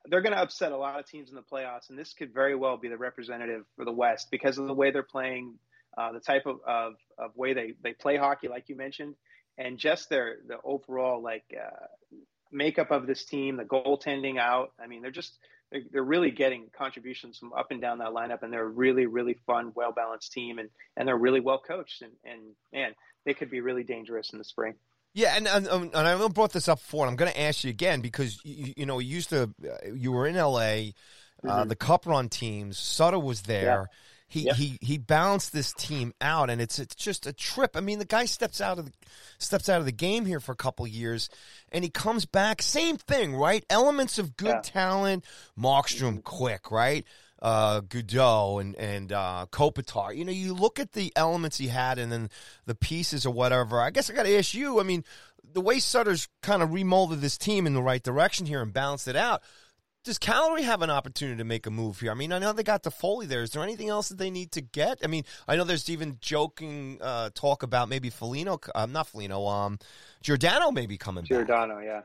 they're 0.07 0.20
going 0.20 0.35
to 0.35 0.40
upset 0.40 0.73
a 0.73 0.77
lot 0.77 0.98
of 0.98 1.07
teams 1.07 1.31
in 1.31 1.36
the 1.36 1.43
playoffs, 1.43 1.89
and 1.89 1.98
this 1.98 2.12
could 2.12 2.35
very 2.35 2.55
well 2.55 2.77
be 2.77 2.89
the 2.89 2.98
representative 2.98 3.65
for 3.77 3.85
the 3.85 3.93
West 3.93 4.28
because 4.31 4.59
of 4.59 4.66
the 4.66 4.74
way 4.74 4.90
they're 4.90 5.02
playing 5.02 5.55
uh, 5.96 6.12
the 6.12 6.20
type 6.20 6.46
of, 6.46 6.60
of, 6.66 6.94
of, 7.18 7.36
way 7.36 7.52
they, 7.52 7.74
they 7.82 7.92
play 7.92 8.16
hockey, 8.16 8.48
like 8.48 8.68
you 8.68 8.76
mentioned, 8.76 9.14
and 9.58 9.78
just 9.78 10.08
their 10.08 10.36
the 10.46 10.56
overall 10.64 11.22
like 11.22 11.44
uh, 11.54 11.86
makeup 12.52 12.90
of 12.90 13.06
this 13.06 13.24
team, 13.24 13.56
the 13.56 13.64
goaltending 13.64 14.38
out. 14.38 14.72
I 14.82 14.86
mean, 14.86 15.02
they're 15.02 15.10
just 15.10 15.36
they're, 15.70 15.82
they're 15.92 16.02
really 16.02 16.30
getting 16.30 16.68
contributions 16.76 17.38
from 17.38 17.52
up 17.52 17.70
and 17.70 17.80
down 17.80 17.98
that 17.98 18.10
lineup, 18.10 18.42
and 18.42 18.52
they're 18.52 18.64
a 18.64 18.68
really 18.68 19.06
really 19.06 19.36
fun, 19.46 19.72
well 19.74 19.92
balanced 19.92 20.32
team, 20.32 20.58
and 20.58 20.68
and 20.96 21.06
they're 21.06 21.16
really 21.16 21.40
well 21.40 21.60
coached, 21.60 22.02
and 22.02 22.12
and 22.24 22.40
man, 22.72 22.92
they 23.24 23.34
could 23.34 23.50
be 23.50 23.60
really 23.60 23.84
dangerous 23.84 24.32
in 24.32 24.38
the 24.38 24.44
spring. 24.44 24.74
Yeah, 25.12 25.34
and 25.36 25.48
and, 25.48 25.68
um, 25.68 25.90
and 25.92 26.06
I 26.06 26.28
brought 26.28 26.52
this 26.52 26.68
up 26.68 26.78
before, 26.78 27.04
and 27.04 27.10
I'm 27.10 27.16
going 27.16 27.32
to 27.32 27.40
ask 27.40 27.64
you 27.64 27.70
again 27.70 28.00
because 28.00 28.40
you, 28.44 28.74
you 28.76 28.86
know 28.86 29.00
you 29.00 29.08
used 29.08 29.30
to 29.30 29.50
you 29.94 30.12
were 30.12 30.26
in 30.26 30.36
L.A. 30.36 30.94
Uh, 31.42 31.48
mm-hmm. 31.48 31.68
the 31.68 31.76
Cup 31.76 32.06
Run 32.06 32.28
teams. 32.28 32.78
Sutter 32.78 33.18
was 33.18 33.42
there. 33.42 33.64
Yeah 33.64 33.84
he 34.31 34.43
yep. 34.43 34.55
he 34.55 34.78
he 34.81 34.97
balanced 34.97 35.52
this 35.52 35.73
team 35.73 36.15
out, 36.20 36.51
and 36.51 36.61
it's 36.61 36.78
it's 36.78 36.94
just 36.94 37.27
a 37.27 37.32
trip. 37.32 37.77
I 37.77 37.81
mean, 37.81 37.98
the 37.98 38.05
guy 38.05 38.27
steps 38.27 38.61
out 38.61 38.78
of 38.78 38.86
the 38.86 38.93
steps 39.39 39.69
out 39.69 39.81
of 39.81 39.86
the 39.86 39.93
game 39.93 40.24
here 40.24 40.39
for 40.39 40.52
a 40.52 40.57
couple 40.57 40.86
years, 40.86 41.28
and 41.73 41.82
he 41.82 41.90
comes 41.90 42.27
back. 42.27 42.62
Same 42.62 42.97
thing, 42.97 43.35
right? 43.35 43.65
Elements 43.69 44.20
of 44.20 44.36
good 44.36 44.48
yeah. 44.48 44.61
talent. 44.62 45.24
Markstrom, 45.59 46.23
quick, 46.23 46.70
right? 46.70 47.05
Uh, 47.43 47.81
Goodrow 47.81 48.61
and 48.61 48.77
and 48.77 49.12
uh, 49.12 49.47
Kopitar. 49.51 50.16
You 50.16 50.24
know, 50.24 50.31
you 50.31 50.55
look 50.55 50.78
at 50.78 50.93
the 50.93 51.12
elements 51.16 51.59
he 51.59 51.66
had, 51.66 51.98
and 51.98 52.12
then 52.12 52.31
the 52.66 52.77
pieces 52.77 53.27
or 53.27 53.32
whatever. 53.35 53.81
I 53.81 53.90
guess 53.90 54.09
I 54.09 54.15
got 54.15 54.27
to 54.27 54.39
ask 54.39 54.55
you. 54.55 54.78
I 54.78 54.85
mean, 54.85 55.02
the 55.52 55.61
way 55.61 55.81
Sutter's 55.81 56.28
kind 56.40 56.62
of 56.62 56.70
remolded 56.70 57.20
this 57.20 57.36
team 57.36 57.66
in 57.66 57.74
the 57.74 57.82
right 57.82 58.02
direction 58.02 58.47
here 58.47 58.62
and 58.62 58.73
balanced 58.73 59.09
it 59.09 59.16
out 59.16 59.43
does 60.05 60.18
Calgary 60.18 60.62
have 60.62 60.82
an 60.82 60.90
opportunity 60.90 61.39
to 61.39 61.44
make 61.44 61.66
a 61.66 61.70
move 61.70 62.01
here? 62.01 62.10
I 62.10 62.14
mean, 62.14 62.32
I 62.32 62.39
know 62.39 62.52
they 62.52 62.62
got 62.62 62.82
Toffoli 62.82 63.27
there. 63.27 63.43
Is 63.43 63.51
there 63.51 63.62
anything 63.62 63.89
else 63.89 64.09
that 64.09 64.18
they 64.18 64.31
need 64.31 64.52
to 64.52 64.60
get? 64.60 64.98
I 65.05 65.06
mean, 65.06 65.24
I 65.47 65.56
know 65.56 65.64
there's 65.64 65.90
even 65.90 66.18
joking 66.20 66.98
uh, 67.01 67.31
talk 67.35 67.62
about 67.62 67.89
maybe 67.89 68.10
Foligno, 68.10 68.59
uh, 68.74 68.86
not 68.86 69.09
Foligno, 69.09 69.47
um, 69.47 69.78
Giordano 70.22 70.70
maybe 70.70 70.97
coming 70.97 71.24
Giordano, 71.24 71.77
back. 71.77 71.85
yeah. 71.85 72.01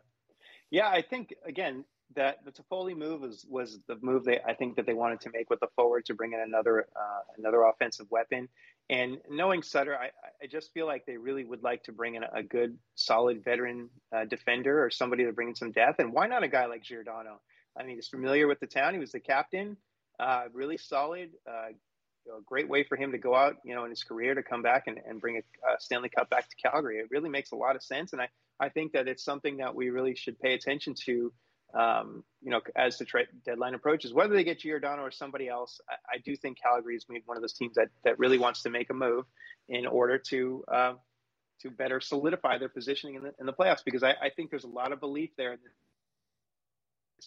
Yeah, 0.72 0.90
I 0.90 1.02
think, 1.02 1.34
again, 1.46 1.86
that 2.16 2.40
the 2.46 2.52
Toffoli 2.52 2.96
move 2.96 3.22
was 3.22 3.46
was 3.50 3.80
the 3.88 3.98
move 4.02 4.24
they 4.24 4.40
I 4.40 4.54
think 4.54 4.76
that 4.76 4.86
they 4.86 4.94
wanted 4.94 5.22
to 5.22 5.32
make 5.34 5.50
with 5.50 5.60
the 5.60 5.68
forward 5.76 6.06
to 6.06 6.14
bring 6.14 6.34
in 6.34 6.40
another 6.40 6.88
uh, 6.96 7.22
another 7.38 7.64
offensive 7.64 8.10
weapon. 8.10 8.48
And 8.90 9.18
knowing 9.30 9.64
Sutter, 9.64 9.98
I, 9.98 10.12
I 10.42 10.48
just 10.48 10.72
feel 10.74 10.86
like 10.86 11.06
they 11.06 11.18
really 11.18 11.44
would 11.44 11.64
like 11.64 11.84
to 11.86 11.92
bring 11.92 12.16
in 12.16 12.24
a, 12.24 12.44
good, 12.44 12.78
solid 12.94 13.44
veteran 13.44 13.90
uh, 14.16 14.26
defender 14.26 14.84
or 14.84 14.92
somebody 14.92 15.26
to 15.26 15.32
bring 15.32 15.50
in 15.50 15.56
some 15.56 15.72
depth. 15.72 16.00
And 16.00 16.14
why 16.14 16.28
not 16.28 16.44
a 16.44 16.48
guy 16.48 16.68
like 16.68 16.84
Giordano? 16.84 17.42
I 17.78 17.84
mean, 17.84 17.96
he's 17.96 18.08
familiar 18.08 18.48
with 18.48 18.60
the 18.60 18.68
town. 18.68 18.94
He 18.94 19.00
was 19.00 19.12
the 19.12 19.20
captain, 19.20 19.78
uh, 20.20 20.46
really 20.54 20.78
solid. 20.78 21.32
Uh, 21.48 21.70
you 22.26 22.32
know, 22.32 22.40
a 22.40 22.44
great 22.44 22.68
way 22.68 22.84
for 22.84 22.96
him 22.96 23.12
to 23.12 23.18
go 23.18 23.36
out, 23.36 23.58
you 23.64 23.76
know, 23.76 23.84
in 23.84 23.92
his 23.92 24.04
career 24.04 24.34
to 24.34 24.42
come 24.42 24.64
back 24.64 24.86
and, 24.88 25.00
and 25.08 25.22
bring 25.22 25.38
a 25.38 25.42
Stanley 25.80 26.10
Cup 26.10 26.30
back 26.30 26.50
to 26.50 26.56
Calgary. 26.56 26.98
It 26.98 27.08
really 27.12 27.30
makes 27.30 27.52
a 27.52 27.56
lot 27.56 27.76
of 27.76 27.84
sense, 27.84 28.14
and 28.14 28.22
I, 28.22 28.30
I 28.60 28.70
think 28.70 28.94
that 28.94 29.08
it's 29.08 29.24
something 29.24 29.58
that 29.58 29.76
we 29.76 29.90
really 29.92 30.16
should 30.16 30.40
pay 30.40 30.54
attention 30.54 30.96
to 31.06 31.32
um, 31.76 32.24
you 32.42 32.52
know, 32.52 32.62
as 32.76 32.98
the 32.98 33.06
tra- 33.06 33.26
deadline 33.46 33.74
approaches, 33.74 34.14
whether 34.14 34.34
they 34.34 34.46
get 34.46 34.60
Giordano 34.60 35.02
or 35.02 35.12
somebody 35.12 35.50
else, 35.50 35.82
I, 35.90 36.16
I, 36.16 36.18
do 36.24 36.36
think 36.36 36.58
Calgary 36.62 36.96
is 36.96 37.06
one 37.26 37.38
of 37.38 37.42
those 37.42 37.54
teams 37.54 37.76
that, 37.76 37.90
that 38.06 38.18
really 38.18 38.38
wants 38.38 38.64
to 38.64 38.70
make 38.70 38.90
a 38.90 38.94
move 38.94 39.26
in 39.68 39.86
order 39.86 40.18
to 40.30 40.64
uh, 40.72 40.94
to 41.62 41.70
better 41.70 42.00
solidify 42.00 42.58
their 42.60 42.70
positioning 42.70 43.16
in 43.16 43.24
the, 43.24 43.34
in 43.40 43.46
the 43.46 43.54
playoffs. 43.54 43.84
Because 43.84 44.04
I, 44.04 44.12
I, 44.12 44.30
think 44.34 44.52
there's 44.52 44.64
a 44.64 44.70
lot 44.70 44.92
of 44.92 45.00
belief 45.00 45.32
there 45.38 45.58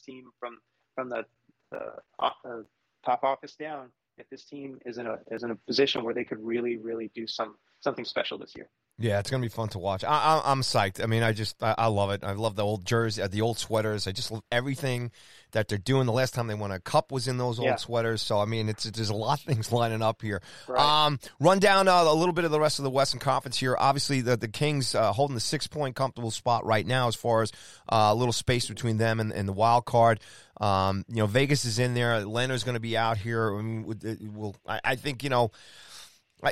team 0.00 0.24
from 0.38 0.58
from 0.94 1.08
the, 1.08 1.24
the 1.70 1.80
uh, 2.18 2.62
top 3.04 3.20
office 3.22 3.54
down 3.54 3.90
if 4.16 4.28
this 4.30 4.44
team 4.44 4.78
is 4.84 4.98
in 4.98 5.06
a 5.06 5.18
is 5.30 5.42
in 5.42 5.50
a 5.50 5.56
position 5.66 6.04
where 6.04 6.14
they 6.14 6.24
could 6.24 6.40
really 6.40 6.76
really 6.76 7.10
do 7.14 7.26
some 7.26 7.56
something 7.80 8.04
special 8.04 8.38
this 8.38 8.54
year. 8.56 8.68
Yeah, 9.00 9.20
it's 9.20 9.30
gonna 9.30 9.42
be 9.42 9.48
fun 9.48 9.68
to 9.70 9.78
watch. 9.78 10.02
I, 10.02 10.42
am 10.44 10.62
psyched. 10.62 11.00
I 11.00 11.06
mean, 11.06 11.22
I 11.22 11.32
just 11.32 11.62
I, 11.62 11.72
I, 11.78 11.86
love 11.86 12.10
it. 12.10 12.24
I 12.24 12.32
love 12.32 12.56
the 12.56 12.64
old 12.64 12.84
jersey, 12.84 13.24
the 13.28 13.42
old 13.42 13.56
sweaters. 13.56 14.08
I 14.08 14.12
just 14.12 14.32
love 14.32 14.42
everything 14.50 15.12
that 15.52 15.68
they're 15.68 15.78
doing. 15.78 16.06
The 16.06 16.12
last 16.12 16.34
time 16.34 16.48
they 16.48 16.54
won 16.54 16.72
a 16.72 16.80
cup 16.80 17.12
was 17.12 17.28
in 17.28 17.38
those 17.38 17.60
old 17.60 17.66
yeah. 17.66 17.76
sweaters. 17.76 18.22
So 18.22 18.40
I 18.40 18.44
mean, 18.44 18.68
it's 18.68 18.84
there's 18.84 19.10
a 19.10 19.14
lot 19.14 19.38
of 19.38 19.44
things 19.44 19.70
lining 19.70 20.02
up 20.02 20.20
here. 20.20 20.42
Right. 20.66 21.06
Um, 21.06 21.20
run 21.38 21.60
down 21.60 21.86
uh, 21.86 22.02
a 22.08 22.14
little 22.14 22.32
bit 22.32 22.44
of 22.44 22.50
the 22.50 22.58
rest 22.58 22.80
of 22.80 22.82
the 22.82 22.90
Western 22.90 23.20
Conference 23.20 23.56
here. 23.56 23.76
Obviously, 23.78 24.20
the 24.20 24.36
the 24.36 24.48
Kings 24.48 24.96
uh, 24.96 25.12
holding 25.12 25.36
the 25.36 25.40
six 25.40 25.68
point 25.68 25.94
comfortable 25.94 26.32
spot 26.32 26.66
right 26.66 26.86
now 26.86 27.06
as 27.06 27.14
far 27.14 27.42
as 27.42 27.52
uh, 27.88 28.08
a 28.10 28.14
little 28.16 28.32
space 28.32 28.66
between 28.66 28.96
them 28.96 29.20
and, 29.20 29.32
and 29.32 29.48
the 29.48 29.52
wild 29.52 29.84
card. 29.84 30.18
Um, 30.60 31.04
you 31.08 31.18
know, 31.18 31.26
Vegas 31.26 31.64
is 31.64 31.78
in 31.78 31.94
there. 31.94 32.14
Atlanta's 32.14 32.64
going 32.64 32.74
to 32.74 32.80
be 32.80 32.96
out 32.96 33.16
here. 33.16 33.56
I 33.56 33.62
mean, 33.62 33.96
we'll, 34.34 34.56
I, 34.66 34.80
I 34.82 34.96
think 34.96 35.22
you 35.22 35.30
know 35.30 35.52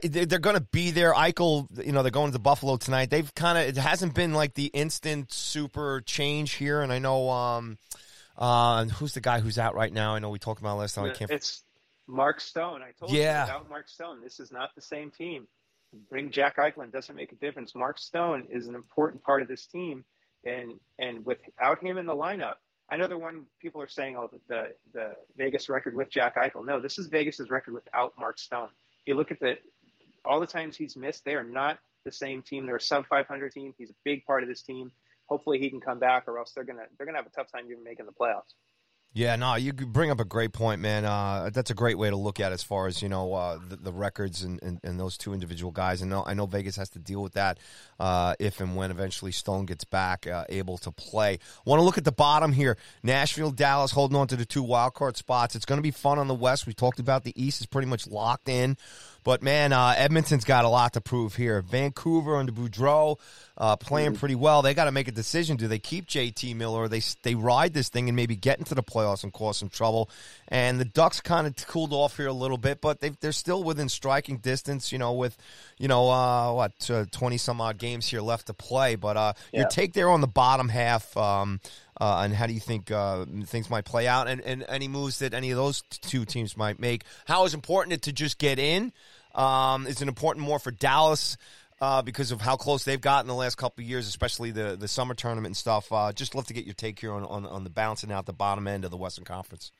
they're 0.02 0.38
going 0.38 0.56
to 0.56 0.66
be 0.72 0.90
there. 0.90 1.12
Eichel, 1.12 1.66
you 1.84 1.92
know, 1.92 2.02
they're 2.02 2.10
going 2.10 2.32
to 2.32 2.38
Buffalo 2.38 2.76
tonight. 2.76 3.10
They've 3.10 3.32
kind 3.34 3.58
of 3.58 3.76
it 3.76 3.80
hasn't 3.80 4.14
been 4.14 4.34
like 4.34 4.54
the 4.54 4.66
instant 4.66 5.32
super 5.32 6.02
change 6.04 6.52
here, 6.54 6.82
and 6.82 6.92
I 6.92 6.98
know 6.98 7.30
um, 7.30 7.78
uh, 8.36 8.84
who's 8.86 9.14
the 9.14 9.20
guy 9.20 9.40
who's 9.40 9.58
out 9.58 9.74
right 9.74 9.92
now. 9.92 10.14
I 10.14 10.18
know 10.18 10.30
we 10.30 10.38
talked 10.38 10.60
about 10.60 10.78
last 10.78 10.94
time. 10.94 11.04
I 11.04 11.10
can't. 11.10 11.30
It's 11.30 11.62
Mark 12.06 12.40
Stone. 12.40 12.82
I 12.82 12.92
told 12.98 13.12
yeah. 13.12 13.46
you 13.46 13.52
about 13.52 13.70
Mark 13.70 13.88
Stone. 13.88 14.22
This 14.22 14.40
is 14.40 14.50
not 14.50 14.70
the 14.74 14.82
same 14.82 15.10
team. 15.10 15.46
Bring 16.10 16.30
Jack 16.30 16.56
Eichel 16.56 16.90
doesn't 16.92 17.14
make 17.14 17.32
a 17.32 17.36
difference. 17.36 17.74
Mark 17.74 17.98
Stone 17.98 18.48
is 18.50 18.66
an 18.66 18.74
important 18.74 19.22
part 19.22 19.40
of 19.40 19.48
this 19.48 19.66
team, 19.66 20.04
and 20.44 20.72
and 20.98 21.24
without 21.24 21.82
him 21.82 21.96
in 21.96 22.06
the 22.06 22.16
lineup, 22.16 22.54
I 22.90 22.96
know 22.96 23.06
the 23.06 23.18
one 23.18 23.44
people 23.60 23.80
are 23.80 23.88
saying, 23.88 24.16
oh, 24.16 24.30
the 24.48 24.72
the 24.92 25.14
Vegas 25.36 25.68
record 25.68 25.94
with 25.94 26.10
Jack 26.10 26.36
Eichel. 26.36 26.64
No, 26.66 26.80
this 26.80 26.98
is 26.98 27.06
Vegas's 27.06 27.50
record 27.50 27.74
without 27.74 28.14
Mark 28.18 28.38
Stone. 28.38 28.68
You 29.06 29.14
look 29.14 29.30
at 29.30 29.38
the 29.38 29.56
all 30.26 30.40
the 30.40 30.46
times 30.46 30.76
he's 30.76 30.96
missed, 30.96 31.24
they 31.24 31.34
are 31.34 31.44
not 31.44 31.78
the 32.04 32.12
same 32.12 32.42
team. 32.42 32.66
They're 32.66 32.76
a 32.76 32.80
sub 32.80 33.06
500 33.06 33.52
team. 33.52 33.74
He's 33.78 33.90
a 33.90 33.96
big 34.04 34.24
part 34.24 34.42
of 34.42 34.48
this 34.48 34.62
team. 34.62 34.92
Hopefully, 35.26 35.58
he 35.58 35.70
can 35.70 35.80
come 35.80 35.98
back, 35.98 36.28
or 36.28 36.38
else 36.38 36.52
they're 36.52 36.64
gonna 36.64 36.84
they're 36.96 37.06
gonna 37.06 37.18
have 37.18 37.26
a 37.26 37.30
tough 37.30 37.50
time 37.50 37.64
even 37.70 37.82
making 37.82 38.06
the 38.06 38.12
playoffs. 38.12 38.54
Yeah, 39.16 39.34
no, 39.36 39.54
you 39.54 39.72
bring 39.72 40.10
up 40.10 40.20
a 40.20 40.26
great 40.26 40.52
point, 40.52 40.82
man. 40.82 41.06
Uh, 41.06 41.48
that's 41.50 41.70
a 41.70 41.74
great 41.74 41.96
way 41.96 42.10
to 42.10 42.16
look 42.16 42.38
at 42.38 42.52
it 42.52 42.54
as 42.54 42.62
far 42.62 42.86
as 42.86 43.00
you 43.00 43.08
know 43.08 43.32
uh, 43.32 43.58
the, 43.66 43.76
the, 43.76 43.92
records 43.92 44.42
and, 44.42 44.62
and, 44.62 44.78
and, 44.84 45.00
those 45.00 45.16
two 45.16 45.32
individual 45.32 45.72
guys. 45.72 46.02
And 46.02 46.12
I 46.12 46.34
know 46.34 46.44
Vegas 46.44 46.76
has 46.76 46.90
to 46.90 46.98
deal 46.98 47.22
with 47.22 47.32
that 47.32 47.58
uh, 47.98 48.34
if 48.38 48.60
and 48.60 48.76
when 48.76 48.90
eventually 48.90 49.32
Stone 49.32 49.64
gets 49.64 49.84
back 49.84 50.26
uh, 50.26 50.44
able 50.50 50.76
to 50.76 50.90
play. 50.90 51.38
Want 51.64 51.80
to 51.80 51.82
look 51.82 51.96
at 51.96 52.04
the 52.04 52.12
bottom 52.12 52.52
here? 52.52 52.76
Nashville, 53.02 53.52
Dallas 53.52 53.90
holding 53.90 54.18
on 54.18 54.28
to 54.28 54.36
the 54.36 54.44
two 54.44 54.62
wild 54.62 54.92
card 54.92 55.16
spots. 55.16 55.56
It's 55.56 55.64
going 55.64 55.78
to 55.78 55.82
be 55.82 55.92
fun 55.92 56.18
on 56.18 56.28
the 56.28 56.34
West. 56.34 56.66
We 56.66 56.74
talked 56.74 57.00
about 57.00 57.24
the 57.24 57.32
East 57.42 57.62
is 57.62 57.66
pretty 57.66 57.88
much 57.88 58.06
locked 58.06 58.50
in. 58.50 58.76
But 59.26 59.42
man, 59.42 59.72
uh, 59.72 59.92
Edmonton's 59.96 60.44
got 60.44 60.64
a 60.64 60.68
lot 60.68 60.92
to 60.92 61.00
prove 61.00 61.34
here. 61.34 61.60
Vancouver 61.60 62.36
under 62.36 62.52
Boudreau 62.52 63.18
uh, 63.58 63.74
playing 63.74 64.10
mm-hmm. 64.10 64.20
pretty 64.20 64.36
well. 64.36 64.62
They 64.62 64.72
got 64.72 64.84
to 64.84 64.92
make 64.92 65.08
a 65.08 65.12
decision. 65.12 65.56
Do 65.56 65.66
they 65.66 65.80
keep 65.80 66.06
JT 66.06 66.54
Miller 66.54 66.82
or 66.82 66.88
they 66.88 67.02
they 67.24 67.34
ride 67.34 67.74
this 67.74 67.88
thing 67.88 68.08
and 68.08 68.14
maybe 68.14 68.36
get 68.36 68.60
into 68.60 68.76
the 68.76 68.84
playoffs 68.84 69.24
and 69.24 69.32
cause 69.32 69.58
some 69.58 69.68
trouble? 69.68 70.10
And 70.46 70.78
the 70.78 70.84
Ducks 70.84 71.20
kind 71.20 71.48
of 71.48 71.56
cooled 71.66 71.92
off 71.92 72.16
here 72.16 72.28
a 72.28 72.32
little 72.32 72.56
bit, 72.56 72.80
but 72.80 73.00
they 73.00 73.08
they're 73.20 73.32
still 73.32 73.64
within 73.64 73.88
striking 73.88 74.36
distance. 74.36 74.92
You 74.92 74.98
know, 74.98 75.14
with 75.14 75.36
you 75.76 75.88
know 75.88 76.08
uh, 76.08 76.52
what 76.52 77.08
twenty 77.10 77.34
uh, 77.34 77.38
some 77.38 77.60
odd 77.60 77.78
games 77.78 78.06
here 78.06 78.20
left 78.20 78.46
to 78.46 78.54
play. 78.54 78.94
But 78.94 79.16
uh, 79.16 79.32
yeah. 79.52 79.62
your 79.62 79.68
take 79.68 79.92
there 79.92 80.08
on 80.08 80.20
the 80.20 80.28
bottom 80.28 80.68
half. 80.68 81.16
Um, 81.16 81.60
uh, 81.98 82.20
and 82.24 82.34
how 82.34 82.46
do 82.46 82.52
you 82.52 82.60
think 82.60 82.90
uh, 82.90 83.24
things 83.46 83.70
might 83.70 83.86
play 83.86 84.06
out, 84.06 84.28
and, 84.28 84.42
and 84.42 84.66
any 84.68 84.86
moves 84.86 85.20
that 85.20 85.32
any 85.32 85.50
of 85.50 85.56
those 85.56 85.80
two 85.80 86.26
teams 86.26 86.54
might 86.54 86.78
make? 86.78 87.04
How 87.24 87.46
is 87.46 87.54
important 87.54 87.94
it 87.94 88.02
to 88.02 88.12
just 88.12 88.38
get 88.38 88.58
in? 88.58 88.92
Um, 89.36 89.86
is 89.86 90.00
it 90.00 90.08
important 90.08 90.44
more 90.46 90.58
for 90.58 90.70
Dallas 90.70 91.36
uh, 91.80 92.02
because 92.02 92.30
of 92.32 92.40
how 92.40 92.56
close 92.56 92.84
they've 92.84 93.00
gotten 93.00 93.28
the 93.28 93.34
last 93.34 93.56
couple 93.56 93.84
of 93.84 93.88
years, 93.88 94.08
especially 94.08 94.50
the 94.50 94.76
the 94.76 94.88
summer 94.88 95.14
tournament 95.14 95.48
and 95.48 95.56
stuff? 95.56 95.92
Uh, 95.92 96.12
just 96.12 96.34
love 96.34 96.46
to 96.46 96.54
get 96.54 96.64
your 96.64 96.74
take 96.74 96.98
here 96.98 97.12
on, 97.12 97.24
on, 97.24 97.46
on 97.46 97.64
the 97.64 97.70
bouncing 97.70 98.10
out 98.10 98.26
the 98.26 98.32
bottom 98.32 98.66
end 98.66 98.84
of 98.84 98.90
the 98.90 98.96
Western 98.96 99.24
Conference. 99.24 99.70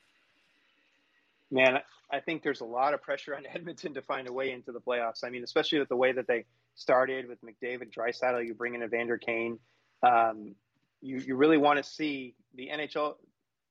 Man, 1.49 1.79
I 2.11 2.19
think 2.19 2.43
there's 2.43 2.61
a 2.61 2.65
lot 2.65 2.93
of 2.93 3.01
pressure 3.01 3.35
on 3.35 3.45
Edmonton 3.53 3.95
to 3.95 4.01
find 4.01 4.27
a 4.27 4.33
way 4.33 4.51
into 4.51 4.71
the 4.71 4.79
playoffs. 4.79 5.23
I 5.23 5.29
mean, 5.29 5.43
especially 5.43 5.79
with 5.79 5.89
the 5.89 5.95
way 5.95 6.11
that 6.11 6.27
they 6.27 6.45
started 6.75 7.27
with 7.27 7.39
McDavid, 7.43 7.91
Draisaitl, 7.93 8.45
you 8.45 8.53
bring 8.53 8.75
in 8.75 8.83
Evander 8.83 9.17
Kane. 9.17 9.59
Um, 10.03 10.55
you, 11.01 11.17
you 11.17 11.35
really 11.35 11.57
want 11.57 11.77
to 11.77 11.83
see 11.83 12.35
the 12.55 12.69
NHL 12.71 13.15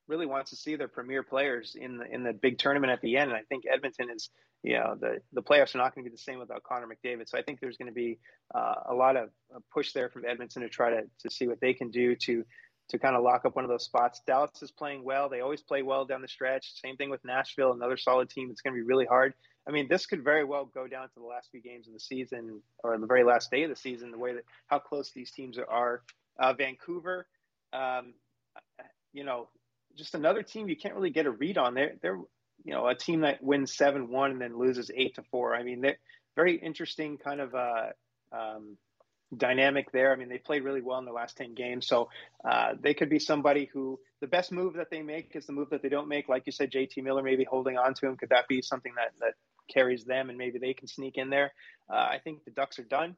really 0.09 0.27
wants 0.27 0.51
to 0.51 0.57
see 0.57 0.77
their 0.77 0.89
premier 0.89 1.23
players 1.23 1.77
in 1.79 1.99
the 1.99 2.05
in 2.05 2.23
the 2.23 2.33
big 2.33 2.59
tournament 2.59 2.93
at 2.93 3.01
the 3.01 3.17
end. 3.17 3.31
And 3.31 3.39
I 3.39 3.43
think 3.49 3.65
Edmonton 3.73 4.09
is, 4.15 4.31
you 4.63 4.75
know, 4.75 4.97
the 4.99 5.19
the 5.33 5.43
playoffs 5.43 5.75
are 5.75 5.79
not 5.79 5.95
going 5.95 6.05
to 6.05 6.11
be 6.11 6.15
the 6.15 6.23
same 6.23 6.39
without 6.39 6.63
Connor 6.63 6.87
McDavid. 6.87 7.29
So 7.29 7.39
I 7.39 7.43
think 7.43 7.61
there's 7.61 7.77
going 7.77 7.89
to 7.89 7.95
be 7.95 8.19
uh, 8.55 8.75
a 8.91 8.95
lot 8.95 9.17
of 9.17 9.31
push 9.73 9.93
there 9.93 10.09
from 10.09 10.25
Edmonton 10.25 10.63
to 10.63 10.69
try 10.69 10.91
to 10.91 11.03
to 11.21 11.31
see 11.31 11.47
what 11.47 11.61
they 11.61 11.75
can 11.75 11.91
do 11.91 12.15
to 12.17 12.45
to 12.89 12.99
kind 12.99 13.17
of 13.17 13.23
lock 13.23 13.45
up 13.45 13.57
one 13.57 13.65
of 13.65 13.71
those 13.71 13.85
spots. 13.85 14.23
Dallas 14.27 14.63
is 14.63 14.71
playing 14.71 15.03
well. 15.05 15.29
They 15.29 15.41
always 15.41 15.63
play 15.63 15.83
well 15.83 16.05
down 16.05 16.23
the 16.23 16.29
stretch. 16.29 16.81
Same 16.81 16.97
thing 16.97 17.11
with 17.11 17.25
Nashville, 17.25 17.73
another 17.73 17.97
solid 17.97 18.31
team. 18.31 18.49
It's 18.51 18.61
going 18.61 18.75
to 18.75 18.81
be 18.81 18.87
really 18.87 19.07
hard. 19.07 19.35
I 19.69 19.73
mean, 19.73 19.89
this 19.89 20.07
could 20.07 20.23
very 20.23 20.45
well 20.45 20.65
go 20.65 20.87
down 20.87 21.09
to 21.09 21.15
the 21.17 21.27
last 21.27 21.49
few 21.51 21.61
games 21.61 21.89
of 21.89 21.95
the 21.95 22.01
season 22.01 22.63
or 22.85 22.97
the 22.99 23.07
very 23.07 23.25
last 23.25 23.51
day 23.51 23.65
of 23.65 23.71
the 23.71 23.77
season, 23.77 24.13
the 24.13 24.19
way 24.19 24.35
that 24.35 24.45
how 24.69 24.79
close 24.79 25.11
these 25.11 25.33
teams 25.33 25.59
are. 25.59 26.03
Uh, 26.39 26.53
Vancouver, 26.53 27.27
um, 27.73 28.15
you 29.13 29.25
know, 29.25 29.49
just 29.97 30.15
another 30.15 30.43
team 30.43 30.69
you 30.69 30.77
can't 30.77 30.95
really 30.95 31.11
get 31.11 31.27
a 31.27 31.31
read 31.31 31.59
on. 31.59 31.75
They're 31.75 31.95
they're 32.03 32.19
you 32.65 32.73
know 32.73 32.87
a 32.87 32.95
team 32.95 33.21
that 33.23 33.43
wins 33.43 33.77
seven 33.77 34.09
one 34.09 34.33
and 34.33 34.41
then 34.41 34.59
loses 34.59 34.91
eight 34.95 35.15
to 35.17 35.23
four. 35.31 35.55
I 35.55 35.63
mean, 35.63 35.81
they're 35.81 35.99
very 36.35 36.57
interesting 36.57 37.19
kind 37.19 37.41
of 37.41 37.55
uh, 37.55 37.87
um, 38.33 38.77
dynamic 39.37 39.93
there. 39.93 40.13
I 40.13 40.17
mean, 40.17 40.29
they 40.29 40.39
played 40.39 40.65
really 40.65 40.83
well 40.83 40.99
in 40.99 41.05
the 41.05 41.13
last 41.13 41.37
ten 41.37 41.55
games, 41.55 41.87
so 41.87 42.09
uh, 42.45 42.73
they 42.81 42.95
could 42.95 43.11
be 43.11 43.19
somebody 43.19 43.69
who 43.73 43.99
the 44.21 44.27
best 44.27 44.53
move 44.53 44.75
that 44.75 44.91
they 44.91 45.03
make 45.03 45.33
is 45.35 45.47
the 45.47 45.53
move 45.53 45.71
that 45.71 45.83
they 45.83 45.89
don't 45.89 46.09
make. 46.09 46.29
Like 46.29 46.45
you 46.47 46.53
said, 46.53 46.71
JT 46.71 47.03
Miller 47.03 47.23
maybe 47.23 47.45
holding 47.45 47.77
on 47.77 47.95
to 47.95 48.07
him. 48.07 48.17
Could 48.17 48.31
that 48.31 48.49
be 48.49 48.63
something 48.63 48.93
that 48.97 49.13
that 49.21 49.35
carries 49.73 50.05
them 50.05 50.29
and 50.29 50.39
maybe 50.39 50.59
they 50.59 50.75
can 50.75 50.89
sneak 50.89 51.17
in 51.17 51.31
there? 51.31 51.53
Uh, 51.91 51.97
I 51.97 52.19
think 52.23 52.45
the 52.45 52.51
Ducks 52.51 52.79
are 52.79 52.85
done. 52.85 53.17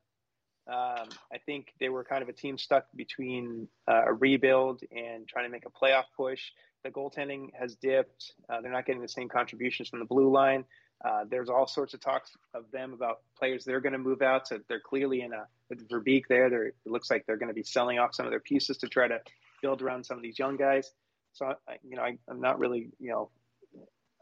Um, 0.69 1.09
I 1.32 1.39
think 1.47 1.73
they 1.81 1.89
were 1.89 2.05
kind 2.05 2.23
of 2.23 2.28
a 2.28 2.32
team 2.32 2.59
stuck 2.59 2.86
between 2.95 3.69
uh, 3.90 4.03
a 4.07 4.12
rebuild 4.12 4.82
and 4.90 5.27
trying 5.27 5.47
to 5.47 5.51
make 5.51 5.65
a 5.65 5.70
playoff 5.70 6.05
push. 6.15 6.43
The 6.85 6.90
goaltending 6.90 7.49
has 7.59 7.74
dipped. 7.77 8.35
Uh, 8.51 8.61
they're 8.61 8.73
not 8.73 8.85
getting 8.85 9.01
the 9.01 9.09
same 9.09 9.28
contributions 9.28 9.89
from 9.89 9.99
the 9.99 10.05
blue 10.05 10.31
line. 10.31 10.65
Uh, 11.05 11.24
there's 11.31 11.49
all 11.49 11.66
sorts 11.66 11.95
of 11.95 12.01
talks 12.01 12.36
of 12.55 12.70
them 12.70 12.93
about 12.93 13.20
players 13.39 13.65
they're 13.65 13.81
going 13.81 13.93
to 13.93 13.99
move 13.99 14.20
out. 14.20 14.49
So 14.49 14.59
they're 14.69 14.81
clearly 14.81 15.23
in 15.23 15.32
a 15.32 15.47
with 15.70 15.89
Verbeek 15.89 16.24
there. 16.28 16.51
They're, 16.51 16.66
it 16.66 16.74
looks 16.86 17.11
like 17.11 17.24
they're 17.27 17.36
going 17.36 17.49
to 17.49 17.55
be 17.55 17.62
selling 17.62 17.99
off 17.99 18.15
some 18.15 18.27
of 18.27 18.32
their 18.32 18.40
pieces 18.40 18.78
to 18.78 18.89
try 18.89 19.09
to 19.09 19.20
build 19.62 19.81
around 19.81 20.05
some 20.05 20.16
of 20.16 20.23
these 20.23 20.39
young 20.39 20.57
guys. 20.57 20.90
So 21.32 21.55
you 21.82 21.97
know, 21.97 22.03
I, 22.03 22.19
am 22.28 22.40
not 22.40 22.59
really 22.59 22.90
you 22.99 23.11
know, 23.11 23.31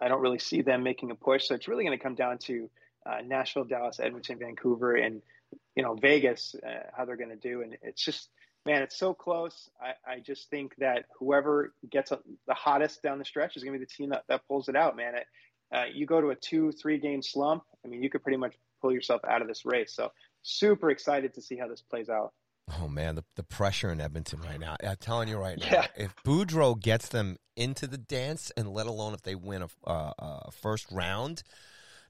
I 0.00 0.08
don't 0.08 0.20
really 0.20 0.38
see 0.38 0.62
them 0.62 0.82
making 0.82 1.10
a 1.10 1.14
push. 1.14 1.48
So 1.48 1.54
it's 1.54 1.66
really 1.66 1.84
going 1.84 1.96
to 1.96 2.02
come 2.02 2.14
down 2.14 2.38
to 2.44 2.70
uh, 3.06 3.18
Nashville, 3.24 3.64
Dallas, 3.64 3.98
Edmonton, 4.00 4.38
Vancouver, 4.38 4.96
and 4.96 5.22
you 5.74 5.82
know 5.82 5.94
Vegas, 5.94 6.54
uh, 6.66 6.90
how 6.96 7.04
they're 7.04 7.16
going 7.16 7.30
to 7.30 7.36
do. 7.36 7.62
And 7.62 7.76
it's 7.82 8.04
just 8.04 8.28
man, 8.64 8.82
it's 8.82 8.98
so 8.98 9.14
close. 9.14 9.70
I, 9.80 10.14
I 10.14 10.18
just 10.18 10.50
think 10.50 10.74
that 10.78 11.04
whoever 11.20 11.72
gets 11.88 12.10
a, 12.10 12.18
the 12.48 12.54
hottest 12.54 13.00
down 13.00 13.18
the 13.20 13.24
stretch 13.24 13.56
is 13.56 13.62
going 13.62 13.74
to 13.74 13.78
be 13.78 13.84
the 13.84 13.90
team 13.90 14.10
that, 14.10 14.24
that 14.28 14.42
pulls 14.48 14.68
it 14.68 14.74
out, 14.74 14.96
man. 14.96 15.14
It, 15.14 15.26
uh, 15.72 15.84
you 15.92 16.04
go 16.04 16.20
to 16.20 16.30
a 16.30 16.34
two, 16.34 16.72
three 16.72 16.98
game 16.98 17.22
slump. 17.22 17.62
I 17.84 17.88
mean, 17.88 18.02
you 18.02 18.10
could 18.10 18.22
pretty 18.24 18.38
much 18.38 18.54
pull 18.82 18.92
yourself 18.92 19.20
out 19.28 19.40
of 19.40 19.46
this 19.48 19.64
race. 19.64 19.92
So 19.94 20.10
super 20.42 20.90
excited 20.90 21.34
to 21.34 21.42
see 21.42 21.56
how 21.56 21.68
this 21.68 21.80
plays 21.80 22.08
out. 22.08 22.32
Oh 22.80 22.88
man, 22.88 23.14
the, 23.14 23.24
the 23.36 23.44
pressure 23.44 23.90
in 23.92 24.00
Edmonton 24.00 24.40
right 24.40 24.58
now. 24.58 24.76
I'm 24.84 24.96
telling 24.96 25.28
you 25.28 25.36
right 25.38 25.56
now, 25.58 25.66
Yeah. 25.70 25.86
if 25.96 26.12
Boudreau 26.24 26.78
gets 26.80 27.08
them 27.08 27.36
into 27.54 27.86
the 27.86 27.98
dance, 27.98 28.50
and 28.56 28.68
let 28.68 28.86
alone 28.86 29.14
if 29.14 29.22
they 29.22 29.36
win 29.36 29.62
a, 29.62 29.68
uh, 29.88 30.12
a 30.18 30.50
first 30.50 30.90
round, 30.90 31.44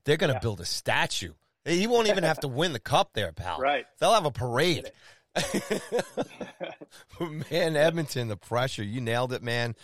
they're 0.05 0.17
going 0.17 0.29
to 0.29 0.37
Yeah. 0.37 0.41
build 0.41 0.61
a 0.61 0.65
statue. 0.65 1.35
He 1.67 1.87
won't 1.87 2.09
even 2.09 2.25
have 2.25 2.41
to 2.41 2.49
win 2.61 2.73
the 2.73 2.79
cup 2.81 3.11
there, 3.15 3.33
pal. 3.33 3.59
Right. 3.59 3.87
They'll 3.99 4.15
have 4.15 4.25
a 4.27 4.31
parade. 4.31 4.91
man, 7.21 7.77
Edmonton, 7.77 8.29
the 8.29 8.37
pressure. 8.37 8.83
You 8.83 9.01
nailed 9.01 9.33
it, 9.33 9.43
man. 9.43 9.75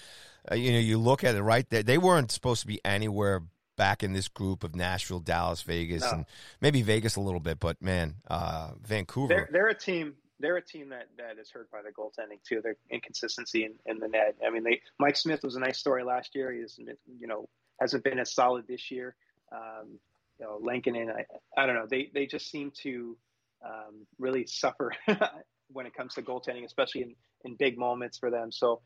Uh, 0.50 0.54
you 0.54 0.72
know, 0.72 0.78
you 0.78 0.98
look 0.98 1.24
at 1.24 1.34
it 1.34 1.42
right 1.42 1.68
there. 1.70 1.82
They 1.82 1.98
weren't 1.98 2.30
supposed 2.30 2.62
to 2.62 2.66
be 2.66 2.80
anywhere 2.84 3.42
back 3.76 4.02
in 4.02 4.12
this 4.12 4.28
group 4.28 4.64
of 4.64 4.74
Nashville, 4.74 5.20
Dallas, 5.20 5.62
Vegas, 5.62 6.02
No. 6.02 6.10
and 6.10 6.26
maybe 6.60 6.82
Vegas 6.82 7.16
a 7.16 7.20
little 7.20 7.40
bit, 7.40 7.58
but 7.58 7.80
man, 7.82 8.16
uh, 8.28 8.72
Vancouver. 8.80 9.28
They're 9.28 9.48
they're 9.50 9.68
a 9.68 9.74
team. 9.74 10.14
They're 10.40 10.56
a 10.56 10.62
team 10.64 10.88
that, 10.88 11.06
that 11.18 11.38
is 11.40 11.50
hurt 11.50 11.70
by 11.70 11.82
the 11.82 11.90
goaltending 11.90 12.42
too. 12.42 12.60
Their 12.62 12.76
inconsistency 12.90 13.64
in, 13.64 13.74
in 13.86 13.98
the 14.00 14.08
net. 14.08 14.36
I 14.44 14.50
mean, 14.50 14.64
they 14.64 14.80
Mike 14.98 15.16
Smith 15.16 15.42
was 15.44 15.54
a 15.56 15.60
nice 15.60 15.78
story 15.78 16.02
last 16.02 16.34
year. 16.34 16.52
He 16.52 16.60
isn't 16.60 16.88
you 17.20 17.26
know 17.28 17.48
hasn't 17.80 18.02
been 18.04 18.18
as 18.18 18.32
solid 18.34 18.66
this 18.66 18.90
year. 18.90 19.14
Um, 19.52 19.98
you 20.38 20.46
know, 20.46 20.58
Lankinen, 20.62 21.10
I, 21.10 21.60
I 21.60 21.66
don't 21.66 21.74
know. 21.74 21.86
They 21.88 22.10
they 22.12 22.26
just 22.26 22.50
seem 22.50 22.72
to 22.82 23.16
um, 23.64 24.06
really 24.18 24.46
suffer 24.46 24.92
when 25.68 25.86
it 25.86 25.94
comes 25.94 26.14
to 26.14 26.22
goaltending, 26.22 26.64
especially 26.64 27.02
in, 27.02 27.14
in 27.44 27.56
big 27.56 27.78
moments 27.78 28.18
for 28.18 28.30
them. 28.30 28.50
So 28.52 28.80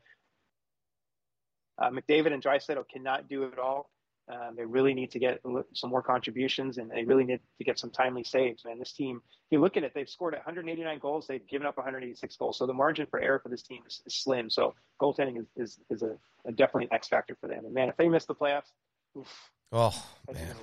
uh, 1.79 1.89
McDavid 1.89 2.33
and 2.33 2.43
Draisaitl 2.43 2.85
cannot 2.91 3.27
do 3.27 3.43
it 3.43 3.59
all. 3.59 3.89
Um, 4.29 4.55
they 4.57 4.65
really 4.65 4.93
need 4.93 5.11
to 5.11 5.19
get 5.19 5.39
some 5.73 5.89
more 5.89 6.01
contributions, 6.01 6.77
and 6.77 6.91
they 6.91 7.05
really 7.05 7.23
need 7.23 7.39
to 7.59 7.63
get 7.63 7.79
some 7.79 7.91
timely 7.91 8.25
saves. 8.25 8.65
Man, 8.65 8.77
this 8.77 8.91
team, 8.91 9.21
if 9.25 9.51
you 9.51 9.61
look 9.61 9.77
at 9.77 9.83
it, 9.83 9.93
they've 9.95 10.09
scored 10.09 10.33
189 10.33 10.99
goals. 10.99 11.27
They've 11.27 11.47
given 11.47 11.65
up 11.65 11.77
186 11.77 12.35
goals. 12.35 12.57
So 12.57 12.65
the 12.65 12.73
margin 12.73 13.07
for 13.09 13.21
error 13.21 13.39
for 13.39 13.47
this 13.47 13.61
team 13.61 13.83
is, 13.87 14.01
is 14.05 14.15
slim. 14.15 14.49
So 14.49 14.75
goaltending 15.01 15.39
is, 15.39 15.45
is, 15.55 15.79
is 15.89 16.01
a, 16.01 16.17
a 16.45 16.51
definitely 16.51 16.85
an 16.85 16.93
X 16.93 17.07
factor 17.07 17.37
for 17.39 17.47
them. 17.47 17.63
And 17.63 17.73
man, 17.73 17.87
if 17.87 17.95
they 17.95 18.09
miss 18.09 18.25
the 18.25 18.35
playoffs, 18.35 18.69
oof, 19.17 19.49
oh 19.71 19.95
man. 20.33 20.55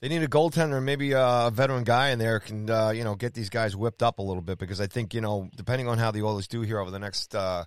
They 0.00 0.08
need 0.08 0.22
a 0.22 0.28
goaltender, 0.28 0.80
maybe 0.80 1.12
a 1.12 1.50
veteran 1.52 1.82
guy 1.82 2.10
in 2.10 2.20
there 2.20 2.38
can 2.38 2.70
uh, 2.70 2.90
you 2.90 3.02
know 3.02 3.16
get 3.16 3.34
these 3.34 3.50
guys 3.50 3.74
whipped 3.74 4.02
up 4.02 4.18
a 4.18 4.22
little 4.22 4.42
bit 4.42 4.58
because 4.58 4.80
I 4.80 4.86
think 4.86 5.12
you 5.12 5.20
know 5.20 5.50
depending 5.56 5.88
on 5.88 5.98
how 5.98 6.10
the 6.10 6.22
Oilers 6.22 6.46
do 6.46 6.60
here 6.60 6.78
over 6.78 6.90
the 6.90 7.00
next 7.00 7.34
uh, 7.34 7.64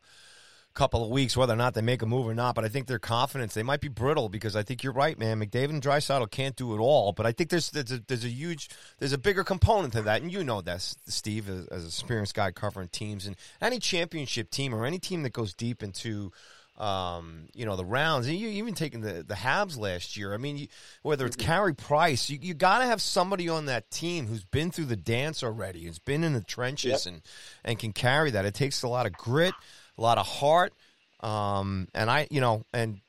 couple 0.74 1.04
of 1.04 1.10
weeks, 1.10 1.36
whether 1.36 1.52
or 1.52 1.58
not 1.58 1.74
they 1.74 1.82
make 1.82 2.02
a 2.02 2.06
move 2.06 2.26
or 2.26 2.34
not, 2.34 2.56
but 2.56 2.64
I 2.64 2.70
think 2.70 2.88
their 2.88 3.00
confidence 3.00 3.54
they 3.54 3.64
might 3.64 3.82
be 3.82 3.90
brittle 3.90 4.30
because 4.30 4.56
I 4.56 4.64
think 4.64 4.82
you're 4.82 4.94
right, 4.94 5.20
man. 5.20 5.42
McDavid 5.42 5.72
and 5.72 5.82
Draisaitl 5.82 6.32
can't 6.32 6.56
do 6.56 6.74
it 6.74 6.80
all, 6.80 7.12
but 7.12 7.26
I 7.26 7.34
think 7.34 7.50
there's 7.50 7.70
there's 7.72 7.92
a, 7.92 8.02
there's 8.08 8.24
a 8.24 8.30
huge 8.30 8.70
there's 9.00 9.14
a 9.14 9.18
bigger 9.18 9.44
component 9.44 9.92
to 9.94 10.02
that, 10.04 10.22
and 10.22 10.32
you 10.32 10.44
know 10.44 10.62
that 10.62 10.82
Steve 10.82 11.50
as, 11.50 11.68
as 11.68 11.82
an 11.82 11.88
experienced 11.88 12.36
guy 12.36 12.52
covering 12.52 12.88
teams 12.88 13.28
and 13.28 13.36
any 13.62 13.80
championship 13.80 14.50
team 14.52 14.74
or 14.74 14.86
any 14.86 15.00
team 15.00 15.24
that 15.24 15.34
goes 15.34 15.54
deep 15.54 15.84
into 15.84 16.32
um, 16.82 17.48
you 17.54 17.66
know, 17.66 17.76
the 17.76 17.86
rounds. 17.86 18.28
And 18.28 18.36
you 18.36 18.50
even 18.50 18.74
taking 18.74 19.02
the 19.02 19.24
the 19.24 19.36
Habs 19.36 19.78
last 19.78 20.18
year. 20.18 20.34
I 20.34 20.38
mean, 20.38 20.58
you, 20.58 20.68
whether 21.04 21.28
it's 21.28 21.36
Carey 21.36 21.76
Price, 21.76 22.30
you 22.30 22.40
you 22.42 22.56
got 22.56 22.80
to 22.80 22.86
have 22.86 23.02
somebody 23.02 23.48
on 23.50 23.68
that 23.68 23.92
team 23.92 24.26
who's 24.26 24.44
been 24.44 24.72
through 24.72 24.86
the 24.86 24.96
dance 24.96 25.44
already, 25.44 25.86
who's 25.86 26.00
been 26.00 26.24
in 26.24 26.34
the 26.34 26.42
trenches 26.42 27.06
Yep. 27.06 27.14
and 27.14 27.22
and 27.64 27.80
can 27.80 27.94
carry 27.94 28.32
that. 28.32 28.46
It 28.46 28.56
takes 28.56 28.82
a 28.82 28.88
lot 28.88 29.06
of 29.06 29.14
grit, 29.14 29.54
a 29.98 30.02
lot 30.02 30.18
of 30.18 30.26
heart. 30.26 30.74
Um, 31.20 31.88
and 31.94 32.10
I, 32.10 32.28
you 32.32 32.42
know, 32.42 32.66
and 32.74 33.00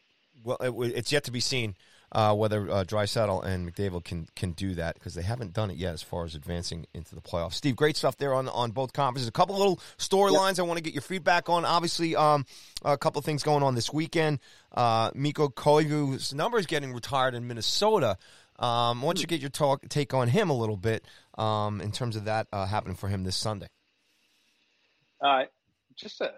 well, 0.45 0.59
it, 0.61 0.93
it's 0.95 1.11
yet 1.11 1.25
to 1.25 1.33
be 1.33 1.41
seen. 1.41 1.75
Uh, 2.15 2.35
whether 2.35 2.71
uh, 2.71 2.85
Draisaitl 2.85 3.43
and 3.43 3.67
McDavid 3.67 4.05
can 4.05 4.29
can 4.37 4.53
do 4.53 4.75
that 4.75 4.95
because 4.95 5.15
they 5.15 5.23
haven't 5.23 5.55
done 5.55 5.71
it 5.71 5.79
yet 5.79 5.95
as 5.95 6.03
far 6.03 6.27
as 6.27 6.35
advancing 6.35 6.87
into 6.93 7.15
the 7.15 7.23
playoffs. 7.23 7.55
Steve, 7.55 7.75
great 7.75 7.97
stuff 7.97 8.19
there 8.19 8.35
on 8.35 8.49
on 8.51 8.71
both 8.71 8.93
conferences. 8.93 9.27
A 9.29 9.33
couple 9.33 9.57
little 9.57 9.81
storylines 9.97 10.59
I 10.59 10.63
want 10.63 10.77
to 10.77 10.83
get 10.83 10.93
your 10.93 11.03
feedback 11.03 11.49
on. 11.49 11.65
Obviously, 11.65 12.15
um, 12.15 12.45
a 12.85 12.99
couple 12.99 13.19
of 13.19 13.25
things 13.25 13.43
going 13.43 13.63
on 13.63 13.75
this 13.75 13.93
weekend. 13.93 14.41
Uh, 14.73 15.11
Mikko 15.15 15.49
Koivu's 15.49 16.35
number 16.35 16.59
is 16.59 16.67
getting 16.67 16.93
retired 16.93 17.35
in 17.35 17.47
Minnesota. 17.47 18.19
Um, 18.59 19.03
I 19.03 19.07
want 19.07 19.21
you 19.21 19.27
get 19.27 19.41
your 19.41 19.51
talk 19.51 19.89
take 19.89 20.13
on 20.13 20.29
him 20.29 20.51
a 20.51 20.57
little 20.57 20.77
bit 20.77 21.07
um, 21.39 21.81
in 21.81 21.93
terms 21.93 22.17
of 22.17 22.27
that 22.27 22.47
uh, 22.53 22.67
happening 22.67 22.97
for 22.97 23.09
him 23.09 23.25
this 23.25 23.37
Sunday. 23.37 23.69
Uh, 25.21 25.45
just 25.97 26.21
a 26.21 26.33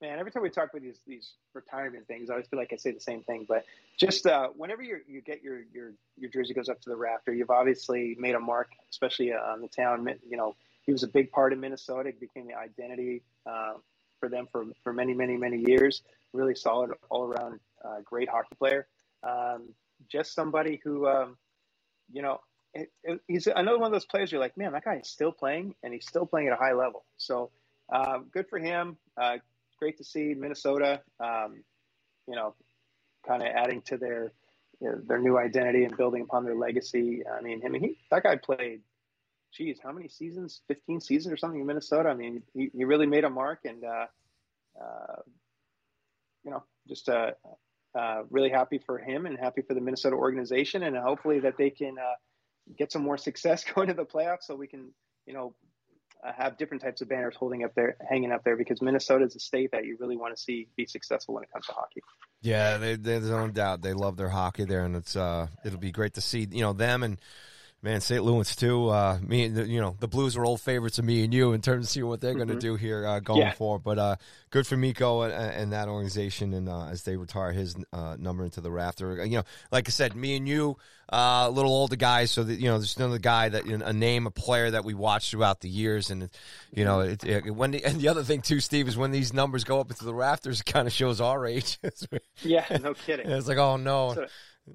man. 0.00 0.18
Every 0.18 0.30
time 0.32 0.42
we 0.42 0.50
talk 0.50 0.70
about 0.70 0.82
these 0.82 1.00
these 1.06 1.34
retirement 1.54 2.06
things, 2.06 2.30
I 2.30 2.34
always 2.34 2.48
feel 2.48 2.58
like 2.58 2.72
I 2.72 2.76
say 2.76 2.92
the 2.92 3.00
same 3.00 3.22
thing. 3.22 3.46
But 3.48 3.64
just 3.98 4.26
uh, 4.26 4.48
whenever 4.56 4.82
you 4.82 5.00
you 5.06 5.20
get 5.20 5.42
your 5.42 5.60
your 5.72 5.92
your 6.16 6.30
jersey 6.30 6.54
goes 6.54 6.68
up 6.68 6.80
to 6.82 6.90
the 6.90 6.96
rafter, 6.96 7.32
you've 7.32 7.50
obviously 7.50 8.16
made 8.18 8.34
a 8.34 8.40
mark, 8.40 8.70
especially 8.90 9.32
uh, 9.32 9.38
on 9.38 9.60
the 9.60 9.68
town. 9.68 10.08
You 10.28 10.36
know, 10.36 10.56
he 10.82 10.92
was 10.92 11.02
a 11.02 11.08
big 11.08 11.30
part 11.30 11.52
of 11.52 11.58
Minnesota. 11.58 12.10
It 12.10 12.20
became 12.20 12.46
the 12.46 12.54
identity 12.54 13.22
uh, 13.46 13.74
for 14.18 14.28
them 14.28 14.48
for 14.50 14.64
for 14.82 14.92
many 14.92 15.14
many 15.14 15.36
many 15.36 15.58
years. 15.58 16.02
Really 16.32 16.54
solid 16.54 16.92
all 17.10 17.24
around, 17.24 17.60
uh, 17.84 18.00
great 18.04 18.28
hockey 18.28 18.54
player. 18.58 18.86
Um, 19.22 19.74
just 20.08 20.32
somebody 20.34 20.80
who, 20.82 21.06
um, 21.06 21.36
you 22.12 22.22
know, 22.22 22.40
it, 22.72 22.90
it, 23.02 23.20
he's 23.26 23.46
another 23.48 23.78
one 23.78 23.86
of 23.86 23.92
those 23.92 24.06
players. 24.06 24.30
You're 24.30 24.40
like, 24.40 24.56
man, 24.56 24.72
that 24.72 24.84
guy 24.84 24.96
is 24.96 25.08
still 25.08 25.32
playing, 25.32 25.74
and 25.82 25.92
he's 25.92 26.06
still 26.06 26.26
playing 26.26 26.48
at 26.48 26.54
a 26.54 26.56
high 26.56 26.72
level. 26.72 27.04
So 27.16 27.50
um, 27.92 28.26
good 28.32 28.48
for 28.48 28.58
him. 28.58 28.96
Uh, 29.20 29.38
great 29.80 29.98
to 29.98 30.04
see 30.04 30.34
Minnesota, 30.34 31.00
um, 31.18 31.62
you 32.28 32.36
know, 32.36 32.54
kind 33.26 33.42
of 33.42 33.48
adding 33.48 33.82
to 33.82 33.96
their 33.96 34.32
you 34.80 34.88
know, 34.88 34.98
their 35.06 35.18
new 35.18 35.38
identity 35.38 35.84
and 35.84 35.96
building 35.96 36.22
upon 36.22 36.44
their 36.44 36.54
legacy. 36.54 37.22
I 37.26 37.42
mean, 37.42 37.62
I 37.64 37.68
mean, 37.68 37.82
he, 37.82 37.98
that 38.10 38.22
guy 38.22 38.36
played, 38.36 38.80
geez, 39.52 39.78
how 39.82 39.92
many 39.92 40.08
seasons? 40.08 40.62
Fifteen 40.68 41.00
seasons 41.00 41.32
or 41.32 41.36
something 41.36 41.60
in 41.60 41.66
Minnesota. 41.66 42.08
I 42.08 42.14
mean, 42.14 42.42
he, 42.54 42.70
he 42.74 42.84
really 42.84 43.06
made 43.06 43.24
a 43.24 43.30
mark, 43.30 43.60
and 43.64 43.84
uh, 43.84 44.06
uh, 44.80 45.22
you 46.44 46.50
know, 46.50 46.62
just 46.88 47.08
uh, 47.08 47.32
uh, 47.94 48.22
really 48.30 48.50
happy 48.50 48.78
for 48.78 48.98
him 48.98 49.26
and 49.26 49.38
happy 49.38 49.62
for 49.62 49.74
the 49.74 49.80
Minnesota 49.80 50.16
organization, 50.16 50.82
and 50.82 50.96
hopefully 50.96 51.40
that 51.40 51.58
they 51.58 51.70
can 51.70 51.96
uh, 51.98 52.14
get 52.78 52.90
some 52.90 53.02
more 53.02 53.18
success 53.18 53.64
going 53.74 53.88
to 53.88 53.94
the 53.94 54.04
playoffs, 54.04 54.44
so 54.44 54.54
we 54.54 54.66
can, 54.66 54.92
you 55.26 55.34
know, 55.34 55.54
have 56.24 56.58
different 56.58 56.82
types 56.82 57.00
of 57.00 57.08
banners 57.08 57.34
holding 57.36 57.64
up 57.64 57.74
there, 57.74 57.96
hanging 58.08 58.32
up 58.32 58.44
there, 58.44 58.56
because 58.56 58.82
Minnesota 58.82 59.24
is 59.24 59.36
a 59.36 59.40
state 59.40 59.70
that 59.72 59.84
you 59.84 59.96
really 60.00 60.16
want 60.16 60.36
to 60.36 60.42
see 60.42 60.68
be 60.76 60.86
successful 60.86 61.34
when 61.34 61.44
it 61.44 61.52
comes 61.52 61.66
to 61.66 61.72
hockey. 61.72 62.02
Yeah, 62.42 62.78
they, 62.78 62.96
there's 62.96 63.30
no 63.30 63.48
doubt 63.48 63.82
they 63.82 63.92
love 63.92 64.16
their 64.16 64.28
hockey 64.28 64.64
there, 64.64 64.84
and 64.84 64.96
it's 64.96 65.16
uh, 65.16 65.48
it'll 65.64 65.78
be 65.78 65.92
great 65.92 66.14
to 66.14 66.20
see 66.20 66.46
you 66.50 66.62
know 66.62 66.72
them 66.72 67.02
and 67.02 67.18
man 67.82 68.00
St. 68.00 68.22
Louis 68.22 68.54
too. 68.56 68.88
Uh, 68.88 69.18
me, 69.22 69.44
and 69.44 69.56
the, 69.56 69.66
you 69.68 69.80
know, 69.80 69.96
the 70.00 70.08
Blues 70.08 70.36
are 70.36 70.44
old 70.44 70.60
favorites 70.60 70.98
of 70.98 71.04
me 71.04 71.24
and 71.24 71.32
you 71.32 71.52
in 71.52 71.60
terms 71.62 71.86
of 71.86 71.90
seeing 71.90 72.06
what 72.06 72.20
they're 72.20 72.34
going 72.34 72.48
to 72.48 72.58
do 72.58 72.76
here 72.76 73.06
uh, 73.06 73.20
going 73.20 73.40
Yeah. 73.40 73.52
forward. 73.52 73.82
But 73.82 73.98
uh, 73.98 74.16
good 74.50 74.66
for 74.66 74.76
Mikko 74.76 75.22
and, 75.22 75.32
and 75.32 75.72
that 75.72 75.88
organization, 75.88 76.52
and 76.54 76.68
uh, 76.68 76.86
as 76.86 77.02
they 77.04 77.16
retire 77.16 77.52
his 77.52 77.74
uh, 77.92 78.16
number 78.18 78.44
into 78.44 78.60
the 78.60 78.70
rafter. 78.70 79.24
You 79.24 79.38
know, 79.38 79.44
like 79.72 79.88
I 79.88 79.90
said, 79.90 80.14
me 80.14 80.36
and 80.36 80.46
you, 80.48 80.76
uh, 81.12 81.46
a 81.48 81.50
little 81.50 81.72
older 81.72 81.96
guys, 81.96 82.30
so 82.30 82.44
that 82.44 82.60
you 82.60 82.68
know, 82.68 82.78
there's 82.78 82.96
another 82.96 83.18
guy 83.18 83.48
that 83.48 83.66
you 83.66 83.78
know, 83.78 83.86
a 83.86 83.92
name, 83.92 84.26
a 84.26 84.30
player 84.30 84.70
that 84.70 84.84
we 84.84 84.94
watched 84.94 85.30
throughout 85.30 85.60
the 85.60 85.68
years, 85.68 86.10
and 86.10 86.28
you 86.72 86.84
know, 86.84 87.00
it, 87.00 87.24
it, 87.24 87.50
when 87.54 87.70
the, 87.72 87.84
and 87.84 88.00
the 88.00 88.08
other 88.08 88.22
thing 88.22 88.42
too, 88.42 88.60
Steve, 88.60 88.86
is 88.88 88.96
when 88.96 89.10
these 89.10 89.32
numbers 89.32 89.64
go 89.64 89.80
up 89.80 89.90
into 89.90 90.04
the 90.04 90.14
rafters, 90.14 90.60
it 90.60 90.66
kind 90.66 90.86
of 90.86 90.92
shows 90.92 91.20
our 91.20 91.46
age. 91.46 91.78
Yeah, 92.42 92.64
no 92.80 92.94
kidding. 92.94 93.28
Yeah, 93.28 93.36
it's 93.38 93.48
like, 93.48 93.58
oh 93.58 93.76
no, 93.76 94.26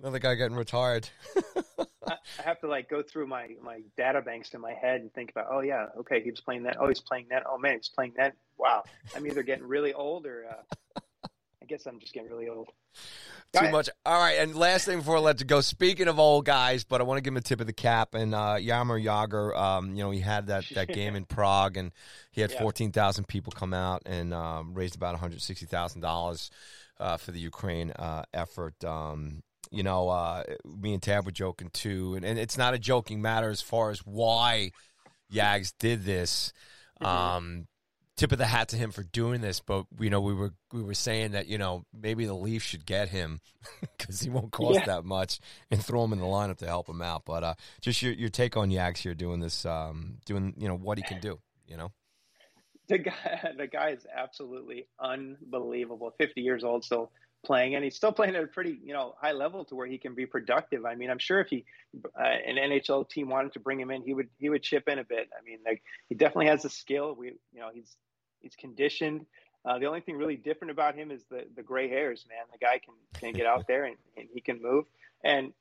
another 0.02 0.20
guy 0.20 0.36
getting 0.36 0.58
retired. 0.58 1.08
I 2.08 2.14
I 2.40 2.42
have 2.44 2.60
to 2.62 2.68
like 2.68 2.90
go 2.90 3.02
through 3.04 3.28
my 3.28 3.50
my 3.64 3.82
data 3.98 4.22
banks 4.22 4.54
in 4.54 4.62
my 4.62 4.74
head 4.74 5.02
and 5.02 5.14
think 5.14 5.32
about, 5.32 5.48
oh 5.52 5.62
yeah, 5.62 5.88
okay, 6.00 6.22
he 6.22 6.32
was 6.32 6.42
playing 6.42 6.64
that. 6.64 6.78
Oh, 6.80 6.88
he's 6.88 7.02
playing 7.02 7.28
that. 7.30 7.44
Oh 7.50 7.58
man, 7.58 7.76
he's 7.76 7.90
playing 7.90 8.14
that. 8.18 8.34
Wow, 8.58 8.84
I'm 9.16 9.26
either 9.28 9.44
getting 9.44 9.66
really 9.68 9.94
old 9.94 10.26
or 10.26 10.46
uh, 10.50 11.00
I 11.62 11.66
guess 11.68 11.86
I'm 11.86 12.00
just 12.00 12.14
getting 12.14 12.30
really 12.30 12.48
old. 12.50 12.70
Go 13.54 13.60
Too 13.60 13.66
ahead. 13.66 13.72
much. 13.74 13.90
All 14.06 14.20
right, 14.20 14.38
and 14.40 14.56
last 14.56 14.86
thing 14.86 15.00
before 15.00 15.18
I 15.18 15.20
let 15.20 15.40
you 15.40 15.46
go. 15.46 15.62
Speaking 15.62 16.08
of 16.08 16.20
old 16.20 16.46
guys, 16.46 16.84
but 16.84 17.02
I 17.02 17.04
want 17.04 17.18
to 17.18 17.22
give 17.22 17.34
him 17.34 17.38
a 17.38 17.42
tip 17.42 17.60
of 17.62 17.68
the 17.68 17.74
cap. 17.74 18.14
And 18.14 18.34
uh, 18.36 18.58
Yammer 18.60 19.00
Jagr, 19.00 19.56
um, 19.58 19.96
you 19.96 20.04
know, 20.04 20.12
he 20.12 20.20
had 20.20 20.48
that, 20.48 20.66
that 20.76 20.88
game 20.94 21.16
in 21.16 21.26
Prague, 21.26 21.78
and 21.78 21.92
he 22.32 22.42
had 22.42 22.52
Yeah. 22.52 22.60
fourteen 22.62 22.92
thousand 22.92 23.28
people 23.28 23.52
come 23.52 23.74
out 23.74 24.04
and 24.06 24.34
um, 24.34 24.74
raised 24.74 24.96
about 24.96 25.14
one 25.14 25.20
hundred 25.20 25.42
sixty 25.42 25.66
thousand 25.66 26.02
dollars 26.02 26.52
uh, 27.00 27.18
for 27.18 27.32
the 27.32 27.40
Ukraine 27.40 27.92
uh, 27.92 28.24
effort. 28.34 28.84
Um, 28.84 29.44
you 29.76 29.84
know, 29.84 30.10
uh, 30.10 30.44
me 30.66 30.94
and 30.94 31.04
Tab 31.04 31.26
were 31.26 31.32
joking 31.32 31.70
too, 31.72 32.16
and, 32.16 32.24
and 32.26 32.40
it's 32.40 32.58
not 32.58 32.74
a 32.74 32.80
joking 32.80 33.22
matter 33.22 33.50
as 33.50 33.62
far 33.62 33.92
as 33.92 34.00
why 34.00 34.72
Yags 35.32 35.74
did 35.78 36.04
this. 36.06 36.54
Um, 37.02 37.68
tip 38.16 38.32
of 38.32 38.38
the 38.38 38.46
hat 38.46 38.70
to 38.70 38.78
him 38.78 38.92
for 38.92 39.04
doing 39.04 39.42
this, 39.42 39.60
but 39.60 39.86
you 40.00 40.10
know 40.10 40.22
we 40.22 40.34
were 40.34 40.54
we 40.72 40.82
were 40.82 40.94
saying 40.94 41.32
that 41.32 41.48
you 41.48 41.58
know 41.58 41.84
maybe 41.94 42.26
the 42.26 42.34
Leafs 42.34 42.66
should 42.66 42.86
get 42.86 43.10
him 43.10 43.42
because 43.82 44.22
he 44.22 44.30
won't 44.30 44.52
cost 44.52 44.80
Yeah. 44.80 44.86
that 44.86 45.04
much 45.06 45.40
and 45.70 45.84
throw 45.84 46.04
him 46.06 46.14
in 46.14 46.20
the 46.20 46.26
lineup 46.26 46.58
to 46.60 46.66
help 46.68 46.88
him 46.88 47.02
out. 47.02 47.24
But 47.26 47.44
uh, 47.44 47.54
just 47.82 48.02
your 48.02 48.14
your 48.14 48.30
take 48.30 48.56
on 48.56 48.70
Yags 48.70 49.00
here 49.00 49.14
doing 49.14 49.42
this, 49.42 49.66
um, 49.66 50.20
doing 50.26 50.54
you 50.58 50.68
know 50.70 50.78
what 50.78 50.98
he 50.98 51.04
can 51.04 51.20
do. 51.20 51.40
You 51.68 51.76
know, 51.78 51.92
the 52.88 53.00
guy 53.00 53.52
the 53.58 53.68
guy 53.68 53.90
is 53.90 54.06
absolutely 54.16 54.88
unbelievable 55.00 56.14
50 56.18 56.40
years 56.42 56.64
old 56.64 56.86
still 56.86 57.12
playing, 57.46 57.76
and 57.76 57.84
he's 57.84 57.96
still 57.96 58.12
playing 58.12 58.36
at 58.36 58.44
a 58.44 58.48
pretty 58.48 58.80
you 58.84 58.94
know 58.94 59.16
high 59.20 59.32
level 59.32 59.64
to 59.66 59.76
where 59.76 59.88
he 59.88 59.98
can 59.98 60.14
be 60.16 60.26
productive. 60.26 60.86
I 60.86 60.96
mean, 60.96 61.10
I'm 61.10 61.20
sure 61.20 61.40
if 61.40 61.48
he 61.48 61.66
uh, 62.20 62.24
an 62.24 62.56
NHL 62.56 63.10
team 63.10 63.30
wanted 63.30 63.54
to 63.54 63.60
bring 63.60 63.80
him 63.80 63.92
in, 63.92 64.02
he 64.02 64.14
would 64.14 64.30
he 64.40 64.50
would 64.50 64.64
chip 64.64 64.88
in 64.88 65.00
a 65.00 65.04
bit. 65.04 65.30
I 65.38 65.44
mean, 65.44 65.60
like 65.66 65.84
he 66.10 66.16
definitely 66.16 66.48
has 66.48 66.64
the 66.64 66.70
skill. 66.70 67.16
We 67.18 67.28
you 67.54 67.60
know 67.60 67.70
he's 67.74 67.96
he's 68.40 68.56
conditioned. 68.56 69.26
Uh, 69.64 69.80
the 69.80 69.86
only 69.86 70.02
thing 70.02 70.18
really 70.18 70.36
different 70.36 70.72
about 70.72 70.96
him 70.96 71.12
is 71.12 71.24
the 71.30 71.46
the 71.56 71.64
gray 71.64 71.88
hairs, 71.90 72.26
man. 72.30 72.46
The 72.52 72.64
guy 72.64 72.80
can 72.80 72.94
can 73.20 73.34
get 73.34 73.46
out 73.46 73.68
there 73.68 73.86
and, 73.86 73.96
and 74.18 74.28
he 74.34 74.42
can 74.42 74.62
move. 74.62 74.86
And 75.24 75.54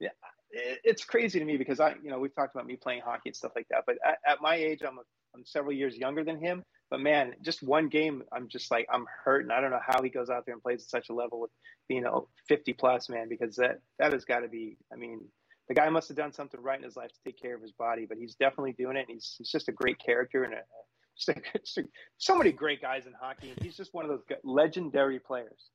yeah, 0.00 0.10
it's 0.50 1.04
crazy 1.04 1.38
to 1.38 1.44
me 1.44 1.56
because 1.56 1.80
I, 1.80 1.94
you 2.02 2.10
know, 2.10 2.18
we've 2.18 2.34
talked 2.34 2.54
about 2.54 2.66
me 2.66 2.76
playing 2.76 3.02
hockey 3.04 3.30
and 3.30 3.36
stuff 3.36 3.52
like 3.54 3.68
that. 3.70 3.84
But 3.86 3.96
at, 4.04 4.18
at 4.26 4.42
my 4.42 4.54
age, 4.56 4.80
I'm 4.86 4.98
a, 4.98 5.02
I'm 5.34 5.44
several 5.44 5.72
years 5.72 5.96
younger 5.96 6.24
than 6.24 6.38
him. 6.38 6.64
But 6.90 7.00
man, 7.00 7.34
just 7.42 7.62
one 7.62 7.88
game, 7.88 8.22
I'm 8.32 8.48
just 8.48 8.70
like 8.70 8.86
I'm 8.92 9.06
hurt, 9.24 9.42
and 9.42 9.52
I 9.52 9.60
don't 9.60 9.70
know 9.70 9.80
how 9.84 10.02
he 10.02 10.08
goes 10.08 10.30
out 10.30 10.46
there 10.46 10.54
and 10.54 10.62
plays 10.62 10.82
at 10.82 10.88
such 10.88 11.08
a 11.08 11.14
level 11.14 11.40
with 11.40 11.50
being 11.88 12.04
a 12.04 12.20
50 12.48 12.72
plus 12.74 13.08
man 13.08 13.28
because 13.28 13.56
that 13.56 13.80
that 13.98 14.12
has 14.12 14.24
got 14.24 14.40
to 14.40 14.48
be. 14.48 14.76
I 14.92 14.96
mean, 14.96 15.20
the 15.68 15.74
guy 15.74 15.88
must 15.88 16.08
have 16.08 16.16
done 16.16 16.32
something 16.32 16.60
right 16.60 16.78
in 16.78 16.84
his 16.84 16.96
life 16.96 17.10
to 17.10 17.20
take 17.24 17.40
care 17.40 17.56
of 17.56 17.62
his 17.62 17.72
body, 17.72 18.06
but 18.08 18.18
he's 18.18 18.36
definitely 18.36 18.72
doing 18.72 18.96
it. 18.96 19.06
And 19.08 19.14
he's 19.14 19.34
he's 19.36 19.50
just 19.50 19.68
a 19.68 19.72
great 19.72 19.98
character 19.98 20.44
and 20.44 20.54
a, 20.54 20.58
just, 21.16 21.28
a, 21.28 21.58
just 21.58 21.78
a, 21.78 21.84
so 22.18 22.36
many 22.36 22.52
great 22.52 22.80
guys 22.80 23.06
in 23.06 23.12
hockey, 23.20 23.50
and 23.50 23.62
he's 23.62 23.76
just 23.76 23.92
one 23.92 24.04
of 24.04 24.10
those 24.10 24.22
legendary 24.44 25.18
players. 25.18 25.70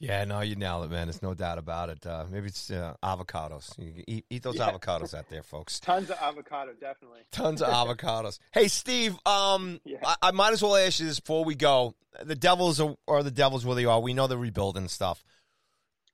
Yeah, 0.00 0.24
no, 0.24 0.40
you 0.40 0.56
nailed 0.56 0.86
it, 0.86 0.90
man. 0.90 1.08
There's 1.08 1.20
no 1.20 1.34
doubt 1.34 1.58
about 1.58 1.90
it. 1.90 2.06
Uh, 2.06 2.24
maybe 2.30 2.46
it's 2.46 2.70
uh, 2.70 2.94
avocados. 3.04 3.78
You 3.78 4.02
eat, 4.08 4.24
eat 4.30 4.42
those 4.42 4.56
yeah. 4.56 4.70
avocados 4.70 5.12
out 5.12 5.28
there, 5.28 5.42
folks. 5.42 5.78
Tons 5.78 6.08
of 6.08 6.16
avocado, 6.22 6.72
definitely. 6.72 7.20
Tons 7.30 7.60
of 7.60 7.68
avocados. 7.98 8.38
Hey, 8.50 8.68
Steve. 8.68 9.18
Um, 9.26 9.78
yeah. 9.84 9.98
I, 10.02 10.16
I, 10.22 10.30
might 10.30 10.54
as 10.54 10.62
well 10.62 10.74
ask 10.74 11.00
you 11.00 11.06
this 11.06 11.20
before 11.20 11.44
we 11.44 11.54
go. 11.54 11.94
The 12.18 12.34
Devils 12.34 12.80
are, 12.80 12.96
are 13.06 13.22
the 13.22 13.30
Devils 13.30 13.66
where 13.66 13.76
they 13.76 13.84
are. 13.84 14.00
We 14.00 14.14
know 14.14 14.26
they're 14.26 14.38
rebuilding 14.38 14.88
stuff. 14.88 15.22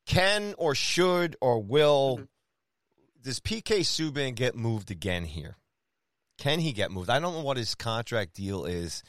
Can 0.04 0.56
or 0.58 0.74
should 0.74 1.36
or 1.40 1.62
will 1.62 2.16
mm-hmm. 2.16 2.24
does 3.22 3.38
PK 3.38 3.80
Subban 3.80 4.34
get 4.34 4.56
moved 4.56 4.90
again 4.90 5.24
here? 5.24 5.58
Can 6.38 6.58
he 6.58 6.72
get 6.72 6.90
moved? 6.90 7.08
I 7.08 7.20
don't 7.20 7.34
know 7.34 7.42
what 7.42 7.56
his 7.56 7.76
contract 7.76 8.34
deal 8.34 8.64
is. 8.64 9.04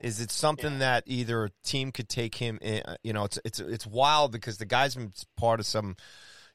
Is 0.00 0.20
it 0.20 0.30
something 0.30 0.74
yeah. 0.74 0.78
that 0.78 1.04
either 1.06 1.44
a 1.44 1.50
team 1.62 1.92
could 1.92 2.08
take 2.08 2.34
him 2.34 2.58
in? 2.62 2.82
Uh, 2.82 2.96
you 3.02 3.12
know, 3.12 3.24
it's 3.24 3.38
it's 3.44 3.60
it's 3.60 3.86
wild 3.86 4.32
because 4.32 4.58
the 4.58 4.66
guy's 4.66 4.94
been 4.94 5.12
part 5.36 5.60
of 5.60 5.66
some, 5.66 5.96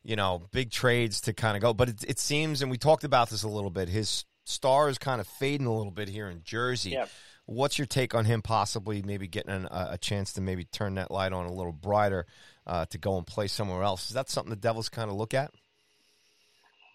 you 0.03 0.15
know, 0.15 0.43
big 0.51 0.71
trades 0.71 1.21
to 1.21 1.33
kind 1.33 1.55
of 1.55 1.61
go. 1.61 1.73
But 1.73 1.89
it, 1.89 2.03
it 2.07 2.19
seems, 2.19 2.61
and 2.61 2.71
we 2.71 2.77
talked 2.77 3.03
about 3.03 3.29
this 3.29 3.43
a 3.43 3.47
little 3.47 3.69
bit. 3.69 3.89
His 3.89 4.25
star 4.45 4.89
is 4.89 4.97
kind 4.97 5.21
of 5.21 5.27
fading 5.27 5.67
a 5.67 5.75
little 5.75 5.91
bit 5.91 6.09
here 6.09 6.27
in 6.27 6.41
Jersey. 6.43 6.91
Yeah. 6.91 7.05
What's 7.47 7.77
your 7.77 7.85
take 7.85 8.15
on 8.15 8.25
him 8.25 8.41
possibly 8.41 9.03
maybe 9.03 9.27
getting 9.27 9.51
an, 9.51 9.67
a, 9.69 9.99
chance 9.99 10.33
to 10.33 10.41
maybe 10.41 10.65
turn 10.65 10.95
that 10.95 11.11
light 11.11 11.31
on 11.31 11.45
a 11.45 11.53
little 11.53 11.71
brighter 11.71 12.25
uh, 12.65 12.85
to 12.87 12.97
go 12.97 13.17
and 13.17 13.27
play 13.27 13.45
somewhere 13.45 13.83
else? 13.83 14.07
Is 14.07 14.15
that 14.15 14.29
something 14.29 14.49
the 14.49 14.55
Devils 14.55 14.89
kind 14.89 15.11
of 15.11 15.15
look 15.15 15.35
at? 15.35 15.51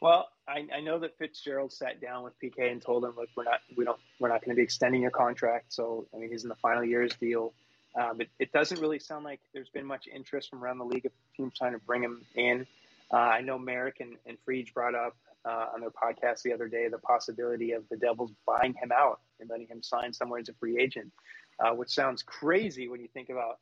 Well, 0.00 0.28
I, 0.48 0.66
I, 0.74 0.80
know 0.80 0.98
that 1.00 1.18
Fitzgerald 1.18 1.72
sat 1.72 2.00
down 2.00 2.24
with 2.24 2.32
PK 2.42 2.72
and 2.72 2.80
told 2.80 3.04
him, 3.04 3.12
"Look, 3.16 3.28
we're 3.36 3.44
not, 3.44 3.60
we 3.76 3.84
don't, 3.84 3.98
we're 4.18 4.28
not 4.28 4.42
going 4.42 4.54
to 4.54 4.56
be 4.56 4.62
extending 4.62 5.02
your 5.02 5.10
contract." 5.10 5.72
So, 5.74 6.06
I 6.14 6.18
mean, 6.18 6.30
he's 6.30 6.42
in 6.42 6.48
the 6.48 6.54
final 6.56 6.84
year's 6.84 7.14
deal. 7.16 7.52
Um, 7.94 8.20
it, 8.20 8.28
it, 8.38 8.52
doesn't 8.52 8.80
really 8.80 8.98
sound 8.98 9.24
like 9.24 9.40
there's 9.52 9.68
been 9.68 9.84
much 9.84 10.06
interest 10.06 10.48
from 10.48 10.62
around 10.62 10.78
the 10.78 10.84
league 10.84 11.06
of 11.06 11.12
teams 11.36 11.52
trying 11.58 11.72
to 11.72 11.78
bring 11.78 12.02
him 12.02 12.24
in. 12.34 12.66
Uh, 13.12 13.16
I 13.16 13.40
know 13.40 13.58
Merrick 13.58 13.96
and, 14.00 14.16
and 14.26 14.38
Frege 14.46 14.72
brought 14.72 14.94
up 14.94 15.16
uh, 15.44 15.66
on 15.74 15.80
their 15.80 15.90
podcast 15.90 16.42
the 16.42 16.52
other 16.52 16.68
day 16.68 16.88
the 16.88 16.98
possibility 16.98 17.72
of 17.72 17.82
the 17.90 17.96
Devils 17.96 18.30
buying 18.46 18.74
him 18.74 18.92
out 18.92 19.20
and 19.40 19.50
letting 19.50 19.66
him 19.66 19.82
sign 19.82 20.12
somewhere 20.12 20.38
as 20.38 20.48
a 20.48 20.54
free 20.54 20.78
agent, 20.80 21.12
uh, 21.58 21.72
which 21.72 21.90
sounds 21.90 22.22
crazy 22.22 22.88
when 22.88 23.00
you 23.00 23.08
think 23.12 23.28
about, 23.28 23.58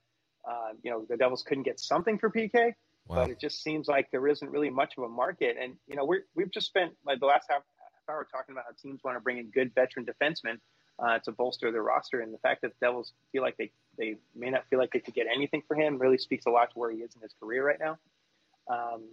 uh, 0.48 0.72
you 0.82 0.90
know, 0.90 1.06
the 1.08 1.16
Devils 1.16 1.42
couldn't 1.42 1.64
get 1.64 1.80
something 1.80 2.18
for 2.18 2.30
PK. 2.30 2.74
Wow. 3.08 3.16
But 3.16 3.30
it 3.30 3.40
just 3.40 3.62
seems 3.62 3.88
like 3.88 4.10
there 4.10 4.26
isn't 4.28 4.50
really 4.50 4.68
much 4.68 4.94
of 4.98 5.04
a 5.04 5.08
market. 5.08 5.56
And, 5.60 5.74
you 5.86 5.96
know, 5.96 6.04
we 6.04 6.20
we've 6.34 6.50
just 6.50 6.66
spent 6.66 6.92
like 7.06 7.20
the 7.20 7.26
last 7.26 7.46
half, 7.48 7.62
half 7.78 8.14
hour 8.14 8.26
talking 8.30 8.52
about 8.52 8.64
how 8.66 8.74
teams 8.80 9.00
want 9.02 9.16
to 9.16 9.20
bring 9.20 9.38
in 9.38 9.46
good 9.46 9.74
veteran 9.74 10.04
defensemen 10.04 10.58
uh, 10.98 11.18
to 11.20 11.32
bolster 11.32 11.72
their 11.72 11.82
roster. 11.82 12.20
And 12.20 12.34
the 12.34 12.38
fact 12.38 12.60
that 12.62 12.72
the 12.78 12.86
Devils 12.86 13.12
feel 13.32 13.42
like 13.42 13.56
they, 13.56 13.70
they 13.96 14.16
may 14.36 14.50
not 14.50 14.64
feel 14.68 14.78
like 14.78 14.92
they 14.92 15.00
could 15.00 15.14
get 15.14 15.26
anything 15.34 15.62
for 15.66 15.74
him 15.74 15.98
really 15.98 16.18
speaks 16.18 16.44
a 16.46 16.50
lot 16.50 16.70
to 16.72 16.78
where 16.78 16.90
he 16.90 16.98
is 16.98 17.14
in 17.14 17.22
his 17.22 17.32
career 17.40 17.66
right 17.66 17.80
now. 17.80 17.98
Um, 18.68 19.04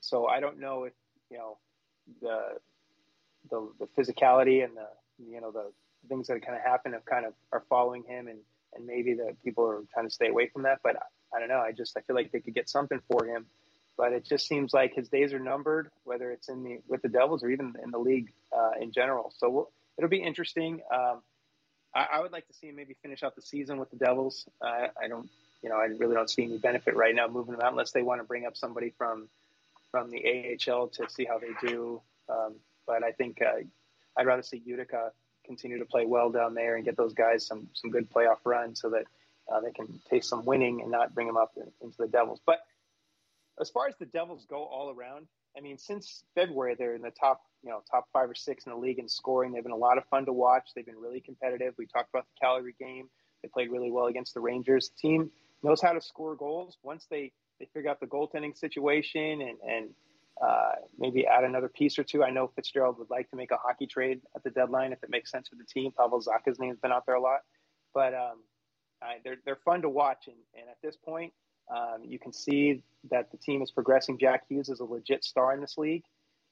so 0.00 0.26
I 0.26 0.40
don't 0.40 0.60
know 0.60 0.84
if, 0.84 0.92
you 1.30 1.38
know, 1.38 1.56
the, 2.20 2.58
the, 3.50 3.70
the 3.78 3.86
physicality 3.96 4.62
and 4.62 4.76
the, 4.76 4.88
you 5.26 5.40
know, 5.40 5.50
the 5.50 5.72
things 6.08 6.26
that 6.28 6.44
kind 6.44 6.56
of 6.56 6.62
happen 6.62 6.92
have 6.92 7.04
kind 7.06 7.24
of 7.24 7.32
are 7.52 7.64
following 7.70 8.04
him 8.04 8.28
and, 8.28 8.38
and 8.74 8.86
maybe 8.86 9.14
the 9.14 9.34
people 9.42 9.64
are 9.64 9.80
trying 9.92 10.06
to 10.06 10.12
stay 10.12 10.28
away 10.28 10.48
from 10.52 10.64
that. 10.64 10.80
But 10.84 10.96
I 11.34 11.38
don't 11.38 11.48
know. 11.48 11.60
I 11.60 11.72
just 11.72 11.96
I 11.96 12.00
feel 12.02 12.16
like 12.16 12.32
they 12.32 12.40
could 12.40 12.54
get 12.54 12.68
something 12.68 13.00
for 13.10 13.26
him, 13.26 13.46
but 13.96 14.12
it 14.12 14.24
just 14.24 14.46
seems 14.46 14.72
like 14.72 14.94
his 14.94 15.08
days 15.08 15.32
are 15.32 15.38
numbered, 15.38 15.90
whether 16.04 16.30
it's 16.30 16.48
in 16.48 16.62
the 16.62 16.78
with 16.88 17.02
the 17.02 17.08
Devils 17.08 17.42
or 17.42 17.50
even 17.50 17.74
in 17.82 17.90
the 17.90 17.98
league 17.98 18.32
uh, 18.56 18.70
in 18.80 18.92
general. 18.92 19.32
So 19.36 19.50
we'll, 19.50 19.70
it'll 19.98 20.10
be 20.10 20.22
interesting. 20.22 20.80
Um, 20.92 21.22
I, 21.94 22.06
I, 22.14 22.20
would 22.20 22.32
like 22.32 22.46
to 22.48 22.54
see 22.54 22.68
him 22.68 22.76
maybe 22.76 22.96
finish 23.02 23.22
out 23.22 23.34
the 23.34 23.42
season 23.42 23.78
with 23.78 23.90
the 23.90 23.96
Devils. 23.96 24.46
Uh, 24.60 24.88
I 25.02 25.08
don't, 25.08 25.28
you 25.62 25.68
know, 25.68 25.76
I 25.76 25.86
really 25.86 26.14
don't 26.14 26.30
see 26.30 26.44
any 26.44 26.58
benefit 26.58 26.94
right 26.94 27.14
now 27.14 27.28
moving 27.28 27.54
him 27.54 27.60
out 27.60 27.72
unless 27.72 27.92
they 27.92 28.02
want 28.02 28.20
to 28.20 28.24
bring 28.24 28.46
up 28.46 28.56
somebody 28.56 28.92
from 28.96 29.28
from 29.90 30.10
the 30.10 30.56
AHL 30.68 30.88
to 30.88 31.08
see 31.08 31.24
how 31.24 31.38
they 31.38 31.66
do. 31.66 32.00
Um, 32.28 32.56
but 32.86 33.02
I 33.02 33.12
think 33.12 33.40
uh, 33.42 33.62
I'd 34.16 34.26
rather 34.26 34.42
see 34.42 34.62
Utica 34.64 35.12
continue 35.44 35.78
to 35.78 35.86
play 35.86 36.04
well 36.04 36.30
down 36.30 36.54
there 36.54 36.76
and 36.76 36.84
get 36.84 36.96
those 36.96 37.14
guys 37.14 37.46
some 37.46 37.68
some 37.72 37.90
good 37.90 38.10
playoff 38.10 38.38
runs 38.44 38.80
so 38.80 38.90
that 38.90 39.04
uh, 39.52 39.60
they 39.60 39.72
can 39.72 40.00
taste 40.10 40.28
some 40.28 40.44
winning 40.44 40.80
and 40.82 40.90
not 40.90 41.14
bring 41.14 41.26
them 41.26 41.36
up 41.36 41.52
into 41.82 41.96
the 41.98 42.08
Devils. 42.08 42.40
But 42.44 42.58
as 43.60 43.70
far 43.70 43.88
as 43.88 43.94
the 43.98 44.06
Devils 44.06 44.46
go 44.48 44.64
all 44.64 44.90
around, 44.90 45.26
I 45.56 45.60
mean, 45.60 45.78
since 45.78 46.22
February, 46.34 46.76
they're 46.78 46.94
in 46.94 47.02
the 47.02 47.10
top, 47.10 47.40
you 47.62 47.70
know, 47.70 47.82
top 47.90 48.06
five 48.12 48.30
or 48.30 48.34
six 48.34 48.66
in 48.66 48.72
the 48.72 48.78
league 48.78 48.98
in 48.98 49.08
scoring. 49.08 49.52
They've 49.52 49.62
been 49.62 49.72
a 49.72 49.76
lot 49.76 49.98
of 49.98 50.04
fun 50.06 50.26
to 50.26 50.32
watch. 50.32 50.68
They've 50.74 50.86
been 50.86 51.00
really 51.00 51.20
competitive. 51.20 51.74
We 51.78 51.86
talked 51.86 52.10
about 52.12 52.26
the 52.26 52.46
Calgary 52.46 52.76
game. 52.78 53.08
They 53.42 53.48
played 53.48 53.70
really 53.70 53.90
well 53.90 54.06
against 54.06 54.34
the 54.34 54.40
Rangers. 54.40 54.90
The 54.90 55.08
team 55.08 55.30
knows 55.62 55.80
how 55.80 55.92
to 55.92 56.00
score 56.00 56.36
goals. 56.36 56.76
Once 56.82 57.06
they, 57.10 57.32
they 57.58 57.66
figure 57.72 57.90
out 57.90 58.00
the 58.00 58.06
goaltending 58.06 58.56
situation 58.56 59.40
and, 59.40 59.58
and 59.66 59.88
uh, 60.40 60.72
maybe 60.98 61.26
add 61.26 61.44
another 61.44 61.68
piece 61.68 61.98
or 61.98 62.04
two. 62.04 62.22
I 62.22 62.30
know 62.30 62.52
Fitzgerald 62.54 62.98
would 62.98 63.10
like 63.10 63.28
to 63.30 63.36
make 63.36 63.50
a 63.50 63.56
hockey 63.56 63.86
trade 63.86 64.20
at 64.36 64.44
the 64.44 64.50
deadline 64.50 64.92
if 64.92 65.02
it 65.02 65.10
makes 65.10 65.30
sense 65.30 65.48
for 65.48 65.56
the 65.56 65.64
team. 65.64 65.90
Pavel 65.96 66.20
Zacha's 66.20 66.60
name 66.60 66.70
has 66.70 66.78
been 66.78 66.92
out 66.92 67.06
there 67.06 67.16
a 67.16 67.20
lot. 67.20 67.40
But 67.94 68.14
um, 68.14 68.42
uh, 69.02 69.14
they're 69.24 69.36
they're 69.44 69.58
fun 69.64 69.82
to 69.82 69.88
watch, 69.88 70.26
and, 70.26 70.36
and 70.54 70.68
at 70.68 70.76
this 70.82 70.96
point, 70.96 71.32
um, 71.70 72.04
you 72.04 72.18
can 72.18 72.32
see 72.32 72.82
that 73.10 73.30
the 73.30 73.36
team 73.36 73.62
is 73.62 73.70
progressing. 73.70 74.18
Jack 74.18 74.44
Hughes 74.48 74.68
is 74.68 74.80
a 74.80 74.84
legit 74.84 75.24
star 75.24 75.52
in 75.52 75.60
this 75.60 75.78
league. 75.78 76.04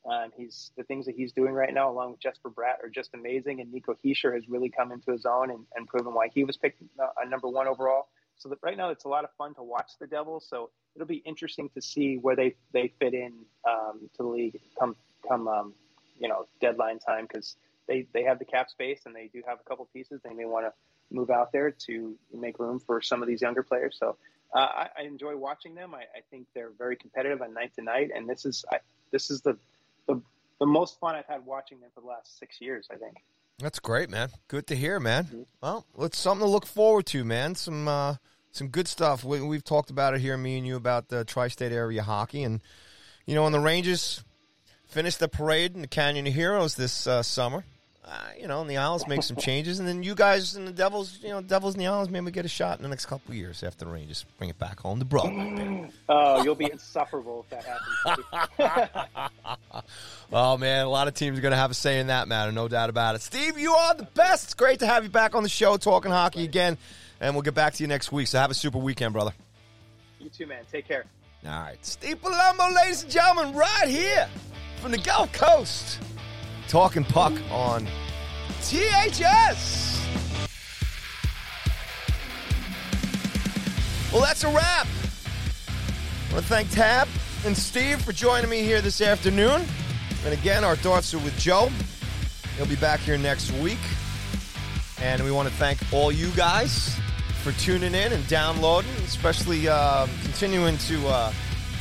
Um, 0.09 0.31
he's 0.37 0.71
the 0.77 0.85
things 0.85 1.07
that 1.07 1.17
he's 1.17 1.33
doing 1.33 1.53
right 1.53 1.75
now, 1.75 1.91
along 1.91 2.13
with 2.13 2.21
Jesper 2.21 2.51
Bratt, 2.51 2.85
are 2.85 2.89
just 2.89 3.11
amazing. 3.15 3.61
And 3.61 3.73
Nico 3.73 3.97
Hischier 4.05 4.35
has 4.35 4.49
really 4.49 4.69
come 4.69 4.93
into 4.93 5.11
his 5.11 5.27
own 5.27 5.51
and, 5.51 5.65
and 5.75 5.89
proven 5.89 6.15
why 6.15 6.29
he 6.33 6.45
was 6.45 6.57
picked 6.57 6.81
uh, 7.01 7.25
number 7.29 7.49
one 7.49 7.67
overall. 7.67 8.07
So 8.39 8.49
that 8.51 8.59
right 8.63 8.77
now, 8.77 8.91
it's 8.91 9.05
a 9.05 9.09
lot 9.09 9.25
of 9.25 9.31
fun 9.37 9.55
to 9.55 9.63
watch 9.63 9.93
the 9.99 10.07
Devils. 10.07 10.47
So 10.49 10.71
it'll 10.95 11.09
be 11.09 11.23
interesting 11.27 11.71
to 11.75 11.83
see 11.83 12.17
where 12.17 12.37
they 12.37 12.55
they 12.73 12.93
fit 13.01 13.15
in 13.15 13.33
um, 13.69 14.09
to 14.17 14.23
the 14.23 14.29
league 14.29 14.61
come 14.79 14.95
come 15.27 15.49
um, 15.49 15.75
you 16.19 16.29
know 16.29 16.47
deadline 16.61 16.99
time 16.99 17.27
because 17.27 17.57
they 17.89 18.07
they 18.13 18.23
have 18.23 18.39
the 18.39 18.45
cap 18.45 18.71
space 18.71 19.01
and 19.07 19.15
they 19.15 19.29
do 19.33 19.43
have 19.47 19.59
a 19.61 19.69
couple 19.69 19.89
pieces 19.93 20.21
they 20.23 20.35
may 20.35 20.45
want 20.45 20.67
to 20.67 20.73
move 21.11 21.31
out 21.31 21.53
there 21.53 21.71
to 21.71 22.17
make 22.35 22.59
room 22.59 22.81
for 22.81 23.01
some 23.01 23.23
of 23.23 23.29
these 23.29 23.41
younger 23.41 23.63
players. 23.63 23.97
So 23.99 24.17
uh, 24.55 24.59
I, 24.59 24.89
I, 24.99 25.03
enjoy 25.03 25.37
watching 25.37 25.75
them. 25.75 25.95
I, 25.95 26.01
I, 26.01 26.21
think 26.31 26.47
they're 26.55 26.73
very 26.79 26.97
competitive 26.97 27.43
on 27.43 27.53
night 27.53 27.73
to 27.77 27.83
night, 27.83 28.11
and 28.15 28.29
this 28.29 28.45
is 28.45 28.65
I, 28.71 28.79
this 29.11 29.31
is 29.31 29.41
the, 29.43 29.57
the 30.07 30.21
the 30.61 30.67
most 30.67 30.99
fun 31.01 31.15
I've 31.15 31.27
had 31.27 31.45
watching 31.45 31.81
them 31.81 31.91
for 31.95 32.01
the 32.01 32.07
last 32.07 32.39
six 32.39 32.61
years. 32.61 32.87
I 32.91 32.97
think. 32.97 33.17
That's 33.59 33.79
great, 33.79 34.11
man. 34.11 34.29
Good 34.49 34.67
to 34.69 34.77
hear, 34.77 35.01
man. 35.01 35.25
Mm-hmm. 35.25 35.43
Well, 35.63 35.87
it's 36.01 36.19
something 36.19 36.47
to 36.47 36.51
look 36.51 36.67
forward 36.67 37.07
to, 37.07 37.25
man. 37.25 37.55
Some 37.55 37.89
uh, 37.89 38.17
some 38.53 38.69
good 38.69 38.89
stuff. 38.89 39.25
We, 39.25 39.39
have 39.39 39.65
talked 39.65 39.91
about 39.91 40.15
it 40.15 40.21
here, 40.21 40.37
me 40.37 40.59
and 40.59 40.67
you, 40.67 40.77
about 40.77 41.09
the 41.09 41.25
tri-state 41.25 41.73
area 41.73 42.03
hockey, 42.03 42.43
and 42.43 42.61
you 43.27 43.35
know, 43.35 43.45
on 43.45 43.53
the 43.53 43.61
Rangers 43.61 44.23
finished 44.87 45.19
the 45.19 45.29
parade 45.29 45.75
in 45.75 45.81
the 45.81 45.89
Canyon 45.89 46.27
of 46.27 46.35
Heroes 46.35 46.77
this 46.77 47.07
uh, 47.07 47.23
summer 47.23 47.65
uh, 48.09 48.29
you 48.41 48.47
know, 48.47 48.61
in 48.61 48.69
the 48.69 48.77
Isles 48.77 49.07
make 49.09 49.25
some 49.25 49.37
changes, 49.37 49.81
and 49.81 49.89
then 49.89 50.05
you 50.05 50.15
guys 50.15 50.55
and 50.55 50.67
the 50.67 50.73
Devils, 50.73 51.19
you 51.23 51.31
know, 51.31 51.41
Devils 51.41 51.75
in 51.75 51.81
the 51.81 51.89
Isles, 51.89 52.09
maybe 52.09 52.31
get 52.31 52.45
a 52.45 52.49
shot 52.49 52.79
in 52.79 52.85
the 52.85 52.89
next 52.89 53.07
couple 53.07 53.33
of 53.33 53.37
years 53.37 53.65
after 53.65 53.85
the 53.85 53.91
reign. 53.91 54.07
Just 54.07 54.27
bring 54.39 54.49
it 54.49 54.59
back 54.61 54.79
home 54.79 55.01
to 55.01 55.05
Broadway. 55.05 55.91
Oh, 56.09 56.43
you'll 56.45 56.55
be 56.55 56.71
insufferable 56.71 57.45
if 57.51 57.51
that 57.51 57.65
happens. 58.59 59.31
oh 60.33 60.57
man, 60.57 60.85
a 60.85 60.89
lot 60.89 61.09
of 61.09 61.15
teams 61.15 61.37
are 61.37 61.43
going 61.43 61.53
to 61.53 61.59
have 61.59 61.71
a 61.73 61.75
say 61.75 61.99
in 61.99 62.07
that 62.09 62.29
matter, 62.29 62.53
no 62.53 62.69
doubt 62.69 62.91
about 62.91 63.17
it. 63.17 63.23
Steve, 63.23 63.59
you 63.59 63.73
are 63.73 63.95
the 63.95 64.05
best. 64.05 64.45
It's 64.45 64.55
great 64.55 64.79
to 64.81 64.87
have 64.87 65.03
you 65.03 65.11
back 65.11 65.35
on 65.35 65.43
the 65.43 65.49
show 65.49 65.77
talking 65.77 66.13
hockey 66.13 66.45
again, 66.45 66.79
and 67.21 67.35
we'll 67.35 67.43
get 67.43 67.55
back 67.55 67.75
to 67.75 67.83
you 67.83 67.89
next 67.89 68.13
week. 68.13 68.29
So 68.29 68.39
have 68.39 68.53
a 68.53 68.55
super 68.55 68.79
weekend, 68.79 69.15
brother. 69.15 69.33
You 70.21 70.29
too, 70.29 70.47
man. 70.47 70.63
Take 70.71 70.87
care. 70.87 71.07
All 71.45 71.51
right, 71.51 71.85
Steve 71.85 72.23
Palumbo, 72.23 72.75
ladies 72.75 73.03
and 73.03 73.11
gentlemen, 73.11 73.55
right 73.55 73.89
here 73.89 74.29
from 74.81 74.93
the 74.93 74.99
Gulf 74.99 75.33
Coast. 75.33 75.99
Talking 76.69 77.05
Puck 77.05 77.33
on 77.51 77.87
THS. 78.61 80.05
Well, 84.13 84.21
that's 84.23 84.45
a 84.45 84.49
wrap. 84.49 84.87
I 84.87 86.33
want 86.33 86.45
to 86.45 86.49
thank 86.49 86.71
Tab 86.71 87.09
and 87.45 87.57
Steve 87.57 88.03
for 88.03 88.13
joining 88.13 88.51
me 88.51 88.63
here 88.63 88.81
this 88.81 89.01
afternoon. 89.01 89.63
And 90.25 90.35
again, 90.35 90.65
our 90.65 90.75
thoughts 90.75 91.15
are 91.15 91.19
with 91.19 91.39
Joe. 91.39 91.71
He'll 92.57 92.67
be 92.67 92.77
back 92.77 93.01
here 93.01 93.19
next 93.19 93.53
week. 93.53 93.79
And 95.01 95.23
we 95.23 95.31
want 95.31 95.49
to 95.49 95.55
thank 95.55 95.79
all 95.93 96.11
you 96.11 96.31
guys 96.31 96.99
for 97.43 97.53
tuning 97.53 97.95
in 97.95 98.13
and 98.13 98.27
downloading, 98.27 98.91
especially 99.05 99.69
uh, 99.69 100.09
continuing 100.23 100.79
to 100.79 101.07
uh, 101.07 101.33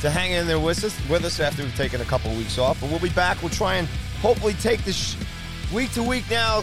to 0.02 0.10
hang 0.10 0.32
in 0.32 0.46
there 0.46 0.60
with 0.60 0.84
us 0.84 1.08
with 1.08 1.24
us 1.24 1.40
after 1.40 1.62
we've 1.62 1.74
taken 1.74 2.00
a 2.00 2.04
couple 2.04 2.30
of 2.30 2.36
weeks 2.36 2.58
off. 2.58 2.80
But 2.80 2.90
we'll 2.90 3.00
be 3.00 3.08
back. 3.08 3.42
We'll 3.42 3.50
try 3.50 3.76
and 3.76 3.88
hopefully 4.20 4.54
take 4.54 4.84
this 4.84 5.16
week 5.72 5.92
to 5.92 6.02
week 6.02 6.24
now 6.30 6.62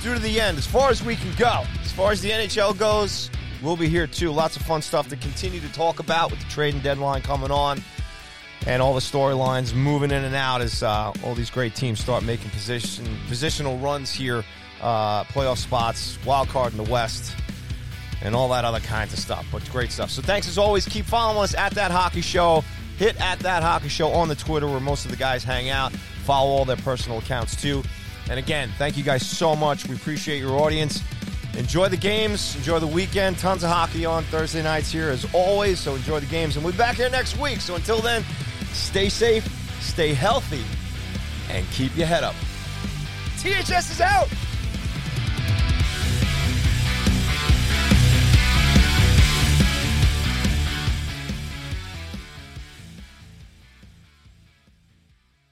through 0.00 0.14
to 0.14 0.20
the 0.20 0.40
end, 0.40 0.58
as 0.58 0.66
far 0.66 0.90
as 0.90 1.02
we 1.02 1.16
can 1.16 1.34
go. 1.36 1.64
As 1.82 1.92
far 1.92 2.12
as 2.12 2.20
the 2.20 2.30
NHL 2.30 2.78
goes, 2.78 3.30
we'll 3.62 3.76
be 3.76 3.88
here 3.88 4.06
too. 4.06 4.30
Lots 4.30 4.56
of 4.56 4.62
fun 4.62 4.82
stuff 4.82 5.08
to 5.08 5.16
continue 5.16 5.60
to 5.60 5.72
talk 5.72 5.98
about 6.00 6.30
with 6.30 6.40
the 6.40 6.48
trading 6.50 6.80
deadline 6.80 7.22
coming 7.22 7.50
on 7.50 7.82
and 8.66 8.82
all 8.82 8.94
the 8.94 9.00
storylines 9.00 9.74
moving 9.74 10.10
in 10.10 10.24
and 10.24 10.34
out 10.34 10.60
as 10.60 10.82
uh, 10.82 11.12
all 11.24 11.34
these 11.34 11.50
great 11.50 11.74
teams 11.74 12.00
start 12.00 12.22
making 12.22 12.50
position 12.50 13.06
positional 13.26 13.82
runs 13.82 14.12
here, 14.12 14.44
uh, 14.82 15.24
playoff 15.24 15.58
spots, 15.58 16.18
wild 16.24 16.48
card 16.48 16.72
in 16.72 16.82
the 16.82 16.90
West, 16.90 17.34
and 18.22 18.34
all 18.34 18.48
that 18.50 18.64
other 18.64 18.80
kinds 18.80 19.12
of 19.12 19.18
stuff. 19.18 19.46
But 19.50 19.68
great 19.70 19.90
stuff. 19.90 20.10
So 20.10 20.22
thanks 20.22 20.48
as 20.48 20.58
always. 20.58 20.86
Keep 20.86 21.06
following 21.06 21.42
us 21.42 21.54
at 21.54 21.72
that 21.74 21.90
hockey 21.90 22.20
show. 22.20 22.64
Hit 22.98 23.18
at 23.18 23.38
that 23.40 23.62
hockey 23.62 23.88
show 23.88 24.10
on 24.10 24.28
the 24.28 24.34
Twitter 24.34 24.66
where 24.66 24.80
most 24.80 25.06
of 25.06 25.10
the 25.10 25.16
guys 25.16 25.42
hang 25.42 25.70
out. 25.70 25.92
Follow 26.24 26.50
all 26.50 26.64
their 26.64 26.76
personal 26.76 27.18
accounts 27.18 27.60
too. 27.60 27.82
And 28.28 28.38
again, 28.38 28.70
thank 28.78 28.96
you 28.96 29.02
guys 29.02 29.26
so 29.26 29.56
much. 29.56 29.88
We 29.88 29.96
appreciate 29.96 30.38
your 30.38 30.60
audience. 30.60 31.02
Enjoy 31.56 31.88
the 31.88 31.96
games. 31.96 32.54
Enjoy 32.56 32.78
the 32.78 32.86
weekend. 32.86 33.38
Tons 33.38 33.64
of 33.64 33.70
hockey 33.70 34.06
on 34.06 34.22
Thursday 34.24 34.62
nights 34.62 34.92
here 34.92 35.10
as 35.10 35.26
always. 35.34 35.80
So 35.80 35.94
enjoy 35.96 36.20
the 36.20 36.26
games. 36.26 36.56
And 36.56 36.64
we'll 36.64 36.72
be 36.72 36.78
back 36.78 36.96
here 36.96 37.10
next 37.10 37.38
week. 37.38 37.60
So 37.60 37.74
until 37.74 38.00
then, 38.00 38.24
stay 38.72 39.08
safe, 39.08 39.44
stay 39.80 40.14
healthy, 40.14 40.62
and 41.52 41.66
keep 41.72 41.96
your 41.96 42.06
head 42.06 42.22
up. 42.22 42.34
THS 43.38 43.90
is 43.90 44.00
out. 44.00 44.28